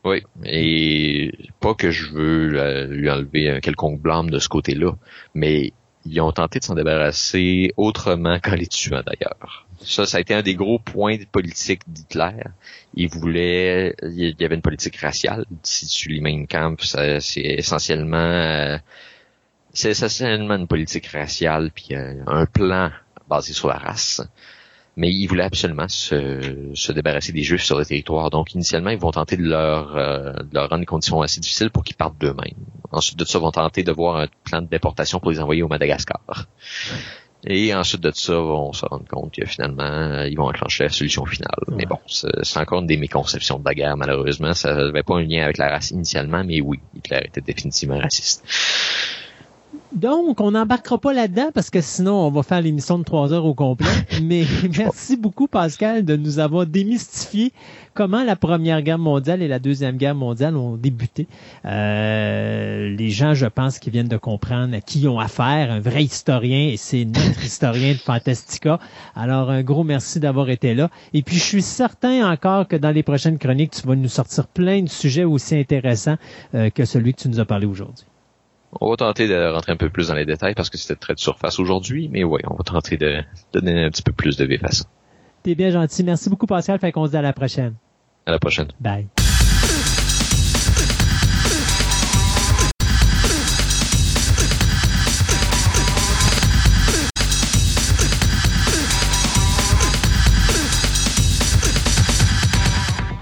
[0.04, 4.92] Oui, et pas que je veux euh, lui enlever un quelconque blâme de ce côté-là,
[5.34, 5.72] mais
[6.04, 9.66] ils ont tenté de s'en débarrasser autrement qu'en les tuant d'ailleurs.
[9.80, 12.42] Ça, ça a été un des gros points politique d'Hitler.
[12.94, 15.44] Il voulait, il y avait une politique raciale.
[15.62, 16.82] Si tu lis Mein Kampf,
[17.20, 18.78] c'est essentiellement, euh,
[19.72, 22.90] c'est essentiellement une politique raciale puis un plan
[23.28, 24.20] basé sur la race
[24.96, 28.30] mais ils voulaient absolument se, se, débarrasser des Juifs sur le territoire.
[28.30, 31.70] Donc, initialement, ils vont tenter de leur, euh, de leur rendre des conditions assez difficiles
[31.70, 32.54] pour qu'ils partent d'eux-mêmes.
[32.90, 35.62] Ensuite de ça, ils vont tenter de voir un plan de déportation pour les envoyer
[35.62, 36.46] au Madagascar.
[37.44, 41.24] Et ensuite de ça, vont se rendre compte que finalement, ils vont enclencher la solution
[41.24, 41.50] finale.
[41.66, 41.74] Ouais.
[41.78, 44.52] Mais bon, c'est encore une des méconceptions de la guerre, malheureusement.
[44.52, 48.44] Ça n'avait pas un lien avec la race initialement, mais oui, Hitler était définitivement raciste.
[49.94, 53.44] Donc, on n'embarquera pas là-dedans parce que sinon, on va faire l'émission de trois heures
[53.44, 53.86] au complet.
[54.22, 54.44] Mais
[54.76, 57.52] merci beaucoup, Pascal, de nous avoir démystifié
[57.92, 61.26] comment la Première Guerre mondiale et la Deuxième Guerre mondiale ont débuté.
[61.66, 65.80] Euh, les gens, je pense, qui viennent de comprendre à qui ils ont affaire, un
[65.80, 68.78] vrai historien, et c'est notre historien de Fantastica.
[69.14, 70.90] Alors, un gros merci d'avoir été là.
[71.12, 74.46] Et puis, je suis certain encore que dans les prochaines chroniques, tu vas nous sortir
[74.46, 76.16] plein de sujets aussi intéressants
[76.54, 78.06] euh, que celui que tu nous as parlé aujourd'hui.
[78.80, 81.14] On va tenter de rentrer un peu plus dans les détails parce que c'était très
[81.14, 83.22] de surface aujourd'hui, mais oui, on va tenter de,
[83.52, 84.84] de donner un petit peu plus de vif à ça.
[85.42, 86.02] T'es bien gentil.
[86.04, 86.78] Merci beaucoup, Pascal.
[86.78, 87.74] Fait qu'on se dit à la prochaine.
[88.24, 88.68] À la prochaine.
[88.80, 89.08] Bye.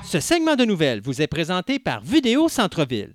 [0.04, 3.14] Ce segment de nouvelles vous est présenté par Vidéo Centre-Ville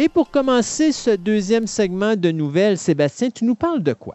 [0.00, 4.14] Et pour commencer ce deuxième segment de nouvelles, Sébastien, tu nous parles de quoi?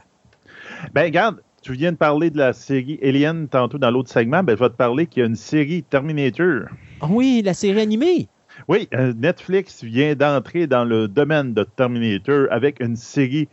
[0.94, 4.44] Ben, regarde, tu viens de parler de la série Alien tantôt dans l'autre segment.
[4.44, 6.70] Ben, je vais te parler qu'il y a une série Terminator.
[7.10, 8.30] Oui, la série animée.
[8.70, 13.50] Oui, euh, Netflix vient d'entrer dans le domaine de Terminator avec une série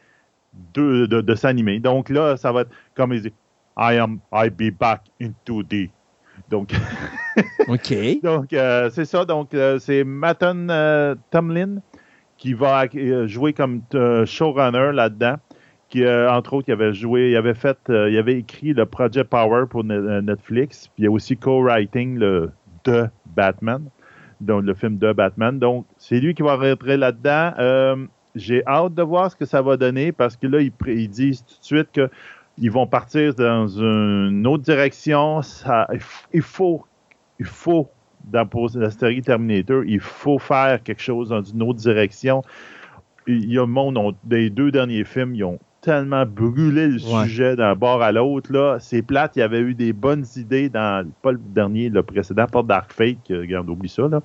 [0.74, 1.80] de, de, de s'animer.
[1.80, 3.32] Donc là, ça va être comme il dit
[3.76, 5.90] I am, I be back in 2D.
[6.48, 6.72] Donc,
[7.68, 7.94] OK.
[8.22, 9.24] donc euh, c'est ça.
[9.24, 11.76] Donc, euh, c'est euh, Tomlin
[12.40, 12.86] qui va
[13.26, 13.82] jouer comme
[14.26, 15.36] showrunner là-dedans.
[15.88, 19.64] Qui, entre autres, il avait joué, il avait fait, il avait écrit le Project Power
[19.68, 20.88] pour Netflix.
[20.88, 22.50] Puis il y a aussi co-writing le
[22.84, 23.88] de Batman,
[24.40, 25.58] donc le film de Batman.
[25.58, 27.52] Donc, c'est lui qui va rentrer là-dedans.
[27.58, 27.96] Euh,
[28.34, 31.58] j'ai hâte de voir ce que ça va donner parce que là, ils, disent tout
[31.58, 32.10] de suite que
[32.58, 35.40] ils vont partir dans une autre direction.
[36.32, 36.84] Il faut,
[37.38, 37.90] il faut
[38.24, 42.42] dans la série Terminator, il faut faire quelque chose dans une autre direction.
[43.26, 47.24] Il y a le monde, deux derniers films, ils ont tellement brûlé le Ouais.
[47.24, 48.52] sujet d'un bord à l'autre.
[48.52, 48.76] là.
[48.80, 49.32] C'est plate.
[49.36, 52.92] Il y avait eu des bonnes idées dans, pas le dernier, le précédent, pas Dark
[52.92, 54.06] Fate, regarde, oublie ça.
[54.08, 54.20] Là.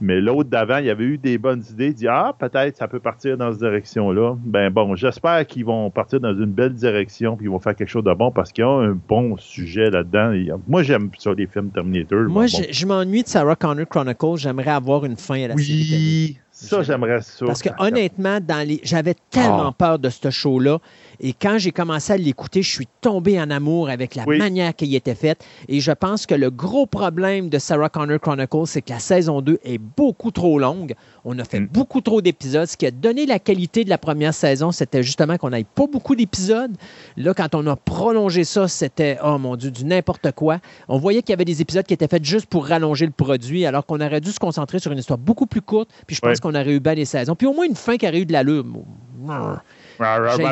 [0.00, 1.92] Mais l'autre d'avant, il y avait eu des bonnes idées.
[1.92, 4.36] Dit, ah, peut-être ça peut partir dans cette direction-là.
[4.44, 7.88] Ben bon, j'espère qu'ils vont partir dans une belle direction puis ils vont faire quelque
[7.90, 10.32] chose de bon parce qu'il y a un bon sujet là-dedans.
[10.32, 12.20] Il Moi, j'aime ça, les films Terminator.
[12.28, 14.36] Moi, Bon, je, je m'ennuie de Sarah Connor Chronicles.
[14.36, 16.36] J'aimerais avoir une fin à la série.
[16.36, 17.46] Oui, ça, j'aimerais ça.
[17.46, 19.74] Parce que honnêtement, dans les, j'avais tellement Ah.
[19.76, 20.78] peur de ce show-là.
[21.20, 24.38] Et quand j'ai commencé à l'écouter, je suis tombé en amour avec la Oui.
[24.38, 25.44] manière qu'il était faite.
[25.68, 29.40] Et je pense que le gros problème de Sarah Connor Chronicles, c'est que la saison
[29.40, 30.94] 2 est beaucoup trop longue.
[31.24, 31.66] On a fait Mm.
[31.72, 32.66] beaucoup trop d'épisodes.
[32.66, 35.86] Ce qui a donné la qualité de la première saison, c'était justement qu'on n'avait pas
[35.86, 36.76] beaucoup d'épisodes.
[37.16, 40.60] Là, quand on a prolongé ça, c'était, oh mon Dieu, du n'importe quoi.
[40.88, 43.66] On voyait qu'il y avait des épisodes qui étaient faits juste pour rallonger le produit,
[43.66, 45.90] alors qu'on aurait dû se concentrer sur une histoire beaucoup plus courte.
[46.06, 46.36] Puis je pense Ouais.
[46.40, 47.34] qu'on aurait eu bien des saisons.
[47.34, 48.64] Puis au moins une fin qui aurait eu de l'allure.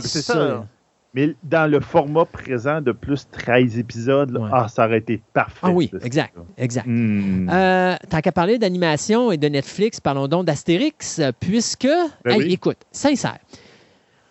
[0.03, 0.67] C'est ça.
[1.15, 4.51] Mais dans le format présent de plus 13 épisodes, là, Ouais.
[4.53, 5.61] ah, ça aurait été parfait.
[5.63, 6.85] Ah oui, exact, exact.
[6.87, 7.49] Hmm.
[7.51, 11.89] Euh, tant qu'à parler d'animation et de Netflix, parlons donc d'Astérix, puisque,
[12.25, 12.53] Ben Hey, oui.
[12.53, 13.39] écoute, sincère,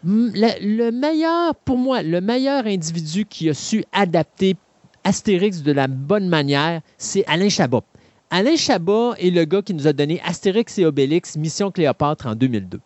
[0.03, 0.51] le,
[0.85, 4.55] le meilleur, pour moi, le meilleur individu qui a su adapter
[5.03, 7.81] Astérix de la bonne manière, c'est Alain Chabat.
[8.29, 12.35] Alain Chabat est le gars qui nous a donné Astérix et Obélix, Mission Cléopâtre en
[12.35, 12.79] 2002.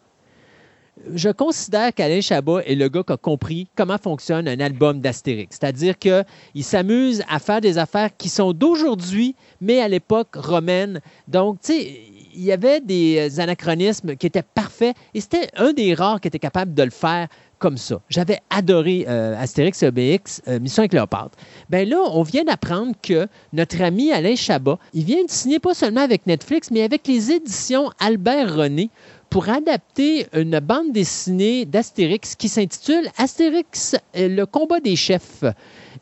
[1.14, 5.58] Je considère qu'Alain Chabat est le gars qui a compris comment fonctionne un album d'Astérix.
[5.60, 11.00] C'est-à-dire qu'il s'amuse à faire des affaires qui sont d'aujourd'hui, mais à l'époque romaine.
[11.28, 12.02] Donc, tu sais,
[12.36, 16.40] il y avait des anachronismes qui étaient parfaits et c'était un des rares qui était
[16.40, 17.28] capable de le faire
[17.60, 18.00] comme ça.
[18.10, 21.38] J'avais adoré euh, Astérix et Obélix, euh, Mission et Cléopâtre.
[21.70, 25.74] Ben là, on vient d'apprendre que notre ami Alain Chabat, il vient de signer pas
[25.74, 28.90] seulement avec Netflix, mais avec les éditions Albert René
[29.30, 35.44] pour adapter une bande dessinée d'Astérix qui s'intitule Astérix, euh, le combat des chefs.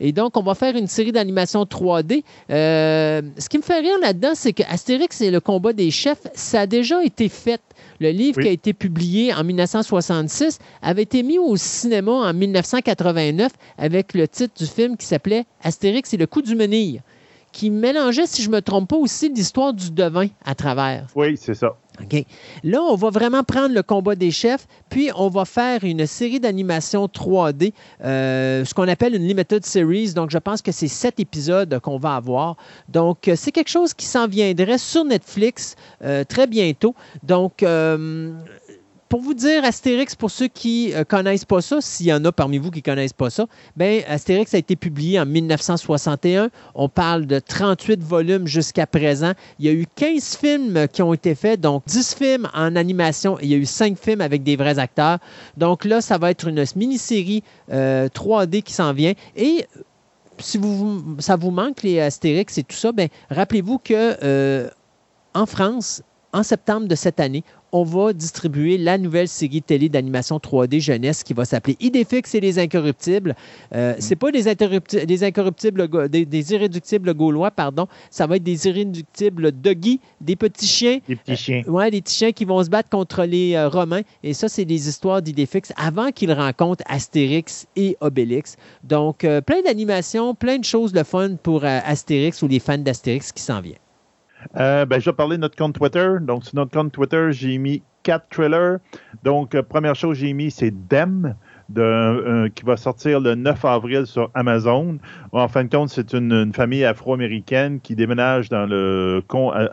[0.00, 2.22] Et donc, on va faire une série d'animation 3D.
[2.50, 6.26] Euh, ce qui me fait rire là-dedans, c'est que Astérix et le combat des chefs,
[6.34, 7.60] ça a déjà été fait.
[8.00, 8.44] Le livre Oui.
[8.44, 14.28] qui a été publié en 1966 avait été mis au cinéma en 1989 avec le
[14.28, 17.00] titre du film qui s'appelait Astérix et le coup du menhir,
[17.50, 21.06] qui mélangeait, si je ne me trompe pas, aussi l'histoire du devin à travers.
[21.16, 21.76] Oui, c'est ça.
[22.64, 26.40] Là, on va vraiment prendre le combat des chefs, puis on va faire une série
[26.40, 27.72] d'animation 3D,
[28.04, 30.12] euh, ce qu'on appelle une limited series.
[30.12, 32.56] Donc, je pense que c'est sept épisodes qu'on va avoir.
[32.88, 36.94] Donc, euh, c'est quelque chose qui s'en viendrait sur Netflix euh, très bientôt.
[37.22, 37.64] Donc,
[39.08, 42.32] pour vous dire, Astérix, pour ceux qui ne connaissent pas ça, s'il y en a
[42.32, 46.50] parmi vous qui ne connaissent pas ça, ben, Astérix a été publié en 1961.
[46.74, 49.32] On parle de 38 volumes jusqu'à présent.
[49.58, 53.38] Il y a eu 15 films qui ont été faits, donc 10 films en animation
[53.38, 55.18] et il y a eu 5 films avec des vrais acteurs.
[55.56, 59.14] Donc là, ça va être une mini-série euh, 3D qui s'en vient.
[59.36, 59.66] Et
[60.38, 64.68] si vous, ça vous manque, les Astérix et tout ça, ben, rappelez-vous que euh,
[65.34, 66.02] en France,
[66.32, 71.22] en septembre de cette année, on va distribuer la nouvelle série télé d'animation 3D jeunesse
[71.22, 73.34] qui va s'appeler Idéfix et les Incorruptibles.
[73.74, 74.42] Euh, C'est pas des,
[75.06, 77.86] des incorruptibles, des, des irréductibles gaulois, pardon.
[78.10, 80.98] Ça va être des irréductibles doggy, des petits chiens.
[81.06, 81.62] Petits chiens.
[81.66, 84.02] Ouais, des petits chiens qui vont se battre contre les euh, Romains.
[84.22, 88.56] Et ça, c'est des histoires d'Idéfix avant qu'ils rencontrent Astérix et Obélix.
[88.84, 92.78] Donc, euh, plein d'animations, plein de choses de fun pour euh, Astérix ou les fans
[92.78, 93.76] d'Astérix qui s'en viennent.
[94.56, 96.08] Euh, ben, je vais parler de notre compte Twitter.
[96.20, 98.78] Donc, sur notre compte Twitter, j'ai mis quatre trailers.
[99.22, 101.34] Donc, euh, première chose que j'ai mis, c'est Dem,
[101.68, 104.98] de, euh, qui va sortir le 9 avril sur Amazon.
[105.32, 109.22] En fin de compte, c'est une, famille afro-américaine qui déménage dans le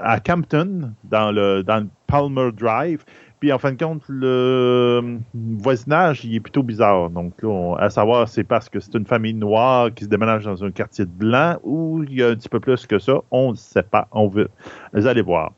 [0.01, 3.05] à Campton, dans le, dans le Palmer Drive.
[3.39, 7.09] Puis, en fin de compte, le voisinage, il est plutôt bizarre.
[7.09, 10.45] Donc, là, on- à savoir, c'est parce que c'est une famille noire qui se déménage
[10.45, 13.15] dans un quartier de blanc ou il y a un petit peu plus que ça.
[13.31, 14.07] On ne sait pas.
[14.11, 14.49] On veut.
[14.93, 15.51] Vous allez voir.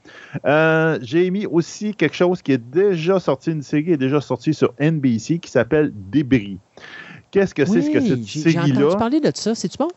[0.45, 4.54] Euh, J'ai mis aussi quelque chose qui est déjà sorti, une série est déjà sortie
[4.54, 6.58] sur NBC qui s'appelle Débris.
[7.32, 8.95] Qu'est-ce que c'est ce que cette j'ai j'ai entendu série-là?
[8.95, 9.54] parler de ça.
[9.54, 9.90] C'est-tu bon?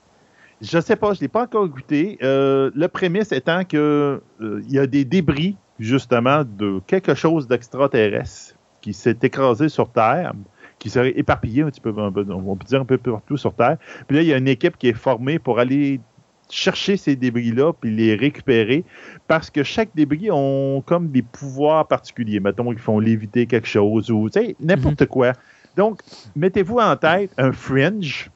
[0.61, 2.19] Je sais pas, je l'ai pas encore goûté.
[2.23, 7.49] Euh, le prémisse étant que euh, il y a des débris justement de quelque chose
[7.49, 10.33] d'extraterrestre qui s'est écrasé sur Terre,
[10.79, 12.25] qui serait éparpillé un petit peu, on peut
[12.67, 13.77] dire un peu partout sur Terre.
[14.07, 16.01] Puis là, il y a une équipe qui est formée pour aller
[16.49, 18.85] chercher ces débris-là puis les récupérer
[19.29, 22.41] parce que chaque débris ont comme des pouvoirs particuliers.
[22.41, 25.33] Mettons qu'ils font léviter quelque chose ou tu sais, n'importe quoi.
[25.77, 26.01] Donc,
[26.35, 28.31] mettez-vous en tête un fringe,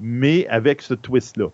[0.00, 1.48] mais avec ce twist-là.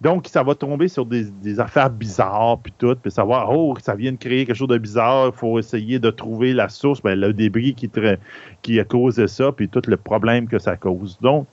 [0.00, 3.94] Donc, ça va tomber sur des, des affaires bizarres, puis tout, puis savoir, oh, ça
[3.94, 7.18] vient de créer quelque chose de bizarre, il faut essayer de trouver la source, ben,
[7.20, 11.18] le débris qui, a causé ça, puis tout le problème que ça cause.
[11.20, 11.46] Donc,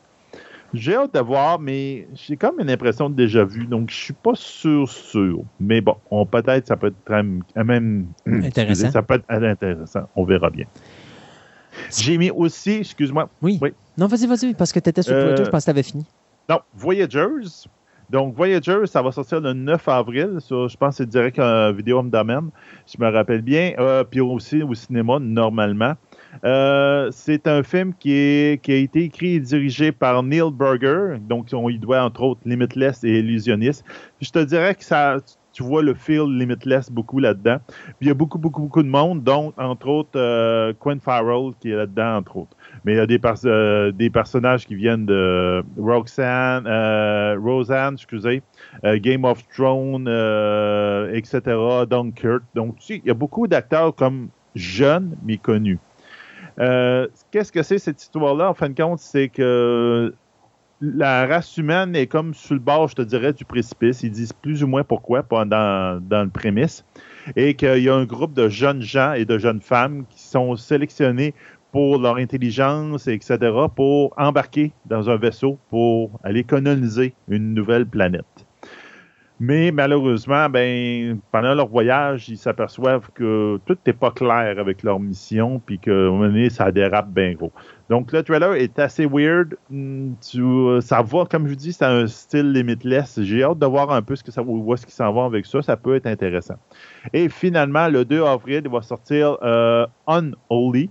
[0.74, 4.14] j'ai hâte de voir, mais j'ai comme une impression de déjà vu, donc je suis
[4.14, 5.40] pas sûr, sûr.
[5.60, 7.24] Mais bon, on peut-être, ça peut être très-
[7.64, 8.62] même Intéressant.
[8.62, 10.66] excusez, Ça peut être intéressant, on verra bien.
[11.98, 13.60] J'ai mis aussi, excuse-moi, Oui.
[13.62, 13.74] Oui.
[13.98, 15.84] Non, vas-y, vas-y, parce que tu étais sur Euh, Twitter, je pense que tu avais
[15.84, 16.06] fini.
[16.50, 17.68] non, Voyagers.
[18.10, 20.38] Donc, Voyagers, ça va sortir le 9 avril.
[20.40, 22.50] Sur, je pense que c'est direct un vidéo me domaine,
[22.86, 23.74] si je me rappelle bien.
[23.80, 25.94] Euh, puis aussi au cinéma, normalement.
[26.46, 31.18] Euh, c'est un film qui, est, qui a été écrit et dirigé par Neil Berger.
[31.20, 33.84] Donc, on y doit, entre autres, Limitless et Illusionniste.
[34.22, 35.18] Je te dirais que ça,
[35.58, 37.58] tu vois le feel Limitless beaucoup là-dedans.
[37.68, 41.54] Puis, il y a beaucoup, beaucoup, beaucoup de monde, dont, entre autres, euh, Quinn Farrell
[41.60, 42.56] qui est là-dedans, entre autres.
[42.86, 48.44] Mais il y a des, euh, personnages qui viennent de Roxanne, euh, Roseanne, excusez,
[48.86, 50.08] euh, Game of Thrones,
[51.12, 51.42] etc.,
[51.90, 52.44] Dunkirk.
[52.54, 55.80] Donc, tu sais, il y a beaucoup d'acteurs comme jeunes, mais connus.
[57.32, 58.52] Qu'est-ce que c'est cette histoire-là?
[58.52, 60.14] En fin de compte, c'est que
[60.82, 64.04] la race humaine est comme sur le bord, je te dirais, du précipice.
[64.04, 66.86] Ils disent plus ou moins pourquoi, dans, dans le prémisse.
[67.36, 70.56] Et qu'il y a un groupe de jeunes gens et de jeunes femmes qui sont
[70.56, 71.34] sélectionnés
[71.72, 73.38] pour leur intelligence, etc.,
[73.76, 78.48] pour embarquer dans un vaisseau pour aller coloniser une nouvelle planète.
[79.40, 85.00] Mais malheureusement, ben, pendant leur voyage, ils s'aperçoivent que tout n'est pas clair avec leur
[85.00, 87.52] mission, puis qu'à un moment donné, ça dérape bien gros.
[87.90, 89.56] Donc, le trailer est assez weird.
[89.70, 93.22] Hmm, Tu, euh, ça va, comme je dis, c'est un style limitless.
[93.22, 95.46] J'ai hâte de voir un peu ce que ça, où est-ce qu'ils s'en vont avec
[95.46, 95.62] ça.
[95.62, 96.56] Ça peut être intéressant.
[97.14, 100.90] Et finalement, le 2 avril, il va sortir euh, Unholy.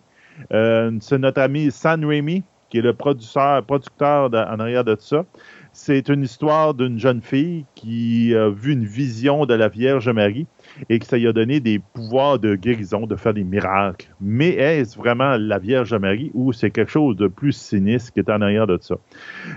[0.52, 5.24] Euh, c'est notre ami San Raimi, qui est le producteur, producteur en arrière de ça.
[5.72, 10.46] C'est une histoire d'une jeune fille qui a vu une vision de la Vierge Marie
[10.88, 14.08] et que ça lui a donné des pouvoirs de guérison, de faire des miracles.
[14.20, 18.30] Mais est-ce vraiment la Vierge Marie ou c'est quelque chose de plus sinistre qui est
[18.30, 18.96] en arrière de ça?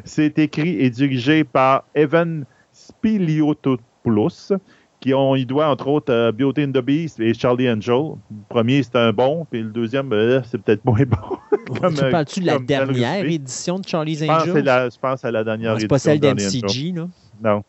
[0.03, 4.53] C'est écrit et dirigé par Evan Spiliotopoulos,
[4.99, 8.15] qui on y doit entre autres euh, Beauty and the Beast et Charlie Angel.
[8.29, 11.37] Le premier c'est un bon, puis le deuxième ben, c'est peut-être moins bon.
[11.79, 14.63] Comme, tu euh, parles-tu de la dernière édition de Charlie's Angels?
[14.63, 16.61] la, je pense à la dernière c'est pas édition celle Angel.
[16.61, 17.07] d'MCG, là?
[17.43, 17.63] Non.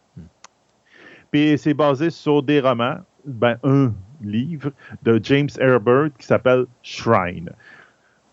[1.30, 3.92] Puis c'est basé sur des romans, ben un
[4.22, 4.72] livre
[5.02, 7.50] de James Herbert qui s'appelle Shrine.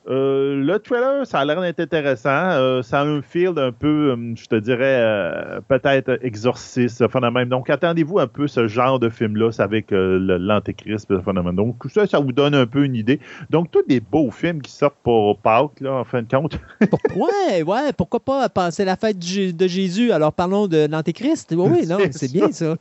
[0.10, 2.30] Euh, le trailer, ça a l'air d'être intéressant.
[2.30, 7.08] Euh, ça a un feel un peu, hum, je te dirais, euh, peut-être exorciste, ce
[7.10, 7.50] phénomène.
[7.50, 11.56] Donc, attendez-vous un peu ce genre de film-là, avec euh, l'antéchrist, ce phénomène.
[11.56, 13.20] Donc, ça, ça vous donne un peu une idée.
[13.50, 16.58] Donc, tous des beaux films qui sortent pour Pâques, là, en fin de compte.
[17.16, 20.12] Ouais, ouais, pourquoi pas passer la fête de Jésus?
[20.12, 21.54] Alors parlons de l'Antéchrist.
[21.56, 22.76] Oui, oui, non, C'est bien ça.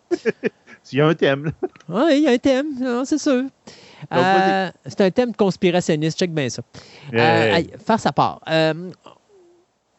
[0.82, 1.52] S'il y a un thème.
[1.88, 2.66] Oui, il y a un thème,
[3.04, 3.44] c'est sûr.
[4.12, 6.62] Euh, c'est un thème conspirationniste, check bien ça.
[7.14, 8.40] Euh, faire sa part.
[8.48, 8.90] Euh,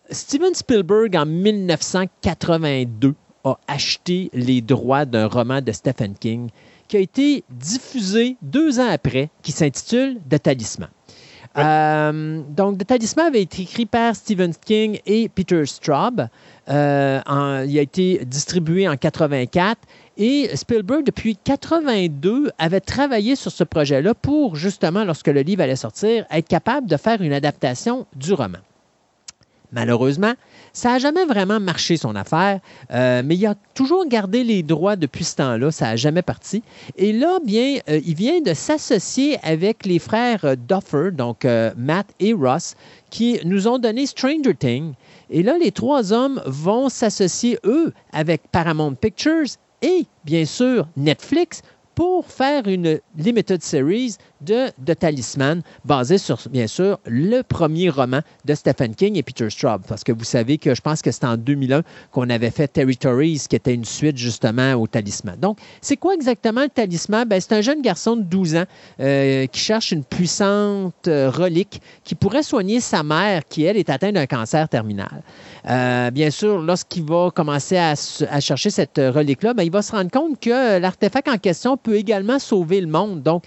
[0.10, 3.14] Steven Spielberg, en 1982,
[3.44, 6.50] a acheté les droits d'un roman de Stephen King
[6.88, 10.90] qui a été diffusé deux ans après, qui s'intitule The Talisman.
[11.58, 16.28] Euh, donc, The Talisman avait été écrit par Stephen King et Peter Straub.
[16.70, 19.80] Euh, en- il a été distribué en 84
[20.18, 25.76] et Spielberg, depuis 82, avait travaillé sur ce projet-là pour, justement, lorsque le livre allait
[25.76, 28.60] sortir, être capable de faire une adaptation du roman.
[29.72, 30.34] Malheureusement,
[30.72, 32.62] ça n'a jamais vraiment marché son affaire,
[32.92, 36.64] euh, mais il a toujours gardé les droits depuis ce temps-là, ça n'a jamais parti.
[36.96, 41.46] Et là, bien, euh, il vient de s'associer avec les frères euh, Duffer, donc
[41.76, 42.76] Matt et Ross,
[43.10, 44.94] qui nous ont donné Stranger Things.
[45.30, 49.48] Et là, les trois hommes vont s'associer, eux, avec Paramount Pictures
[49.82, 51.62] et, bien sûr, Netflix
[51.96, 58.56] pour faire une limited series de, Talisman basée sur, bien sûr, le premier roman de
[58.56, 59.82] Stephen King et Peter Straub.
[59.88, 63.44] Parce que vous savez que je pense que c'était en 2001 qu'on avait fait Territories,
[63.50, 65.38] qui était une suite justement au Talisman.
[65.40, 67.28] Donc, c'est quoi exactement le Talisman?
[67.28, 68.64] Ben, c'est un jeune garçon de 12 ans
[69.00, 73.90] euh, qui cherche une puissante euh, relique qui pourrait soigner sa mère qui, elle, est
[73.90, 75.24] atteinte d'un cancer terminal.
[75.70, 77.94] Euh, bien sûr, lorsqu'il va commencer à,
[78.30, 81.96] à chercher cette relique-là, ben, il va se rendre compte que l'artefact en question peut
[81.96, 83.22] également sauver le monde.
[83.22, 83.44] Donc,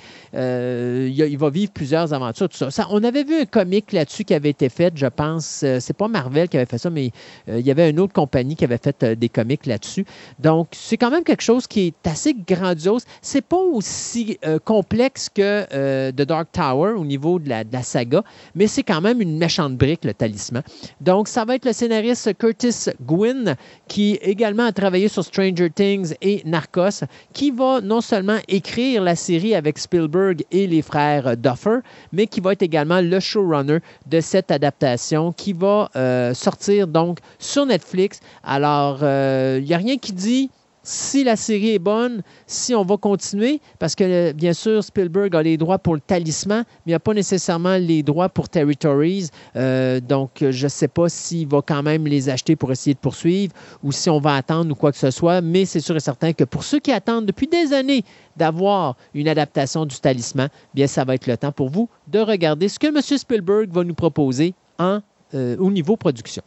[0.81, 2.87] euh, il, va vivre plusieurs aventures, tout ça.
[2.91, 5.63] On avait vu un comic là-dessus qui avait été fait, je pense.
[5.63, 7.11] euh, c'est pas Marvel qui avait fait ça, mais
[7.49, 10.05] euh, il y avait une autre compagnie qui avait fait euh, des comics là-dessus.
[10.39, 13.05] Donc, c'est quand même quelque chose qui est assez grandiose.
[13.21, 18.23] C'est pas aussi complexe que The Dark Tower au niveau de la, de la saga,
[18.55, 20.63] mais c'est quand même une méchante brique, le talisman.
[21.01, 23.57] Donc, ça va être le scénariste Curtis Gwynn,
[23.89, 29.17] qui également a travaillé sur Stranger Things et Narcos, qui va non seulement écrire la
[29.17, 31.81] série avec Spielberg et les frères Duffer,
[32.13, 37.19] mais qui va être également le showrunner de cette adaptation qui va euh, sortir donc
[37.39, 38.21] sur Netflix.
[38.43, 40.51] Alors, il n'y a rien qui dit
[40.91, 45.37] si la série est bonne, si on va continuer, parce que euh, bien sûr, Spielberg
[45.37, 49.29] a les droits pour le talisman, mais il n'a pas nécessairement les droits pour Territories.
[49.55, 52.99] Euh, donc, je ne sais pas s'il va quand même les acheter pour essayer de
[52.99, 53.53] poursuivre
[53.85, 56.33] ou si on va attendre ou quoi que ce soit, mais c'est sûr et certain
[56.33, 58.03] que pour ceux qui attendent depuis des années
[58.37, 62.69] d'avoir une adaptation du talisman, bien, ça va être le temps pour vous de regarder
[62.69, 63.01] ce que M.
[63.01, 66.43] Spielberg va nous proposer euh, au niveau production.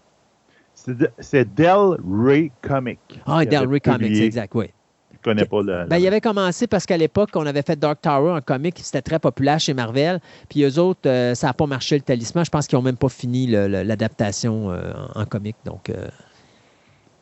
[1.19, 2.99] C'est Del Ray Comics.
[3.25, 4.69] Ah, Del Ray Comics, exact, oui.
[5.13, 5.85] Je connais pas le.
[5.87, 9.01] Ben, il avait commencé parce qu'à l'époque, on avait fait Dark Tower en comic, c'était
[9.01, 10.19] très populaire chez Marvel.
[10.49, 12.43] Puis eux autres, euh, ça n'a pas marché le talisman.
[12.43, 15.55] Je pense qu'ils n'ont même pas fini l'adaptation euh, en, en, comic.
[15.63, 16.09] Donc, euh...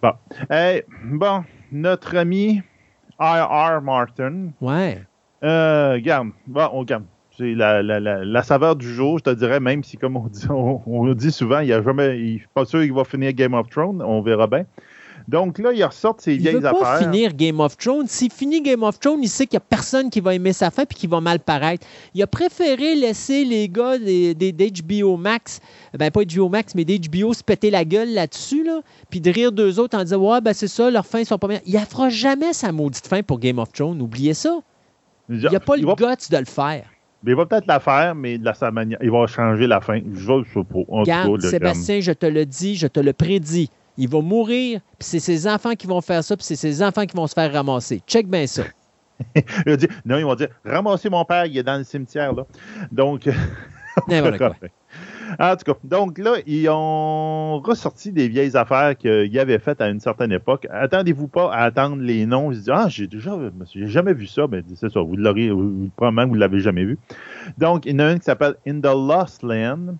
[0.01, 0.13] bon.
[0.49, 2.63] Hey, bon, notre ami
[3.19, 3.81] R.R.
[3.83, 4.49] Martin.
[4.59, 5.03] Ouais.
[5.43, 7.03] Euh, regarde, bon, on regarde.
[7.41, 10.27] C'est la, la, la, la, saveur du jour, je te dirais, même si, comme on
[10.27, 13.55] dit, on, on dit souvent, il a jamais, il pas sûr qu'il va finir Game
[13.55, 14.65] of Thrones, on verra bien.
[15.27, 17.09] Donc là, il ressort ses vieilles il veut pas affaires.
[17.09, 18.07] finir Game of Thrones.
[18.07, 20.69] S'il finit Game of Thrones, il sait qu'il n'y a personne qui va aimer sa
[20.69, 21.87] fin et qui va mal paraître.
[22.13, 25.61] Il a préféré laisser les gars d'HBO Max,
[25.97, 29.51] ben pas HBO Max, mais d'HBO se péter la gueule là-dessus, là, puis de rire
[29.51, 31.59] d'eux autres en disant Ouais, ben c'est ça, leurs fins sont pas bien.
[31.65, 33.99] Il ne fera jamais sa maudite fin pour Game of Thrones.
[33.99, 34.59] Oubliez ça.
[35.29, 35.95] Il n'y a pas le va...
[35.95, 36.85] guts de le faire.
[37.23, 38.97] Mais il va peut-être la faire, mais de la sa manière.
[39.01, 39.99] Il va changer la fin.
[40.13, 41.49] Je ne sais pas.
[41.49, 43.69] Sébastien, je te le dis, je te le prédis.
[43.97, 47.05] Il va mourir, puis c'est ses enfants qui vont faire ça, puis c'est ses enfants
[47.05, 48.01] qui vont se faire ramasser.
[48.07, 48.63] Check bien ça.
[49.65, 52.33] il dire, non, ils vont dire ramasser mon père, il est dans le cimetière.
[52.33, 52.45] Là.
[52.91, 53.29] Donc.
[54.37, 54.55] quoi.
[55.39, 59.89] En tout cas, donc là, ils ont ressorti des vieilles affaires qu'ils avaient faites à
[59.89, 60.67] une certaine époque.
[60.71, 62.51] Attendez-vous pas à attendre les noms.
[62.51, 63.37] Je dis, ah, j'ai déjà,
[63.73, 64.47] j'ai jamais vu ça.
[64.49, 65.51] Mais c'est ça, vous l'aurez,
[65.95, 66.97] probablement vous l'avez jamais vu.
[67.57, 69.95] Donc, il y en a une qui s'appelle In the Lost Land,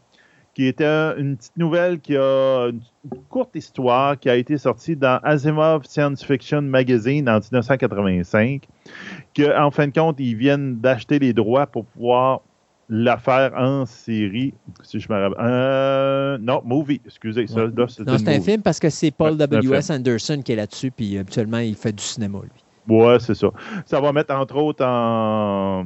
[0.53, 0.85] qui était
[1.17, 2.81] une petite nouvelle qui a une
[3.29, 8.67] courte histoire qui a été sortie dans Asimov Science Fiction Magazine en 1985.
[9.33, 12.41] Que, en fin de compte, ils viennent d'acheter les droits pour pouvoir
[12.93, 14.53] la faire en série,
[14.83, 15.37] si je me rappelle.
[15.39, 17.47] Euh, non, movie, excusez.
[17.47, 19.89] Ça, c'est non, c'est un film parce que c'est Paul W.S.
[19.89, 22.93] Anderson qui est là-dessus, puis habituellement, il fait du cinéma, lui.
[22.93, 23.47] Ouais, c'est ça.
[23.85, 25.85] Ça va mettre, entre autres, en,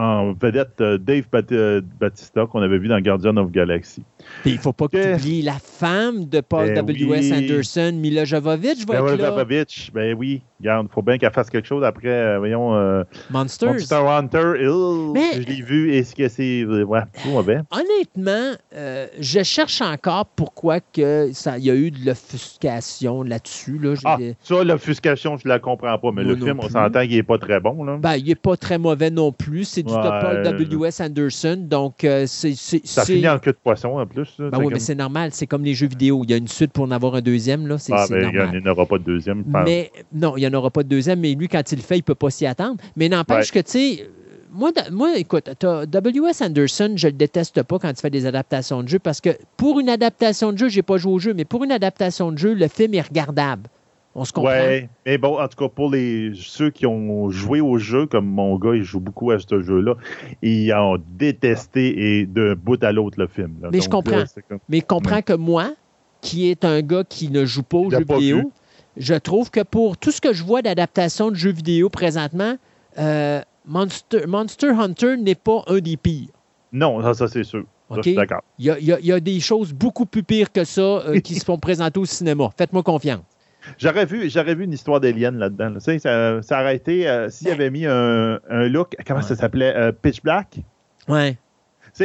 [0.00, 4.02] en vedette euh, Dave euh, Batista qu'on avait vu dans Guardian of Galaxy.
[4.42, 7.30] Puis il ne faut pas que tu oublies la femme de Paul ben W.S.
[7.30, 7.32] oui.
[7.32, 9.28] Anderson, Mila Jovovich, va ben être là.
[9.30, 10.42] Jovovich, ben oui.
[10.60, 12.74] Regarde, il faut bien qu'elle fasse quelque chose après, euh, voyons...
[12.74, 13.72] Euh, Monsters.
[13.72, 16.64] Monster Hunter, il, Mais, je l'ai vu, est-ce que c'est...
[16.64, 17.60] Ouais, tout mauvais.
[17.70, 23.78] Honnêtement, euh, je cherche encore pourquoi que ça, il y a eu de l'offuscation là-dessus.
[23.78, 23.94] Là.
[24.04, 27.22] Ah, ça, l'offuscation, je la comprends pas, mais Moi le film, on s'entend qu'il est
[27.22, 27.96] pas très bon, là.
[27.96, 29.64] Ben, il n'est pas très mauvais non plus.
[29.64, 30.42] C'est du Ouais.
[30.66, 31.00] W.S.
[31.00, 31.56] Anderson.
[31.60, 32.54] Donc, euh, c'est.
[32.84, 34.34] Ça finit en queue de poisson, en plus.
[34.38, 35.30] Ben oui, comme- mais c'est normal.
[35.32, 36.22] C'est comme les jeux vidéo.
[36.24, 37.66] Il y a une suite pour en avoir un deuxième.
[37.66, 37.78] Là.
[37.78, 38.50] C'est Ah, ben, normal.
[38.54, 39.44] il n'y en aura pas de deuxième.
[39.64, 41.96] Mais non, il n'y en aura pas de deuxième, mais lui, quand il le fait,
[41.96, 42.76] il ne peut pas s'y attendre.
[42.96, 44.10] Mais n'empêche que, tu sais,
[44.52, 46.42] moi, moi, écoute, W.S.
[46.42, 49.78] Anderson, je le déteste pas quand il fait des adaptations de jeux parce que pour
[49.80, 52.54] une adaptation de jeu, j'ai pas joué au jeu, mais pour une adaptation de jeu,
[52.54, 53.68] le film est regardable.
[54.14, 54.50] On se comprend.
[54.50, 58.26] Ouais, mais bon, en tout cas, pour les ceux qui ont joué au jeu, comme
[58.26, 59.94] mon gars, il joue beaucoup à ce jeu-là,
[60.42, 63.56] ils ont détesté et de bout à l'autre le film.
[63.62, 63.68] là.
[63.72, 64.16] Mais je comprends.
[64.18, 65.72] là, c'est comme- Mais comprends que moi,
[66.20, 68.46] qui est un gars qui ne joue pas aux Il jeux pas vidéo, vu.
[68.96, 72.56] je trouve que pour tout ce que je vois d'adaptation de jeux vidéo présentement,
[72.98, 76.28] euh, Monster, Monster Hunter n'est pas un des pires.
[76.72, 77.62] Non, ça, ça, c'est sûr.
[77.88, 77.96] Ça, OK?
[77.98, 78.42] je suis d'accord.
[78.58, 80.64] Il y, a, il y a- il y a des choses beaucoup plus pires que
[80.64, 82.50] ça euh, qui se font présenter au cinéma.
[82.56, 83.22] Faites-moi confiance.
[83.78, 85.70] J'aurais vu, j'aurais vu une histoire d'Alien là-dedans.
[85.70, 85.80] là.
[85.80, 89.74] Ça, ça aurait été euh, s'il Ben- avait mis un, un look, comment ça s'appelait,
[89.76, 90.58] euh, Pitch Black?
[91.08, 91.36] Ouais.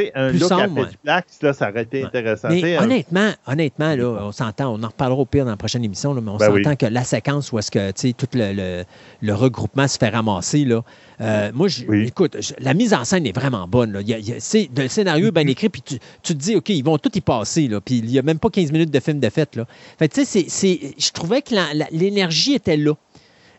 [0.00, 2.04] Sais, un Plus look à sombre, Pitch Black, là, ça aurait été Ouais.
[2.06, 2.48] intéressant.
[2.50, 5.84] Mais un- honnêtement, honnêtement, là, on s'entend, on en reparlera au pire dans la prochaine
[5.84, 6.76] émission, là, mais on Ben s'entend oui.
[6.76, 8.84] que la séquence où est-ce que tout le, le-
[9.22, 10.82] le regroupement se fait ramasser, là,
[11.22, 12.04] euh, moi, je- Oui.
[12.08, 13.92] écoute, je- la mise en scène est vraiment bonne.
[13.92, 14.00] Là.
[14.02, 16.34] Il y a- il y a- c'est- le scénario est bien écrit, puis tu, tu
[16.34, 18.50] te dis, OK, ils vont tout y passer, là, puis il n'y a même pas
[18.50, 19.56] 15 minutes de film de fête.
[19.56, 19.64] Là.
[19.98, 21.54] Fait tu sais, c'est- c'est- je trouvais que
[21.90, 22.92] l'énergie était là.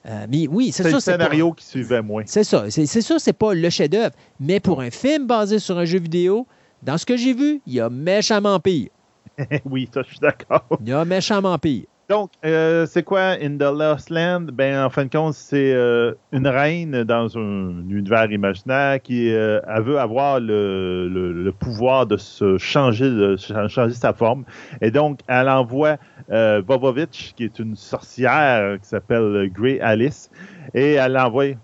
[0.08, 0.98] Euh, mais oui, c'est C'est sûr.
[0.98, 2.24] le pas- scénario qui suivait moins.
[2.26, 2.70] C'est ça.
[2.70, 4.16] C'est c'est sûr, c'est pas le chef-d'œuvre.
[4.40, 6.48] Mais pour un film basé sur un jeu vidéo,
[6.82, 8.90] dans ce que j'ai vu, il y a méchamment pire.
[9.66, 10.66] oui, ça, je suis d'accord.
[10.82, 11.86] Il y a méchamment pire.
[12.10, 14.48] Donc, euh, c'est quoi In the Lost Land?
[14.54, 19.60] Ben, en fin de compte, c'est euh, une reine dans un univers imaginaire qui euh,
[19.68, 24.46] elle veut avoir le, le- le pouvoir de se changer, de ch- changer sa forme.
[24.80, 25.98] Et donc, elle envoie
[26.32, 30.30] euh, Bobovich, qui est une sorcière qui s'appelle Grey Alice,
[30.74, 31.56] et elle l'envoie.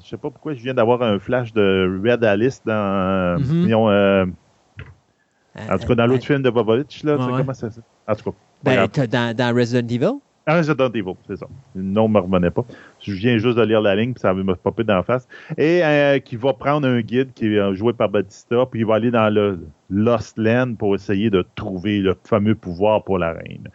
[0.00, 3.62] Je sais pas pourquoi je viens d'avoir un flash de Red Alice dans, Mhm.
[3.66, 4.24] disons, euh,
[5.56, 7.32] en tout cas, dans l'autre film de Bobovich, là, Ouais, ouais.
[7.36, 7.68] comment ça?
[8.06, 8.36] En tout cas.
[8.64, 10.18] Ben, t'as dans, dans Resident Evil?
[10.46, 11.46] Ah, Resident Evil, c'est ça.
[11.74, 12.64] Le nom ne me revenait pas.
[13.00, 15.26] Je viens juste de lire la ligne, puis ça me popper dans la face.
[15.56, 18.86] Et euh, qui va prendre un guide qui est euh, joué par Batista, puis il
[18.86, 23.32] va aller dans le Lost Land pour essayer de trouver le fameux pouvoir pour la
[23.32, 23.68] reine.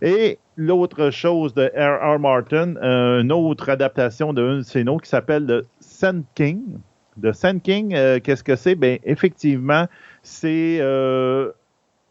[0.00, 2.18] Et l'autre chose de R.R.
[2.18, 6.78] Martin, euh, une autre adaptation d'un de ses noms qui s'appelle The Sand King.
[7.20, 8.76] The Sand King, euh, qu'est-ce que c'est?
[8.76, 9.86] Ben, effectivement,
[10.22, 11.50] c'est euh,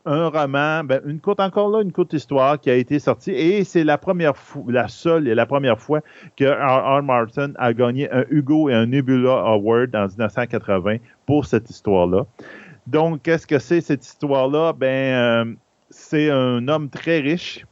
[0.08, 3.64] un roman, ben, une courte encore là, une courte histoire qui a été sortie et
[3.64, 6.02] c'est la première fois, la seule et la première fois
[6.38, 7.04] que R.R.
[7.04, 12.26] Martin a gagné un Hugo et un Nebula Award en 1980 pour cette histoire-là.
[12.88, 14.72] Donc, qu'est-ce que c'est cette histoire-là?
[14.74, 15.54] Ben, euh,
[15.90, 17.66] c'est un homme très riche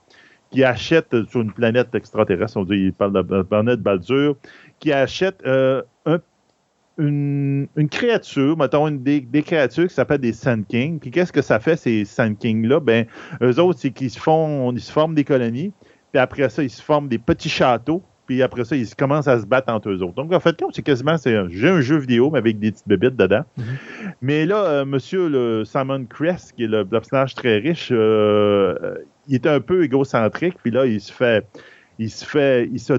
[0.51, 4.35] qui achète sur une planète extraterrestre, on dit, il parle de la planète Baldur,
[4.79, 6.19] qui achète euh, un
[6.97, 10.99] une, une créature, mettons, une, des, des créatures qui s'appellent des Sand Kings.
[10.99, 12.79] Puis qu'est-ce que ça fait, ces Sand Kings-là?
[12.79, 13.05] Ben,
[13.41, 15.71] eux autres, c'est qu'ils se font, ils se forment des colonies,
[16.11, 19.39] puis après ça, ils se forment des petits châteaux, puis après ça, ils commencent à
[19.39, 20.15] se battre entre eux autres.
[20.15, 22.87] Donc, en fait, c'est quasiment, c'est un, j'ai un jeu vidéo, mais avec des petites
[22.87, 23.43] bébites dedans.
[24.21, 28.75] Mais là, euh, monsieur le Simon Crest, qui est le, le personnage très riche, euh,
[28.81, 28.95] euh,
[29.27, 31.45] il est un peu égocentrique, puis là, il se fait
[31.99, 32.93] il se fait, il se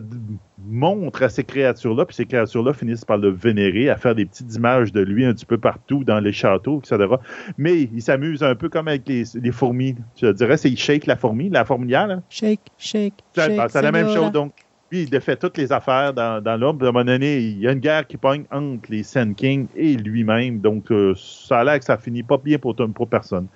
[0.67, 4.55] montre à ces créatures-là, puis ces créatures-là finissent par le vénérer, à faire des petites
[4.55, 7.15] images de lui un petit peu partout dans les châteaux, etc.
[7.59, 9.97] Mais il s'amuse un peu comme avec les, les fourmis.
[10.21, 12.23] Je dirais, c'est il shake la fourmi, la fourmilière, là.
[12.29, 13.71] Shake, shake, C'est shake.
[13.71, 14.33] c'est la même chose.
[14.33, 14.53] Donc,
[14.93, 16.79] lui, il défait toutes les affaires dans, dans l'homme.
[16.81, 19.67] À un moment donné, il y a une guerre qui pogne entre les Sand Kings
[19.75, 20.61] et lui-même.
[20.61, 23.49] Donc, euh, ça a l'air que ça finit pas bien pour, pour personne.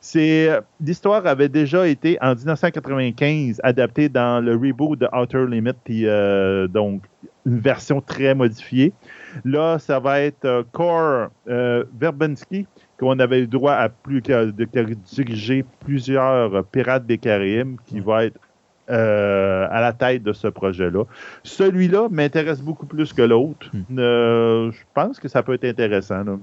[0.00, 5.72] C'est euh, L'histoire avait déjà été, en 1995, adaptée dans le reboot de Outer Limit,
[5.84, 7.02] puis euh, donc
[7.44, 8.92] une version très modifiée.
[9.44, 12.66] Là, ça va être Core Verbinski,
[12.98, 18.24] qu'on avait eu droit à plus de, de diriger plusieurs pirates des Caraïbes, qui va
[18.24, 18.40] être
[18.90, 21.04] euh, à la tête de ce projet-là.
[21.42, 23.70] Celui-là m'intéresse beaucoup plus que l'autre.
[23.72, 23.98] Hmm.
[23.98, 26.24] Euh, je pense que ça peut être intéressant.
[26.24, 26.38] là.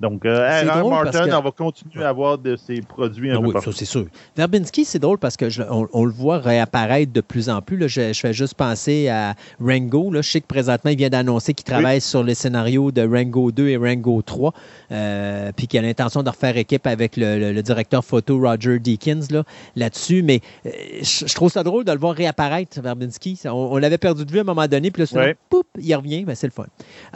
[0.00, 3.46] Donc, euh, Martin, que- on va continuer à avoir de ses produits un Ah peu
[3.46, 4.06] oui, ça c'est sûr.
[4.36, 7.76] Verbinski, c'est drôle parce que je- on, on le voit réapparaître de plus en plus.
[7.76, 7.86] là.
[7.86, 10.10] Je, je fais juste penser à Rango.
[10.10, 10.20] Là.
[10.20, 13.68] Je sais que présentement, il vient d'annoncer qu'il travaille sur les scénarios de Rango 2
[13.68, 14.52] et Rango 3,
[14.92, 18.78] euh, puis qu'il a l'intention de refaire équipe avec le, le- le directeur photo Roger
[18.80, 19.44] Deakins là,
[19.76, 20.22] là-dessus.
[20.22, 20.70] Mais euh,
[21.02, 23.40] je, je trouve ça drôle de le voir réapparaître, Verbinski.
[23.46, 25.36] On, on l'avait perdu de vue à un moment donné, puis là, Ouais.
[25.48, 26.24] poup, il revient.
[26.24, 26.66] Ben, c'est le fun.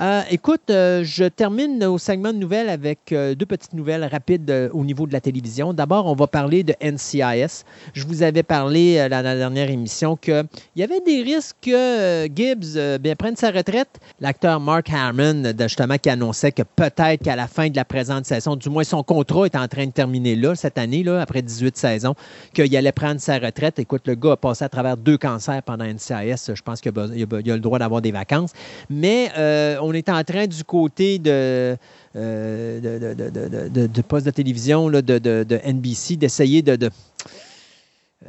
[0.01, 4.69] Euh, écoute, je termine au segment de nouvelles avec euh, deux petites nouvelles rapides euh,
[4.73, 5.73] au niveau de la télévision.
[5.73, 7.65] D'abord, on va parler de NCIS.
[7.95, 10.45] Je vous avais parlé euh, dans la dernière émission qu'il
[10.77, 13.99] y avait des risques que euh, Gibbs euh, prenne sa retraite.
[14.21, 18.27] L'acteur Mark Harmon, euh, justement, qui annonçait que peut-être qu'à la fin de la présente
[18.27, 21.43] saison, du moins son contrat est en train de terminer là, cette année, là, après
[21.43, 22.15] 18 saisons,
[22.55, 23.79] qu'il allait prendre sa retraite.
[23.79, 26.53] Écoute, le gars a passé à travers deux cancers pendant NCIS.
[26.55, 28.53] Je pense qu'il a, le droit d'avoir des vacances.
[28.91, 31.77] Mais euh, on est en train du côté de, euh,
[32.15, 33.31] de, de, de,
[33.69, 36.87] de- de- de télévision là, de, NBC d'essayer de.
[36.87, 36.89] euh,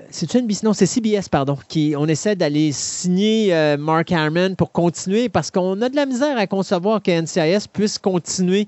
[0.09, 0.65] c'est-tu NBC?
[0.65, 1.57] Non, c'est CBS, pardon.
[1.67, 6.05] Qui, on essaie d'aller signer euh, Mark Harmon pour continuer parce qu'on a de la
[6.05, 8.67] misère à concevoir que NCIS puisse continuer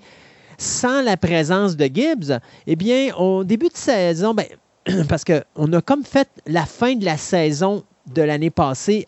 [0.57, 2.39] sans la présence de Gibbs.
[2.67, 4.45] Eh bien, au début de saison, ben,
[5.09, 7.83] parce qu'on a comme fait la fin de la saison
[8.13, 9.07] de l'année passée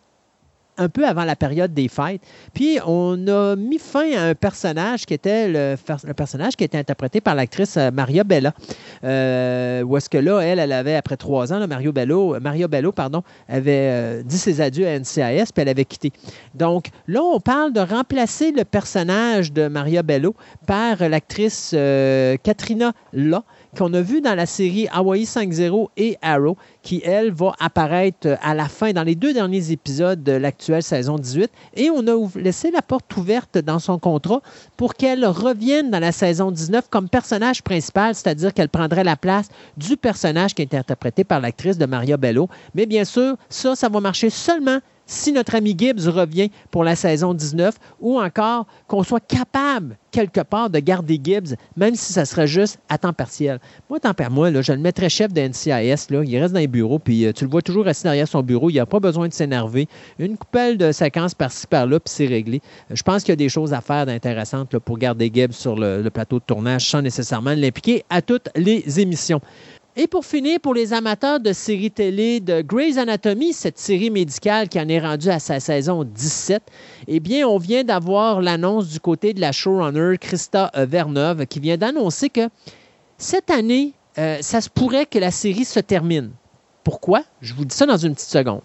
[0.78, 2.22] un peu avant la période des fêtes.
[2.54, 5.76] Puis on a mis fin à un personnage qui était le,
[6.14, 8.54] personnage qui était interprété par l'actrice euh, Maria Bella.
[9.04, 12.68] Euh, où est-ce que là, elle, elle avait, après trois ans, là, Mario Bello, Maria
[12.68, 16.12] Bello, pardon, avait euh, dit ses adieux à NCIS, puis elle avait quitté.
[16.56, 20.36] Donc là, on parle de remplacer le personnage de Maria Bello
[20.66, 23.44] par l'actrice euh, Katrina La,
[23.78, 28.36] qu'on a vu dans la série Hawaii 5.0 et Arrow, qui, elle, va apparaître euh,
[28.42, 31.50] à la fin, dans les deux derniers épisodes de l'actuelle saison 18.
[31.76, 34.42] Et on a laissé la porte ouverte dans son contrat
[34.78, 39.50] pour qu'elle revienne dans la saison 19 comme personnage principal, c'est-à-dire qu'elle prendrait la place
[39.78, 42.50] du personnage qui est interprété par l'actrice de Maria Bello.
[42.76, 46.96] Mais bien sûr, ça, ça va marcher seulement si notre ami Gibbs revient pour la
[46.96, 52.26] saison 19 ou encore qu'on soit capable quelque part de garder Gibbs, même si ça
[52.26, 53.60] serait juste à temps partiel.
[53.90, 56.12] Moi, tant pis moi, là, je le mettrais chef de NCIS.
[56.12, 58.44] Là, il reste dans les bureaux, puis euh, tu le vois toujours assis derrière son
[58.44, 58.70] bureau.
[58.70, 59.88] Il n'a pas besoin de s'énerver.
[60.20, 62.62] Une coupelle de séquences par-ci, par-là, puis c'est réglé.
[62.92, 65.76] Euh, je pense qu'il y a des choses à faire d'intéressantes pour garder Gibbs sur
[65.76, 69.42] le plateau de tournage sans nécessairement l'impliquer à toutes les émissions.
[69.96, 74.68] Et pour finir, pour les amateurs de séries télé de Grey's Anatomy, cette série médicale
[74.68, 76.64] qui en est rendue à sa saison 17,
[77.08, 81.78] eh bien, on vient d'avoir l'annonce du côté de la showrunner Christa Verneuve qui vient
[81.78, 82.50] d'annoncer que
[83.20, 86.32] cette année, euh, ça se pourrait que la série se termine.
[86.84, 87.24] Pourquoi?
[87.42, 88.62] Je vous dis ça dans une petite seconde.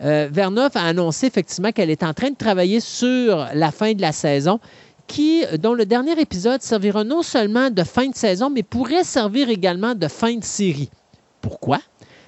[0.00, 4.00] Euh, Verneuve a annoncé effectivement qu'elle est en train de travailler sur la fin de
[4.00, 4.58] la saison
[5.06, 9.48] qui, dont le dernier épisode servira non seulement de fin de saison, mais pourrait servir
[9.48, 10.90] également de fin de série.
[11.40, 11.78] Pourquoi?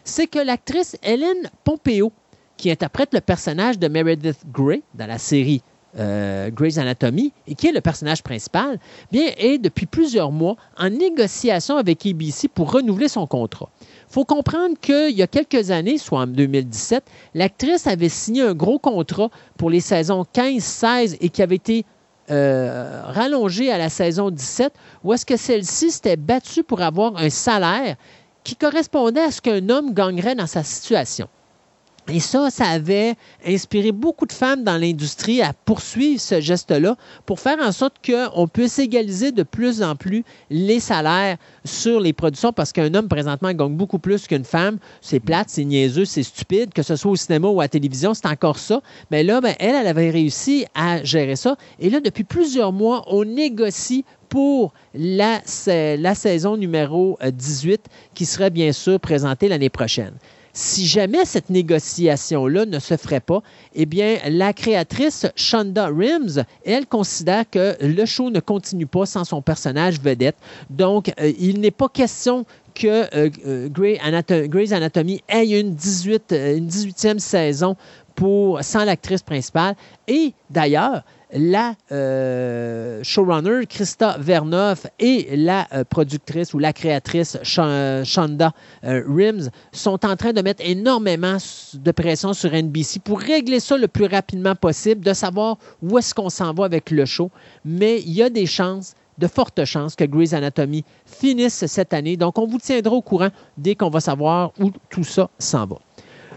[0.05, 2.13] C'est que l'actrice Hélène Pompeo,
[2.57, 5.63] qui interprète le personnage de Meredith Grey dans la série
[5.99, 8.79] euh, Grey's Anatomy et qui est le personnage principal,
[9.11, 13.71] bien, est depuis plusieurs mois en négociation avec ABC pour renouveler son contrat.
[13.81, 17.03] Il faut comprendre qu'il y a quelques années, soit en 2017,
[17.35, 21.87] l'actrice avait signé un gros contrat pour les saisons 15-16 et qui avait été
[22.31, 24.73] euh, rallongée à la saison 17,
[25.05, 27.97] où est-ce que celle-ci s'était battue pour avoir un salaire
[28.45, 31.29] qui correspondait à ce qu'un homme gagnerait dans sa situation?
[32.09, 33.15] Et ça, ça avait
[33.45, 38.47] inspiré beaucoup de femmes dans l'industrie à poursuivre ce geste-là pour faire en sorte qu'on
[38.47, 43.53] puisse égaliser de plus en plus les salaires sur les productions parce qu'un homme présentement
[43.53, 44.79] gagne beaucoup plus qu'une femme.
[45.01, 48.15] C'est plate, c'est niaiseux, c'est stupide, que ce soit au cinéma ou à la télévision,
[48.15, 48.83] c'est encore ça.
[49.11, 51.57] Mais là, ben, elle, elle avait réussi à gérer ça.
[51.81, 58.27] Et là, depuis plusieurs mois, on négocie pour la, la saison numéro 18 euh, qui
[58.27, 60.15] serait bien sûr présentée l'année prochaine.
[60.59, 63.43] Si jamais cette négociation-là ne se ferait pas,
[63.75, 69.25] eh bien, la créatrice Shonda Rhimes, elle considère que le show ne continue pas sans
[69.25, 70.37] son personnage vedette.
[70.71, 76.69] Donc, euh, il n'est pas question que euh, euh, Grey's Anatomy ait une, 18, une
[76.69, 77.77] 18e saison
[78.63, 79.75] sans l'actrice principale.
[80.09, 88.53] Et d'ailleurs, la euh, showrunner Christa Vernoff et la euh, productrice ou la créatrice Shonda
[88.85, 91.39] euh, Rims sont en train de mettre énormément
[91.75, 96.15] de pression sur NBC pour régler ça le plus rapidement possible, de savoir où est-ce
[96.15, 97.31] qu'on s'en va avec le show.
[97.65, 102.17] Mais il y a des chances de fortes chances que Grey's Anatomy finisse cette année.
[102.17, 105.77] Donc, on vous tiendra au courant dès qu'on va savoir où tout ça s'en va.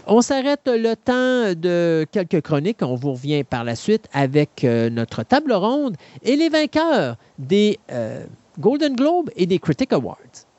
[0.06, 2.82] On s'arrête le temps de quelques chroniques.
[2.82, 7.78] On vous revient par la suite avec euh, notre table ronde et les vainqueurs des
[7.92, 8.24] euh,
[8.58, 10.49] Golden Globe et des Critic Awards.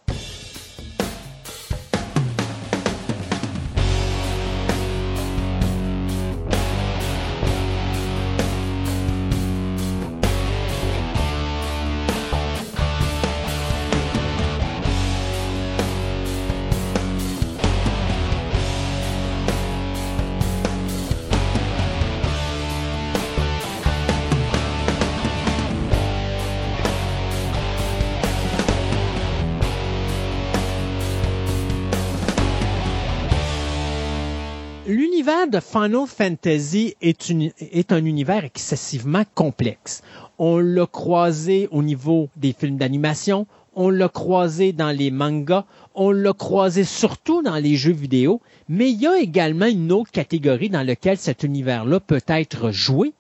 [35.52, 40.02] De Final Fantasy est, un univers excessivement complexe.
[40.40, 43.46] On l'a croisé au niveau des films d'animation,
[43.76, 48.92] on l'a croisé dans les mangas, on l'a croisé surtout dans les jeux vidéo, mais
[48.92, 53.12] il y a également une autre catégorie dans laquelle cet univers-là peut être joué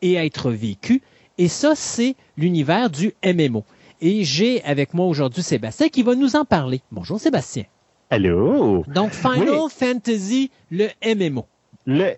[0.00, 1.02] et être vécu,
[1.38, 3.64] et ça, c'est l'univers du MMO.
[4.00, 6.82] Et j'ai avec moi aujourd'hui Sébastien qui va nous en parler.
[6.92, 7.64] Bonjour Sébastien.
[8.10, 8.84] Allô?
[8.86, 11.46] Donc Final Fantasy, le MMO
[11.86, 12.16] les,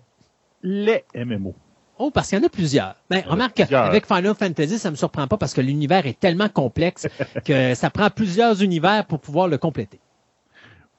[0.61, 1.53] les MMO.
[1.99, 2.95] Oh, parce qu'il y en a plusieurs.
[3.09, 6.49] Ben, remarque, avec Final Fantasy, ça ne me surprend pas parce que l'univers est tellement
[6.49, 7.07] complexe
[7.45, 9.99] que ça prend plusieurs univers pour pouvoir le compléter.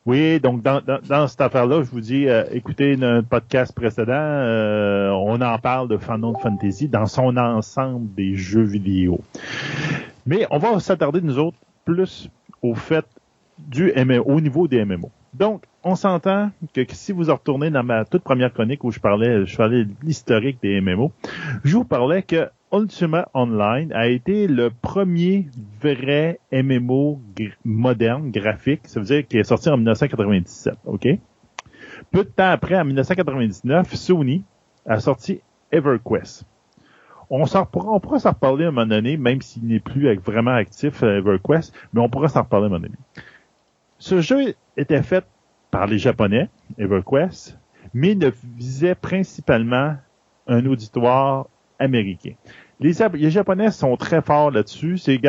[0.06, 5.08] Oui, donc dans, dans, cette affaire-là, je vous dis, euh, écoutez notre podcast précédent, euh,
[5.10, 9.18] on en parle de Final Fantasy dans son ensemble des jeux vidéo.
[10.26, 12.28] Mais on va s'attarder, nous autres, plus
[12.60, 13.06] au fait
[13.58, 15.10] du MMO, au niveau des MMO.
[15.32, 19.44] Donc, on s'entend que si vous retournez dans ma toute première chronique où je parlais,
[19.44, 21.12] je parlais de l'historique des MMO,
[21.62, 25.46] je vous parlais que Ultima Online a été le premier
[25.80, 27.20] vrai MMO
[27.64, 28.80] moderne, graphique.
[28.84, 31.06] Ça veut dire qu'il est sorti en 1997, OK?
[32.10, 34.42] Peu de temps après, en 1999, Sony
[34.86, 35.40] a sorti
[35.70, 36.44] EverQuest.
[37.30, 41.02] On, on pourra s'en reparler à un moment donné, même s'il n'est plus vraiment actif,
[41.02, 42.96] euh, EverQuest, mais on pourra s'en reparler à un moment donné.
[43.98, 45.24] Ce jeu était fait
[45.74, 46.48] par les Japonais,
[46.78, 47.58] EverQuest,
[47.94, 49.96] mais ne visait principalement
[50.46, 51.48] un auditoire
[51.80, 52.34] américain.
[52.78, 54.98] Les, Japonais sont très forts là-dessus.
[54.98, 55.20] C'est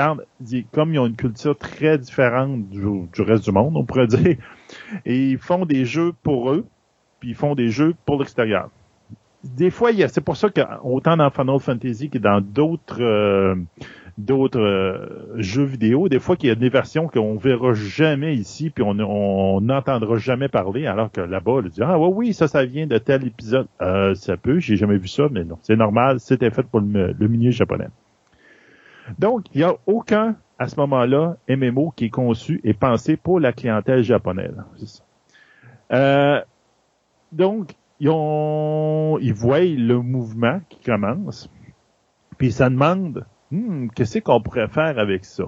[0.72, 4.38] comme ils ont une culture très différente du, reste du monde, on pourrait dire,
[5.04, 6.68] et ils font des jeux pour eux,
[7.20, 8.70] puis ils font des jeux pour l'extérieur.
[9.44, 13.56] Des fois, c'est pour ça qu'autant dans Final Fantasy que dans d'autres euh,
[14.18, 18.70] d'autres euh, jeux vidéo, des fois qu'il y a des versions qu'on verra jamais ici,
[18.70, 22.66] puis on n'entendra jamais parler, alors que là-bas, on dit ah ouais, oui, ça, ça
[22.66, 23.68] vient de tel épisode.
[23.82, 27.14] Euh, ça peut, j'ai jamais vu ça, mais non, c'est normal, c'était fait pour le,
[27.28, 27.90] milieu japonais.
[29.20, 33.42] Donc, il n'y a aucun à ce moment-là MMO qui est conçu et pensé pour
[33.42, 34.56] la clientèle japonaise.
[35.92, 36.42] Euh,
[37.34, 41.50] donc, ils, ils voient le mouvement qui commence,
[42.38, 43.26] puis ça demande
[43.56, 45.46] hmm, qu'est-ce qu'on pourrait faire avec ça?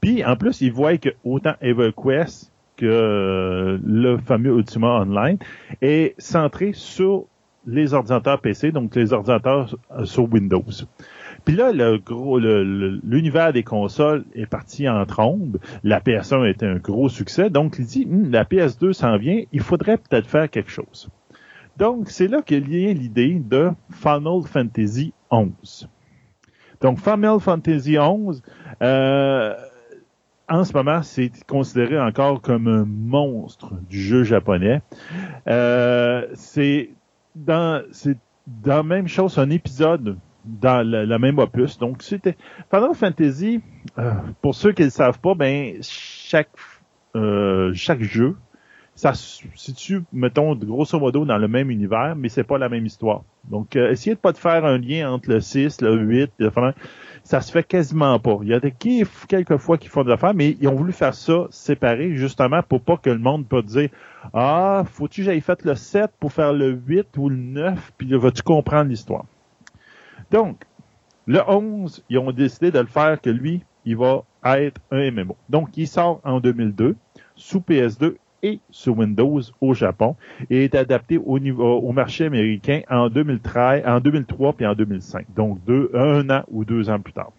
[0.00, 5.38] Puis, en plus, ils voient que autant EverQuest que euh, le fameux Ultima Online
[5.80, 7.26] est centré sur
[7.66, 10.64] les ordinateurs PC, donc les ordinateurs euh, sur Windows.
[11.44, 15.58] Puis là, le gros, l'univers des consoles est parti en trombe.
[15.82, 19.60] La PS1 était un gros succès, donc il dit, hmm, la PS2 s'en vient, il
[19.60, 21.08] faudrait peut-être faire quelque chose.
[21.76, 25.88] Donc, c'est là y a l'idée de Final Fantasy XI.
[26.84, 28.42] Donc, Final Fantasy XI,
[28.82, 29.54] euh,
[30.50, 34.82] en ce moment, c'est considéré encore comme un monstre du jeu japonais.
[35.48, 36.90] Euh, c'est
[37.34, 41.78] dans, c'est dans la même chose, un épisode dans la, même opus.
[41.78, 42.36] Donc, c'était
[42.70, 43.62] Final Fantasy.
[43.98, 44.12] Euh,
[44.42, 46.50] pour ceux qui ne le savent pas, ben chaque
[47.16, 48.36] euh, chaque jeu,
[48.94, 52.86] ça se situe, mettons, grosso modo, dans le même univers, mais c'est pas la même
[52.86, 53.22] histoire.
[53.50, 56.52] Donc, euh, essayez de pas de faire un lien entre le 6, le 8, le
[57.24, 58.38] ça se fait quasiment pas.
[58.42, 58.72] Il y a des
[59.28, 62.82] quelques fois qui font de l'affaire, mais ils ont voulu faire ça séparé, justement, pour
[62.82, 63.88] pas que le monde peut dire
[64.32, 68.12] Ah, faut-tu que j'aille fait le 7 pour faire le 8 ou le 9, puis
[68.12, 69.24] vas-tu comprendre l'histoire?
[70.30, 70.64] Donc,
[71.26, 75.36] le 11, ils ont décidé de le faire que lui, il va être un MMO.
[75.48, 76.94] Donc, il sort en 2002
[77.34, 80.16] sous PS2 et sur Windows au Japon
[80.50, 85.26] et est adapté au, au marché américain en 2013, en 2003 puis en 2005.
[85.34, 85.58] Donc
[85.94, 87.32] un an ou deux ans plus tard.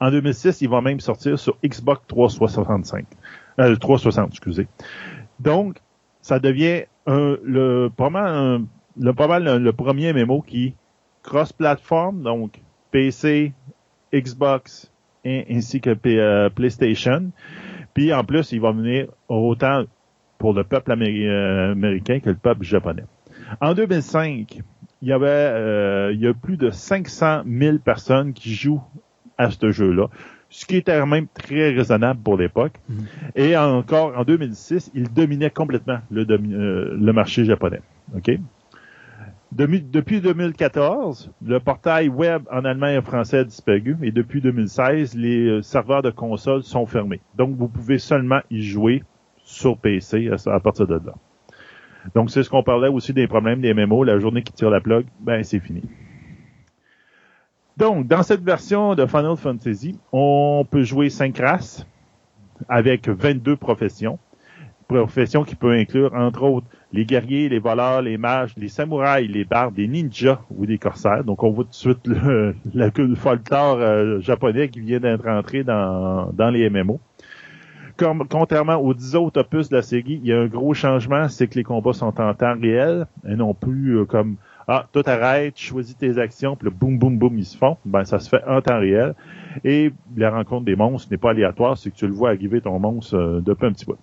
[0.00, 3.04] En 2006, il va même sortir sur Xbox 365,
[3.58, 4.66] euh, 360, excusez.
[5.38, 5.76] Donc,
[6.22, 8.66] ça devient le, pas mal,
[8.96, 10.74] le, premier MMO qui
[11.22, 12.60] cross-platform, donc
[12.90, 13.52] PC,
[14.12, 14.90] Xbox
[15.26, 17.30] ainsi que euh, PlayStation.
[17.94, 19.84] Puis en plus, il va venir autant
[20.38, 23.04] pour le peuple euh, américain que le peuple japonais.
[23.60, 24.62] En 2005,
[25.02, 28.82] il y avait euh, il y a plus de 500 000 personnes qui jouent
[29.38, 30.08] à ce jeu-là,
[30.48, 32.74] ce qui était même très raisonnable pour l'époque.
[32.90, 33.04] Mm-hmm.
[33.36, 37.80] Et encore en 2006, il dominait complètement le, euh, le marché japonais.
[38.16, 38.30] OK?
[39.52, 45.14] Depuis 2014, le portail web en allemand et en français a disparu et depuis 2016,
[45.16, 47.20] les euh, serveurs de consoles sont fermés.
[47.36, 49.02] Donc, vous pouvez seulement y jouer
[49.42, 51.14] sur PC à, partir de là.
[52.14, 54.04] Donc, c'est ce qu'on parlait aussi des problèmes des MMO.
[54.04, 55.82] La journée qui tire la plug, ben, c'est fini.
[57.76, 61.86] Donc, dans cette version de Final Fantasy, on peut jouer 5 races
[62.68, 64.18] avec 22 professions.
[64.86, 69.44] Professions qui peuvent inclure, entre autres, les guerriers, les voleurs, les mages, les samouraïs, les
[69.44, 71.24] bardes, les ninjas ou des corsaires.
[71.24, 75.62] Donc on voit tout de suite le, le, folklore euh, japonais qui vient d'être entré
[75.62, 77.00] dans, les MMO.
[77.96, 81.28] Comme, contrairement aux 10 autres opus de la série, il y a un gros changement,
[81.28, 84.36] c'est que les combats sont en temps réel et non plus euh, comme
[84.66, 87.76] ah, tout arrête, choisis tes actions, puis le boum, boum, boum, ils se font.
[87.84, 89.14] Ben, ça se fait en temps réel.
[89.64, 92.78] Et la rencontre des monstres n'est pas aléatoire, c'est que tu le vois arriver ton
[92.78, 93.96] monstre euh, depuis un petit peu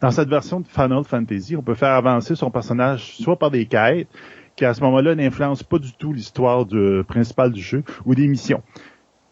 [0.00, 3.66] dans cette version de Final Fantasy, on peut faire avancer son personnage soit par des
[3.66, 4.08] quêtes,
[4.56, 6.66] qui à ce moment-là n'influencent pas du tout l'histoire
[7.06, 8.62] principale du jeu, ou des missions,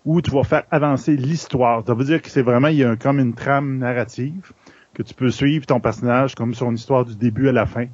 [0.05, 1.83] où tu vas faire avancer l'histoire.
[1.87, 4.53] Ça veut dire que c'est vraiment, il y a comme une trame narrative,
[4.95, 7.87] que tu peux suivre ton personnage comme son histoire du début à la fin.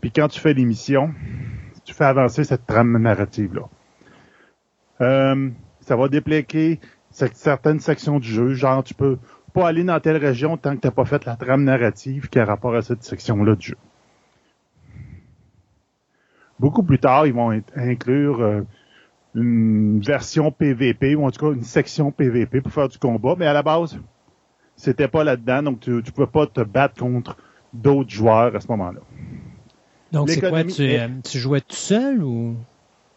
[0.00, 1.14] Puis quand tu fais des missions,
[1.84, 3.62] tu fais avancer cette trame narrative-là.
[5.00, 5.50] Euh,
[5.80, 6.80] ça va débloquer
[7.10, 9.18] certaines sections du jeu, genre tu peux
[9.54, 12.38] pas aller dans telle région tant que tu n'as pas fait la trame narrative qui
[12.40, 13.76] a rapport à cette section-là du jeu.
[16.58, 18.62] Beaucoup plus tard, ils vont inclure euh,
[19.34, 23.46] une version PVP, ou en tout cas une section PVP pour faire du combat, mais
[23.46, 23.98] à la base,
[24.76, 27.36] c'était pas là-dedans, donc tu ne pouvais pas te battre contre
[27.72, 29.00] d'autres joueurs à ce moment-là.
[30.10, 32.56] Donc c'est quoi, tu, euh, tu, jouais tout seul ou?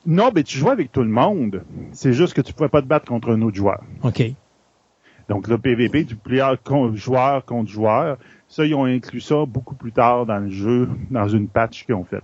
[0.05, 1.64] Non, mais tu jouais avec tout le monde.
[1.91, 3.84] C'est juste que tu pouvais pas te battre contre un autre joueur.
[4.03, 4.34] OK.
[5.29, 6.17] Donc le PVP du
[6.95, 8.17] joueur contre joueur,
[8.47, 11.95] Ça, ils ont inclus ça beaucoup plus tard dans le jeu, dans une patch qu'ils
[11.95, 12.23] ont faite.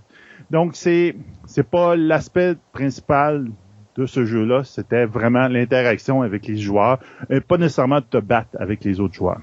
[0.50, 1.16] Donc, c'est
[1.46, 3.50] c'est pas l'aspect principal
[3.96, 6.98] de ce jeu-là, c'était vraiment l'interaction avec les joueurs,
[7.30, 9.40] et pas nécessairement de te battre avec les autres joueurs.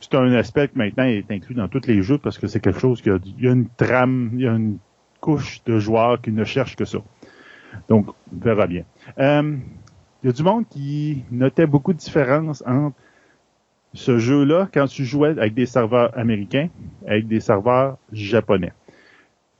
[0.00, 2.78] C'est un aspect qui maintenant est inclus dans tous les jeux parce que c'est quelque
[2.78, 4.78] chose qui a, il y a une trame, il y a une
[5.20, 6.98] couche de joueurs qui ne cherchent que ça.
[7.88, 8.84] Donc, on verra bien.
[9.18, 9.56] Euh,
[10.22, 12.96] il y a du monde qui notait beaucoup de différences entre
[13.94, 16.68] ce jeu-là quand tu jouais avec des serveurs américains,
[17.06, 18.72] avec des serveurs japonais.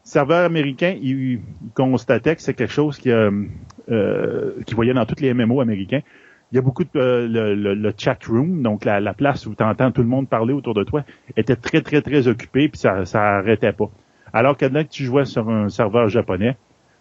[0.02, 1.40] Serveurs américains, ils,
[1.74, 3.30] constataient que c'est quelque chose qui, euh,
[3.90, 6.00] euh, voyait dans tous les MMO américains.
[6.50, 9.54] Il y a beaucoup de euh, le, le, chat room, donc la, la place où
[9.54, 11.04] tu entends tout le monde parler autour de toi,
[11.36, 13.90] était très très très occupé puis ça ça arrêtait pas.
[14.32, 16.56] Alors que dès que tu jouais sur un serveur japonais,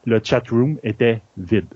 [0.05, 1.67] le chat room était vide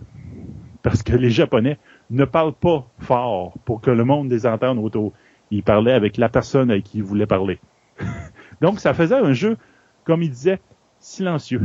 [0.83, 1.77] parce que les Japonais
[2.09, 5.13] ne parlent pas fort pour que le monde les entende autour.
[5.51, 7.59] Ils parlaient avec la personne avec qui ils voulaient parler.
[8.61, 9.57] Donc, ça faisait un jeu,
[10.03, 10.59] comme il disait,
[10.99, 11.61] silencieux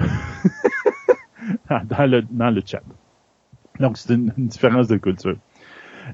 [1.70, 2.82] dans, le, dans le chat.
[3.78, 5.36] Donc, c'est une, différence de culture.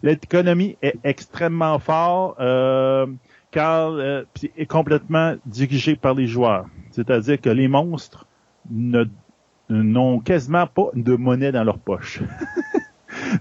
[0.02, 3.06] L'économie est extrêmement forte euh,
[3.50, 4.24] car euh,
[4.56, 6.66] est complètement dirigée par les joueurs.
[6.90, 8.26] C'est-à-dire que les monstres
[8.70, 12.20] n'ont quasiment pas de monnaie dans leur poche.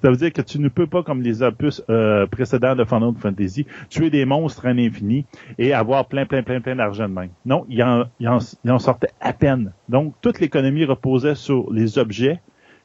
[0.02, 3.14] Ça veut dire que tu ne peux pas, comme les opus euh, précédents de Final
[3.18, 5.26] Fantasy, tuer des monstres à l'infini
[5.58, 7.28] et avoir plein, plein, plein, plein d'argent de main.
[7.46, 9.74] Non, il en, il, sortait à peine.
[9.90, 12.40] Donc, toute l'économie reposait sur les objets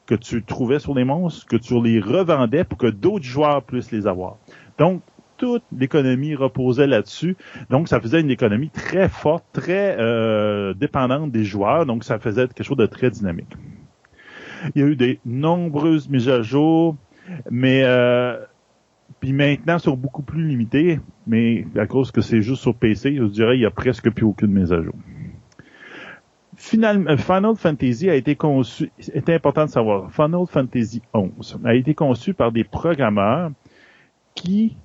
[0.05, 3.91] que tu trouvais sur les monstres, que tu les revendais pour que d'autres joueurs puissent
[3.91, 4.37] les avoir.
[4.77, 5.01] Donc,
[5.37, 7.35] toute l'économie reposait là-dessus.
[7.69, 11.85] Donc, ça faisait une économie très forte, très euh, dépendante des joueurs.
[11.85, 13.53] Donc, ça faisait quelque chose de très dynamique.
[14.75, 16.95] Il y a eu des nombreuses mises à jour,
[17.49, 18.37] mais euh,
[19.19, 23.23] puis maintenant sont beaucoup plus limitées, mais à cause que c'est juste sur PC, je
[23.23, 24.95] dirais il y a presque plus aucune mise à jour.
[26.55, 31.75] Final, euh, Final Fantasy a été conçu, c'est important de savoir, Final Fantasy 11 a
[31.75, 33.51] été conçu par des programmeurs
[34.33, 34.75] qui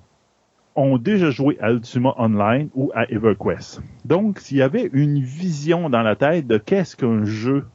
[0.75, 3.81] ont déjà joué à Ultima Online ou à EverQuest.
[4.05, 7.65] Donc, s'il y avait une vision dans la tête de qu'est-ce qu'un jeu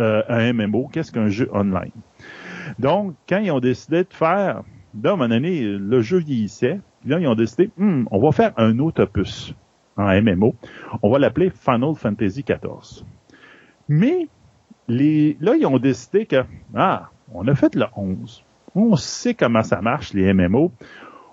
[0.00, 1.92] euh, un MMO, qu'est-ce qu'un jeu online.
[2.78, 4.62] Donc, quand ils ont décidé de faire,
[5.02, 8.32] là, à un moment donné, le jeu vieillissait, là, ils ont décidé, hmm, on va
[8.32, 9.54] faire un autre opus
[9.96, 10.54] en MMO.
[11.02, 13.04] On va l'appeler Final Fantasy XIV.
[13.88, 14.28] Mais,
[14.88, 16.44] les, là, ils ont décidé que,
[16.74, 18.44] ah, on a fait le 11.
[18.74, 20.72] On sait comment ça marche, les MMO.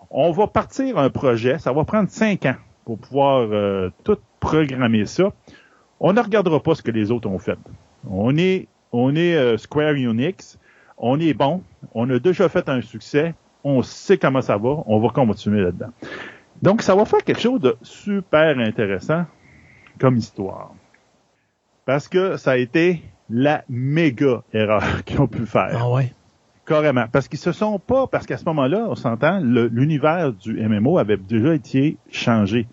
[0.09, 5.05] On va partir un projet, ça va prendre cinq ans pour pouvoir euh, tout programmer
[5.05, 5.33] ça.
[5.99, 7.57] On ne regardera pas ce que les autres ont fait.
[8.09, 10.59] On est, on est euh, Square Unix,
[10.97, 11.63] on est bon,
[11.93, 15.91] on a déjà fait un succès, on sait comment ça va, on va continuer là-dedans.
[16.61, 19.25] Donc, ça va faire quelque chose de super intéressant
[19.99, 20.73] comme histoire.
[21.85, 25.75] Parce que ça a été la méga erreur qu'ils ont pu faire.
[25.77, 26.13] Ah ouais.
[26.65, 27.05] Carrément.
[27.11, 31.17] Parce qu'ils se sont pas, parce qu'à ce moment-là, on s'entend, l'univers du MMO avait
[31.17, 32.67] déjà été changé.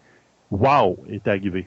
[0.52, 1.66] Wow est arrivé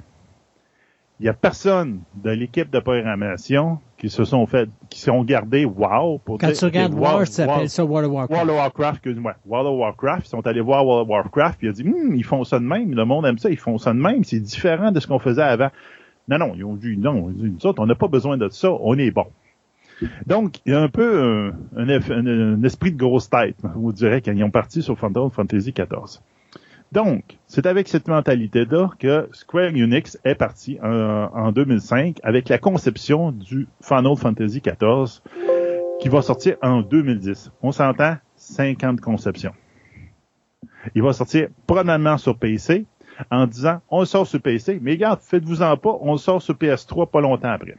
[1.23, 5.63] il y a personne de l'équipe de programmation qui se sont fait, qui sont gardés
[5.63, 8.31] wow pour Quand tu regardes War, ça s'appelle ça World of Warcraft.
[8.33, 9.35] World of Warcraft, excuse-moi.
[9.45, 12.13] World of Warcraft, ils sont allés voir World of Warcraft, puis ils ont dit, hum,
[12.13, 14.41] ils font ça de même, le monde aime ça, ils font ça de même, c'est
[14.41, 15.69] différent de ce qu'on faisait avant.
[16.27, 18.97] Non, non, ils ont dit, non, nous autres, on n'a pas besoin de ça, on
[18.97, 19.27] est bon.
[20.25, 24.33] Donc, il y a un peu un, un, esprit de grosse tête, vous direz, quand
[24.33, 26.19] ils ont parti sur Final Fantasy XIV.
[26.93, 33.31] Donc, c'est avec cette mentalité-là que Square Unix est parti en, 2005 avec la conception
[33.31, 35.19] du Final Fantasy XIV
[35.99, 37.51] qui va sortir en 2010.
[37.63, 39.53] On s'entend 50 conceptions.
[40.93, 42.85] Il va sortir probablement sur PC
[43.31, 46.53] en disant on le sort sur PC, mais regarde, faites-vous-en pas, on le sort sur
[46.53, 47.75] PS3 pas longtemps après.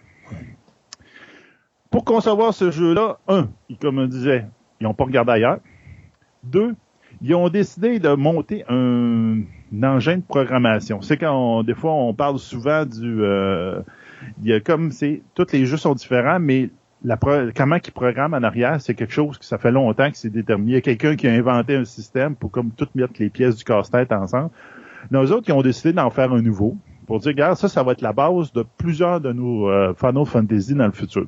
[1.88, 3.48] Pour concevoir ce jeu-là, un,
[3.80, 4.46] comme on disait,
[4.80, 5.60] ils n'ont pas regardé ailleurs.
[6.42, 6.74] Deux,
[7.24, 9.40] ils ont décidé de monter un,
[9.82, 11.00] engin de programmation.
[11.00, 13.80] C'est quand des fois on parle souvent du euh,
[14.42, 16.68] il y a comme c'est tous les jeux sont différents, mais
[17.02, 17.16] la
[17.56, 20.72] comment ils programment en arrière, c'est quelque chose que ça fait longtemps que c'est déterminé.
[20.72, 23.56] Il y a quelqu'un qui a inventé un système pour comme tout mettre les pièces
[23.56, 24.50] du casse-tête ensemble.
[25.10, 26.76] Nos autres, ils ont décidé d'en faire un nouveau
[27.06, 30.26] pour dire, regarde, ça, ça va être la base de plusieurs de nos euh, Final
[30.26, 31.26] Fantasy dans le futur.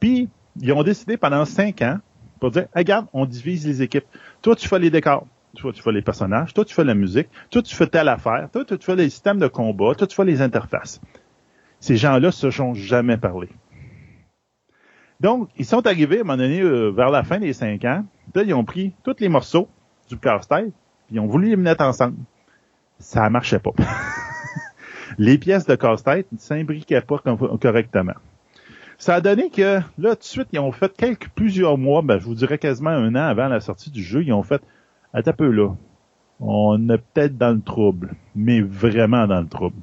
[0.00, 0.28] Puis,
[0.60, 1.98] ils ont décidé pendant cinq ans
[2.40, 4.06] pour dire, regarde, on divise les équipes.
[4.42, 5.26] Toi, tu fais les décors.
[5.56, 6.54] Toi, tu fais les personnages.
[6.54, 7.28] Toi, tu fais la musique.
[7.50, 8.48] Toi, tu fais telle affaire.
[8.52, 9.94] Toi, tu fais les systèmes de combat.
[9.94, 11.00] Toi, tu fais les interfaces.
[11.80, 13.48] Ces gens-là se sont jamais parlé.
[15.20, 18.04] Donc, ils sont arrivés à un moment donné euh, vers la fin des cinq ans.
[18.34, 19.68] Là, ils ont pris tous les morceaux
[20.08, 20.72] du casse-tête,
[21.06, 22.16] puis ils ont voulu les mettre ensemble.
[22.98, 23.72] ça marchait pas.
[25.18, 27.18] les pièces de casse-tête ne s'imbriquaient pas
[27.60, 28.14] correctement.
[28.98, 32.18] Ça a donné que, là, tout de suite, ils ont fait quelques, plusieurs mois, ben,
[32.18, 34.60] je vous dirais quasiment un an avant la sortie du jeu, ils ont fait,
[35.14, 35.70] un peu là,
[36.40, 39.76] on est peut-être dans le trouble, mais vraiment dans le trouble.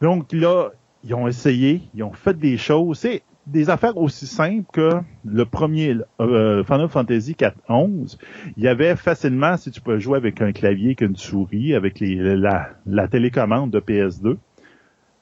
[0.00, 0.70] Donc là,
[1.02, 2.98] ils ont essayé, ils ont fait des choses.
[2.98, 8.16] C'est des affaires aussi simples que le premier euh, Final Fantasy 4.11.
[8.56, 12.16] Il y avait facilement, si tu peux jouer avec un clavier qu'une souris, avec les,
[12.16, 14.36] la, télécommande de PS2.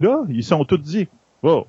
[0.01, 1.09] Là, ils sont tous dit,
[1.43, 1.67] oh,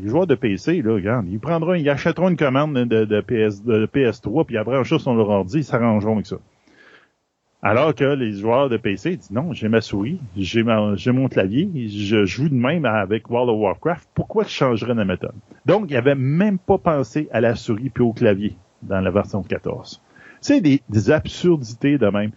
[0.00, 3.64] les joueurs de PC, là, regarde, ils prendront, ils achèteront une commande de, de PS,
[3.64, 6.36] de PS3, puis après, un jour, sur leur ordi, ils s'arrangeront avec ça.
[7.64, 12.24] Alors que les joueurs de PC disent non, j'ai ma souris, j'ai mon clavier, je
[12.24, 14.08] joue de même avec World of Warcraft.
[14.14, 15.34] Pourquoi je changerais la méthode?
[15.64, 19.44] Donc, il avait même pas pensé à la souris puis au clavier dans la version
[19.44, 20.02] 14.
[20.40, 22.32] C'est des, des, absurdités de même.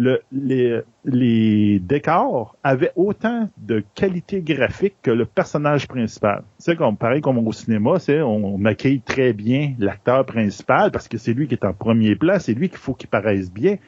[0.00, 6.44] Le, les, les, décors avaient autant de qualité graphique que le personnage principal.
[6.58, 11.32] C'est comme pareil comme au cinéma, on maquille très bien l'acteur principal parce que c'est
[11.32, 13.78] lui qui est en premier plan, c'est lui qu'il faut qu'il paraisse bien.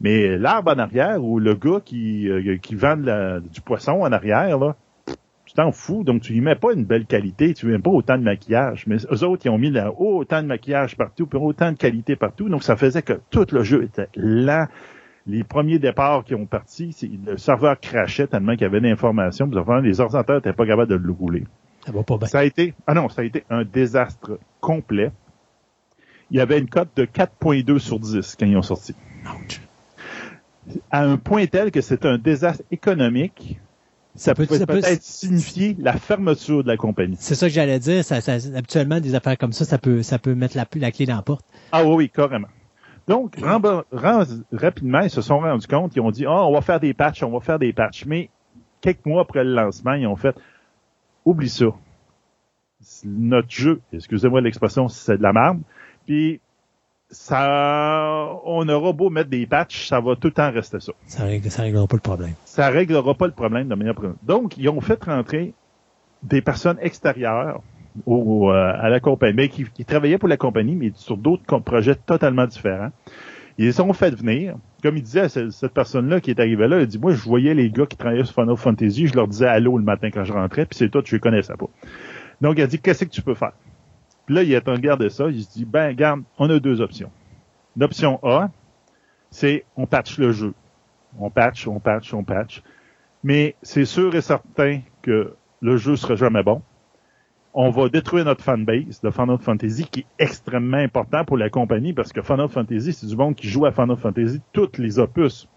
[0.00, 4.58] Mais l'arbre en arrière ou le gars qui, euh, qui vend du poisson en arrière,
[4.58, 4.74] là,
[5.46, 6.02] tu t'en fous.
[6.04, 8.86] Donc, tu lui mets pas une belle qualité, tu lui mets pas autant de maquillage.
[8.86, 12.48] Mais eux autres, ils ont mis autant de maquillage partout, puis autant de qualité partout.
[12.48, 14.66] Donc, ça faisait que tout le jeu était lent.
[15.26, 16.94] Les premiers départs qui ont parti,
[17.26, 19.50] le serveur crachait tellement qu'il y avait d'informations.
[19.82, 21.44] Les ordinateurs n'étaient pas capables de le rouler.
[21.84, 22.28] Ça va pas bien.
[22.28, 25.10] Ça a été, ah non, ça a été un désastre complet.
[26.30, 28.94] Il y avait une cote de 4.2 sur 10 quand ils ont sorti
[30.90, 33.58] à un point tel que c'est un désastre économique.
[34.14, 37.18] Ça, peut, peut-être signifier la fermeture de la compagnie.
[37.20, 38.02] C'est ça que j'allais dire.
[38.02, 38.16] Ça,
[38.54, 41.22] habituellement, des affaires comme ça, ça peut, ça peut mettre la, la clé dans la
[41.22, 41.44] porte.
[41.70, 42.48] Ah oui, oui, carrément.
[43.08, 46.92] Donc, rapidement, ils se sont rendus compte, ils ont dit, oh, on va faire des
[46.92, 48.04] patchs, on va faire des patchs.
[48.04, 48.30] Mais
[48.80, 50.36] quelques mois après le lancement, ils ont fait,
[51.24, 51.66] oublie ça.
[53.04, 55.60] Notre jeu, excusez-moi l'expression, c'est de la merde.
[56.04, 56.40] Puis
[57.10, 60.92] ça, on aura beau mettre des patchs, ça va tout le temps rester ça.
[61.06, 62.34] Ça, règle, ça réglera pas le problème.
[62.44, 65.54] Ça réglera pas le problème de manière Donc, ils ont fait rentrer
[66.22, 67.60] des personnes extérieures
[68.08, 72.46] euh, à la compagnie, mais qui, travaillaient pour la compagnie, mais sur d'autres projets totalement
[72.46, 72.90] différents.
[73.58, 74.56] Ils les ont fait venir.
[74.82, 77.70] Comme il disait, cette personne-là qui est arrivée là, il dit, moi, je voyais les
[77.70, 80.66] gars qui travaillaient sur Final Fantasy, je leur disais allô le matin quand je rentrais,
[80.66, 81.66] puis c'est tout, je les connaissais pas.
[82.40, 83.52] Donc, il a dit, qu'est-ce que tu peux faire?
[84.26, 85.28] Puis là, il est en garde ça.
[85.28, 87.10] Il se dit, ben, regarde, on a deux options.
[87.76, 88.50] L'option A,
[89.30, 90.52] c'est on patch le jeu.
[91.18, 92.62] On patch, on patch, on patch.
[93.22, 96.62] Mais c'est sûr et certain que le jeu sera jamais bon.
[97.58, 101.94] On va détruire notre fanbase de Final Fantasy, qui est extrêmement important pour la compagnie,
[101.94, 105.48] parce que Final Fantasy, c'est du monde qui joue à Final Fantasy, toutes les opus.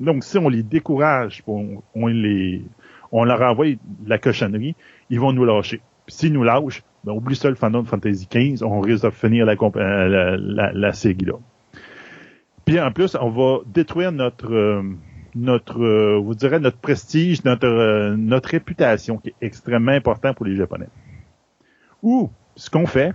[0.00, 2.64] Donc, si on les décourage, on, on les,
[3.12, 3.66] on leur envoie
[4.06, 4.74] la cochonnerie,
[5.10, 5.82] ils vont nous lâcher.
[6.08, 9.52] s'ils nous lâchent, ben, oublie ça le Final Fantasy XV, on risque de finir la,
[9.52, 11.34] euh, la, la, série là.
[12.64, 14.82] Puis en plus, on va détruire notre euh,
[15.34, 20.56] notre euh, vous direz notre prestige, notre notre réputation qui est extrêmement important pour les
[20.56, 20.88] Japonais.
[22.02, 23.14] Ou ce qu'on fait,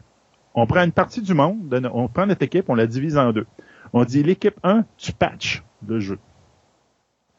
[0.53, 3.47] on prend une partie du monde, on prend notre équipe, on la divise en deux.
[3.93, 6.19] On dit l'équipe 1, tu patches le jeu.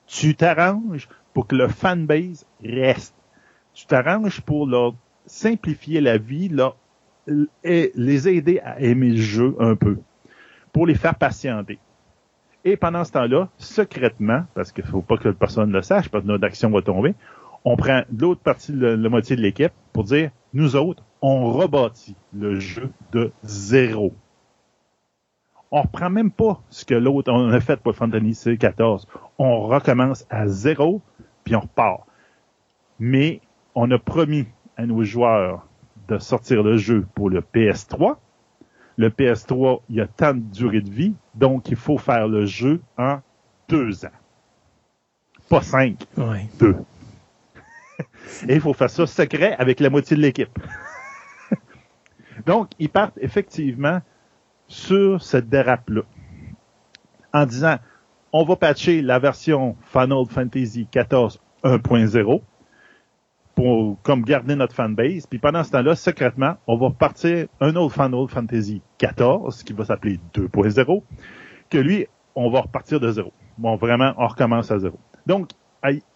[0.06, 3.14] Tu t'arranges pour que le fanbase reste.
[3.74, 4.94] Tu t'arranges pour leur
[5.26, 6.74] simplifier la vie là,
[7.64, 9.98] et les aider à aimer le jeu un peu,
[10.72, 11.78] pour les faire patienter.
[12.64, 16.24] Et pendant ce temps-là, secrètement, parce qu'il ne faut pas que personne le sache, parce
[16.24, 17.14] que notre action va tomber,
[17.64, 22.60] on prend l'autre partie, la, moitié de l'équipe, pour dire, nous autres, on rebâtit le
[22.60, 24.14] jeu de zéro.
[25.72, 29.08] On reprend même pas ce que l'autre on a fait pour Fantasy 14.
[29.36, 31.02] On recommence à zéro,
[31.42, 32.02] puis on repart.
[33.00, 33.40] Mais
[33.74, 34.46] on a promis
[34.76, 35.66] à nos joueurs
[36.06, 38.18] de sortir le jeu pour le PS3.
[38.96, 42.46] Le PS3, il y a tant de durée de vie, donc il faut faire le
[42.46, 43.18] jeu en
[43.68, 44.16] deux ans.
[45.50, 46.06] Pas cinq,
[46.60, 46.76] deux.
[48.48, 50.56] Et il faut faire ça secret avec la moitié de l'équipe.
[52.46, 54.00] Donc, ils partent effectivement
[54.68, 56.02] sur cette dérape-là.
[57.32, 57.76] En disant,
[58.32, 62.40] on va patcher la version Final Fantasy XIV 1.0
[63.54, 65.26] pour comme garder notre fanbase.
[65.26, 69.84] Puis pendant ce temps-là, secrètement, on va partir un autre Final Fantasy 14 qui va
[69.84, 71.02] s'appeler 2.0,
[71.70, 73.32] que lui, on va repartir de zéro.
[73.58, 74.98] Bon, vraiment, on recommence à zéro.
[75.26, 75.50] Donc,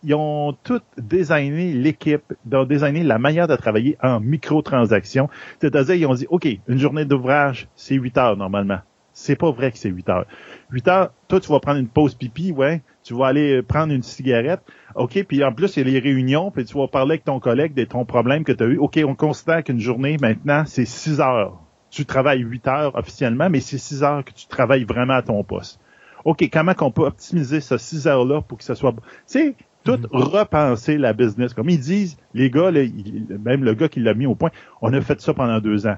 [0.02, 5.28] ils ont tout designé l'équipe, ils ont designé la manière de travailler en microtransactions.
[5.60, 8.78] C'est-à-dire, ils ont dit, OK, une journée d'ouvrage, c'est 8 heures normalement.
[9.12, 10.26] C'est pas vrai que c'est 8 heures.
[10.70, 12.82] 8 heures, toi, tu vas prendre une pause pipi, ouais.
[13.02, 14.60] Tu vas aller prendre une cigarette.
[14.94, 17.40] OK, puis en plus, il y a les réunions, puis tu vas parler avec ton
[17.40, 18.78] collègue de ton problème que tu as eu.
[18.78, 21.58] OK, on considère qu'une journée, maintenant, c'est 6 heures.
[21.90, 25.42] Tu travailles 8 heures officiellement, mais c'est 6 heures que tu travailles vraiment à ton
[25.42, 25.79] poste.
[26.24, 28.92] OK, comment qu'on peut optimiser ces 6 heures-là pour que ça soit...
[28.92, 31.54] Tu sais, tout repenser la business.
[31.54, 34.50] Comme ils disent, les gars, même le gars qui l'a mis au point,
[34.82, 35.96] on a fait ça pendant deux ans.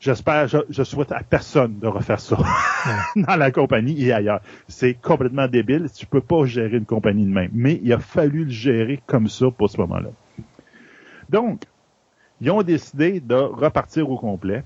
[0.00, 2.38] J'espère, je, souhaite à personne de refaire ça
[3.16, 4.40] dans la compagnie et ailleurs.
[4.68, 5.88] C'est complètement débile.
[5.92, 7.50] Tu peux pas gérer une compagnie de même.
[7.52, 10.10] Mais il a fallu le gérer comme ça pour ce moment-là.
[11.30, 11.64] Donc,
[12.40, 14.62] ils ont décidé de repartir au complet.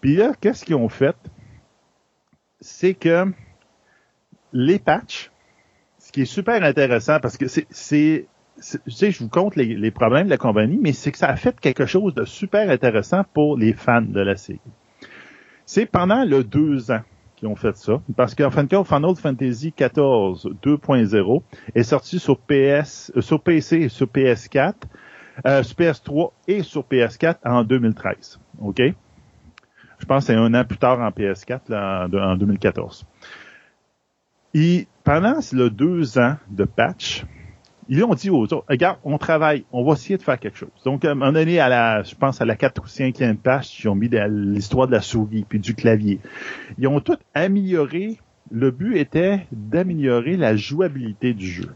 [0.00, 1.16] Puis là, qu'est-ce qu'ils ont fait?
[2.60, 3.26] C'est que
[4.52, 5.30] les patchs,
[5.98, 8.26] ce qui est super intéressant parce que c'est, c'est,
[8.60, 11.36] tu sais, je vous compte les, problèmes de la compagnie, mais c'est que ça a
[11.36, 14.60] fait quelque chose de super intéressant pour les fans de la série.
[15.64, 17.00] C'est pendant le deux ans
[17.36, 21.42] qu'ils ont fait ça, parce qu'en fin de compte, Final Fantasy XIV 2.0
[21.74, 24.74] est sorti sur PS, euh, sur PC et sur PS4,
[25.46, 28.38] euh, sur PS3 et sur PS4 en 2013.
[28.60, 28.82] OK?
[29.98, 33.06] Je pense que c'est un an plus tard en PS4, là, en 2014.
[34.54, 37.24] Et pendant le deux ans de patch,
[37.88, 40.70] ils ont dit aux autres, regarde, on travaille, on va essayer de faire quelque chose.
[40.84, 43.80] Donc, à un moment donné, à la, je pense à la 4 ou 5e page,
[43.80, 46.20] ils ont mis l'histoire de la souris puis du clavier.
[46.78, 48.18] Ils ont tout amélioré.
[48.50, 51.74] Le but était d'améliorer la jouabilité du jeu.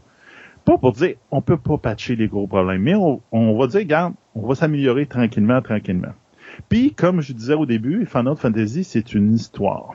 [0.65, 3.79] Pas pour dire, on peut pas patcher les gros problèmes, mais on, on va dire,
[3.79, 6.13] regarde, on va s'améliorer tranquillement, tranquillement.
[6.69, 9.93] Puis, comme je disais au début, Final Fantasy, c'est une histoire.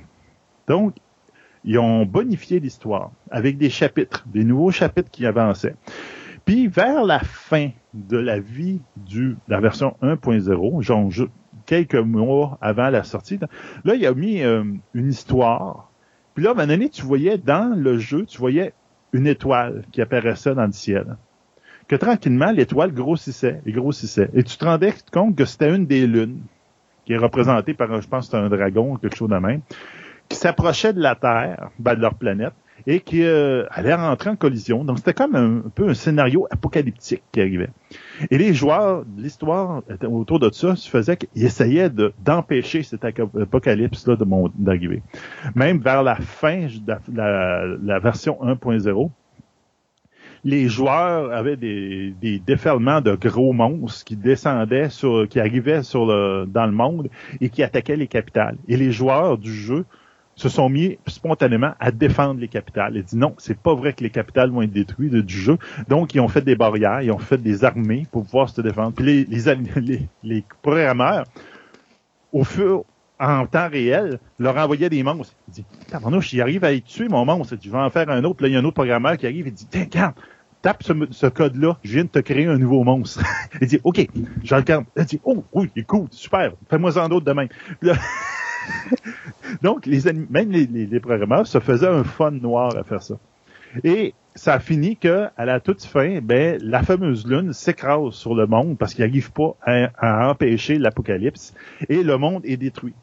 [0.67, 0.95] Donc,
[1.65, 5.77] ils ont bonifié l'histoire avec des chapitres, des nouveaux chapitres qui avançaient.
[6.45, 11.11] Puis vers la fin de la vie du la version 1.0, genre
[11.67, 13.39] quelques mois avant la sortie,
[13.85, 14.65] là il a mis euh,
[14.95, 15.91] une histoire.
[16.35, 18.73] Puis là, à un moment donné, tu voyais dans le jeu, tu voyais
[19.13, 21.17] une étoile qui apparaissait dans le ciel.
[21.89, 24.31] Que tranquillement, l'étoile grossissait et grossissait.
[24.33, 26.41] Et tu te rendais compte que c'était une des lunes,
[27.05, 29.61] qui est représentée par, je pense, un dragon ou quelque chose de même
[30.33, 32.55] qui s'approchaient de la Terre, ben, de leur planète,
[32.87, 34.83] et qui euh, allaient rentrer en collision.
[34.83, 37.69] Donc c'était comme un, peu un scénario apocalyptique qui arrivait.
[38.31, 41.91] Et les joueurs, l'histoire autour de ça, faisait qu'ils essayaient
[42.25, 44.17] d'empêcher cet apocalypse-là
[44.57, 45.03] d'arriver.
[45.55, 49.11] Même vers la fin de la, version 1.0,
[50.45, 56.07] les joueurs avaient des, des déferlements de gros monstres qui descendaient sur, qui arrivaient sur
[56.07, 57.11] le, dans le monde
[57.41, 58.57] et qui attaquaient les capitales.
[58.67, 59.85] Et les joueurs du jeu
[60.35, 62.97] se sont mis spontanément à défendre les capitales.
[62.97, 65.59] Ils dit non, c'est pas vrai que les capitales vont être détruites du jeu.
[65.89, 68.93] Donc, ils ont fait des barrières, ils ont fait des armées pour pouvoir se défendre.
[68.93, 71.25] Puis les, les, les, programmeurs,
[72.33, 72.85] au fur
[73.21, 75.35] en temps réel, leur envoyaient des monstres.
[75.49, 77.57] Il dit, tabarnouche, j'y arrive à y tuer mon monstre.
[77.63, 78.43] Je vais en faire un autre.
[78.43, 80.15] Là, il y a un autre programmeur qui arrive et dit, tiens, regarde,
[80.63, 83.23] tape ce, code-là, je viens de te créer un nouveau monstre.
[83.61, 84.09] il dit, OK,
[84.43, 84.87] je regarde.
[84.97, 87.47] Il dit, oh, oui, écoute, super, fais-moi en d'autres demain.
[89.63, 93.17] Donc, les même les, programmeurs se faisaient un fun noir à faire ça.
[93.85, 98.35] Et ça a fini que, à la toute fin, ben, la fameuse lune s'écrase sur
[98.35, 101.55] le monde parce qu'il n'arrive pas à, empêcher l'apocalypse
[101.89, 102.95] et le monde est détruit.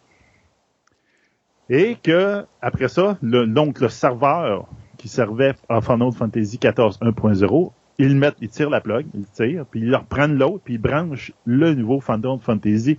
[1.70, 4.68] Et que, après ça, le, donc le serveur
[4.98, 9.66] qui servait en Final Fantasy XIV 1.0, ils mettent, ils tirent la plug, ils tirent,
[9.70, 12.98] puis ils reprennent l'autre, puis ils branchent le nouveau Final Fantasy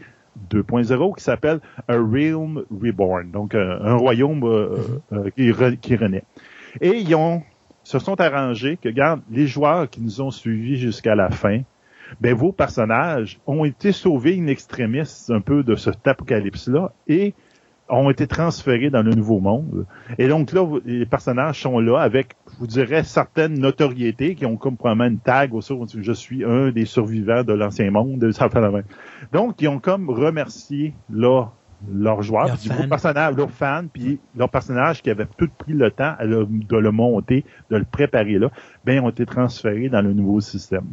[0.51, 4.79] 2.0 qui s'appelle A Realm Reborn, donc euh, un royaume euh,
[5.13, 6.25] euh, qui, qui, renaît.
[6.81, 7.43] Et ils ont
[7.83, 11.63] se sont arrangés que, regarde, les joueurs qui nous ont suivis jusqu'à la fin,
[12.21, 17.35] ben vos personnages ont été sauvés in extremis un peu de cet apocalypse-là et
[17.91, 19.87] ont été transférés dans le nouveau monde.
[20.19, 24.57] Et donc là, les personnages sont là avec, je vous dirais, certaines notoriétés qui ont
[24.57, 28.49] comme probablement une tag au sur je suis un des survivants de l'ancien monde, ça
[28.49, 28.85] fait la même.
[29.33, 31.47] Donc, ils ont comme remercié là
[31.93, 32.89] leurs joueurs, leurs fans.
[32.89, 37.45] personnages, leurs fans, puis leurs personnages qui avaient tout pris le temps de le monter,
[37.71, 38.51] de le préparer là,
[38.85, 40.87] ben, ont été transférés dans le nouveau système.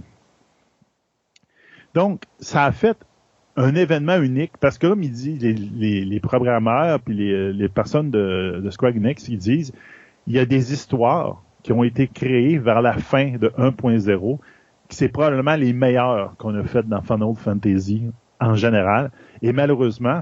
[1.94, 2.98] Donc, ça a fait
[3.58, 7.68] un événement unique parce que comme il dit les, les, les programmeurs puis les, les
[7.68, 9.74] personnes de, de Enix ils disent
[10.28, 14.40] il y a des histoires qui ont été créées vers la fin de 1.0
[14.88, 18.04] qui c'est probablement les meilleures qu'on a faites dans Final Fantasy
[18.40, 19.12] en général
[19.42, 20.22] et malheureusement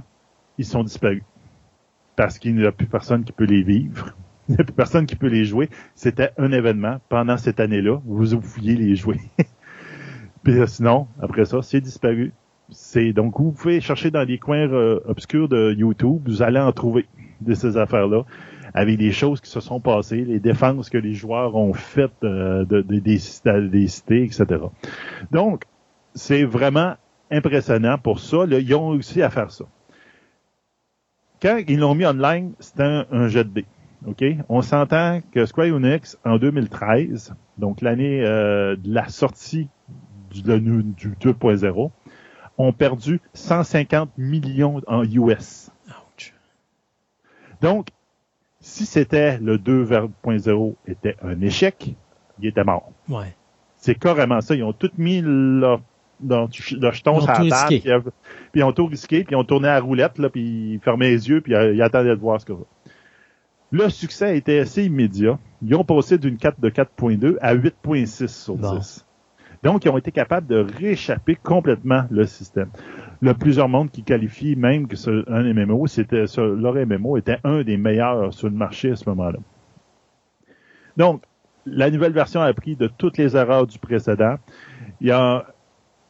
[0.58, 1.24] ils sont disparus.
[2.16, 4.16] Parce qu'il n'y a plus personne qui peut les vivre
[4.48, 5.70] il n'y a plus personne qui peut les jouer.
[5.94, 9.20] C'était un événement pendant cette année-là vous pouviez les jouer.
[10.44, 12.32] Puis sinon après ça c'est disparu
[12.70, 16.72] c'est donc vous pouvez chercher dans les coins euh, obscurs de YouTube, vous allez en
[16.72, 17.06] trouver.
[17.42, 18.24] de ces affaires-là,
[18.74, 22.64] avec des choses qui se sont passées, les défenses que les joueurs ont faites euh,
[22.66, 23.20] de, de- des,
[23.70, 24.46] des cités, etc.
[25.32, 25.66] Donc,
[26.14, 26.96] c'est vraiment
[27.30, 28.46] impressionnant pour ça.
[28.46, 28.60] là.
[28.60, 29.66] ils ont réussi à faire ça.
[31.42, 33.66] Quand ils l'ont mis online, c'était un, un jet de dés.
[34.08, 34.24] OK?
[34.50, 39.68] On s'entend que Square Enix, en 2013, donc l'année euh, de la sortie
[40.32, 41.92] du, du 2.0,
[42.58, 45.70] ont perdu 150 millions en US.
[45.88, 46.34] Ouch.
[47.62, 47.88] Donc,
[48.60, 51.96] si c'était le 2.0 était un échec,
[52.40, 52.92] il était mort.
[53.10, 53.36] Ouais.
[53.78, 54.56] C'est carrément ça.
[54.56, 55.82] Ils ont tout mis leur,
[56.26, 58.12] leur, leur jeton sur la table,
[58.52, 60.80] puis, ils ont tout risqué, puis ils ont tourné à la roulette, là, puis ils
[60.80, 62.64] fermaient les yeux, puis ils attendaient de voir ce que va.
[63.72, 65.38] Le succès a été assez immédiat.
[65.62, 68.78] Ils ont passé d'une 4 de 4.2 à 8.6 sur Bon.
[68.78, 69.05] 10.
[69.66, 72.70] Donc, ils ont été capables de rééchapper complètement le système.
[73.20, 77.64] Le plusieurs mondes qui qualifient même que ce, un MMO, c'était leur MMO était un
[77.64, 79.40] des meilleurs sur le marché à ce moment-là.
[80.98, 81.24] Donc,
[81.66, 84.36] la nouvelle version a appris de toutes les erreurs du précédent.
[85.02, 85.48] Il y a,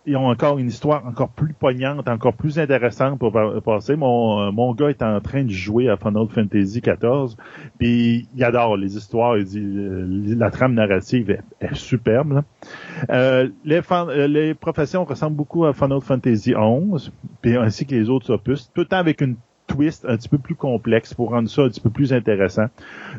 [0.06, 3.96] ils ont encore une histoire encore plus poignante, encore plus intéressante pour pa- passer.
[3.96, 7.36] Mon, euh, mon gars est en train de jouer à Final Fantasy XIV,
[7.80, 12.44] puis il adore les histoires, il dit, euh, la trame narrative est, est superbe.
[13.10, 17.12] Euh, les, euh, les professions ressemblent beaucoup à Final Fantasy XI,
[17.42, 19.36] puis ainsi que les autres opus, tout le temps avec une
[20.08, 22.66] un petit peu plus complexe pour rendre ça un petit peu plus intéressant.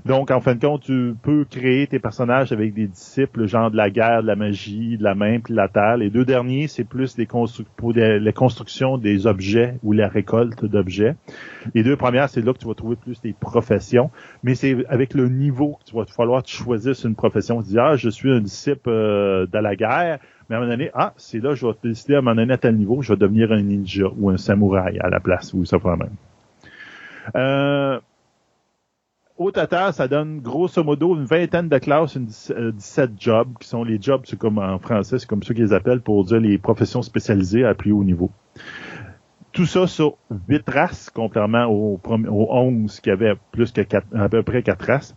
[0.04, 3.76] Donc, en fin de compte, tu peux créer tes personnages avec des disciples, genre de
[3.76, 5.96] la guerre, de la magie, de la main, puis de la terre.
[5.96, 10.08] Les deux derniers, c'est plus les, constru- pour des- les constructions des objets ou la
[10.08, 11.14] récolte d'objets.
[11.74, 14.10] Les deux premières, c'est là que tu vas trouver plus tes professions.
[14.42, 17.62] Mais c'est avec le niveau que tu vas falloir que tu choisisses une profession.
[17.62, 20.18] Tu dis, ah, je suis un disciple euh, de la guerre.
[20.48, 22.52] Mais à un moment donné, ah, c'est là, je vais décider à un moment donné
[22.52, 25.64] à tel niveau, je vais devenir un ninja ou un samouraï à la place, ou
[25.64, 26.14] ça va même.
[27.34, 27.98] Euh,
[29.38, 33.48] au total, ça donne grosso modo une vingtaine de classes, une dix- euh, 17 jobs,
[33.60, 36.40] qui sont les jobs, c'est comme en français, c'est comme ça qu'ils appellent pour dire
[36.40, 38.30] les professions spécialisées à plus haut niveau.
[39.52, 40.16] Tout ça sur
[40.48, 44.86] 8 races, contrairement aux, aux 11 qui avaient plus que quatre- à peu près 4
[44.86, 45.14] races.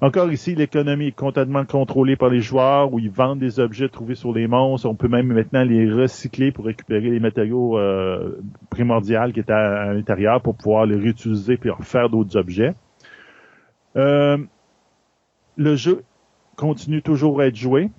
[0.00, 4.14] Encore ici, l'économie est complètement contrôlée par les joueurs où ils vendent des objets trouvés
[4.14, 4.88] sur les monstres.
[4.88, 8.40] On peut même maintenant les recycler pour récupérer les matériaux euh,
[8.70, 12.74] primordiaux qui étaient à, l'intérieur pour pouvoir les réutiliser puis faire d'autres objets.
[13.96, 14.38] Euh,
[15.56, 16.02] le jeu
[16.56, 17.90] continue toujours à être joué.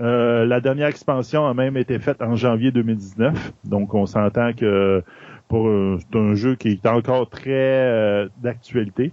[0.00, 3.52] Euh, la dernière expansion a même été faite en janvier 2019.
[3.64, 5.04] Donc, on s'entend que
[5.50, 9.12] c'est un jeu qui est encore très euh, d'actualité.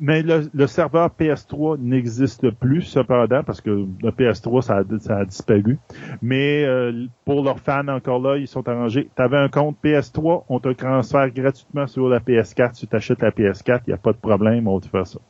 [0.00, 5.18] Mais le, le serveur PS3 n'existe plus cependant parce que le PS3 ça a, ça
[5.18, 5.78] a disparu.
[6.20, 9.08] Mais euh, pour leurs fans encore là, ils sont arrangés.
[9.14, 12.78] Tu avais un compte PS3, on te transfère gratuitement sur la PS4.
[12.78, 15.20] Tu t'achètes la PS4, il n'y a pas de problème, on va te faire ça.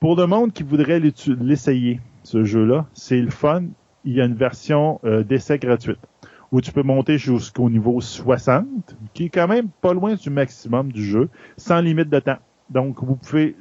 [0.00, 3.64] Pour le monde qui voudrait l'essayer, ce jeu-là, c'est le fun.
[4.04, 5.98] Il y a une version euh, d'essai gratuite
[6.52, 8.64] où tu peux monter jusqu'au niveau 60,
[9.12, 12.38] qui est quand même pas loin du maximum du jeu, sans limite de temps.
[12.70, 13.56] Donc, vous pouvez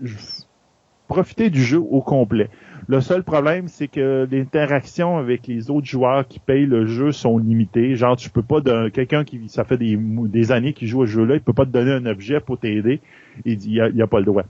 [1.08, 2.50] profiter du jeu au complet.
[2.88, 7.38] Le seul problème, c'est que l'interaction avec les autres joueurs qui payent le jeu sont
[7.38, 7.96] limitées.
[7.96, 11.36] Genre, tu peux pas quelqu'un qui ça fait des, des années qu'il joue au jeu-là,
[11.36, 13.02] il peut pas te donner un objet pour t'aider.
[13.46, 14.44] Il il a, a pas le droit.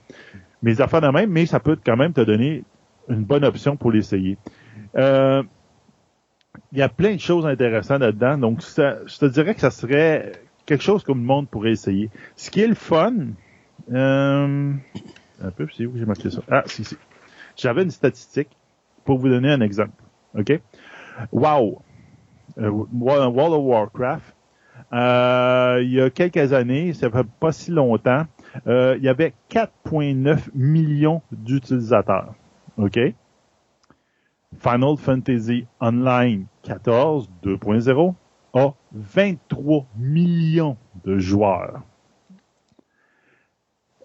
[0.64, 2.64] Mais affaires de même, mais ça peut quand même te donner
[3.10, 4.38] une bonne option pour l'essayer.
[4.98, 5.44] Euh,
[6.72, 8.38] il y a plein de choses intéressantes là-dedans.
[8.38, 10.32] Donc, ça, je te dirais que ça serait
[10.66, 12.10] quelque chose que le monde pourrait essayer.
[12.36, 13.14] Ce qui est le fun,
[13.92, 14.74] euh,
[15.42, 16.42] un peu, c'est où j'ai marqué ça?
[16.50, 16.98] Ah, si, si.
[17.56, 18.50] J'avais une statistique
[19.06, 20.04] pour vous donner un exemple.
[20.38, 20.60] OK?
[21.32, 21.82] Wow!
[22.58, 24.36] Euh, World of Warcraft.
[24.94, 28.26] Euh, il y a quelques années, ça fait pas si longtemps,
[28.68, 32.34] euh, il y avait 4,9 millions d'utilisateurs.
[32.78, 33.00] OK?
[34.60, 38.14] Final Fantasy Online 14 2.0
[38.54, 41.82] a 23 millions de joueurs.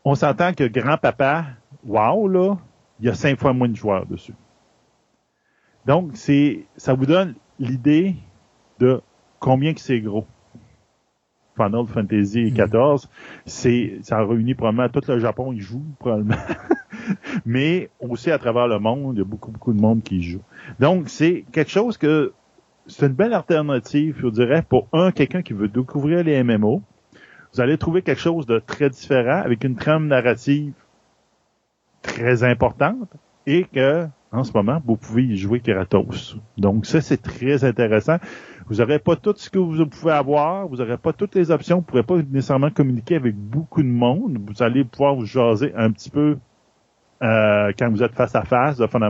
[0.04, 1.46] On s'entend que grand-papa,
[1.84, 2.56] wow, là,
[3.00, 4.34] il y a cinq fois moins de joueurs dessus.
[5.86, 8.16] Donc, c'est, ça vous donne l'idée
[8.78, 9.00] de
[9.38, 10.26] combien que c'est gros.
[11.56, 13.08] Final Fantasy XIV,
[13.44, 16.36] c'est, ça a réuni probablement tout le Japon, il joue probablement.
[17.44, 20.40] Mais aussi à travers le monde, il y a beaucoup, beaucoup de monde qui joue.
[20.80, 22.32] Donc, c'est quelque chose que,
[22.86, 26.82] c'est une belle alternative, je dirais, pour un, quelqu'un qui veut découvrir les MMO.
[27.52, 30.72] Vous allez trouver quelque chose de très différent avec une trame narrative
[32.00, 33.10] très importante
[33.46, 36.36] et que, en ce moment, vous pouvez y jouer Kratos.
[36.56, 38.16] Donc, ça, c'est très intéressant.
[38.66, 41.76] Vous n'aurez pas tout ce que vous pouvez avoir, vous n'aurez pas toutes les options,
[41.76, 44.38] vous ne pourrez pas nécessairement communiquer avec beaucoup de monde.
[44.46, 46.38] Vous allez pouvoir vous jaser un petit peu
[47.22, 49.00] euh, quand vous êtes face à face, de fond.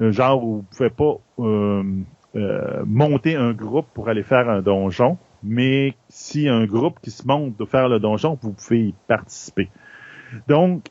[0.00, 1.82] Euh, genre, vous ne pouvez pas euh,
[2.36, 7.26] euh, monter un groupe pour aller faire un donjon, mais si un groupe qui se
[7.26, 9.68] monte de faire le donjon, vous pouvez y participer.
[10.48, 10.86] Donc,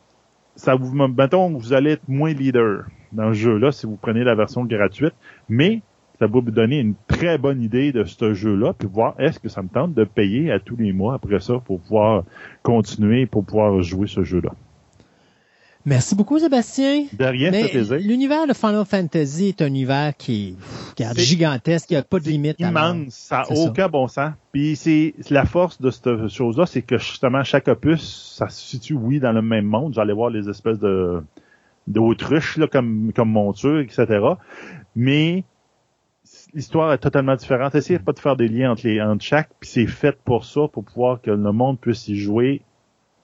[0.55, 4.35] ça vous, mettons, vous allez être moins leader dans le jeu-là si vous prenez la
[4.35, 5.15] version gratuite,
[5.49, 5.81] mais
[6.19, 9.49] ça va vous donner une très bonne idée de ce jeu-là, puis voir est-ce que
[9.49, 12.23] ça me tente de payer à tous les mois après ça pour pouvoir
[12.61, 14.51] continuer, pour pouvoir jouer ce jeu-là.
[15.85, 17.05] Merci beaucoup, Sébastien.
[17.11, 17.97] De rien, Mais plaisir.
[17.99, 20.55] L'univers de Final Fantasy est un univers qui
[20.97, 22.57] est gigantesque, il n'y a pas de limite.
[22.59, 23.53] immense, ça n'a ça.
[23.53, 24.31] aucun bon sens.
[24.53, 28.93] Puis c'est la force de cette chose-là, c'est que justement chaque opus, ça se situe
[28.93, 29.93] oui dans le même monde.
[29.93, 31.21] J'allais voir les espèces de
[31.87, 34.05] d'autruches là comme comme monture, etc.
[34.95, 35.43] Mais
[36.53, 37.75] l'histoire est totalement différente.
[37.75, 40.61] Essayez pas de faire des liens entre les entre chaque, puis c'est fait pour ça,
[40.71, 42.61] pour pouvoir que le monde puisse y jouer.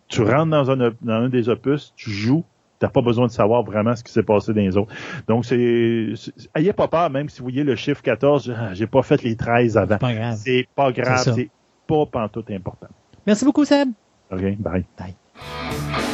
[0.09, 2.43] Tu rentres dans un dans un des opus, tu joues.
[2.80, 4.93] T'as pas besoin de savoir vraiment ce qui s'est passé dans les autres.
[5.27, 6.14] Donc, c'est,
[6.56, 9.35] ayez pas peur, même si vous voyez le chiffre 14, ah, j'ai pas fait les
[9.35, 9.95] 13 avant.
[9.95, 10.38] C'est pas grave.
[10.38, 11.49] C'est pas grave, C'est
[11.88, 12.88] pas pantoute important.
[13.27, 13.90] Merci beaucoup, Seb.
[14.32, 14.85] OK, bye.
[14.99, 16.08] Il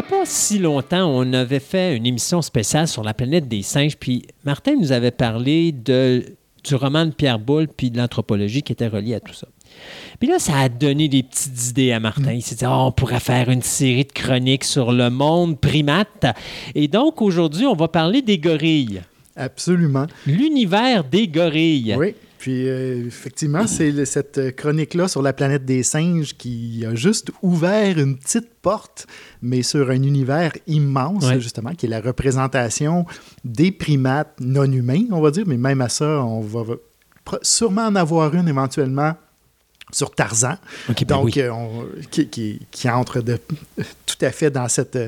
[0.00, 3.62] n'y a pas si longtemps, on avait fait une émission spéciale sur la planète des
[3.62, 8.62] singes, puis Martin nous avait parlé de, du roman de Pierre Boulle, puis de l'anthropologie
[8.62, 9.48] qui était relié à tout ça.
[10.20, 12.32] Puis là, ça a donné des petites idées à Martin.
[12.32, 16.26] Il s'est dit, Ah, on pourrait faire une série de chroniques sur le monde primate.
[16.74, 19.02] Et donc, aujourd'hui, on va parler des gorilles.
[19.36, 20.06] Absolument.
[20.26, 21.96] L'univers des gorilles.
[21.98, 22.14] Oui.
[22.38, 27.98] Puis, euh, effectivement, c'est cette chronique-là sur la planète des singes qui a juste ouvert
[27.98, 29.06] une petite porte,
[29.42, 31.40] mais sur un univers immense, Ouais.
[31.40, 33.06] justement, qui est la représentation
[33.44, 35.44] des primates non humains, on va dire.
[35.46, 36.62] Mais même à ça, on va
[37.42, 39.14] sûrement en avoir une éventuellement
[39.90, 40.56] sur Tarzan.
[40.86, 41.32] Ben Donc, oui.
[41.40, 43.38] euh, on- qui, qui- qui entre de,
[44.06, 44.98] tout à fait dans cette,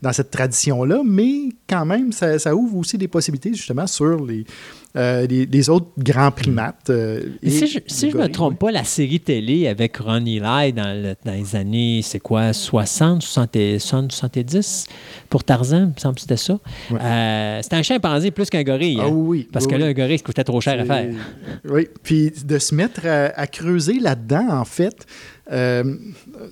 [0.00, 4.46] dans cette tradition-là, mais quand même, ça, ça ouvre aussi des possibilités justement sur les,
[4.96, 6.90] euh, les, les autres grands primates.
[6.90, 10.24] euh, Mais et si je, si je me trompe pas, la série télé avec Ron
[10.26, 10.40] Eli
[10.72, 14.86] dans, le- dans les années, c'est quoi, 60, 60, 70
[15.28, 16.58] pour Tarzan, il me semble que c'était ça.
[16.90, 16.98] Ouais.
[17.00, 18.98] Euh, c'était un chimpanzé plus qu'un gorille.
[19.00, 21.14] Ah hein, oui, parce oui, que là, un gorille, ça coûtait trop cher à faire.
[21.68, 25.06] Oui, puis de se mettre à, à creuser là-dedans, en fait,
[25.52, 25.94] euh,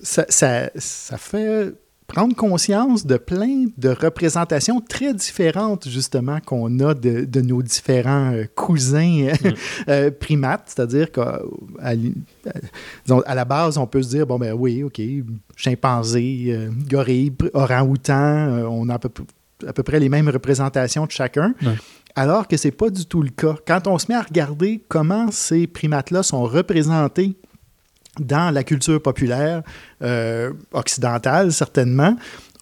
[0.01, 1.73] ça, ça- ça fait
[2.09, 8.33] prendre conscience de plein de représentations très différentes, justement, qu'on a de, de nos différents
[8.33, 9.53] euh, cousins Mm.
[9.89, 10.63] euh, primates.
[10.67, 11.41] C'est-à-dire qu'à
[11.81, 15.01] à, la base, on peut se dire, bon, ben oui, OK,
[15.55, 19.09] chimpanzé, euh, gorille, orang-outan, euh, on a à peu,
[19.67, 21.53] à peu près les mêmes représentations de chacun.
[22.15, 23.55] Alors que c'est pas du tout le cas.
[23.67, 27.35] Quand on se met à regarder comment ces primates-là sont représentés
[28.19, 29.61] dans la culture populaire
[30.01, 32.15] euh, occidentale, certainement,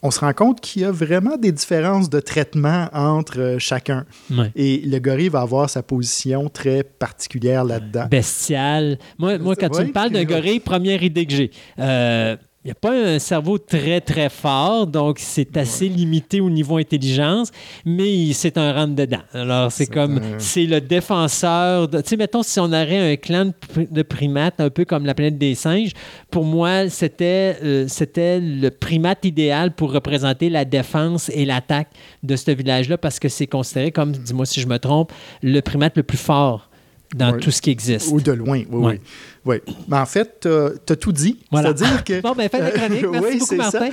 [0.04, 4.06] on se rend compte qu'il y a vraiment des différences de traitement entre euh, chacun.
[4.30, 4.52] Ouais.
[4.56, 8.06] Et le gorille va avoir sa position très particulière là-dedans.
[8.10, 9.00] Bestial.
[9.18, 11.52] Moi, moi quand tu me parles d'un gorille, première idée que j'ai.
[11.80, 16.50] Euh, il n'y a pas un cerveau très, très fort, donc c'est assez limité au
[16.50, 17.50] niveau intelligence,
[17.86, 19.22] mais c'est un rentre-dedans.
[19.32, 21.90] Alors, c'est comme, un- c'est le défenseur.
[21.90, 23.52] Tu sais, mettons, si on aurait un clan
[23.90, 25.92] de primates, un peu comme la planète des singes,
[26.30, 31.88] pour moi, c'était euh, c'était le primate idéal pour représenter la défense et l'attaque
[32.22, 35.96] de ce village-là, parce que c'est considéré comme, dis-moi si je me trompe, le primate
[35.96, 36.67] le plus fort
[37.16, 37.40] dans Ouais.
[37.40, 38.10] tout ce qui existe.
[38.12, 39.02] Ou de loin, oui, Ouais.
[39.46, 39.58] oui.
[39.68, 39.76] oui.
[39.88, 41.40] Mais en fait, tu as tout dit.
[41.52, 41.70] Voilà.
[41.76, 42.22] C'est-à-dire que...
[42.28, 43.04] Bon, ben, fais la chronique.
[43.04, 43.80] Euh, Merci oui, beaucoup, ça.
[43.80, 43.90] Martin.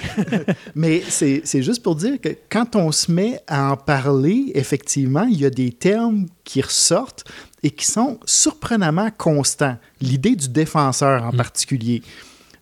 [0.74, 5.40] Mais c'est juste pour dire que quand on se met à en parler, effectivement, il
[5.40, 7.24] y a des termes qui ressortent
[7.62, 9.76] et qui sont surprenamment constants.
[10.00, 12.02] L'idée du défenseur en particulier.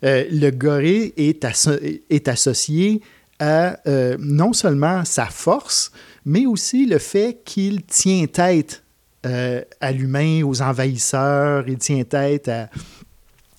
[0.05, 1.79] Euh, le gorille est, asso-
[2.11, 3.01] est associé
[3.39, 5.93] à euh, non seulement sa force,
[6.25, 8.82] mais aussi le fait qu'il tient tête
[9.27, 12.69] euh, à l'humain, aux envahisseurs, il tient tête à,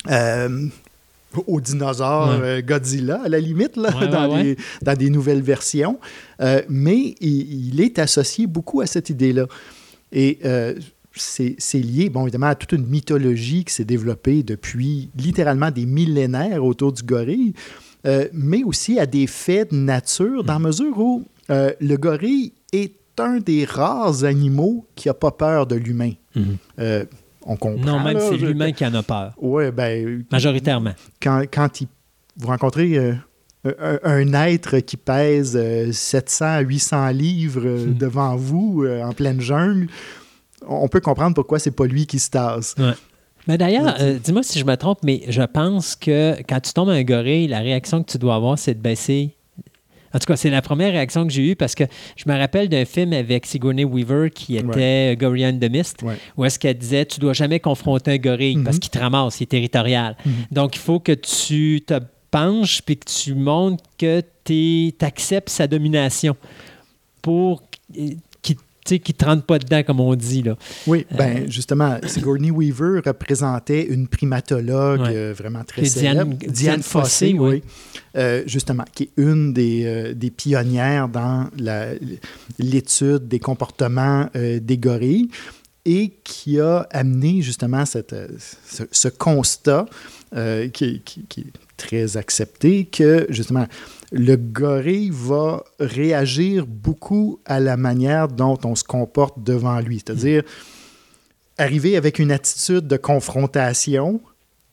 [0.09, 0.67] euh,
[1.47, 2.45] aux dinosaures Ouais.
[2.45, 5.99] euh, Godzilla, à la limite, là, Ouais, dans, ouais, les- dans des nouvelles versions.
[6.41, 9.45] Euh, mais il, il est associé beaucoup à cette idée-là.
[10.11, 10.39] Et
[11.15, 16.63] c'est lié, bon, évidemment, à toute une mythologie qui s'est développée depuis littéralement des millénaires
[16.63, 17.53] autour du gorille,
[18.33, 23.39] mais aussi à des faits de nature, dans la mesure où le gorille est un
[23.39, 26.11] des rares animaux qui n'a pas peur de l'humain.
[26.35, 26.57] Mhm.
[26.79, 27.05] Euh,
[27.45, 27.85] on comprend.
[27.85, 30.93] Non, même là, c'est je- l'humain qui en a peur, Ouais, ben, majoritairement.
[31.21, 31.87] quand, quand il-
[32.37, 33.13] vous rencontrez euh,
[33.65, 37.93] un, un être qui pèse euh, 700 à 800 livres euh, Hmm.
[37.97, 39.87] devant vous euh, en pleine jungle,
[40.67, 42.75] on peut comprendre pourquoi c'est pas lui qui se tasse.
[43.47, 46.89] Mais d'ailleurs, euh, dis-moi si je me trompe, mais je pense que quand tu tombes
[46.89, 49.35] un gorille, la réaction que tu dois avoir, c'est de baisser.
[50.13, 51.83] En tout cas, c'est la première réaction que j'ai eue parce que
[52.15, 56.15] je me rappelle d'un film avec Sigourney Weaver qui était Gorilla and the Mist, Ouais.
[56.37, 58.79] où est-ce qu'elle disait tu dois jamais confronter un gorille parce Mhm.
[58.81, 60.15] qu'il te ramasse, il est territorial.
[60.25, 60.33] Mhm.
[60.51, 65.67] Donc, il faut que tu te penches puis que tu montres que tu acceptes sa
[65.67, 66.35] domination
[67.21, 67.63] pour
[68.85, 70.41] qu'il ne rentre pas dedans, comme on dit.
[70.43, 70.55] Là.
[70.87, 75.15] Oui, Euh, ben justement, Sigourney Weaver représentait une primatologue Ouais.
[75.15, 77.49] euh, vraiment très Qui célèbre, Diane- Diane, Fossé, Fossé, oui.
[77.49, 77.63] oui.
[78.15, 81.47] Euh, justement, qui est une des, euh, des pionnières dans
[82.59, 85.29] l'étude des comportements des gorilles
[85.85, 88.15] et qui a amené justement cette,
[88.65, 89.85] ce, ce constat
[90.35, 91.45] euh, qui, qui- qui est
[91.77, 93.65] très accepté que justement
[94.11, 100.01] le gorille va réagir beaucoup à la manière dont on se comporte devant lui.
[100.05, 100.43] C'est-à-dire,
[101.57, 104.21] arriver avec une attitude de confrontation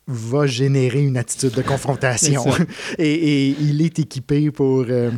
[0.06, 2.44] va générer une attitude de confrontation.
[2.98, 5.10] Et, et il est équipé pour, euh,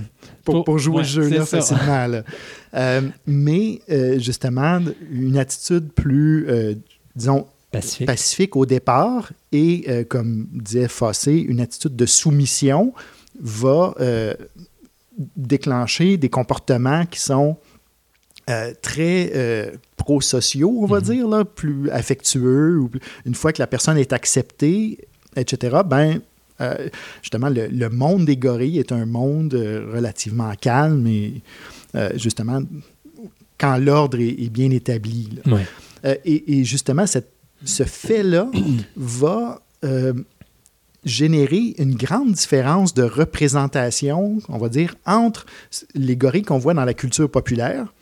[0.44, 2.06] pour, Pour- pour jouer ouais, le jeu-là facilement.
[2.06, 2.22] là.
[2.74, 4.80] Euh, mais euh, justement,
[5.10, 6.46] une attitude plus,
[7.16, 8.06] disons, Pacifique.
[8.06, 12.92] pacifique au départ et, euh, comme disait Fossé, une attitude de soumission
[13.40, 14.34] va euh,
[15.36, 17.56] déclencher des comportements qui sont
[18.50, 21.04] euh, très prosociaux, on va Mhm.
[21.04, 22.78] dire, là, plus affectueux.
[22.80, 24.98] Ou plus- une fois que la personne est acceptée,
[25.36, 26.20] etc., ben,
[27.22, 31.40] justement, le, le monde des gorilles est un monde relativement calme et
[32.16, 32.60] justement,
[33.58, 35.28] quand l'ordre est, est bien établi.
[35.44, 35.54] là.
[35.54, 35.66] Ouais.
[36.04, 37.30] Euh, et, et justement, cette-
[37.64, 38.50] ce fait-là
[38.96, 40.12] va euh,
[41.04, 45.46] générer une grande différence de représentation, on va dire, entre
[45.94, 47.92] les gorilles qu'on voit dans la culture populaire,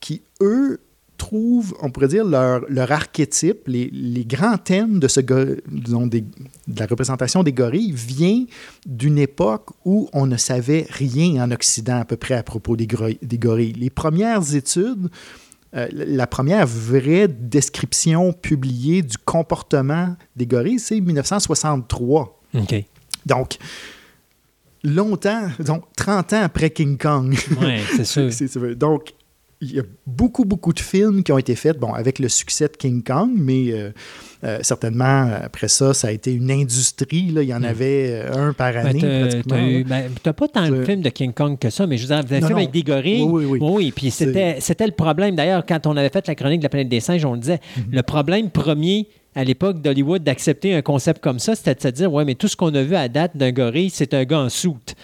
[0.00, 0.80] qui, eux,
[1.16, 5.20] trouvent, on pourrait dire, leur, leur archétype, les, les grands thèmes de, ce,
[5.66, 8.44] disons, des- de la représentation des gorilles, vient
[8.84, 12.86] d'une époque où on ne savait rien en Occident à peu près à propos des
[12.86, 13.72] gorilles.
[13.72, 15.08] Les premières études
[15.74, 22.40] euh, la première vraie description publiée du comportement des gorilles, c'est 1963.
[22.54, 22.84] OK.
[23.26, 23.58] Donc,
[24.84, 27.36] longtemps, donc 30 ans après King Kong.
[27.60, 28.04] Ouais, c'est
[28.48, 28.76] sûr.
[28.76, 29.12] Donc,
[29.62, 32.66] il y a beaucoup, beaucoup de films qui ont été faits, bon, avec le succès
[32.68, 33.90] de King Kong, mais euh,
[34.44, 37.30] euh, certainement, après ça, ça a été une industrie.
[37.30, 37.64] Là, il y en Mm.
[37.64, 39.56] avait euh, un par Ben, année, t'as- pratiquement.
[39.88, 42.22] ben, t'as pas tant de films de King Kong que ça, mais je vous Non,
[42.26, 42.56] film non.
[42.56, 43.22] avec des gorilles.
[43.22, 43.92] Oui, oui, oui.
[43.92, 45.34] puis c'était c'était le problème.
[45.36, 47.60] D'ailleurs, quand on avait fait la chronique de la planète des singes, on le disait,
[47.78, 47.84] Mhm.
[47.92, 52.12] le problème premier à l'époque d'Hollywood d'accepter un concept comme ça, c'était de se dire,
[52.12, 54.48] ouais, mais tout ce qu'on a vu à date d'un gorille, c'est un gars en
[54.50, 54.94] soute.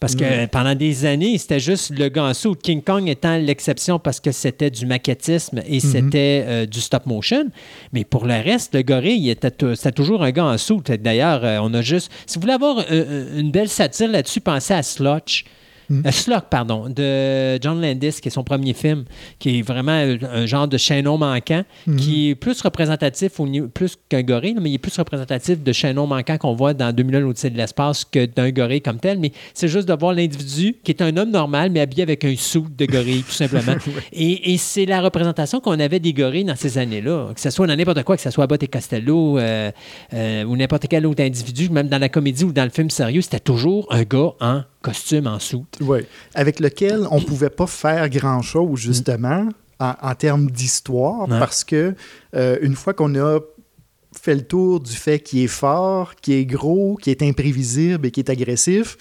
[0.00, 2.62] Parce que pendant des années, c'était juste le soute.
[2.62, 7.46] King Kong étant l'exception parce que c'était du maquettisme et c'était euh, du stop motion.
[7.92, 10.92] Mais pour le reste, le gorille, c'était toujours un soute.
[10.92, 12.12] D'ailleurs, euh, on a juste.
[12.26, 15.44] Si vous voulez avoir euh, une belle satire là-dessus, pensez à Slotch.
[15.90, 19.04] Euh, Slug, pardon, de John Landis, qui est son premier film,
[19.38, 21.62] qui est vraiment un, genre de chaînon manquant,
[21.96, 25.72] qui est plus représentatif, au niveau- plus qu'un gorille, mais il est plus représentatif de
[25.72, 29.18] chaînon manquant qu'on voit dans 2001 l'Odyssée de l'espace que d'un gorille comme tel.
[29.18, 32.34] Mais c'est juste de voir l'individu qui est un homme normal, mais habillé avec un
[32.36, 33.72] sou de gorille, tout simplement.
[34.12, 37.32] Et, et c'est la représentation qu'on avait des gorilles dans ces années-là.
[37.34, 39.70] Que ce soit dans n'importe quoi, que ce soit Abbott et Costello euh,
[40.14, 43.20] euh, ou n'importe quel autre individu, même dans la comédie ou dans le film sérieux,
[43.22, 45.78] c'était toujours un gars en costume, en soute.
[45.80, 46.00] Oui,
[46.34, 49.48] avec lequel on ne pouvait pas faire grand-chose, justement,
[49.80, 51.38] en, en termes d'histoire, Ouais.
[51.38, 51.94] parce que
[52.34, 53.38] euh, une fois qu'on a
[54.20, 58.10] fait le tour du fait qu'il est fort, qu'il est gros, qu'il est imprévisible et
[58.10, 58.96] qu'il est agressif,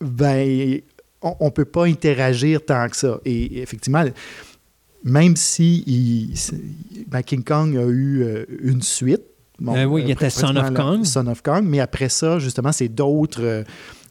[0.00, 0.80] ben,
[1.22, 3.20] on ne peut pas interagir tant que ça.
[3.24, 4.02] Et effectivement,
[5.04, 6.34] même si il-
[7.06, 9.22] ben, King Kong a eu euh, une suite,
[9.58, 11.04] bon, Euh, oui, il y était Son of Kong.
[11.04, 13.64] Son of Kong, mais après ça, justement, c'est d'autres euh,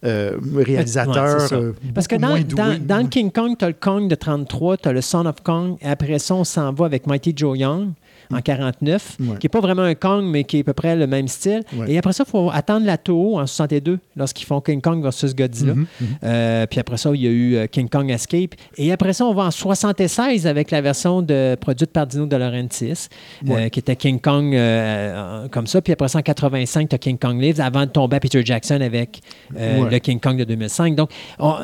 [0.06, 0.38] euh.
[0.54, 1.56] Ouais, ça.
[1.56, 2.80] euh, Parce que dans, moins dans, doués.
[2.80, 5.42] dans le King Kong, tu as le Kong de 33, tu as le Son of
[5.44, 7.90] Kong, et après ça, on s'en va avec Mighty Joe Young.
[8.32, 9.38] En 49, Ouais.
[9.40, 11.62] qui n'est pas vraiment un Kong, mais qui est à peu près le même style.
[11.76, 11.92] Ouais.
[11.94, 15.34] Et après ça, il faut attendre la Toho en 62, lorsqu'ils font King Kong versus
[15.36, 15.74] Godzilla.
[15.74, 16.08] Mhm, mhm.
[16.24, 18.56] Euh, puis après ça, il y a eu euh, King Kong Escape.
[18.78, 22.36] Et après ça, on va en 76 avec la version de, produite par Dino De
[22.36, 23.08] Laurentiis,
[23.48, 23.70] euh, Ouais.
[23.70, 25.82] qui était King Kong euh, comme ça.
[25.82, 28.44] Puis après ça, en 85, tu as King Kong Lives, avant de tomber à Peter
[28.46, 29.22] Jackson avec
[29.56, 30.96] le King Kong de 2005.
[30.96, 31.10] Donc,
[31.40, 31.56] on-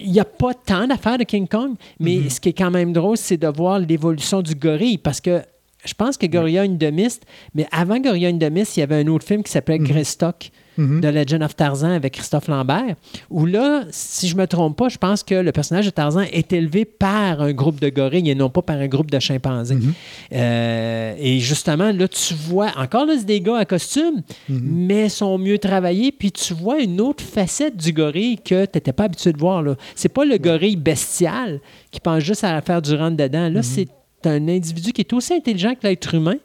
[0.00, 2.30] il n'y a pas tant d'affaires de King Kong, mais Mhm.
[2.30, 5.42] ce qui est quand même drôle, c'est de voir l'évolution du gorille, parce que
[5.84, 9.26] je pense que Gorilla une Mist, mais avant Gorilla Mist, il y avait un autre
[9.26, 10.50] film qui s'appelait Greystock.
[10.76, 11.00] Mhm.
[11.02, 12.96] de Legend of Tarzan avec Christophe Lambert,
[13.30, 16.52] où là, si je me trompe pas, je pense que le personnage de Tarzan est
[16.52, 19.76] élevé par un groupe de gorilles et non pas par un groupe de chimpanzés.
[19.76, 19.92] Mhm.
[20.32, 24.60] Euh, et justement, là, tu vois, encore là, c'est des gars à costume, Mhm.
[24.64, 28.92] mais sont mieux travaillés, puis tu vois une autre facette du gorille que tu n'étais
[28.92, 29.62] pas habitué de voir.
[29.62, 29.76] Là.
[29.94, 31.60] C'est pas le gorille bestial
[31.92, 33.48] qui pense juste à faire du rentre-dedans.
[33.48, 33.54] Mhm.
[33.54, 33.86] Là, c'est
[34.26, 36.36] un individu qui est aussi intelligent que l'être humain,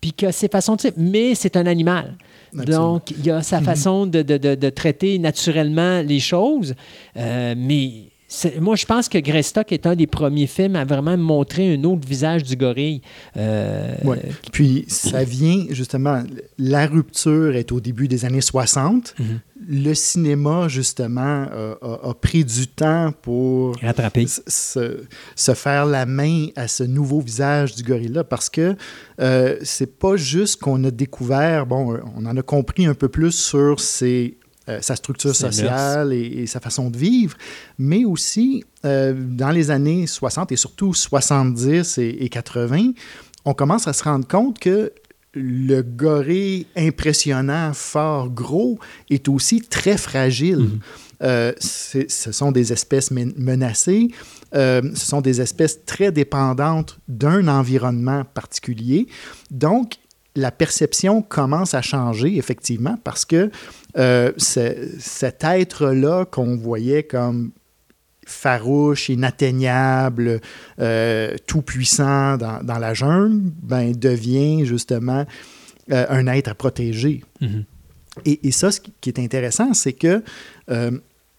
[0.00, 0.92] puis que ses façons de...
[0.96, 2.16] Mais c'est un animal.
[2.56, 2.92] Absolument.
[2.94, 6.74] Donc, il y a sa façon de, de- de- de traiter naturellement les choses.
[7.16, 8.12] Euh, mais c'est-
[8.60, 12.06] moi, je pense que Greystock est un des premiers films à vraiment montrer un autre
[12.08, 13.00] visage du gorille.
[13.36, 14.20] Euh, Ouais.
[14.52, 16.22] Puis ça vient justement,
[16.58, 19.14] la rupture est au début des années 60.
[19.18, 19.40] Mhm.
[19.66, 24.22] Le cinéma, justement, a, a- a pris du temps pour Rattrapé.
[24.22, 25.04] s- se,
[25.36, 28.74] se faire la main à ce nouveau visage du gorilla parce que
[29.20, 33.08] euh, c'est pas juste qu'on a découvert, bon, euh, on en a compris un peu
[33.08, 34.36] plus sur ses,
[34.68, 37.36] euh, sa structure sociale et, et sa façon de vivre,
[37.78, 42.92] mais aussi euh, dans les années 60 et surtout 70 et, et 80,
[43.44, 44.92] on commence à se rendre compte que
[45.36, 48.78] le gorille impressionnant, fort, gros,
[49.10, 50.78] est aussi très fragile.
[51.22, 54.08] Euh, c'est- ce sont des espèces men- menacées,
[54.54, 59.08] euh, ce sont des espèces très dépendantes d'un environnement particulier.
[59.50, 59.94] Donc,
[60.36, 63.50] la perception commence à changer, effectivement, parce que
[63.96, 67.50] euh, ce- cet être-là qu'on voyait comme
[68.26, 70.40] farouche, inatteignable,
[70.80, 75.24] euh, tout-puissant dans, dans la jungle, ben, devient justement
[75.92, 77.22] euh, un être à protéger.
[77.40, 77.64] Mhm.
[78.24, 80.22] Et, et ça, ce qui est intéressant, c'est que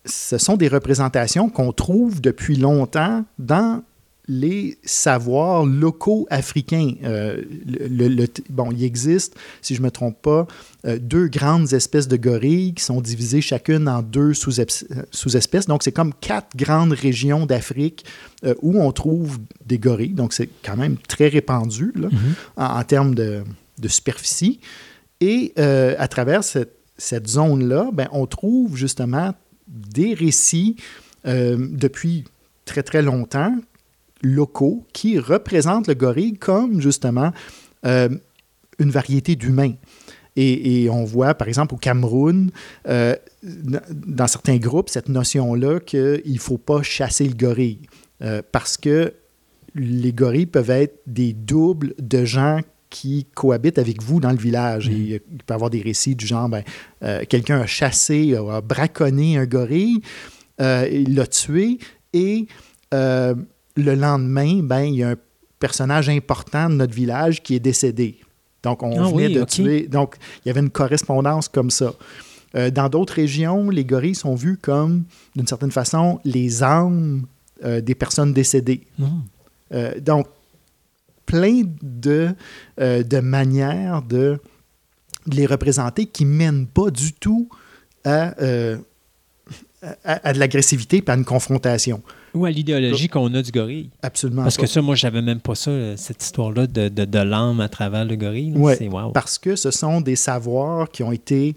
[0.05, 3.81] ce sont des représentations qu'on trouve depuis longtemps dans
[4.27, 6.93] les savoirs locaux africains.
[7.03, 10.47] Euh, le- bon, il existe, si je ne me trompe pas,
[10.85, 15.67] euh, deux grandes espèces de gorilles qui sont divisées chacune en deux euh, sous-espèces.
[15.67, 18.05] Donc, c'est comme quatre grandes régions d'Afrique
[18.43, 20.13] euh, où on trouve des gorilles.
[20.13, 22.09] Donc, c'est quand même très répandu là,
[22.57, 23.43] en, en termes de,
[23.79, 24.59] de superficie.
[25.21, 29.33] Et à travers cette, cette zone-là, ben, on trouve justement
[29.67, 30.75] des récits
[31.25, 32.25] depuis
[32.65, 33.55] très très longtemps
[34.21, 37.31] locaux qui représentent le gorille comme justement
[37.85, 38.09] euh,
[38.79, 39.73] une variété d'humains.
[40.35, 42.51] Et, et on voit, par exemple, au Cameroun,
[42.87, 47.79] euh, dans certains groupes, cette notion-là qu'il ne faut pas chasser le gorille
[48.21, 49.13] euh, parce que
[49.75, 54.89] les gorilles peuvent être des doubles de gens qui cohabitent avec vous dans le village.
[54.89, 56.63] Et il peut y avoir des récits du genre, ben,
[57.27, 60.01] quelqu'un a chassé, a braconné un gorille,
[60.59, 61.77] il l'a tué,
[62.13, 62.47] et
[62.93, 63.35] euh,
[63.75, 65.15] le lendemain, ben, il y a un
[65.59, 68.19] personnage important de notre village qui est décédé.
[68.63, 69.87] Donc, on Ah venait oui, de tuer.
[69.87, 71.93] Donc, il y avait une correspondance comme ça.
[72.55, 75.03] Euh, dans d'autres régions, les gorilles sont vus comme,
[75.35, 77.25] d'une certaine façon, les âmes
[77.63, 78.81] euh, des personnes décédées.
[78.97, 79.21] Mhm.
[79.73, 80.27] Euh, donc,
[81.25, 82.29] plein de,
[82.77, 84.39] de manières de,
[85.25, 87.49] de les représenter qui ne mènent pas du tout
[88.03, 88.35] à,
[90.03, 92.03] à, à de l'agressivité et à une confrontation.
[92.35, 93.89] Ou à l'idéologie qu'on a du gorille.
[94.03, 94.63] Absolument Parce pas.
[94.63, 97.69] que ça, moi, j'avais même pas ça, euh, cette histoire-là de, de, de l'âme à
[97.69, 98.51] travers le gorille.
[98.55, 99.11] wow.
[99.11, 101.55] Parce que ce sont des savoirs qui ont été,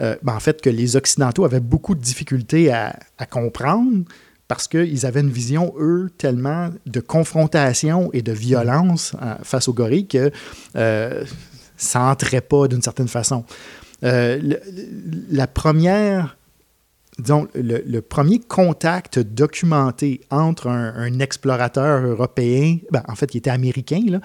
[0.00, 4.04] euh, ben, en fait, que les Occidentaux avaient beaucoup de difficultés à, à comprendre
[4.48, 9.74] parce qu'ils avaient une vision, eux, tellement de confrontation et de violence euh, face aux
[9.74, 10.30] gorilles que
[10.76, 11.24] euh,
[11.76, 13.44] ça n'entrait pas d'une certaine façon.
[14.04, 14.60] Euh, le-
[15.30, 16.36] la première,
[17.18, 24.00] disons, le, premier contact documenté entre un, explorateur européen, ben, en fait, qui était américain,
[24.06, 24.20] là,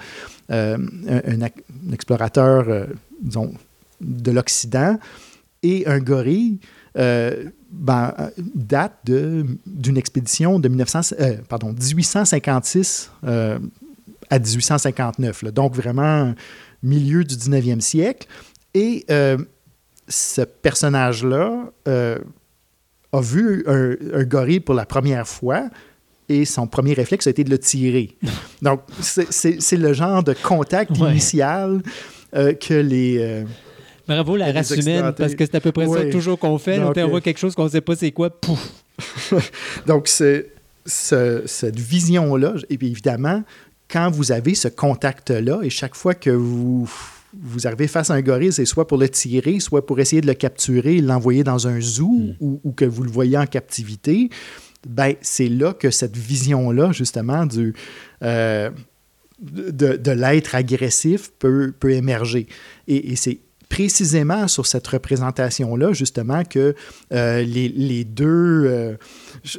[0.50, 2.86] euh, un, explorateur, euh,
[3.20, 3.52] disons,
[4.00, 4.98] de l'Occident
[5.62, 6.58] et un gorille,
[6.96, 8.14] euh, ben,
[8.54, 13.58] date d'une expédition de 1900, euh, pardon, 1856 euh,
[14.30, 15.42] à 1859.
[15.42, 15.50] là.
[15.50, 16.34] donc vraiment
[16.82, 18.28] milieu du 19e siècle.
[18.74, 19.06] Et
[20.08, 21.72] ce personnage-là
[23.16, 25.68] a vu un, un gorille pour la première fois
[26.28, 28.16] et son premier réflexe a été de le tirer.
[28.62, 31.10] Donc, c'est- le genre de contact Ouais.
[31.10, 31.82] initial
[32.34, 33.18] euh, que les...
[33.18, 33.44] euh,
[34.06, 36.78] Bravo la race humaine, parce que c'est à peu près ça toujours qu'on fait.
[36.78, 38.70] Donc, on t'envoie euh, quelque chose qu'on ne sait pas c'est quoi, pouf!
[39.86, 40.44] Donc, ce-
[40.86, 43.42] cette vision-là, et puis évidemment,
[43.90, 46.90] quand vous avez ce contact-là, et chaque fois que vous,
[47.42, 50.26] vous arrivez face à un gorille, c'est soit pour le tirer, soit pour essayer de
[50.26, 54.30] le capturer, l'envoyer dans un zoo, ou, ou que vous le voyez en captivité,
[54.86, 57.74] ben, c'est là que cette vision-là, justement, du,
[58.22, 58.70] euh,
[59.40, 62.46] de, de l'être agressif peut, peut émerger.
[62.86, 66.74] Et, et c'est précisément sur cette représentation-là, justement, que
[67.12, 68.96] euh, les, les deux, euh,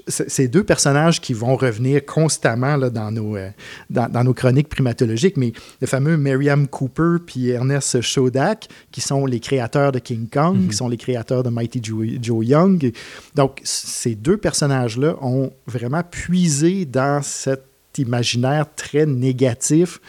[0.08, 3.50] ces deux personnages qui vont revenir constamment là, dans, nos, euh,
[3.90, 9.28] dans, dans nos chroniques primatologiques, mais le fameux Miriam Cooper puis Ernest Shodak, qui sont
[9.28, 12.92] les créateurs de King Kong, qui sont les créateurs de Mighty Joe, Joe Young.
[13.36, 17.64] Donc, ces deux personnages-là ont vraiment puisé dans cet
[17.98, 20.00] imaginaire très négatif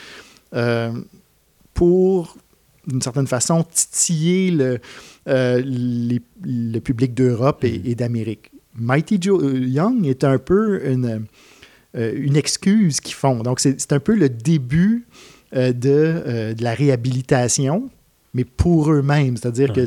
[0.54, 0.90] euh,
[1.74, 2.36] pour,
[2.86, 4.78] d'une certaine façon, titiller le,
[5.28, 8.50] euh, les- le public d'Europe et, et d'Amérique.
[8.78, 11.26] Mighty Joe euh, Young est un peu une,
[11.96, 13.42] euh, une excuse qu'ils font.
[13.42, 15.06] Donc, c'est un peu le début
[15.54, 17.90] euh, de, de la réhabilitation,
[18.34, 19.36] mais pour eux-mêmes.
[19.36, 19.84] C'est-à-dire que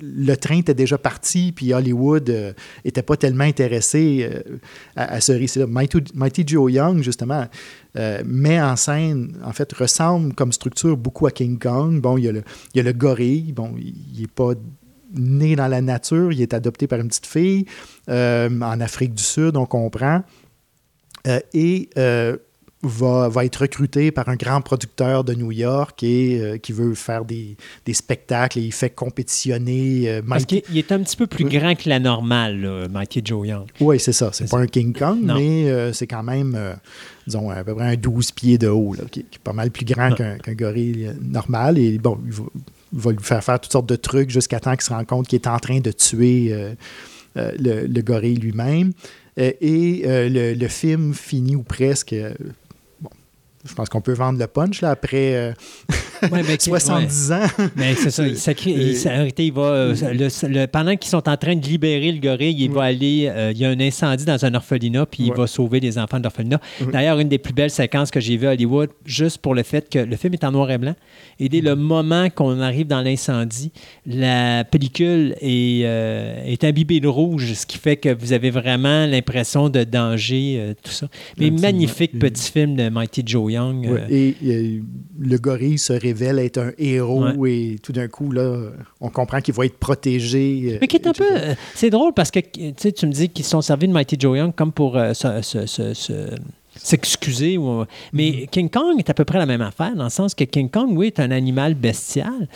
[0.00, 2.54] le train était déjà parti, puis Hollywood
[2.84, 4.58] n'était pas tellement intéressé euh,
[4.96, 5.66] à, à ce récit-là.
[5.66, 7.46] Mighty, Mighty Joe Young, justement,
[7.96, 12.00] euh, met en scène, en fait, ressemble comme structure beaucoup à King Kong.
[12.00, 12.42] Bon, il y a le,
[12.74, 14.54] il y a le gorille, bon, il n'est pas
[15.14, 17.66] né dans la nature, il est adopté par une petite fille
[18.08, 20.22] euh, en Afrique du Sud, on comprend,
[21.28, 22.36] Euh, et euh,
[22.82, 27.24] va, va être recruté par un grand producteur de New York et qui veut faire
[27.24, 31.44] des, des spectacles et il fait compétitionner euh, Parce qu'il est un petit peu plus
[31.44, 33.66] grand que la normale, là, Mighty Joe Young.
[33.80, 34.30] Oui, c'est ça.
[34.32, 34.62] C'est pas ça.
[34.64, 35.36] un King Kong, Non.
[35.36, 36.58] mais c'est quand même,
[37.24, 39.70] disons, à peu près un 12 pieds de haut, là, qui, qui est pas mal
[39.70, 41.78] plus grand qu'un gorille normal.
[41.78, 42.42] Et bon, il va,
[42.92, 45.36] va lui faire faire toutes sortes de trucs jusqu'à temps qu'il se rende compte qu'il
[45.40, 46.74] est en train de tuer euh,
[47.36, 48.92] euh, le, le gorille lui-même.
[49.38, 52.14] Euh, et le, le film finit ou presque.
[53.00, 53.10] bon,
[53.64, 55.54] je pense qu'on peut vendre le punch là, après
[56.30, 57.46] Ouais, mais- 70 ans.
[57.76, 58.26] Mais c'est ça.
[58.26, 61.56] Il, s'écrit- il, s'est arrêté, il va, euh, le- le- pendant qu'ils sont en train
[61.56, 63.26] de libérer le gorille, il va aller.
[63.28, 66.18] euh, il y a un incendie dans un orphelinat, puis il va sauver les enfants
[66.18, 66.60] de l'orphelinat.
[66.80, 66.86] Oui.
[66.92, 69.88] D'ailleurs, une des plus belles séquences que j'ai vues à Hollywood, juste pour le fait
[69.88, 70.94] que le film est en noir et blanc.
[71.40, 73.72] Et dès le moment qu'on arrive dans l'incendie,
[74.06, 79.06] la pellicule est, euh, est imbibée de rouge, ce qui fait que vous avez vraiment
[79.06, 81.08] l'impression de danger, euh, tout ça.
[81.38, 82.18] Mais magnifique Mm.
[82.18, 83.86] petit film de Mighty Joe Young.
[83.86, 84.80] Ouais, Et
[85.20, 89.54] le gorille se révèle être un héros et tout d'un coup, là, on comprend qu'il
[89.54, 90.72] va être protégé.
[90.74, 91.24] euh, Mais qui est un peu.
[91.30, 94.54] euh, C'est drôle parce que tu me dis qu'ils sont servis de Mighty Joe Young
[94.54, 96.34] comme pour euh, se- se- se-
[96.82, 97.58] s'excuser.
[97.58, 98.48] ou- Mais Mm-hmm.
[98.48, 100.90] King Kong est à peu près la même affaire, dans le sens que King Kong,
[100.96, 102.48] oui, est un animal bestial,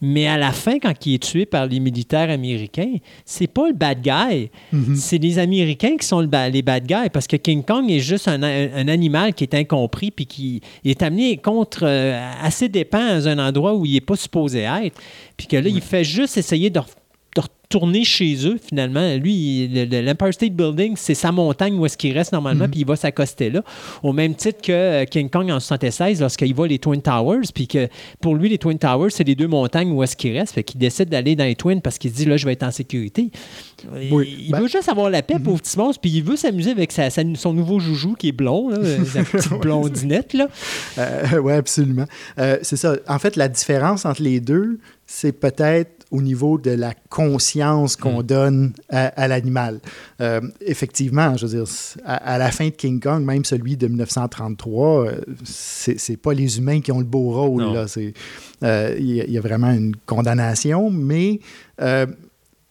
[0.00, 2.94] mais à la fin, quand il est tué par les militaires américains,
[3.24, 4.50] c'est pas le bad guy.
[4.72, 4.96] Mhm.
[4.96, 8.00] C'est les Américains qui sont le ba- les bad guys parce que King Kong est
[8.00, 12.50] juste un, un- un animal qui est incompris puis qui est amené contre euh, à
[12.50, 14.98] ses dépens dans un endroit où il n'est pas supposé être.
[15.36, 16.80] Puis que là, il fait juste essayer de
[17.72, 19.16] retourner chez eux finalement.
[19.16, 22.96] Lui, l'Empire State Building, c'est sa montagne où est-ce qu'il reste normalement, puis il va
[22.96, 23.62] s'accoster là.
[24.02, 27.66] Au même titre que euh, King Kong en 76, lorsqu'il voit les Twin Towers, puis
[27.66, 27.88] que
[28.20, 30.52] pour lui, les Twin Towers, c'est les deux montagnes où est-ce qu'il reste.
[30.54, 32.62] Fait qu'il décide d'aller dans les Twins parce qu'il se dit là, je vais être
[32.62, 33.30] en sécurité.
[34.10, 34.36] Oui.
[34.46, 36.92] Il Ben- veut juste avoir la paix, pauvre petit monstre, puis il veut s'amuser avec
[36.92, 40.34] sa- sa- son nouveau joujou qui est blond, là, euh, sa petite blondinette.
[40.34, 40.48] Là.
[41.42, 42.04] oui, absolument.
[42.38, 42.96] Euh, c'est ça.
[43.08, 48.20] En fait, la différence entre les deux, c'est peut-être au niveau de la conscience qu'on
[48.20, 48.26] Mm.
[48.26, 49.80] donne à, à l'animal.
[50.20, 51.72] Euh, effectivement, je veux dire,
[52.04, 56.58] à, à la fin de King Kong, même celui de 1933, euh, c'est pas les
[56.58, 57.62] humains qui ont le beau rôle.
[58.62, 61.40] Euh, Il y, a- il y a vraiment une condamnation, mais
[61.80, 62.06] euh,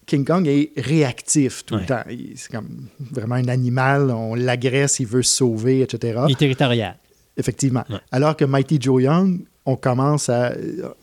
[0.06, 1.82] King Kong est réactif tout Ouais.
[1.82, 2.04] le temps.
[2.36, 6.22] C'est comme vraiment un animal, on l'agresse, il veut se sauver, etc.
[6.28, 6.96] Il est territorial.
[7.38, 7.84] Effectivement.
[7.90, 7.98] Ouais.
[8.12, 10.54] Alors que Mighty Joe Young, on commence à.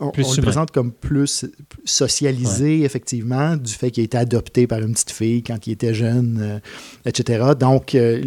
[0.01, 1.45] On, on le présente comme plus
[1.85, 5.93] socialisé, effectivement, du fait qu'il a été adopté par une petite fille quand il était
[5.93, 6.59] jeune, euh,
[7.05, 7.53] etc.
[7.57, 8.21] Donc, euh,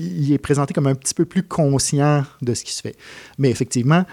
[0.00, 2.96] il, est présenté comme un petit peu plus conscient de ce qui se fait.
[3.38, 4.04] Mais effectivement,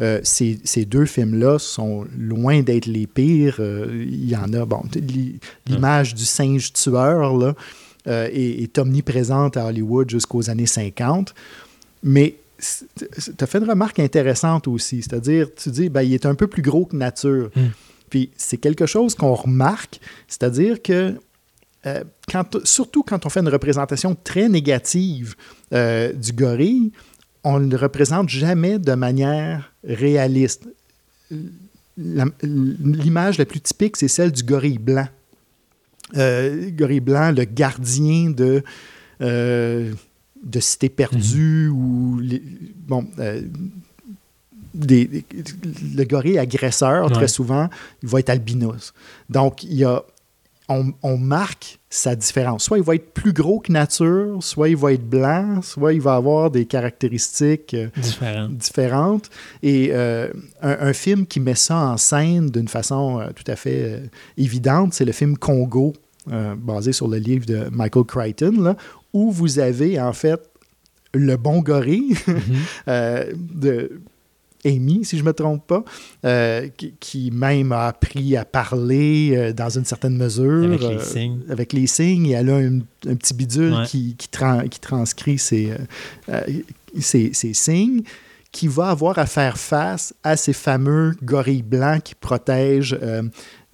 [0.00, 3.60] euh, ces, ces deux films-là sont loin d'être les pires.
[3.60, 7.54] Il y en a, bon, l'i- l'image du singe tueur, là,
[8.06, 11.34] est, est omniprésente à Hollywood jusqu'aux années 50.
[12.02, 16.34] Mais tu as fait une remarque intéressante aussi, c'est-à-dire, tu dis, ben, il est un
[16.34, 17.50] peu plus gros que nature.
[17.54, 17.60] Mm.
[18.10, 21.14] Puis c'est quelque chose qu'on remarque, c'est-à-dire que
[21.86, 25.34] euh, quand, surtout quand on fait une représentation très négative
[25.72, 26.92] euh, du gorille,
[27.42, 30.66] on ne le représente jamais de manière réaliste.
[31.98, 35.08] La- L'image la plus typique, c'est celle du gorille blanc.
[36.16, 38.62] Euh, gorille blanc, le gardien de,
[40.44, 42.42] de Cité perdue ou les-
[42.86, 43.42] bon, euh,
[44.74, 45.24] des- des-
[45.96, 47.12] le gorille agresseur, Ouais.
[47.12, 47.68] très souvent,
[48.02, 48.92] il va être albinos.
[49.30, 50.02] Donc, il y a,
[50.68, 52.64] on, on marque sa différence.
[52.64, 56.00] Soit il va être plus gros que nature, soit il va être blanc, soit il
[56.00, 58.48] va avoir des caractéristiques euh, Différent.
[58.48, 59.30] différentes.
[59.62, 60.28] Et euh,
[60.62, 64.00] un, un film qui met ça en scène d'une façon euh, tout à fait euh,
[64.38, 65.92] évidente, c'est le film Congo,
[66.56, 68.76] basé sur le livre de Michael Crichton, là,
[69.14, 70.40] où vous avez en fait
[71.14, 72.14] le bon gorille
[72.88, 74.00] euh, de
[74.66, 75.84] Amy, si je ne me trompe pas,
[76.24, 80.64] euh, qui, qui même a appris à parler euh, dans une certaine mesure.
[80.64, 81.40] Avec les signes.
[81.50, 83.86] avec les signes, et elle a un, un petit bidule Ouais.
[83.86, 85.70] qui, qui, tran- qui transcrit ces
[87.52, 88.02] signes,
[88.52, 93.22] qui va avoir à faire face à ces fameux gorilles blancs qui protègent, euh,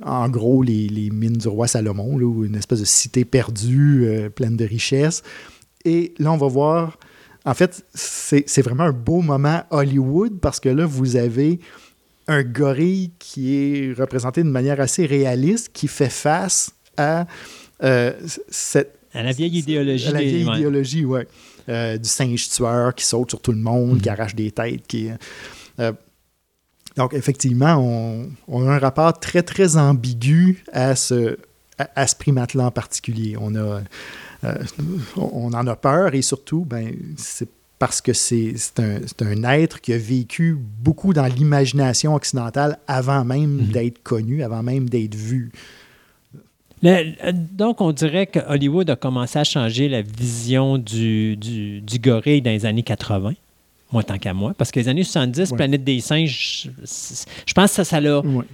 [0.04, 4.04] en gros, les, les mines du roi Salomon, là, ou une espèce de cité perdue,
[4.06, 5.22] euh, pleine de richesses.
[5.84, 6.98] Et là, on va voir.
[7.46, 11.58] En fait, c'est vraiment un beau moment Hollywood parce que là, vous avez
[12.28, 17.26] un gorille qui est représenté de manière assez réaliste, qui fait face à
[17.82, 18.12] euh,
[18.50, 20.08] cette À la vieille idéologie.
[20.08, 21.26] à la vieille idéologie, ouais.
[21.68, 24.00] Euh, du singe tueur qui saute sur tout le monde, Mm-hmm.
[24.02, 24.86] qui arrache des têtes.
[24.86, 25.08] Qui,
[25.78, 25.92] euh,
[26.96, 31.38] donc, effectivement, on, on a un rapport très, très ambigu à ce,
[31.78, 33.36] à, à ce primate-là en particulier.
[33.40, 33.80] On, a,
[34.44, 34.54] euh,
[35.16, 39.92] on en a peur et surtout, ben, c'est parce que c'est un, un être qui
[39.94, 43.70] a vécu beaucoup dans l'imagination occidentale avant même Mm-hmm.
[43.70, 45.50] d'être connu, avant même d'être vu.
[46.82, 51.80] Le- euh, donc, on dirait que Hollywood a commencé à changer la vision du, du,
[51.80, 53.32] du gorille dans les années 80.
[53.92, 54.52] Moi, tant qu'à moi.
[54.56, 55.56] Parce que les années 70, Ouais.
[55.56, 56.68] Planète des singes, je,
[57.46, 58.44] je pense que ça, ça l'a Ouais.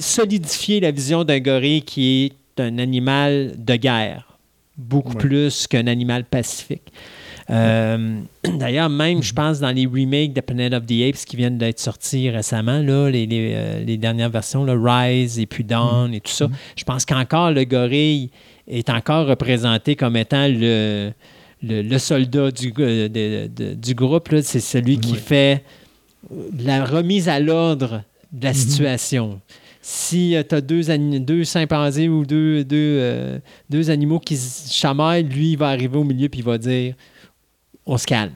[0.00, 4.38] solidifié la vision d'un gorille qui est un animal de guerre,
[4.76, 5.18] beaucoup Ouais.
[5.20, 6.92] plus qu'un animal pacifique.
[7.50, 11.56] Euh, D'ailleurs, même, je pense, dans les remakes de Planet of the Apes qui viennent
[11.58, 16.12] d'être sortis récemment, là, les, les, euh, les dernières versions, là, Rise et puis Dawn
[16.14, 18.30] et tout ça, je pense qu'encore le gorille
[18.66, 21.10] est encore représenté comme étant le,
[21.62, 24.28] le, le soldat du, euh, de- de- du groupe.
[24.42, 25.64] C'est celui qui fait
[26.58, 28.56] la remise à l'ordre de la Mhm.
[28.56, 29.40] situation.
[29.80, 30.82] Si tu as deux,
[31.20, 33.38] deux chimpanzés ou deux, deux, euh,
[33.70, 36.94] deux animaux qui se chamaillent, lui, il va arriver au milieu puis il va dire
[37.86, 38.32] on se calme.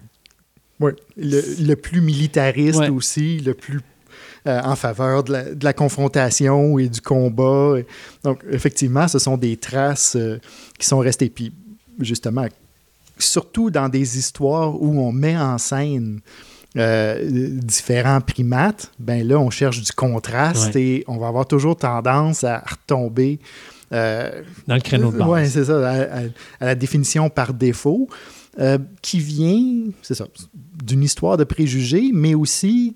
[0.80, 0.94] Ouais.
[1.16, 2.88] Le, le plus militariste Ouais.
[2.88, 3.80] aussi, le plus
[4.48, 7.76] euh, en faveur de la, de la confrontation et du combat.
[8.24, 10.38] Donc, effectivement, ce sont des traces euh,
[10.78, 11.28] qui sont restées.
[11.30, 11.52] Puis,
[12.00, 12.46] justement,
[13.22, 16.20] surtout dans des histoires où on met en scène
[16.76, 17.18] euh,
[17.62, 22.60] différents primates, ben là, on cherche du contraste et on va avoir toujours tendance à
[22.66, 23.40] retomber
[23.92, 25.28] euh, Dans le créneau de base.
[25.28, 26.20] oui, c'est ça, à, à-
[26.60, 28.08] à la définition par défaut,
[28.58, 30.26] euh, qui vient, c'est ça,
[30.82, 32.94] d'une histoire de préjugés, mais aussi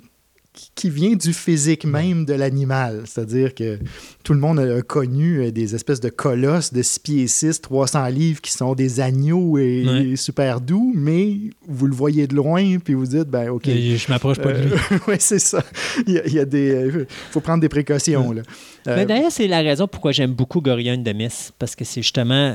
[0.75, 3.03] qui- vient du physique même de l'animal.
[3.07, 3.79] C'est-à-dire que
[4.23, 8.07] tout le monde a connu euh, des espèces de colosses de 6 pieds 6, 300
[8.07, 10.17] livres qui sont des agneaux et Ouais.
[10.17, 11.37] super doux, mais
[11.67, 13.67] vous le voyez de loin, puis vous dites, ben OK.
[13.69, 14.73] Et Je m'approche pas de lui.
[15.09, 15.63] oui, c'est ça.
[16.07, 16.91] Il y a, il y a des...
[16.95, 18.43] Il faut prendre des précautions, là.
[18.89, 21.53] Euh, Mais d'ailleurs, c'est la raison pourquoi j'aime beaucoup Gorillon de Miss.
[21.59, 22.55] Parce que c'est justement.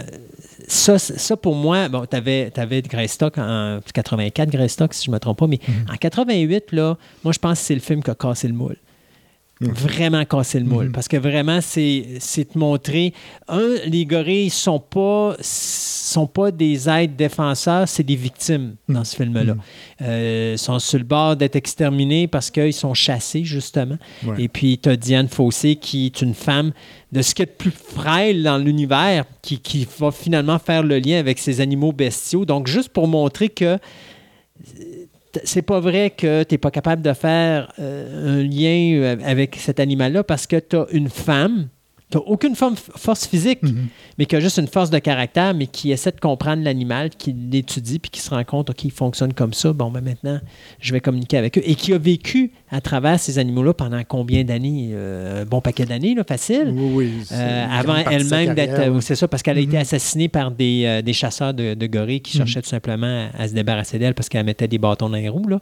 [0.73, 2.49] Ça, ça pour moi, bon, tu avais,
[2.87, 5.85] Greystock en 84, Greystock, si je ne me trompe pas, mais Mhm.
[5.91, 8.77] en 88, là, moi, je pense que c'est le film qui a cassé le moule.
[9.67, 9.73] Mhm.
[9.73, 10.85] Vraiment cassé le moule.
[10.87, 10.91] Mhm.
[10.91, 13.13] Parce que vraiment, c'est de montrer.
[13.47, 19.15] Un, les gorilles sont pas sont pas des êtres défenseurs, c'est des victimes dans ce
[19.15, 19.53] film-là.
[19.53, 19.61] Mhm.
[20.01, 23.97] Euh, Ils sont sur le bord d'être exterminés parce qu'ils sont chassés, justement.
[24.25, 24.43] Ouais.
[24.43, 26.71] Et puis, tu as Diane Fossé, qui est une femme
[27.13, 30.83] de ce qu'il y a de plus frêle dans l'univers, qui, qui va finalement faire
[30.83, 32.43] le lien avec ces animaux bestiaux.
[32.45, 33.77] Donc, juste pour montrer que
[35.43, 39.79] c'est pas vrai que tu pas capable de faire euh, un lien euh, avec cet
[39.79, 41.69] animal-là parce que tu as une femme,
[42.11, 43.87] tu n'as aucune forme, force physique, Mhm.
[44.17, 47.33] mais qui a juste une force de caractère, mais qui essaie de comprendre l'animal, qui
[47.33, 50.39] l'étudie, puis qui se rend compte, OK, il fonctionne comme ça, bon, ben maintenant,
[50.79, 51.61] je vais communiquer avec eux.
[51.65, 54.89] Et qui a vécu à travers ces animaux-là pendant combien d'années?
[54.93, 56.73] Euh, un bon paquet d'années, là, facile.
[56.75, 57.11] Oui, oui.
[57.25, 58.79] c'est Euh, avant elle-même d'être.
[58.79, 58.99] euh.
[59.01, 59.81] C'est ça, parce qu'elle a été Mhm.
[59.81, 62.45] assassinée par des, euh, des chasseurs de, de gorilles qui Mhm.
[62.45, 65.29] cherchaient tout simplement à, à se débarrasser d'elle parce qu'elle mettait des bâtons dans les
[65.29, 65.47] roues.
[65.47, 65.59] Là.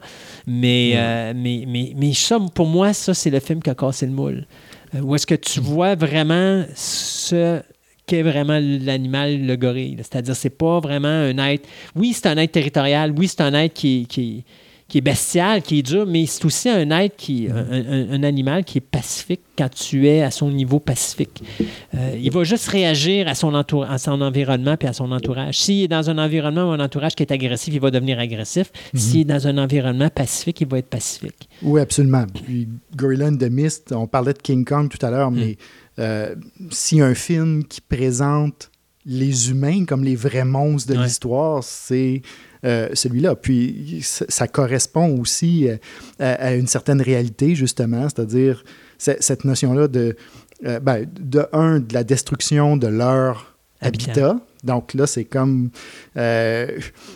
[0.47, 4.11] Mais, mais, mais, mais ça, pour moi, ça, c'est le film qui a cassé le
[4.11, 4.45] moule.
[4.95, 7.61] Euh, où est-ce que tu vois vraiment ce
[8.05, 9.97] qu'est vraiment l'animal, le gorille?
[9.97, 11.67] C'est-à-dire, c'est pas vraiment un être.
[11.95, 13.13] Oui, c'est un être territorial.
[13.17, 14.45] Oui, c'est un être qui, qui,
[14.89, 18.65] qui est bestial, qui est dur, mais c'est aussi un être qui, un, un, animal
[18.65, 21.43] qui est pacifique quand tu es à son niveau pacifique.
[21.93, 25.59] Euh, il va juste réagir à son, entour, à son environnement puis à son entourage.
[25.59, 28.71] S'il est dans un environnement ou un entourage qui est agressif, il va devenir agressif.
[28.95, 31.47] S'il est dans un environnement pacifique, il va être pacifique.
[31.61, 32.25] Oui, absolument.
[32.43, 35.57] Puis Gorilla the Mist, on parlait de King Kong tout à l'heure, mais
[35.99, 36.33] euh,
[36.71, 38.71] si un film qui présente
[39.11, 41.03] les humains comme les vrais monstres de Ouais.
[41.05, 42.21] l'histoire, c'est
[42.63, 43.35] euh, celui-là.
[43.35, 45.77] Puis ça, ça correspond aussi euh,
[46.19, 48.63] à, à une certaine réalité, justement, c'est-à-dire
[48.97, 50.15] c'est- cette notion-là de,
[50.65, 54.11] euh, ben, de un, de la destruction de leur Habitat.
[54.11, 54.45] habitat.
[54.65, 55.69] Donc là, c'est comme
[56.17, 56.67] euh,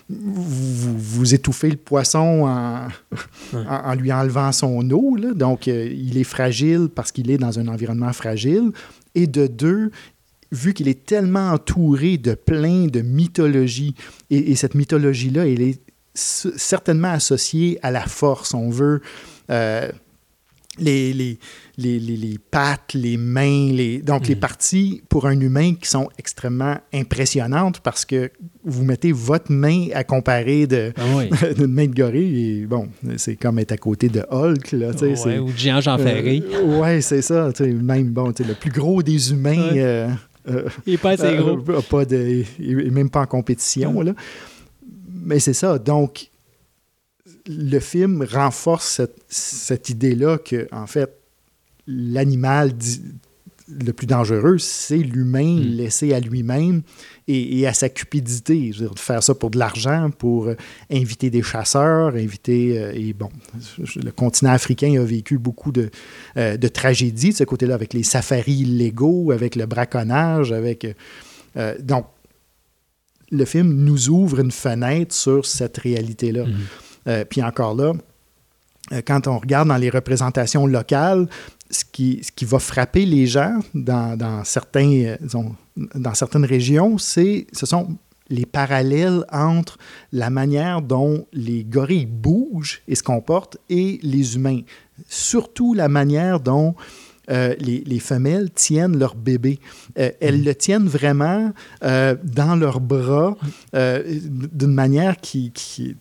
[0.09, 2.87] vous, vous étouffez le poisson en,
[3.53, 5.15] en, en lui enlevant son eau.
[5.15, 5.33] là.
[5.33, 8.71] Donc, euh, il est fragile parce qu'il est dans un environnement fragile.
[9.15, 9.91] Et de deux,
[10.53, 13.95] vu qu'il est tellement entouré de plein de mythologies,
[14.29, 15.79] et, et cette mythologie-là, elle est
[16.15, 18.53] certainement associée à la force.
[18.53, 19.01] On veut
[19.49, 19.89] euh,
[20.79, 21.37] les, les,
[21.77, 26.09] les, les- les pattes, les mains, les, donc les parties pour un humain qui sont
[26.17, 28.31] extrêmement impressionnantes parce que
[28.63, 31.29] vous mettez votre main à comparer de, Ah oui.
[31.55, 34.71] d'une main de gorille et bon, c'est comme être à côté de Hulk.
[34.71, 36.41] Là, Ouais, c'est- ou de géant Jean Ferré.
[36.53, 37.51] euh, ouais, c'est ça.
[37.59, 39.71] Même bon, le plus gros des humains.
[39.73, 39.81] Ouais.
[39.81, 40.13] euh, euh,
[40.85, 41.57] il est pas assez gros.
[41.69, 44.01] euh, a pas de, il est même pas en compétition.
[44.01, 44.13] Là.
[45.09, 45.79] Mais c'est ça.
[45.79, 46.29] Donc,
[47.47, 51.17] le film renforce cette, cette idée-là que, en fait,
[51.87, 52.73] l'animal
[53.69, 56.81] le plus dangereux, c'est l'humain laissé à lui-même
[57.27, 58.71] et, et à sa cupidité.
[58.73, 60.55] Je veux dire, de faire ça pour de l'argent, pour euh,
[60.91, 62.77] inviter des chasseurs, inviter.
[62.77, 63.29] euh, et bon,
[63.95, 65.89] le continent africain a vécu beaucoup de,
[66.37, 70.85] euh, de tragédies de ce côté-là, avec les safaris illégaux, avec le braconnage, avec.
[71.55, 72.05] euh, donc,
[73.31, 76.45] le film nous ouvre une fenêtre sur cette réalité-là.
[77.07, 77.93] Euh, puis encore là,
[79.07, 81.27] quand on regarde dans les représentations locales,
[81.73, 86.45] ce qui, ce qui va frapper les gens dans, dans certains, euh, disons, dans certaines
[86.45, 87.97] régions, c'est, ce sont
[88.29, 89.77] les parallèles entre
[90.11, 94.61] la manière dont les gorilles bougent et se comportent et les humains.
[95.07, 96.75] Surtout la manière dont
[97.29, 99.59] euh, les, les femelles tiennent leur bébé.
[99.97, 101.53] Euh, elles le tiennent vraiment
[101.83, 103.37] euh, dans leurs bras
[103.73, 105.95] d'une manière qui, qui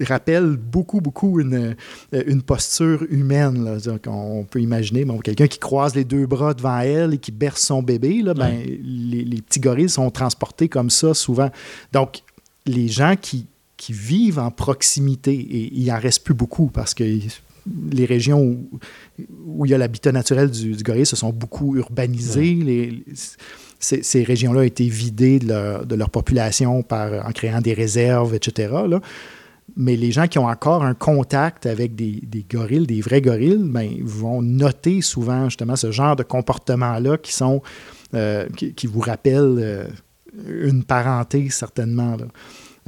[0.00, 1.74] rappelle beaucoup, beaucoup une,
[2.14, 3.64] euh, une posture humaine.
[3.64, 3.76] Là.
[4.06, 7.62] On peut imaginer bon, quelqu'un qui croise les deux bras devant elle et qui berce
[7.62, 8.22] son bébé.
[8.22, 11.50] Là, ben, les, les petits gorilles sont transportés comme ça souvent.
[11.92, 12.22] Donc,
[12.66, 13.46] les gens qui,
[13.76, 17.04] qui vivent en proximité, et il n'en reste plus beaucoup parce que
[17.92, 18.68] les régions où,
[19.46, 22.54] où il y a l'habitat naturel du, du gorille se sont beaucoup urbanisées.
[22.54, 23.04] Les-
[23.78, 27.74] ces, ces régions-là ont été vidées de leur, de leur population par, en créant des
[27.74, 28.72] réserves, etc.
[28.88, 29.00] là.
[29.76, 33.96] Mais les gens qui ont encore un contact avec des, gorilles, des vrais gorilles, ben,
[34.02, 37.62] vont noter souvent justement ce genre de comportements-là qui sont
[38.14, 39.88] euh, qui, vous rappellent euh,
[40.46, 42.18] une parenté certainement.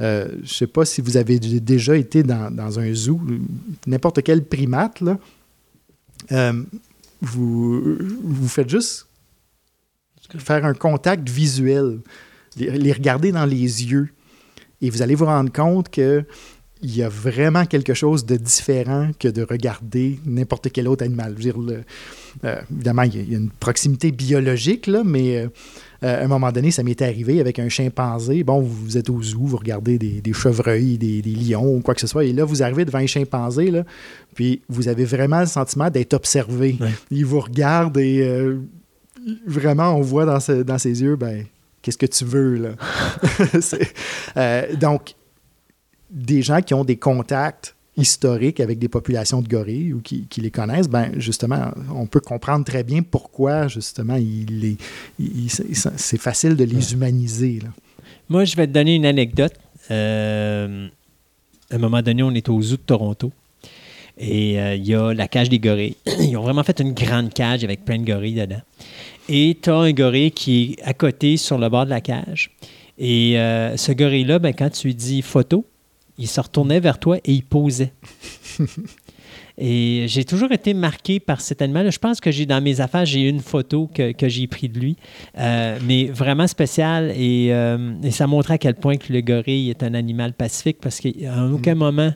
[0.01, 3.19] Euh, je ne sais pas si vous avez déjà été dans, un zoo,
[3.87, 5.17] n'importe quel primate, là,
[7.21, 9.07] vous, vous faites juste
[10.37, 11.99] faire un contact visuel,
[12.57, 14.09] les, les regarder dans les yeux,
[14.81, 16.23] et vous allez vous rendre compte que
[16.85, 21.31] il y a vraiment quelque chose de différent que de regarder n'importe quel autre animal.
[21.31, 21.83] Je veux dire, le-
[22.43, 25.47] euh, évidemment, il y, a, une proximité biologique, là, mais euh,
[26.03, 28.43] euh, à un moment donné, ça m'était arrivé avec un chimpanzé.
[28.43, 31.95] Bon, vous êtes au zoo, vous regardez des, des chevreuils, des, des lions ou quoi
[31.95, 33.83] que ce soit, et là, vous arrivez devant un chimpanzé, là,
[34.35, 36.77] puis vous avez vraiment le sentiment d'être observé.
[36.79, 36.89] Ouais.
[37.09, 38.59] Il vous regarde et euh,
[39.47, 41.45] vraiment, on voit dans, ce- dans ses yeux, ben,
[41.81, 42.69] qu'est-ce que tu veux, là?
[44.79, 45.15] Donc,
[46.15, 50.41] des gens qui ont des contacts historiques avec des populations de gorilles ou qui, qui
[50.41, 54.77] les connaissent, ben justement, on peut comprendre très bien pourquoi, justement, il les-
[55.19, 57.59] il- il- c'est facile de les humaniser.
[57.61, 57.69] là.
[58.27, 59.53] Moi, je vais te donner une anecdote.
[59.91, 60.87] Euh,
[61.71, 63.31] à un moment donné, on est au zoo de Toronto.
[64.17, 65.95] Et euh, il y a la cage des gorilles.
[66.19, 68.61] Ils ont vraiment fait une grande cage avec plein de gorilles dedans.
[69.27, 72.51] Et tu as un gorille qui est à côté sur le bord de la cage.
[72.97, 75.65] Et euh, ce gorille-là, ben, quand tu lui dis photo,
[76.17, 77.93] il se retournait vers toi et il posait.
[79.57, 81.89] Et j'ai toujours été marqué par cet animal.
[81.89, 84.79] Je pense que j'ai dans mes affaires, j'ai une photo que, que j'ai pris de
[84.79, 84.97] lui,
[85.37, 87.11] Euh, mais vraiment spécial.
[87.15, 90.77] Et, euh, et ça montrait à quel point que le gorille est un animal pacifique
[90.81, 92.13] parce qu'à aucun moment,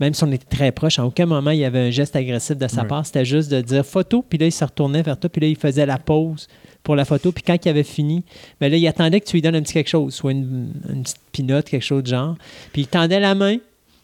[0.00, 2.56] même si on était très proche, à aucun moment il y avait un geste agressif
[2.56, 3.06] de sa part.
[3.06, 5.56] C'était juste de dire photo, puis là, il se retournait vers toi, puis là, il
[5.56, 6.48] faisait la pause
[6.82, 8.24] pour la photo, puis quand il avait fini,
[8.60, 11.02] ben là, il attendait que tu lui donnes un petit quelque chose, soit une, une
[11.02, 12.36] petite pinotte, quelque chose de genre.
[12.72, 13.58] Puis il tendait la main,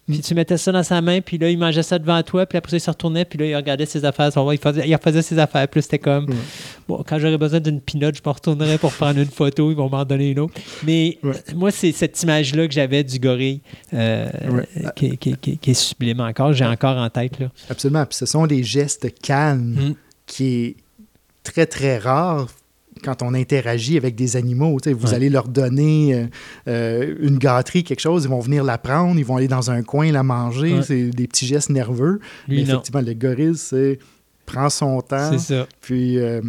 [0.09, 2.57] puis tu mettais ça dans sa main, puis là, il mangeait ça devant toi, puis
[2.57, 4.31] après il se retournait, puis là, il regardait ses affaires.
[4.53, 6.37] Il faisait, il faisait ses affaires, puis c'était comme, Ouais.
[6.89, 9.91] bon, quand j'aurais besoin d'une pinotte, je me retournerais pour prendre une photo, ils vont
[9.91, 10.55] m'en donner une autre.
[10.85, 11.33] Mais Ouais.
[11.55, 13.61] moi, c'est cette image-là que j'avais du gorille
[13.93, 14.67] euh, Ouais.
[14.97, 16.53] qui, qui- qui- qui est sublime encore.
[16.55, 17.49] J'ai encore en tête, là.
[17.69, 18.07] Absolument.
[18.07, 19.95] Puis ce sont des gestes calmes Mm.
[20.27, 20.77] qui est
[21.43, 22.49] très, très rare
[23.03, 24.77] quand on interagit avec des animaux.
[24.85, 25.15] Vous Ouais.
[25.15, 26.27] allez leur donner euh,
[26.69, 29.83] euh, une gâterie, quelque chose, ils vont venir la prendre, ils vont aller dans un
[29.83, 30.75] coin la manger.
[30.75, 30.83] Ouais.
[30.83, 32.21] C'est des petits gestes nerveux.
[32.49, 32.75] Lui, Mais non.
[32.75, 33.99] effectivement, le gorille, c'est
[34.47, 35.67] prend son temps, C'est ça.
[35.81, 36.19] puis...
[36.19, 36.41] euh,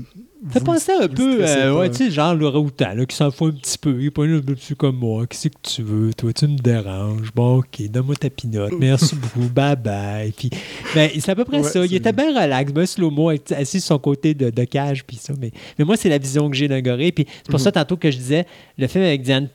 [0.41, 3.53] Vous- pensait un peu, euh, ouais, tu sais, genre Laura Houtan, là, qui s'en fout
[3.53, 3.97] un petit peu.
[3.99, 5.27] Il est pas là dessus comme moi.
[5.27, 6.13] Qu'est-ce que tu veux?
[6.13, 7.31] Toi, tu me déranges.
[7.35, 8.71] Bon, OK, donne-moi ta pinotte.
[8.79, 9.49] Merci beaucoup.
[9.49, 10.31] Bye bye.
[10.31, 10.49] Puis,
[10.95, 11.85] ben, c'est à peu près Ouais, ça.
[11.85, 15.03] Il était bien relax, bien slow-mo, assis sur son côté de, de cage.
[15.05, 15.33] Puis ça.
[15.39, 17.11] Mais, mais moi, c'est la vision que j'ai d'un gorille.
[17.11, 17.63] Puis c'est pour Mhm.
[17.65, 18.45] ça, tantôt, que je disais,
[18.77, 19.49] le film avec Diane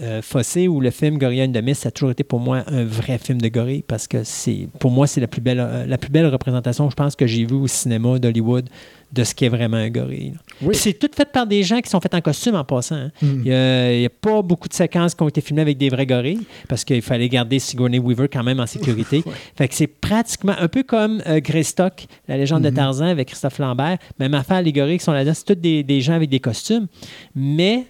[0.00, 2.84] euh, Fossé ou le film Gorilla de Mist, ça a toujours été pour moi un
[2.84, 5.98] vrai film de gorille parce que c'est pour moi c'est la plus belle euh, la
[5.98, 8.68] plus belle représentation je pense que j'ai vue au cinéma d'Hollywood
[9.10, 10.34] de ce qu'est vraiment un gorille.
[10.60, 10.74] Oui.
[10.74, 12.96] C'est tout fait par des gens qui sont faits en costume en passant.
[12.96, 13.10] hein.
[13.22, 13.42] Mm.
[13.46, 16.42] Il n'y a, pas beaucoup de séquences qui ont été filmées avec des vrais gorilles
[16.68, 19.24] parce qu'il fallait garder Sigourney Weaver quand même en sécurité.
[19.56, 22.74] Fait que c'est pratiquement un peu comme euh, Greystock, la légende de Mhm.
[22.76, 23.96] Tarzan avec Christophe Lambert.
[24.18, 26.86] Même affaire, les gorilles qui sont là-dedans, c'est tous des, des gens avec des costumes.
[27.34, 27.86] Mais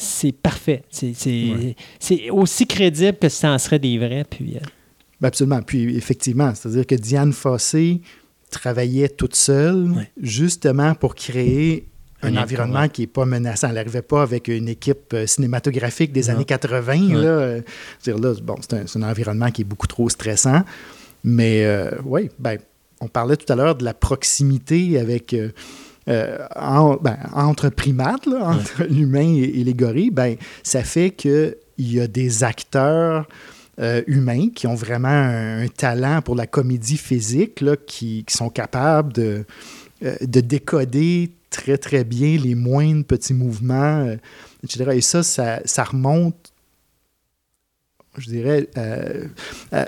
[0.00, 0.82] c'est parfait.
[0.90, 2.30] C'est Ouais.
[2.30, 4.24] aussi crédible que si ça en serait des vrais.
[4.28, 4.60] Puis, euh,
[5.20, 5.60] Ben, absolument.
[5.62, 8.00] Puis effectivement, c'est-à-dire que Diane Fossé
[8.50, 10.10] travaillait toute seule Ouais.
[10.22, 11.86] justement pour créer
[12.22, 13.68] Un environnement qui n'est pas menaçant.
[13.68, 16.30] Elle n'arrivait pas avec une équipe euh, cinématographique des Non.
[16.30, 17.08] années 80.
[17.14, 17.14] Ouais.
[17.14, 17.60] Là, Euh,
[18.06, 20.62] là, bon, c'est un, un environnement qui est beaucoup trop stressant.
[21.22, 22.58] Mais euh, oui, ben,
[23.00, 25.32] on parlait tout à l'heure de la proximité avec
[26.08, 30.10] euh, en- ben, entre primates, là, entre l'humain et, et les gorilles.
[30.10, 33.28] Ben, ça fait qu'il y a des acteurs
[33.80, 38.36] euh, humains qui ont vraiment un, un talent pour la comédie physique, là, qui, qui
[38.36, 39.44] sont capables de,
[40.02, 44.16] euh, de décoder très, très bien les moindres petits mouvements, euh,
[44.64, 44.90] etc.
[44.94, 46.52] Et ça, ça, ça remonte,
[48.16, 49.26] je dirais, euh,
[49.72, 49.86] à,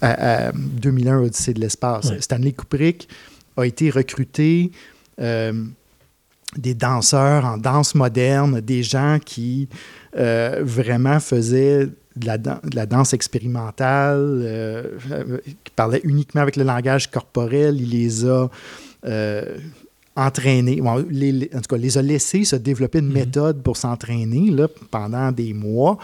[0.00, 2.10] à- à 2001, Odyssée de l'espace.
[2.10, 2.20] Ouais.
[2.20, 3.08] Stanley Kubrick
[3.56, 4.70] a été recruté
[5.18, 9.68] des danseurs en danse moderne, des gens qui
[10.16, 11.86] euh, vraiment faisaient
[12.16, 17.10] de la, dan- de la danse expérimentale, euh, euh, qui parlaient uniquement avec le langage
[17.10, 17.80] corporel.
[17.80, 18.48] Il les a
[19.06, 19.56] euh,
[20.14, 23.12] entraînés, bon, les- les- en tout cas, les a laissés se développer une Mhm.
[23.14, 24.52] méthode pour s'entraîner
[24.92, 25.98] pendant des mois.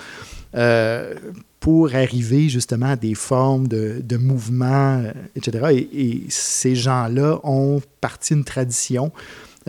[1.60, 5.66] Pour arriver justement à des formes de, de mouvements, euh, etc.
[5.92, 9.12] Et, et ces gens-là ont parti une tradition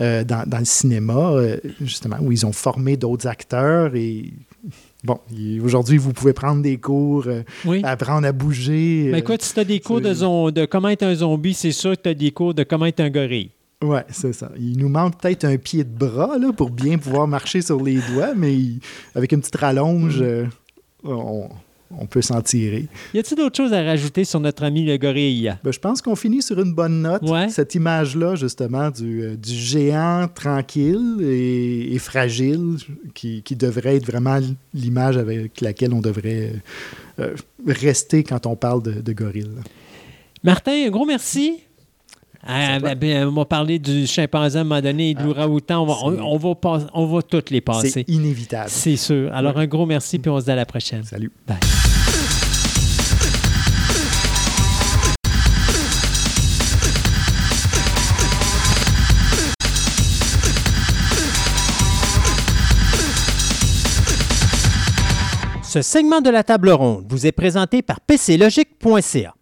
[0.00, 4.32] euh, dans, dans le cinéma, euh, justement, où ils ont formé d'autres acteurs et
[5.04, 5.18] bon,
[5.62, 7.82] aujourd'hui, vous pouvez prendre des cours, euh, oui.
[7.84, 9.08] apprendre à bouger.
[9.10, 11.52] Ben euh, écoute, si tu as des cours de, zom- de comment être un zombie,
[11.52, 13.50] c'est sûr que tu as des cours de comment être un gorille.
[13.84, 14.50] Ouais, c'est ça.
[14.58, 17.98] Il nous manque peut-être un pied de bras là, pour bien pouvoir marcher sur les
[18.14, 18.56] doigts, mais
[19.14, 20.46] avec une petite rallonge, euh,
[21.04, 21.48] on,
[21.98, 22.86] on peut s'en tirer.
[23.14, 25.52] Y a-t-il d'autres choses à rajouter sur notre ami le gorille?
[25.62, 27.22] Ben, je pense qu'on finit sur une bonne note.
[27.22, 27.48] Ouais.
[27.48, 32.76] Cette image-là, justement, du, euh, du géant tranquille et, et fragile,
[33.14, 34.38] qui, qui devrait être vraiment
[34.74, 36.54] l'image avec laquelle on devrait
[37.18, 37.34] euh,
[37.66, 39.50] rester quand on parle de, de gorille.
[40.42, 41.60] Martin, un gros merci.
[42.44, 45.22] Ah, ben, ben, on va parler du chimpanzé à un moment donné et de.
[45.22, 48.04] On va, on, c'est- on va, pas- on va toutes les C'est passer.
[48.08, 48.68] inévitable.
[48.68, 49.32] C'est sûr.
[49.32, 51.04] Alors, un gros merci, puis on se dit à la prochaine.
[51.04, 51.30] Salut.
[51.46, 51.58] Bye.
[65.62, 69.34] Ce segment de la table ronde vous est présenté par PCLogic.ca.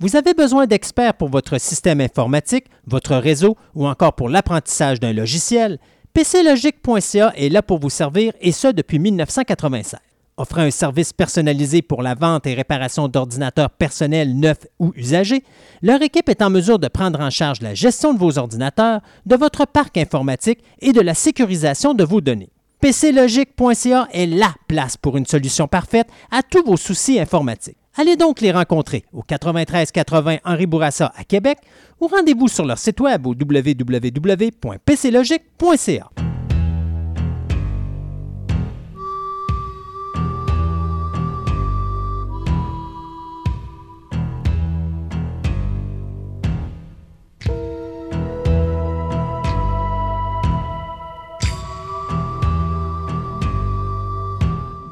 [0.00, 5.12] Vous avez besoin d'experts pour votre système informatique, votre réseau ou encore pour l'apprentissage d'un
[5.12, 5.80] logiciel?
[6.14, 9.98] PCLogic.ca est là pour vous servir et ce depuis 1996.
[10.36, 15.42] Offrant un service personnalisé pour la vente et réparation d'ordinateurs personnels neufs ou usagés,
[15.82, 19.34] leur équipe est en mesure de prendre en charge la gestion de vos ordinateurs, de
[19.34, 22.50] votre parc informatique et de la sécurisation de vos données.
[22.80, 27.78] PCLogic.ca est la place pour une solution parfaite à tous vos soucis informatiques.
[28.00, 31.58] Allez donc les rencontrer au 93 80 Henri Bourassa à Québec
[32.00, 36.27] ou rendez-vous sur leur site web au www.pclogic.ca.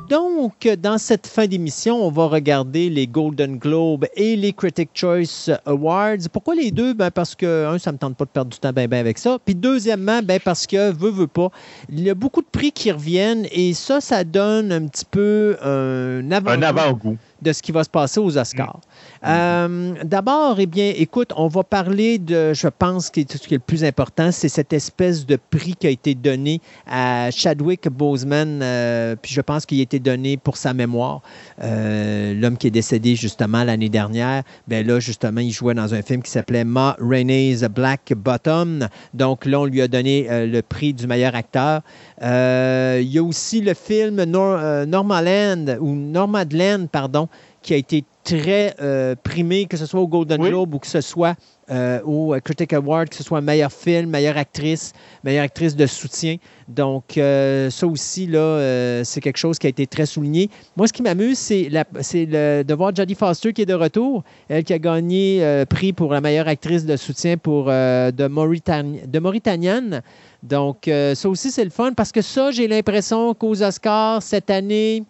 [0.09, 5.51] donc, dans cette fin d'émission, on va regarder les Golden Globes et les Critic Choice
[5.65, 6.29] Awards.
[6.33, 6.95] Pourquoi les deux?
[6.95, 9.19] Ben parce que, un, ça me tente pas de perdre du temps ben, ben avec
[9.19, 9.39] ça.
[9.45, 11.51] Puis, deuxièmement, ben parce que, veut, veut pas,
[11.89, 15.57] il y a beaucoup de prix qui reviennent et ça, ça donne un petit peu
[15.63, 17.17] un avant Un avant-goût.
[17.43, 18.81] De ce qui va se passer aux Oscars.
[19.27, 23.59] Euh, D'abord, eh bien, écoute, on va parler de, je pense, que ce qui est
[23.59, 28.61] le plus important, c'est cette espèce de prix qui a été donné à Chadwick Boseman,
[28.63, 31.21] euh, puis je pense qu'il a été donné pour sa mémoire.
[31.63, 36.03] Euh, L'homme qui est décédé justement l'année dernière, ben là, justement, il jouait dans un
[36.03, 38.89] film qui s'appelait Ma Rainey's Black Bottom.
[39.15, 41.83] Donc là, on lui a donné le prix du meilleur acteur.
[42.21, 47.29] Il y a aussi le film Nor Normaland, ou Nomadland, pardon,
[47.67, 50.49] qui a été très euh, primé, que ce soit au Golden Oui.
[50.51, 51.35] Globe ou que ce soit
[51.71, 54.93] euh, au Critic Award, que ce soit meilleur film, meilleure actrice,
[55.25, 56.37] meilleure actrice de soutien.
[56.69, 60.49] Donc, euh, ça aussi, là, euh, c'est quelque chose qui a été très souligné.
[60.77, 63.75] Moi, ce qui m'amuse, c'est la- c'est le- de voir Jodie Foster qui est de
[63.75, 64.23] retour.
[64.49, 68.29] Elle qui a gagné euh, prix pour la meilleure actrice de soutien pour euh, de,
[68.29, 70.03] Mauritanie, de Mauritanienne.
[70.45, 74.51] Donc, euh, ça aussi, c'est le fun parce que ça, j'ai l'impression qu'aux Oscars cette
[74.51, 75.03] année,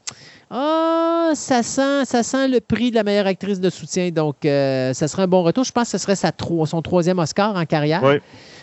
[0.50, 4.10] ah, ça sent, ça sent le prix de la meilleure actrice de soutien.
[4.10, 5.64] Donc, euh, ça serait un bon retour.
[5.64, 8.02] Je pense que ce serait sa tro- son troisième Oscar en carrière.
[8.04, 8.16] Oui.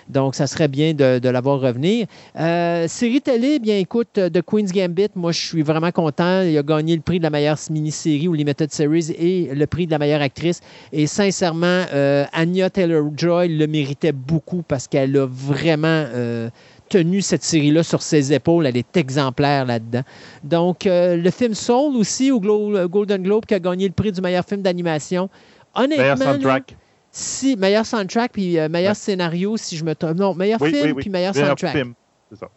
[0.10, 2.08] Donc, ça serait bien de, de la voir revenir.
[2.38, 6.42] Euh, série télé, bien écoute, euh, The Queen's Gambit, moi, je suis vraiment content.
[6.42, 9.86] Il a gagné le prix de la meilleure mini-série ou Limited Series et le prix
[9.86, 10.60] de la meilleure actrice.
[10.92, 16.50] Et sincèrement, euh, Anya Taylor-Joy le méritait beaucoup parce qu'elle a vraiment euh,
[16.98, 18.68] tenu cette série-là sur ses épaules.
[18.68, 20.04] Elle est exemplaire là-dedans.
[20.44, 24.12] Donc, euh, le film Soul aussi au Glo- Golden Globe qui a gagné le prix
[24.12, 25.28] du meilleur film d'animation.
[25.74, 26.76] Honnêtement, Meilleur là, soundtrack.
[27.12, 28.96] si, meilleur soundtrack puis euh, meilleur Ouais.
[28.96, 30.18] scénario, si je me trompe.
[30.18, 31.02] Non, meilleur Oui, film oui, oui.
[31.02, 31.72] puis meilleur Meilleur soundtrack.
[31.76, 31.94] film.
[32.32, 32.50] C'est ça.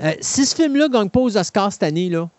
[0.00, 2.30] Euh, si ce film-là ne gagne pas aux Oscars cette année, là,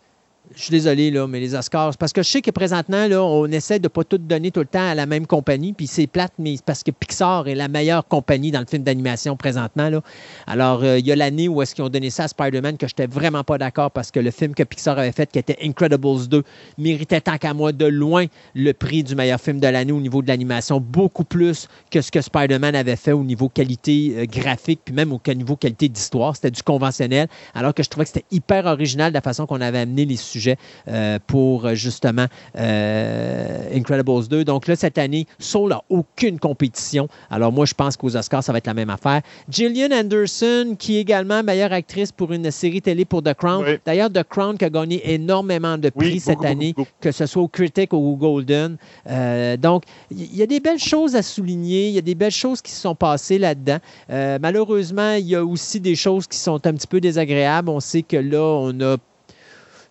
[0.56, 3.46] je suis désolé, là, mais les Oscars, parce que je sais que présentement, là, on
[3.48, 6.06] essaie de ne pas tout donner tout le temps à la même compagnie, puis c'est
[6.06, 9.90] plate, mais parce que Pixar est la meilleure compagnie dans le film d'animation présentement.
[9.90, 10.02] Là.
[10.46, 12.88] Alors, euh, il y a l'année où est-ce qu'ils ont donné ça à Spider-Man que
[12.88, 15.58] je n'étais vraiment pas d'accord parce que le film que Pixar avait fait, qui était
[15.64, 16.44] Incredibles 2,
[16.78, 20.22] méritait tant qu'à moi de loin le prix du meilleur film de l'année au niveau
[20.22, 24.82] de l'animation, beaucoup plus que ce que Spider-Man avait fait au niveau qualité euh, graphique,
[24.86, 26.36] puis même au niveau qualité d'histoire.
[26.36, 29.62] C'était du conventionnel, alors que je trouvais que c'était hyper original de la façon qu'on
[29.62, 30.43] avait amené les sujets
[30.88, 32.26] euh, pour euh, justement
[32.58, 34.46] euh, Incredibles 2.
[34.46, 37.08] Donc là, cette année, Soul n'a aucune compétition.
[37.30, 39.22] Alors moi, je pense qu'aux Oscars, ça va être la même affaire.
[39.50, 43.64] Gillian Anderson, qui est également meilleure actrice pour une série télé pour The Crown.
[43.66, 43.78] Oui.
[43.86, 47.12] D'ailleurs, The Crown qui a gagné énormément de prix Oui, cette beaucoup, année, beaucoup, que
[47.12, 48.78] ce soit au Critic ou au Golden.
[49.10, 51.88] Euh, donc, il y a des belles choses à souligner.
[51.88, 53.78] Il y a des belles choses qui se sont passées là-dedans.
[54.10, 57.70] Euh, malheureusement, il y a aussi des choses qui sont un petit peu désagréables.
[57.70, 58.98] On sait que là, on a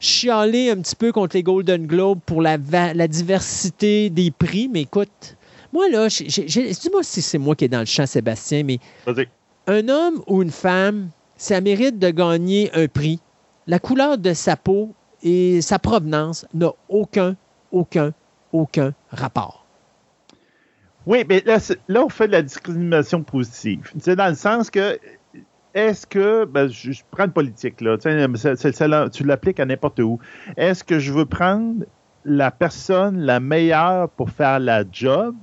[0.02, 4.68] chialé un petit peu contre les Golden Globes pour la, diversité des prix.
[4.68, 5.36] Mais écoute,
[5.72, 8.78] moi, là, dis-moi si c'est moi qui est dans le champ, Sébastien, mais
[9.66, 13.20] un homme ou une femme, ça mérite de gagner un prix.
[13.66, 17.36] La couleur de sa peau et sa provenance n'a aucun,
[17.70, 18.12] aucun,
[18.52, 19.64] aucun rapport.
[21.06, 21.58] Oui, mais là,
[21.88, 23.90] là, on fait de la discrimination positive.
[24.00, 24.98] C'est dans le sens que,
[25.74, 30.18] est-ce que, ben, je, prends le politique, là, tu l'appliques à n'importe où.
[30.56, 31.84] Est-ce que je veux prendre
[32.24, 35.34] la personne la meilleure pour faire la job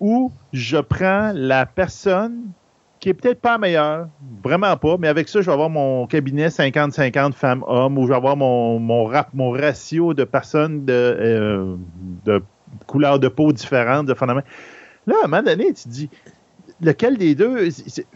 [0.00, 2.52] ou je prends la personne
[2.98, 4.08] qui est peut-être pas meilleure,
[4.44, 8.14] vraiment pas, mais avec ça, je vais avoir mon cabinet 50-50 femmes-hommes ou je vais
[8.14, 9.04] avoir mon,
[9.52, 11.76] ratio de personnes de, euh,
[12.26, 12.42] de
[12.86, 14.44] couleurs de peau différentes, de phénomènes.
[15.06, 16.10] Là, à un moment donné, tu te dis,
[16.80, 17.70] lequel des deux?
[17.70, 18.06] c'est-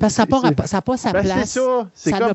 [0.00, 1.50] parce que ça n'a pas, ça sa ben, place.
[1.50, 1.88] c'est ça.
[1.94, 2.34] C'est comme,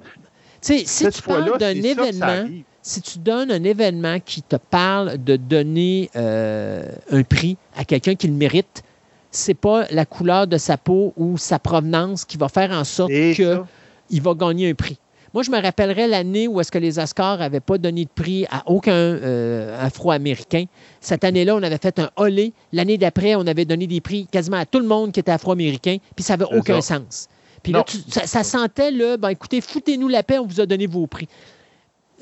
[0.62, 2.48] si cette tu parles d'un événement,
[2.82, 8.16] si tu donnes un événement qui te parle de donner euh, un prix à quelqu'un
[8.16, 8.84] qui le mérite,
[9.32, 13.12] c'est pas la couleur de sa peau ou sa provenance qui va faire en sorte
[13.12, 13.68] Et que ça.
[14.10, 14.98] il va gagner un prix.
[15.34, 18.46] Moi, je me rappellerai l'année où est-ce que les Oscars n'avaient pas donné de prix
[18.50, 20.66] à aucun euh, Afro-Américain.
[21.02, 22.54] Cette année-là, on avait fait un holé.
[22.74, 25.98] L'année d'après, on avait donné des prix quasiment à tout le monde qui était Afro-Américain,
[26.16, 26.98] puis ça n'avait aucun ça.
[26.98, 27.28] sens.
[27.62, 30.66] Puis là, tu- ça, ça sentait, là, ben écoutez, foutez-nous la paix, on vous a
[30.66, 31.28] donné vos prix.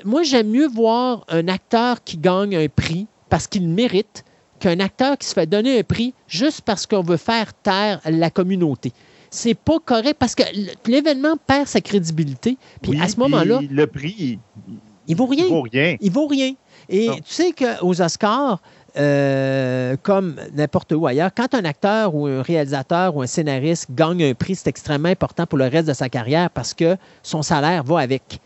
[0.04, 4.24] Moi, j'aime mieux voir un acteur qui gagne un prix parce qu'il le mérite
[4.60, 8.30] qu'un acteur qui se fait donner un prix juste parce qu'on veut faire taire la
[8.30, 8.92] communauté.
[9.30, 10.42] C'est pas correct parce que
[10.86, 12.56] l'événement perd sa crédibilité.
[12.82, 14.38] Puis Oui, à ce moment-là, le prix, il,
[15.06, 15.44] il vaut rien.
[15.44, 15.96] il vaut rien.
[16.00, 16.54] Il vaut rien.
[16.88, 17.16] Et Non.
[17.16, 18.60] tu sais qu'aux Oscars,
[18.96, 24.24] euh, comme n'importe où ailleurs, quand un acteur ou un réalisateur ou un scénariste gagne
[24.24, 27.84] un prix, c'est extrêmement important pour le reste de sa carrière parce que son salaire
[27.84, 28.40] va avec.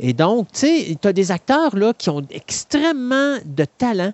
[0.00, 4.12] Et donc, tu sais, tu as des acteurs là, qui ont extrêmement de talent.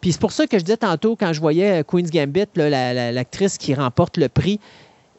[0.00, 2.92] Puis c'est pour ça que je disais tantôt, quand je voyais Queen's Gambit, là, la-
[2.92, 4.58] la- l'actrice qui remporte le prix,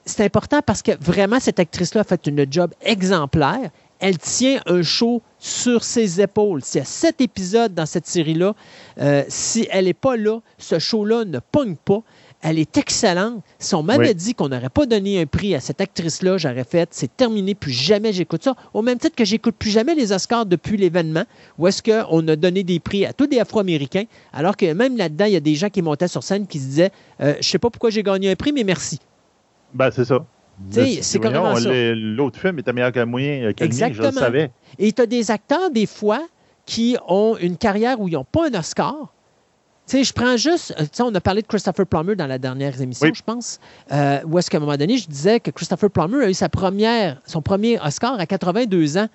[0.05, 3.69] c'est important parce que vraiment, cette actrice-là a fait une job exemplaire.
[3.99, 6.61] Elle tient un show sur ses épaules.
[6.63, 8.53] S'il y a sept épisodes dans cette série-là,
[8.99, 12.01] euh, si elle n'est pas là, ce show-là ne pogne pas.
[12.41, 13.41] Elle est excellente.
[13.59, 14.15] Si on m'avait Oui.
[14.15, 17.71] dit qu'on n'aurait pas donné un prix à cette actrice-là, j'aurais fait c'est terminé, plus
[17.71, 18.57] jamais j'écoute ça.
[18.73, 21.23] Au même titre que j'écoute plus jamais les Oscars depuis l'événement,
[21.57, 25.23] où est-ce qu'on a donné des prix à tous des Afro-Américains, alors que même là-dedans,
[25.25, 26.91] il y a des gens qui montaient sur scène qui se disaient
[27.21, 28.99] euh, Je sais pas pourquoi j'ai gagné un prix, mais merci.
[29.73, 30.25] Ben, c'est ça.
[31.01, 31.53] C'est carrément
[31.95, 34.11] L'autre film était meilleur que moyen, que mien, je Exactement.
[34.11, 34.51] le savais.
[34.77, 36.21] Et tu as des acteurs, des fois,
[36.65, 39.13] qui ont une carrière où ils n'ont pas un Oscar.
[39.85, 42.27] Tu sais, je prends juste, euh, tu sais, on a parlé de Christopher Plummer dans
[42.27, 43.13] la dernière émission, Oui.
[43.13, 43.59] je pense,
[43.91, 46.47] euh, où est-ce qu'à un moment donné, je disais que Christopher Plummer a eu sa
[46.47, 49.07] première, son premier Oscar à 82 ans.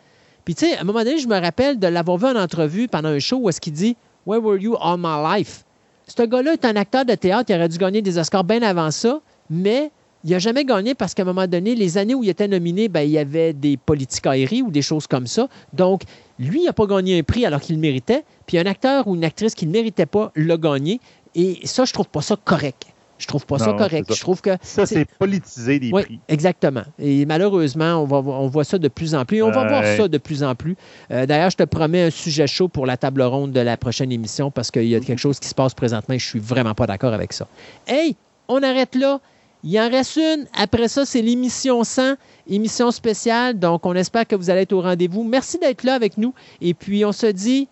[0.45, 2.87] Puis, tu sais, à un moment donné, je me rappelle de l'avoir vu en entrevue
[2.87, 3.97] pendant un show où est-ce qu'il dit
[4.27, 5.65] «Where were you all my life?»
[6.07, 8.91] Ce gars-là est un acteur de théâtre, il aurait dû gagner des Oscars bien avant
[8.91, 9.91] ça, mais
[10.25, 12.89] il n'a jamais gagné parce qu'à un moment donné, les années où il était nominé,
[12.89, 15.49] ben, il y avait des politiques aériennes ou des choses comme ça.
[15.73, 16.03] Donc,
[16.39, 18.25] lui, il n'a pas gagné un prix alors qu'il le méritait.
[18.47, 21.01] Puis un acteur ou une actrice qui ne le méritait pas l'a gagné.
[21.35, 22.87] Et ça, je trouve pas ça correct.
[23.19, 24.07] Je trouve pas ça correct.
[24.09, 24.15] ça.
[24.15, 26.21] Je trouve que Ça, C'est- politiser des oui, prix.
[26.29, 26.85] exactement.
[27.01, 29.39] Et malheureusement, on, va, on voit ça de plus en plus.
[29.39, 30.77] Et on va voir ça de plus en plus.
[31.11, 34.13] Euh, D'ailleurs, je te promets un sujet chaud pour la table ronde de la prochaine
[34.13, 36.75] émission parce qu'il y a quelque chose qui se passe présentement et je suis vraiment
[36.75, 37.49] pas d'accord avec ça.
[37.89, 38.15] Hey,
[38.47, 39.21] on arrête là.
[39.65, 40.47] Il en reste une.
[40.55, 42.15] Après ça, c'est l'émission 100,
[42.49, 43.59] émission spéciale.
[43.59, 45.25] Donc, on espère que vous allez être au rendez-vous.
[45.25, 46.35] Merci d'être là avec nous.
[46.61, 47.69] Et puis, on se dit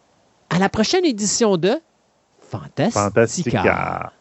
[0.51, 1.81] à la prochaine édition de
[2.41, 3.01] Fantastica.
[3.01, 4.13] Fantastica.